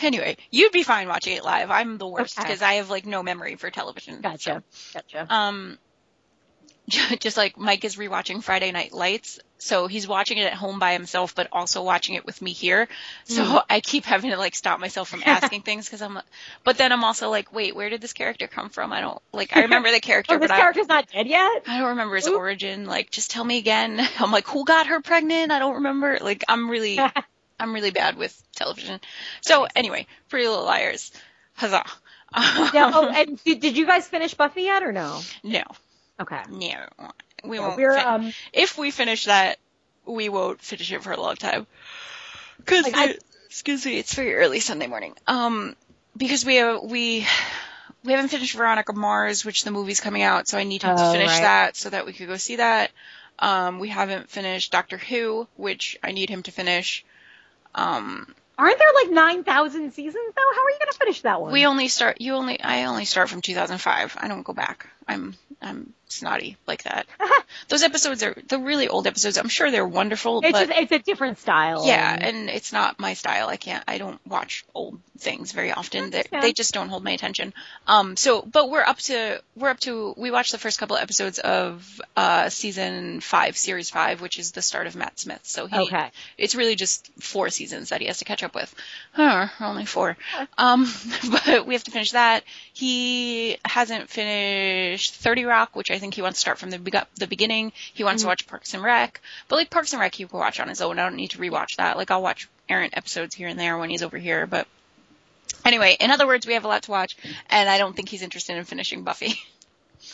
Anyway, 0.00 0.36
you'd 0.50 0.72
be 0.72 0.82
fine 0.84 1.06
watching 1.06 1.36
it 1.36 1.44
live. 1.44 1.70
I'm 1.70 1.98
the 1.98 2.06
worst 2.06 2.38
Okay. 2.38 2.48
because 2.48 2.62
I 2.62 2.74
have 2.74 2.88
like 2.88 3.04
no 3.04 3.22
memory 3.22 3.56
for 3.56 3.70
television. 3.70 4.20
Gotcha. 4.22 4.62
Gotcha. 4.94 5.26
Um, 5.28 5.78
just 7.20 7.36
like 7.36 7.58
Mike 7.58 7.84
is 7.84 7.96
rewatching 7.96 8.42
Friday 8.42 8.72
Night 8.72 8.92
Lights, 8.92 9.38
so 9.64 9.86
he's 9.86 10.08
watching 10.08 10.38
it 10.38 10.46
at 10.46 10.54
home 10.54 10.80
by 10.80 10.92
himself, 10.92 11.36
but 11.36 11.46
also 11.52 11.82
watching 11.84 12.16
it 12.16 12.26
with 12.26 12.42
me 12.42 12.52
here. 12.52 12.88
So 13.24 13.44
Mhm. 13.44 13.64
I 13.70 13.80
keep 13.80 14.04
having 14.04 14.30
to 14.32 14.36
like 14.36 14.56
stop 14.56 14.80
myself 14.80 15.08
from 15.08 15.22
asking 15.24 15.62
things 15.62 15.86
because 15.86 16.02
I'm, 16.02 16.18
but 16.64 16.78
then 16.78 16.90
I'm 16.90 17.04
also 17.04 17.30
like, 17.30 17.52
wait, 17.54 17.76
where 17.76 17.88
did 17.88 18.00
this 18.00 18.12
character 18.12 18.48
come 18.48 18.70
from? 18.70 18.92
I 18.92 19.00
don't 19.00 19.22
like. 19.32 19.56
I 19.56 19.60
remember 19.62 19.92
the 19.92 20.00
character, 20.10 20.34
Oh, 20.34 20.38
this 20.38 20.48
but 20.48 20.56
I, 20.56 20.58
character's 20.58 20.88
not 20.88 21.08
dead 21.12 21.28
yet? 21.28 21.62
I 21.68 21.78
don't 21.78 21.90
remember 21.90 22.16
his 22.16 22.26
origin. 22.26 22.86
Like, 22.86 23.10
just 23.12 23.30
tell 23.30 23.44
me 23.44 23.58
again. 23.58 24.00
I'm 24.18 24.32
like, 24.32 24.48
who 24.48 24.64
got 24.64 24.88
her 24.88 25.00
pregnant? 25.00 25.52
I 25.52 25.60
don't 25.60 25.74
remember. 25.76 26.18
Like, 26.20 26.42
I'm 26.48 26.68
really, 26.68 26.98
I'm 27.60 27.72
really 27.72 27.92
bad 27.92 28.16
with 28.16 28.36
television. 28.56 29.00
So 29.42 29.68
anyway, 29.76 30.08
Pretty 30.28 30.48
Little 30.48 30.64
Liars, 30.64 31.12
huzzah! 31.54 31.84
yeah. 32.34 32.90
Oh, 32.92 33.12
and 33.14 33.42
did, 33.44 33.60
did 33.60 33.76
you 33.76 33.86
guys 33.86 34.08
finish 34.08 34.34
Buffy 34.34 34.62
yet 34.62 34.82
or 34.82 34.90
no? 34.90 35.20
no, 35.44 35.62
Okay. 36.20 36.40
no, 36.50 36.84
we 37.44 37.56
Yeah, 37.58 37.62
won't. 37.68 37.76
we're 37.76 37.94
fin- 37.96 38.06
um 38.06 38.32
if 38.52 38.76
we 38.78 38.90
finish 38.90 39.24
that, 39.26 39.58
we 40.06 40.28
won't 40.28 40.60
finish 40.60 40.90
it 40.92 41.02
for 41.02 41.12
a 41.12 41.20
long 41.20 41.36
time. 41.36 41.66
Cause 42.64 42.84
Like, 42.84 42.94
I- 42.96 43.18
excuse 43.46 43.84
me, 43.84 43.98
it's 43.98 44.14
very 44.14 44.34
early 44.34 44.60
Sunday 44.60 44.86
morning. 44.86 45.14
Um, 45.26 45.76
because 46.16 46.44
we 46.44 46.56
have, 46.56 46.82
we 46.82 47.26
we 48.04 48.12
haven't 48.12 48.28
finished 48.28 48.54
Veronica 48.56 48.92
Mars, 48.92 49.44
which 49.44 49.64
the 49.64 49.70
movie's 49.70 50.00
coming 50.00 50.22
out, 50.22 50.48
so 50.48 50.58
I 50.58 50.64
need 50.64 50.82
him 50.82 50.96
to 50.96 51.02
Oh, 51.04 51.12
finish 51.12 51.30
right. 51.30 51.42
that 51.42 51.76
so 51.76 51.90
that 51.90 52.04
we 52.06 52.12
could 52.12 52.28
go 52.28 52.36
see 52.36 52.56
that. 52.56 52.90
Um, 53.38 53.78
we 53.78 53.88
haven't 53.88 54.28
finished 54.28 54.70
Doctor 54.72 54.98
Who, 54.98 55.48
which 55.56 55.96
I 56.02 56.12
need 56.12 56.28
him 56.28 56.42
to 56.44 56.50
finish. 56.52 57.04
Um, 57.74 58.34
aren't 58.58 58.78
there 58.78 58.88
like 59.02 59.10
nine 59.10 59.44
thousand 59.44 59.92
seasons 59.92 60.32
though? 60.36 60.54
How 60.54 60.64
are 60.64 60.70
you 60.70 60.76
gonna 60.78 60.92
finish 60.92 61.22
that 61.22 61.40
one? 61.40 61.52
we 61.52 61.66
only 61.66 61.88
start. 61.88 62.20
You 62.20 62.34
only. 62.34 62.60
I 62.60 62.84
only 62.84 63.04
start 63.06 63.28
from 63.30 63.40
2005. 63.40 64.16
I 64.20 64.28
don't 64.28 64.42
go 64.42 64.52
back. 64.52 64.88
I'm. 65.08 65.34
I'm 65.60 65.92
snotty 66.12 66.56
like 66.66 66.84
that. 66.84 67.06
Those 67.68 67.82
episodes 67.82 68.22
are 68.22 68.36
the 68.48 68.58
really 68.58 68.88
old 68.88 69.06
episodes. 69.06 69.36
I'm 69.38 69.48
sure 69.48 69.70
they're 69.70 69.86
wonderful, 69.86 70.40
it's 70.42 70.52
but 70.52 70.68
just 70.68 70.80
it's 70.80 70.92
a 70.92 70.98
different 70.98 71.38
style. 71.38 71.86
Yeah, 71.86 72.16
and- 72.20 72.48
it's 72.50 72.72
not 72.72 72.98
my 73.00 73.14
style. 73.14 73.48
I 73.48 73.56
can't. 73.56 73.82
I 73.88 73.98
don't 73.98 74.20
watch 74.26 74.64
old 74.74 74.98
things 75.18 75.52
very 75.52 75.70
often. 75.70 76.10
They, 76.10 76.24
they 76.32 76.52
just 76.52 76.74
don't 76.74 76.88
hold 76.88 77.04
my 77.04 77.12
attention. 77.12 77.54
Um. 77.86 78.16
So, 78.16 78.42
but 78.42 78.70
we're 78.70 78.82
up 78.82 78.98
to 78.98 79.40
we're 79.56 79.68
up 79.70 79.80
to 79.80 80.14
we 80.16 80.30
watched 80.30 80.52
the 80.52 80.58
first 80.58 80.78
couple 80.78 80.96
of 80.96 81.02
episodes 81.02 81.38
of 81.38 82.00
uh 82.16 82.48
season 82.48 83.20
five, 83.20 83.56
series 83.56 83.90
five, 83.90 84.20
which 84.20 84.38
is 84.38 84.52
the 84.52 84.62
start 84.62 84.86
of 84.86 84.96
Matt 84.96 85.18
Smith. 85.18 85.40
So 85.42 85.66
he 85.66 85.76
Okay. 85.78 86.10
it's 86.38 86.54
really 86.54 86.74
just 86.76 87.10
four 87.20 87.50
seasons 87.50 87.90
that 87.90 88.00
he 88.00 88.06
has 88.08 88.18
to 88.18 88.24
catch 88.24 88.42
up 88.42 88.54
with. 88.54 88.74
Huh, 89.12 89.48
only 89.60 89.84
four. 89.84 90.16
Um, 90.58 90.90
but 91.30 91.66
we 91.66 91.74
have 91.74 91.84
to 91.84 91.90
finish 91.90 92.12
that. 92.12 92.44
He 92.72 93.58
hasn't 93.64 94.08
finished 94.10 95.14
30 95.14 95.44
Rock, 95.44 95.76
which 95.76 95.90
I 95.90 95.98
think 96.02 96.12
he 96.14 96.20
wants 96.22 96.36
to 96.38 96.40
start 96.42 96.58
from 96.58 96.68
the, 96.70 96.78
beg- 96.78 97.06
the 97.16 97.26
beginning. 97.26 97.72
He 97.94 98.04
wants 98.04 98.22
to 98.22 98.28
watch 98.28 98.46
Parks 98.46 98.74
and 98.74 98.82
Rec. 98.82 99.20
But 99.48 99.56
like 99.56 99.70
Parks 99.70 99.92
and 99.94 100.00
Rec, 100.00 100.14
he 100.14 100.26
can 100.26 100.38
watch 100.38 100.60
on 100.60 100.68
his 100.68 100.82
own. 100.82 100.98
I 100.98 101.04
don't 101.04 101.16
need 101.16 101.30
to 101.30 101.38
rewatch 101.38 101.76
that. 101.76 101.96
Like 101.96 102.10
I'll 102.10 102.22
watch 102.22 102.48
errant 102.68 102.96
episodes 102.96 103.34
here 103.34 103.48
and 103.48 103.58
there 103.58 103.78
when 103.78 103.88
he's 103.88 104.02
over 104.02 104.18
here. 104.18 104.46
But 104.46 104.66
anyway, 105.64 105.96
in 105.98 106.10
other 106.10 106.26
words, 106.26 106.46
we 106.46 106.54
have 106.54 106.64
a 106.64 106.68
lot 106.68 106.82
to 106.84 106.90
watch, 106.90 107.16
and 107.48 107.68
I 107.68 107.78
don't 107.78 107.94
think 107.96 108.08
he's 108.08 108.22
interested 108.22 108.56
in 108.56 108.64
finishing 108.64 109.02
Buffy. 109.04 109.34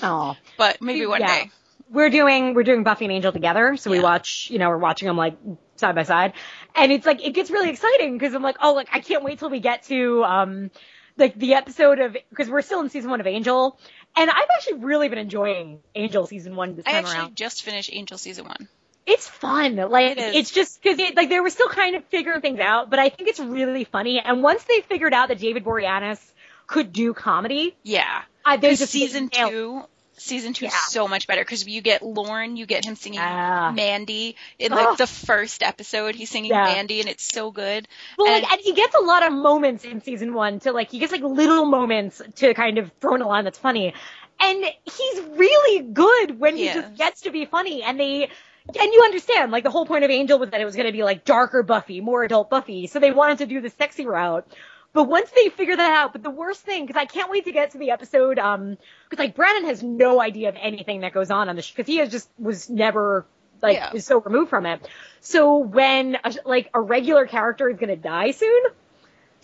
Oh. 0.02 0.36
but 0.58 0.82
maybe 0.82 1.06
one 1.06 1.20
Yeah. 1.22 1.44
day. 1.44 1.50
we're 1.90 2.10
doing 2.10 2.52
we're 2.52 2.62
doing 2.62 2.82
Buffy 2.84 3.06
and 3.06 3.12
Angel 3.12 3.32
together, 3.32 3.76
so 3.78 3.90
we 3.90 4.00
watch, 4.00 4.48
you 4.50 4.58
know, 4.58 4.68
we're 4.68 4.76
watching 4.76 5.08
them 5.08 5.16
like 5.16 5.36
side 5.76 5.94
by 5.94 6.02
side, 6.02 6.34
and 6.74 6.92
it's 6.92 7.06
like 7.06 7.24
it 7.26 7.30
gets 7.32 7.50
really 7.50 7.70
exciting 7.70 8.12
because 8.18 8.34
I'm 8.34 8.42
like, 8.42 8.56
oh, 8.62 8.74
like 8.74 8.88
I 8.92 9.00
can't 9.00 9.24
wait 9.24 9.38
till 9.38 9.48
we 9.48 9.60
get 9.60 9.84
to 9.84 10.22
um 10.24 10.70
like 11.18 11.38
the 11.38 11.54
episode 11.54 11.98
of 11.98 12.16
because 12.30 12.48
we're 12.48 12.62
still 12.62 12.80
in 12.80 12.90
season 12.90 13.10
one 13.10 13.20
of 13.20 13.26
Angel, 13.26 13.78
and 14.16 14.30
I've 14.30 14.48
actually 14.54 14.78
really 14.78 15.08
been 15.08 15.18
enjoying 15.18 15.80
Angel 15.94 16.26
season 16.26 16.56
one 16.56 16.76
this 16.76 16.86
I 16.86 16.92
time 16.92 17.04
actually 17.04 17.18
around. 17.18 17.36
just 17.36 17.62
finished 17.62 17.90
Angel 17.92 18.16
season 18.18 18.44
one. 18.46 18.68
It's 19.06 19.26
fun, 19.26 19.76
like 19.76 20.18
It 20.18 20.34
it's 20.34 20.50
just 20.50 20.82
because 20.82 20.98
it, 20.98 21.16
like 21.16 21.30
they 21.30 21.40
were 21.40 21.48
still 21.50 21.68
kind 21.68 21.96
of 21.96 22.04
figuring 22.06 22.40
things 22.42 22.60
out, 22.60 22.90
but 22.90 22.98
I 22.98 23.08
think 23.08 23.28
it's 23.28 23.40
really 23.40 23.84
funny. 23.84 24.20
And 24.20 24.42
once 24.42 24.62
they 24.64 24.80
figured 24.82 25.14
out 25.14 25.28
that 25.28 25.38
David 25.38 25.64
Boreanaz 25.64 26.20
could 26.66 26.92
do 26.92 27.14
comedy, 27.14 27.74
Yeah. 27.82 28.22
I 28.44 28.56
Because 28.58 28.78
just 28.80 28.92
season 28.92 29.30
two, 29.30 29.82
season 30.20 30.52
two 30.52 30.66
Yeah. 30.66 30.70
is 30.70 30.92
so 30.92 31.08
much 31.08 31.26
better 31.26 31.42
because 31.42 31.66
you 31.66 31.80
get 31.80 32.02
Lorne, 32.02 32.56
you 32.56 32.66
get 32.66 32.84
him 32.84 32.96
singing 32.96 33.20
Yeah. 33.20 33.72
Mandy 33.74 34.36
in 34.58 34.72
like 34.72 34.86
Oh. 34.88 34.96
the 34.96 35.06
first 35.06 35.62
episode. 35.62 36.14
He's 36.14 36.30
singing 36.30 36.50
Yeah. 36.50 36.64
Mandy, 36.64 37.00
and 37.00 37.08
it's 37.08 37.24
so 37.24 37.50
good. 37.50 37.86
Well, 38.16 38.28
And- 38.32 38.42
like, 38.42 38.52
and 38.52 38.60
he 38.60 38.72
gets 38.72 38.94
a 38.94 39.00
lot 39.00 39.22
of 39.26 39.32
moments 39.32 39.84
in 39.84 40.02
season 40.02 40.34
one 40.34 40.60
to 40.60 40.72
like, 40.72 40.90
he 40.90 40.98
gets 40.98 41.12
like 41.12 41.22
little 41.22 41.64
moments 41.66 42.20
to 42.36 42.54
kind 42.54 42.78
of 42.78 42.90
throw 43.00 43.14
in 43.14 43.22
a 43.22 43.28
line 43.28 43.44
that's 43.44 43.58
funny. 43.58 43.94
And 44.40 44.64
he's 44.84 45.20
really 45.36 45.82
good 45.82 46.38
when 46.38 46.56
he 46.56 46.68
He 46.68 46.74
just 46.74 46.94
gets 46.96 47.20
to 47.22 47.30
be 47.30 47.44
funny. 47.44 47.82
And 47.82 47.98
they, 47.98 48.24
and 48.24 48.92
you 48.92 49.02
understand, 49.02 49.50
like 49.50 49.64
the 49.64 49.70
whole 49.70 49.86
point 49.86 50.04
of 50.04 50.10
Angel 50.10 50.38
was 50.38 50.50
that 50.50 50.60
it 50.60 50.64
was 50.64 50.76
going 50.76 50.86
to 50.86 50.92
be 50.92 51.02
like 51.02 51.24
darker 51.24 51.62
Buffy, 51.62 52.00
more 52.00 52.22
adult 52.22 52.48
Buffy. 52.50 52.86
So 52.86 53.00
they 53.00 53.10
wanted 53.10 53.38
to 53.38 53.46
do 53.46 53.60
the 53.60 53.70
sexy 53.70 54.06
route. 54.06 54.46
But 54.94 55.04
once 55.04 55.30
they 55.30 55.50
figure 55.50 55.76
that 55.76 55.96
out, 55.96 56.12
but 56.12 56.22
the 56.22 56.30
worst 56.30 56.62
thing, 56.62 56.86
because 56.86 57.00
I 57.00 57.04
can't 57.04 57.30
wait 57.30 57.44
to 57.44 57.52
get 57.52 57.72
to 57.72 57.78
the 57.78 57.90
episode, 57.90 58.38
um, 58.38 58.78
because 59.08 59.22
like 59.22 59.34
Brandon 59.36 59.66
has 59.66 59.82
no 59.82 60.20
idea 60.20 60.48
of 60.48 60.56
anything 60.58 61.00
that 61.00 61.12
goes 61.12 61.30
on 61.30 61.48
on 61.48 61.56
the 61.56 61.62
show, 61.62 61.74
because 61.76 61.86
he 61.86 61.98
has 61.98 62.10
just 62.10 62.28
was 62.38 62.68
never 62.70 63.26
like 63.62 63.76
Yeah. 63.76 63.92
is 63.92 64.06
so 64.06 64.20
removed 64.20 64.50
from 64.50 64.66
it. 64.66 64.86
So 65.20 65.58
when 65.58 66.16
a, 66.24 66.34
like 66.44 66.70
a 66.74 66.80
regular 66.80 67.26
character 67.26 67.68
is 67.68 67.78
gonna 67.78 67.96
die 67.96 68.30
soon, 68.30 68.62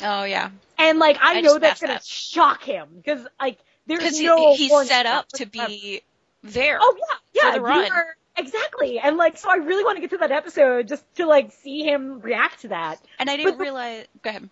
Oh 0.02 0.24
yeah, 0.24 0.50
and 0.78 0.98
like 0.98 1.18
I, 1.20 1.38
I 1.38 1.40
know 1.40 1.58
that's 1.58 1.80
gonna 1.80 1.94
that. 1.94 2.04
shock 2.04 2.62
him 2.62 2.88
because 2.96 3.26
like 3.40 3.58
there's 3.86 4.20
no 4.20 4.54
he's 4.56 4.88
set 4.88 5.06
up 5.06 5.28
to 5.34 5.46
be 5.46 6.02
there. 6.42 6.78
Oh 6.80 6.96
yeah, 7.34 7.42
yeah, 7.52 7.58
the 7.58 7.64
are- 7.64 8.16
exactly. 8.36 8.98
And 8.98 9.16
like, 9.16 9.36
so 9.36 9.50
I 9.50 9.56
really 9.56 9.84
want 9.84 9.96
to 9.96 10.00
get 10.00 10.10
to 10.10 10.18
that 10.18 10.32
episode 10.32 10.88
just 10.88 11.04
to 11.16 11.26
like 11.26 11.52
see 11.52 11.82
him 11.82 12.20
react 12.20 12.62
to 12.62 12.68
that. 12.68 13.00
and 13.18 13.28
I 13.30 13.36
didn't 13.36 13.58
but 13.58 13.62
realize. 13.62 14.06
Go 14.22 14.30
ahead. 14.30 14.48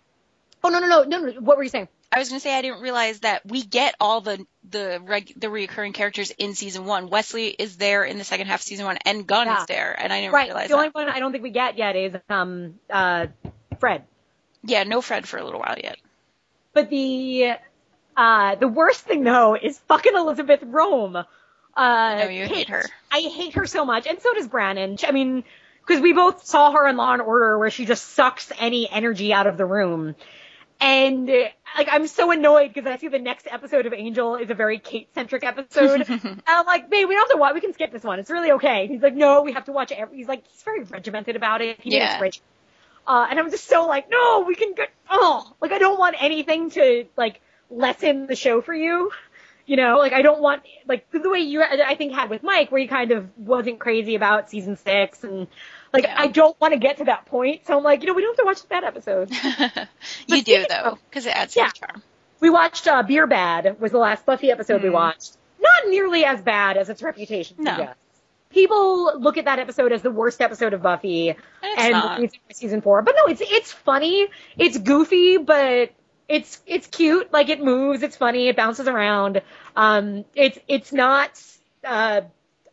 Oh 0.63 0.69
no, 0.69 0.79
no, 0.79 0.87
no, 0.87 1.03
no, 1.03 1.19
no. 1.19 1.41
What 1.41 1.57
were 1.57 1.63
you 1.63 1.69
saying? 1.69 1.87
I 2.11 2.19
was 2.19 2.29
gonna 2.29 2.39
say 2.39 2.55
I 2.57 2.61
didn't 2.61 2.81
realize 2.81 3.19
that 3.21 3.45
we 3.45 3.63
get 3.63 3.95
all 3.99 4.21
the 4.21 4.45
the 4.69 5.01
reg, 5.03 5.33
the 5.35 5.47
reoccurring 5.47 5.93
characters 5.93 6.31
in 6.31 6.53
season 6.55 6.85
one. 6.85 7.09
Wesley 7.09 7.47
is 7.47 7.77
there 7.77 8.03
in 8.03 8.17
the 8.17 8.23
second 8.23 8.47
half 8.47 8.59
of 8.59 8.63
season 8.63 8.85
one, 8.85 8.97
and 9.05 9.25
Gunn 9.27 9.47
Yeah. 9.47 9.61
is 9.61 9.65
there, 9.65 9.95
and 9.99 10.13
I 10.13 10.21
didn't 10.21 10.33
Right. 10.33 10.47
realize 10.47 10.69
The 10.69 10.75
only 10.75 10.89
one 10.89 11.09
I 11.09 11.19
don't 11.19 11.31
think 11.31 11.43
we 11.43 11.49
get 11.49 11.77
yet 11.77 11.95
is 11.95 12.15
um 12.29 12.79
uh 12.89 13.27
Fred. 13.79 14.05
Yeah, 14.63 14.83
no 14.83 15.01
Fred 15.01 15.27
for 15.27 15.37
a 15.37 15.43
little 15.43 15.59
while 15.59 15.75
yet. 15.81 15.97
But 16.73 16.89
the 16.89 17.53
uh 18.15 18.55
the 18.55 18.67
worst 18.67 19.01
thing 19.01 19.23
though 19.23 19.55
is 19.55 19.77
fucking 19.79 20.13
Elisabeth 20.15 20.61
Röhm. 20.61 21.15
Uh 21.15 21.25
I 21.75 22.19
know 22.19 22.29
you 22.29 22.45
hate 22.47 22.69
her. 22.69 22.83
I 23.11 23.21
hate 23.21 23.55
her 23.55 23.65
so 23.65 23.85
much, 23.85 24.07
and 24.07 24.21
so 24.21 24.33
does 24.33 24.47
Brandon. 24.47 24.97
I 25.07 25.11
mean, 25.11 25.43
because 25.85 26.01
we 26.01 26.13
both 26.13 26.45
saw 26.45 26.71
her 26.71 26.87
in 26.87 26.95
Law 26.95 27.13
and 27.13 27.21
Order, 27.21 27.57
where 27.57 27.71
she 27.71 27.85
just 27.85 28.05
sucks 28.11 28.51
any 28.59 28.87
energy 28.89 29.33
out 29.33 29.47
of 29.47 29.57
the 29.57 29.65
room. 29.65 30.15
And 30.79 31.29
uh, 31.29 31.49
like, 31.77 31.87
I'm 31.91 32.07
so 32.07 32.31
annoyed 32.31 32.73
because 32.73 32.89
I 32.89 32.97
see 32.97 33.07
the 33.07 33.19
next 33.19 33.47
episode 33.49 33.85
of 33.85 33.93
Angel 33.93 34.35
is 34.35 34.49
a 34.49 34.53
very 34.53 34.79
Kate-centric 34.79 35.43
episode. 35.43 36.09
and 36.09 36.41
I'm 36.45 36.65
like, 36.65 36.89
babe, 36.89 37.07
we 37.07 37.15
don't 37.15 37.29
have 37.29 37.35
to 37.35 37.37
watch. 37.37 37.53
We 37.53 37.61
can 37.61 37.73
skip 37.73 37.91
this 37.91 38.03
one. 38.03 38.19
It's 38.19 38.29
really 38.29 38.51
okay. 38.53 38.83
And 38.83 38.91
he's 38.91 39.01
like, 39.01 39.15
no, 39.15 39.43
we 39.43 39.53
have 39.53 39.65
to 39.65 39.71
watch 39.71 39.91
it. 39.91 39.99
He's 40.11 40.27
like, 40.27 40.45
he's 40.47 40.63
very 40.63 40.83
regimented 40.83 41.35
about 41.35 41.61
it. 41.61 41.79
He 41.81 41.95
yeah. 41.95 42.19
rich. 42.19 42.41
Uh, 43.05 43.27
and 43.29 43.39
I'm 43.39 43.51
just 43.51 43.65
so 43.65 43.85
like, 43.87 44.09
no, 44.09 44.45
we 44.47 44.55
can 44.55 44.73
get. 44.73 44.89
Oh, 45.09 45.51
like 45.61 45.71
I 45.71 45.77
don't 45.77 45.99
want 45.99 46.15
anything 46.19 46.69
to 46.71 47.05
like 47.17 47.41
lessen 47.69 48.27
the 48.27 48.35
show 48.35 48.61
for 48.61 48.73
you. 48.73 49.11
You 49.65 49.77
know, 49.77 49.97
like 49.97 50.13
I 50.13 50.21
don't 50.21 50.41
want 50.41 50.63
like 50.87 51.09
the 51.11 51.29
way 51.29 51.39
you 51.39 51.61
I 51.61 51.95
think 51.95 52.13
had 52.13 52.29
with 52.29 52.43
Mike, 52.43 52.71
where 52.71 52.81
he 52.81 52.87
kind 52.87 53.11
of 53.11 53.29
wasn't 53.37 53.79
crazy 53.79 54.15
about 54.15 54.49
season 54.49 54.77
six, 54.77 55.23
and 55.23 55.47
like 55.93 56.03
Yeah. 56.05 56.15
I 56.17 56.27
don't 56.27 56.59
want 56.59 56.73
to 56.73 56.79
get 56.79 56.97
to 56.97 57.05
that 57.05 57.25
point. 57.27 57.65
So 57.67 57.77
I'm 57.77 57.83
like, 57.83 58.01
you 58.01 58.07
know, 58.07 58.13
we 58.13 58.21
don't 58.23 58.31
have 58.37 58.43
to 58.43 58.45
watch 58.45 58.67
that 58.69 58.83
episode. 58.83 59.31
you 60.27 60.41
do 60.43 60.65
though, 60.67 60.97
because 61.09 61.25
it 61.25 61.35
adds 61.35 61.53
to 61.53 61.59
Yeah. 61.61 61.69
the 61.69 61.73
charm. 61.87 62.03
We 62.39 62.49
watched 62.49 62.87
uh, 62.87 63.03
Beer 63.03 63.27
Bad 63.27 63.79
was 63.79 63.91
the 63.91 63.99
last 63.99 64.25
Buffy 64.25 64.51
episode 64.51 64.83
we 64.83 64.89
Mm. 64.89 64.93
watched. 64.93 65.37
Not 65.61 65.89
nearly 65.89 66.25
as 66.25 66.41
bad 66.41 66.75
as 66.77 66.89
its 66.89 67.01
reputation 67.01 67.57
No. 67.59 67.71
suggests. 67.71 67.99
People 68.49 69.19
look 69.19 69.37
at 69.37 69.45
that 69.45 69.59
episode 69.59 69.91
as 69.93 70.01
the 70.01 70.11
worst 70.11 70.41
episode 70.41 70.73
of 70.73 70.81
Buffy, 70.81 71.29
And 71.29 71.39
and 71.95 72.31
season 72.51 72.81
four. 72.81 73.01
But 73.01 73.15
no, 73.17 73.25
it's 73.31 73.41
it's 73.43 73.71
funny, 73.71 74.27
it's 74.57 74.77
goofy, 74.77 75.37
but 75.37 75.91
it's 76.27 76.61
it's 76.67 76.85
cute. 76.87 77.31
Like 77.33 77.49
it 77.49 77.63
moves, 77.63 78.03
it's 78.03 78.15
funny, 78.15 78.49
it 78.49 78.55
bounces 78.55 78.87
around. 78.87 79.41
Um, 79.75 80.25
it's 80.35 80.59
it's 80.67 80.91
not 80.93 81.31
uh, 81.83 82.21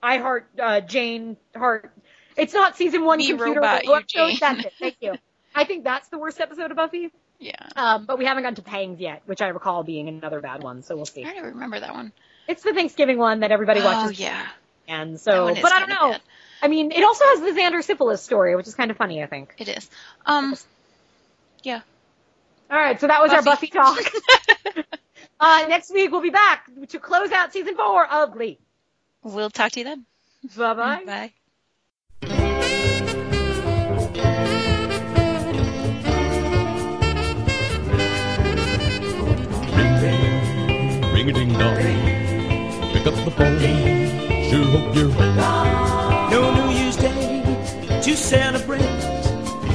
I 0.02 0.18
heart 0.18 0.46
uh, 0.60 0.80
Jane 0.80 1.36
Heart. 1.56 1.90
It's 2.36 2.54
not 2.54 2.76
season 2.76 3.04
one 3.04 3.18
computer. 3.18 3.60
Robot, 3.60 3.84
knows, 4.14 4.38
That's 4.40 4.64
it. 4.66 4.72
Thank 4.78 4.96
you. 5.00 5.14
I 5.54 5.64
think 5.64 5.84
that's 5.84 6.08
the 6.08 6.18
worst 6.18 6.40
episode 6.40 6.70
of 6.70 6.76
Buffy. 6.76 7.10
Yeah, 7.38 7.54
Um, 7.74 8.04
but 8.04 8.18
we 8.18 8.26
haven't 8.26 8.42
gotten 8.42 8.56
to 8.56 8.62
Pangs 8.62 9.00
yet, 9.00 9.22
which 9.24 9.40
I 9.40 9.48
recall 9.48 9.82
being 9.82 10.08
another 10.08 10.40
bad 10.40 10.62
one. 10.62 10.82
So 10.82 10.94
we'll 10.94 11.06
see. 11.06 11.24
I 11.24 11.32
don't 11.34 11.44
remember 11.54 11.80
that 11.80 11.94
one. 11.94 12.12
It's 12.46 12.62
the 12.62 12.74
Thanksgiving 12.74 13.16
one 13.18 13.40
that 13.40 13.50
everybody 13.50 13.80
Oh 13.80 13.84
watches. 13.84 14.20
yeah, 14.20 14.46
And 14.86 15.18
so, 15.18 15.54
but 15.54 15.72
I 15.72 15.78
don't 15.80 15.88
know. 15.88 16.10
bad. 16.12 16.20
I 16.62 16.68
mean, 16.68 16.92
it 16.92 17.02
also 17.02 17.24
has 17.24 17.40
the 17.40 17.58
Xander 17.58 17.82
syphilis 17.82 18.22
story, 18.22 18.54
which 18.56 18.66
is 18.68 18.74
kind 18.74 18.90
of 18.90 18.98
funny, 18.98 19.22
I 19.22 19.26
think. 19.26 19.54
it 19.58 19.68
is. 19.68 19.88
Um, 20.26 20.54
yeah. 21.62 21.80
All 22.70 22.78
right, 22.78 23.00
so 23.00 23.06
that 23.06 23.22
was 23.22 23.32
our 23.32 23.42
Buffy 23.42 23.70
Buffy. 23.72 24.02
talk. 24.04 24.12
uh, 25.40 25.64
next 25.68 25.92
week 25.92 26.10
we'll 26.12 26.20
be 26.20 26.30
back 26.30 26.66
to 26.90 26.98
close 26.98 27.32
out 27.32 27.52
season 27.54 27.74
four 27.74 28.06
of 28.06 28.32
Glee. 28.32 28.58
We'll 29.22 29.50
talk 29.50 29.72
to 29.72 29.80
you 29.80 29.84
then. 29.84 30.04
Bye 30.56 30.74
bye. 30.74 31.02
Bye. 31.06 31.32
A 41.30 41.32
ding 41.32 41.52
dong. 41.58 41.76
Pick 42.92 43.06
up 43.06 43.14
the 43.24 43.30
phone. 43.30 43.58
Sure 44.48 44.64
hope 44.64 44.94
you're 44.96 45.10
home. 45.10 46.30
No 46.30 46.40
New 46.56 46.78
Year's 46.78 46.96
Day 46.96 47.42
to 48.02 48.16
celebrate. 48.16 49.00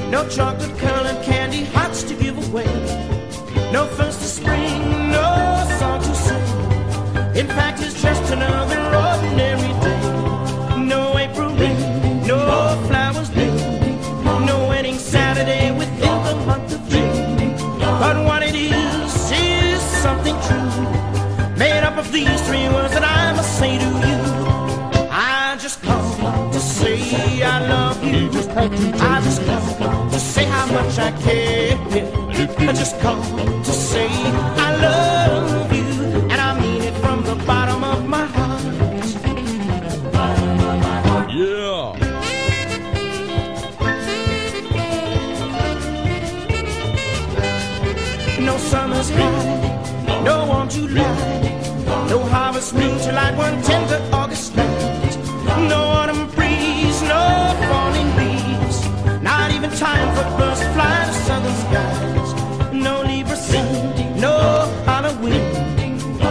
No 0.09 0.27
chocolate 0.27 0.77
colored 0.77 1.21
candy 1.23 1.63
hearts 1.65 2.03
to 2.03 2.13
give 2.13 2.37
away. 2.49 2.71
No 3.71 3.85
first 3.97 4.19
of 4.21 4.27
spring, 4.27 5.11
no 5.11 5.27
song 5.79 6.01
to 6.01 6.15
sing. 6.15 6.47
In 7.35 7.47
fact, 7.47 7.81
it's 7.81 8.01
just 8.01 8.33
another 8.33 8.79
I 28.65 29.21
just 29.23 29.45
called 29.45 30.11
to 30.11 30.19
say 30.19 30.45
how 30.45 30.65
much 30.65 30.97
I 30.97 31.11
care. 31.21 31.77
I 32.67 32.73
just 32.73 32.99
called 32.99 33.63
to 33.63 33.71
say 33.71 34.07
I 34.09 34.75
love 34.81 35.71
you, 35.71 35.83
and 36.31 36.41
I 36.41 36.59
mean 36.59 36.81
it 36.81 36.95
from 36.95 37.23
the 37.23 37.35
bottom 37.45 37.83
of 37.83 38.07
my 38.07 38.25
heart. 38.25 38.63
Yeah. 41.31 41.93
No 48.39 48.57
summer's 48.57 49.09
high, 49.11 50.23
no 50.23 50.45
warm 50.47 50.69
July, 50.69 51.05
no 52.09 52.19
harvest 52.23 52.73
moon 52.73 52.97
till 52.99 53.13
like 53.13 53.37
one 53.37 53.61
tender 53.61 54.01
time 59.85 60.09
for 60.15 60.27
birds 60.37 60.61
to 60.61 60.67
fly 60.75 60.97
to 61.09 61.13
southern 61.27 61.57
skies. 61.65 62.29
No 62.87 62.93
Libra 63.09 63.37
scene, 63.47 64.19
no 64.25 64.35
Halloween. 64.89 65.45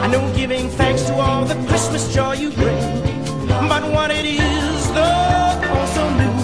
I 0.04 0.06
know 0.12 0.24
giving 0.38 0.66
thanks 0.80 1.02
to 1.08 1.14
all 1.24 1.44
the 1.52 1.58
Christmas 1.68 2.02
joy 2.16 2.32
you 2.42 2.50
bring, 2.62 2.84
but 3.72 3.82
what 3.94 4.10
it 4.10 4.26
is, 4.26 4.80
though, 4.96 5.50
also 5.78 6.02
new 6.20 6.38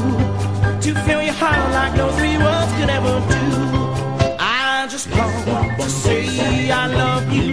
to 0.85 0.91
fill 1.05 1.23
your 1.29 1.39
heart 1.43 1.65
like 1.79 1.95
no 2.01 2.07
three 2.19 2.39
words 2.47 2.73
could 2.79 2.91
ever 2.99 3.15
do. 3.35 3.45
I 4.39 4.87
just 4.95 5.11
called 5.11 5.81
to 5.81 5.89
say 6.03 6.71
I 6.83 6.87
love 7.03 7.27
you. 7.37 7.47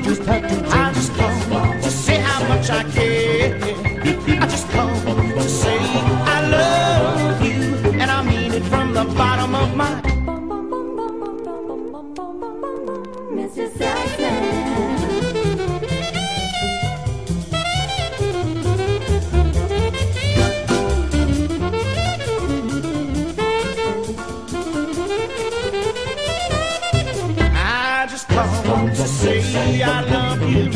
I 0.81 0.85
just 0.97 1.11
called 1.17 1.83
to 1.85 1.91
say 2.05 2.17
how 2.29 2.41
much 2.51 2.67
I 2.79 2.83
care. 2.95 3.49
I 4.43 4.47
just 4.53 4.67
called 4.73 5.01
to 5.41 5.49
say 5.61 5.79
I 6.35 6.39
love 6.55 6.86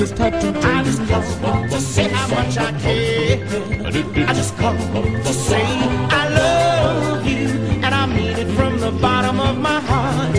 I 0.01 0.03
just 0.03 0.15
called 0.17 1.69
to 1.69 1.79
say 1.79 2.07
how 2.09 2.27
much 2.29 2.57
I 2.57 2.71
care. 2.79 3.37
I 4.27 4.33
just 4.33 4.57
called 4.57 4.79
to 4.79 5.31
say 5.31 5.61
I 5.61 6.27
love 6.27 7.27
you, 7.27 7.49
and 7.83 7.85
I 7.85 8.07
mean 8.07 8.35
it 8.35 8.47
from 8.55 8.79
the 8.79 8.89
bottom 8.89 9.39
of 9.39 9.59
my 9.59 9.79
heart. 9.79 10.35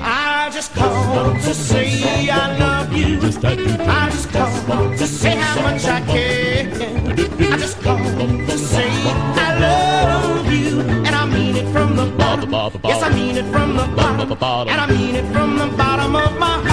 I 0.00 0.48
just 0.52 0.72
called 0.76 1.40
to 1.40 1.54
say 1.54 2.30
I 2.30 2.56
love 2.56 2.92
you. 2.92 3.18
I 3.18 4.10
just 4.12 4.30
called 4.30 4.96
to 4.96 5.06
say 5.08 5.34
how 5.34 5.60
much 5.60 5.84
I 5.86 6.02
care. 6.02 6.70
I 6.70 7.56
just 7.58 7.80
called 7.80 7.98
to 7.98 8.58
say 8.58 8.92
I 8.94 9.58
love 9.58 10.52
you, 10.52 10.82
and 10.82 11.08
I 11.08 11.26
mean 11.26 11.56
it 11.56 11.66
from 11.72 11.96
the 11.96 12.06
bottom. 12.16 12.52
Yes, 12.84 13.02
I 13.02 13.12
mean 13.12 13.36
it 13.36 13.50
from 13.50 13.76
the 13.76 13.86
bottom, 13.86 14.68
and 14.68 14.80
I 14.80 14.86
mean 14.86 15.16
it 15.16 15.24
from 15.32 15.58
the 15.58 15.66
bottom 15.76 16.14
of 16.14 16.38
my 16.38 16.69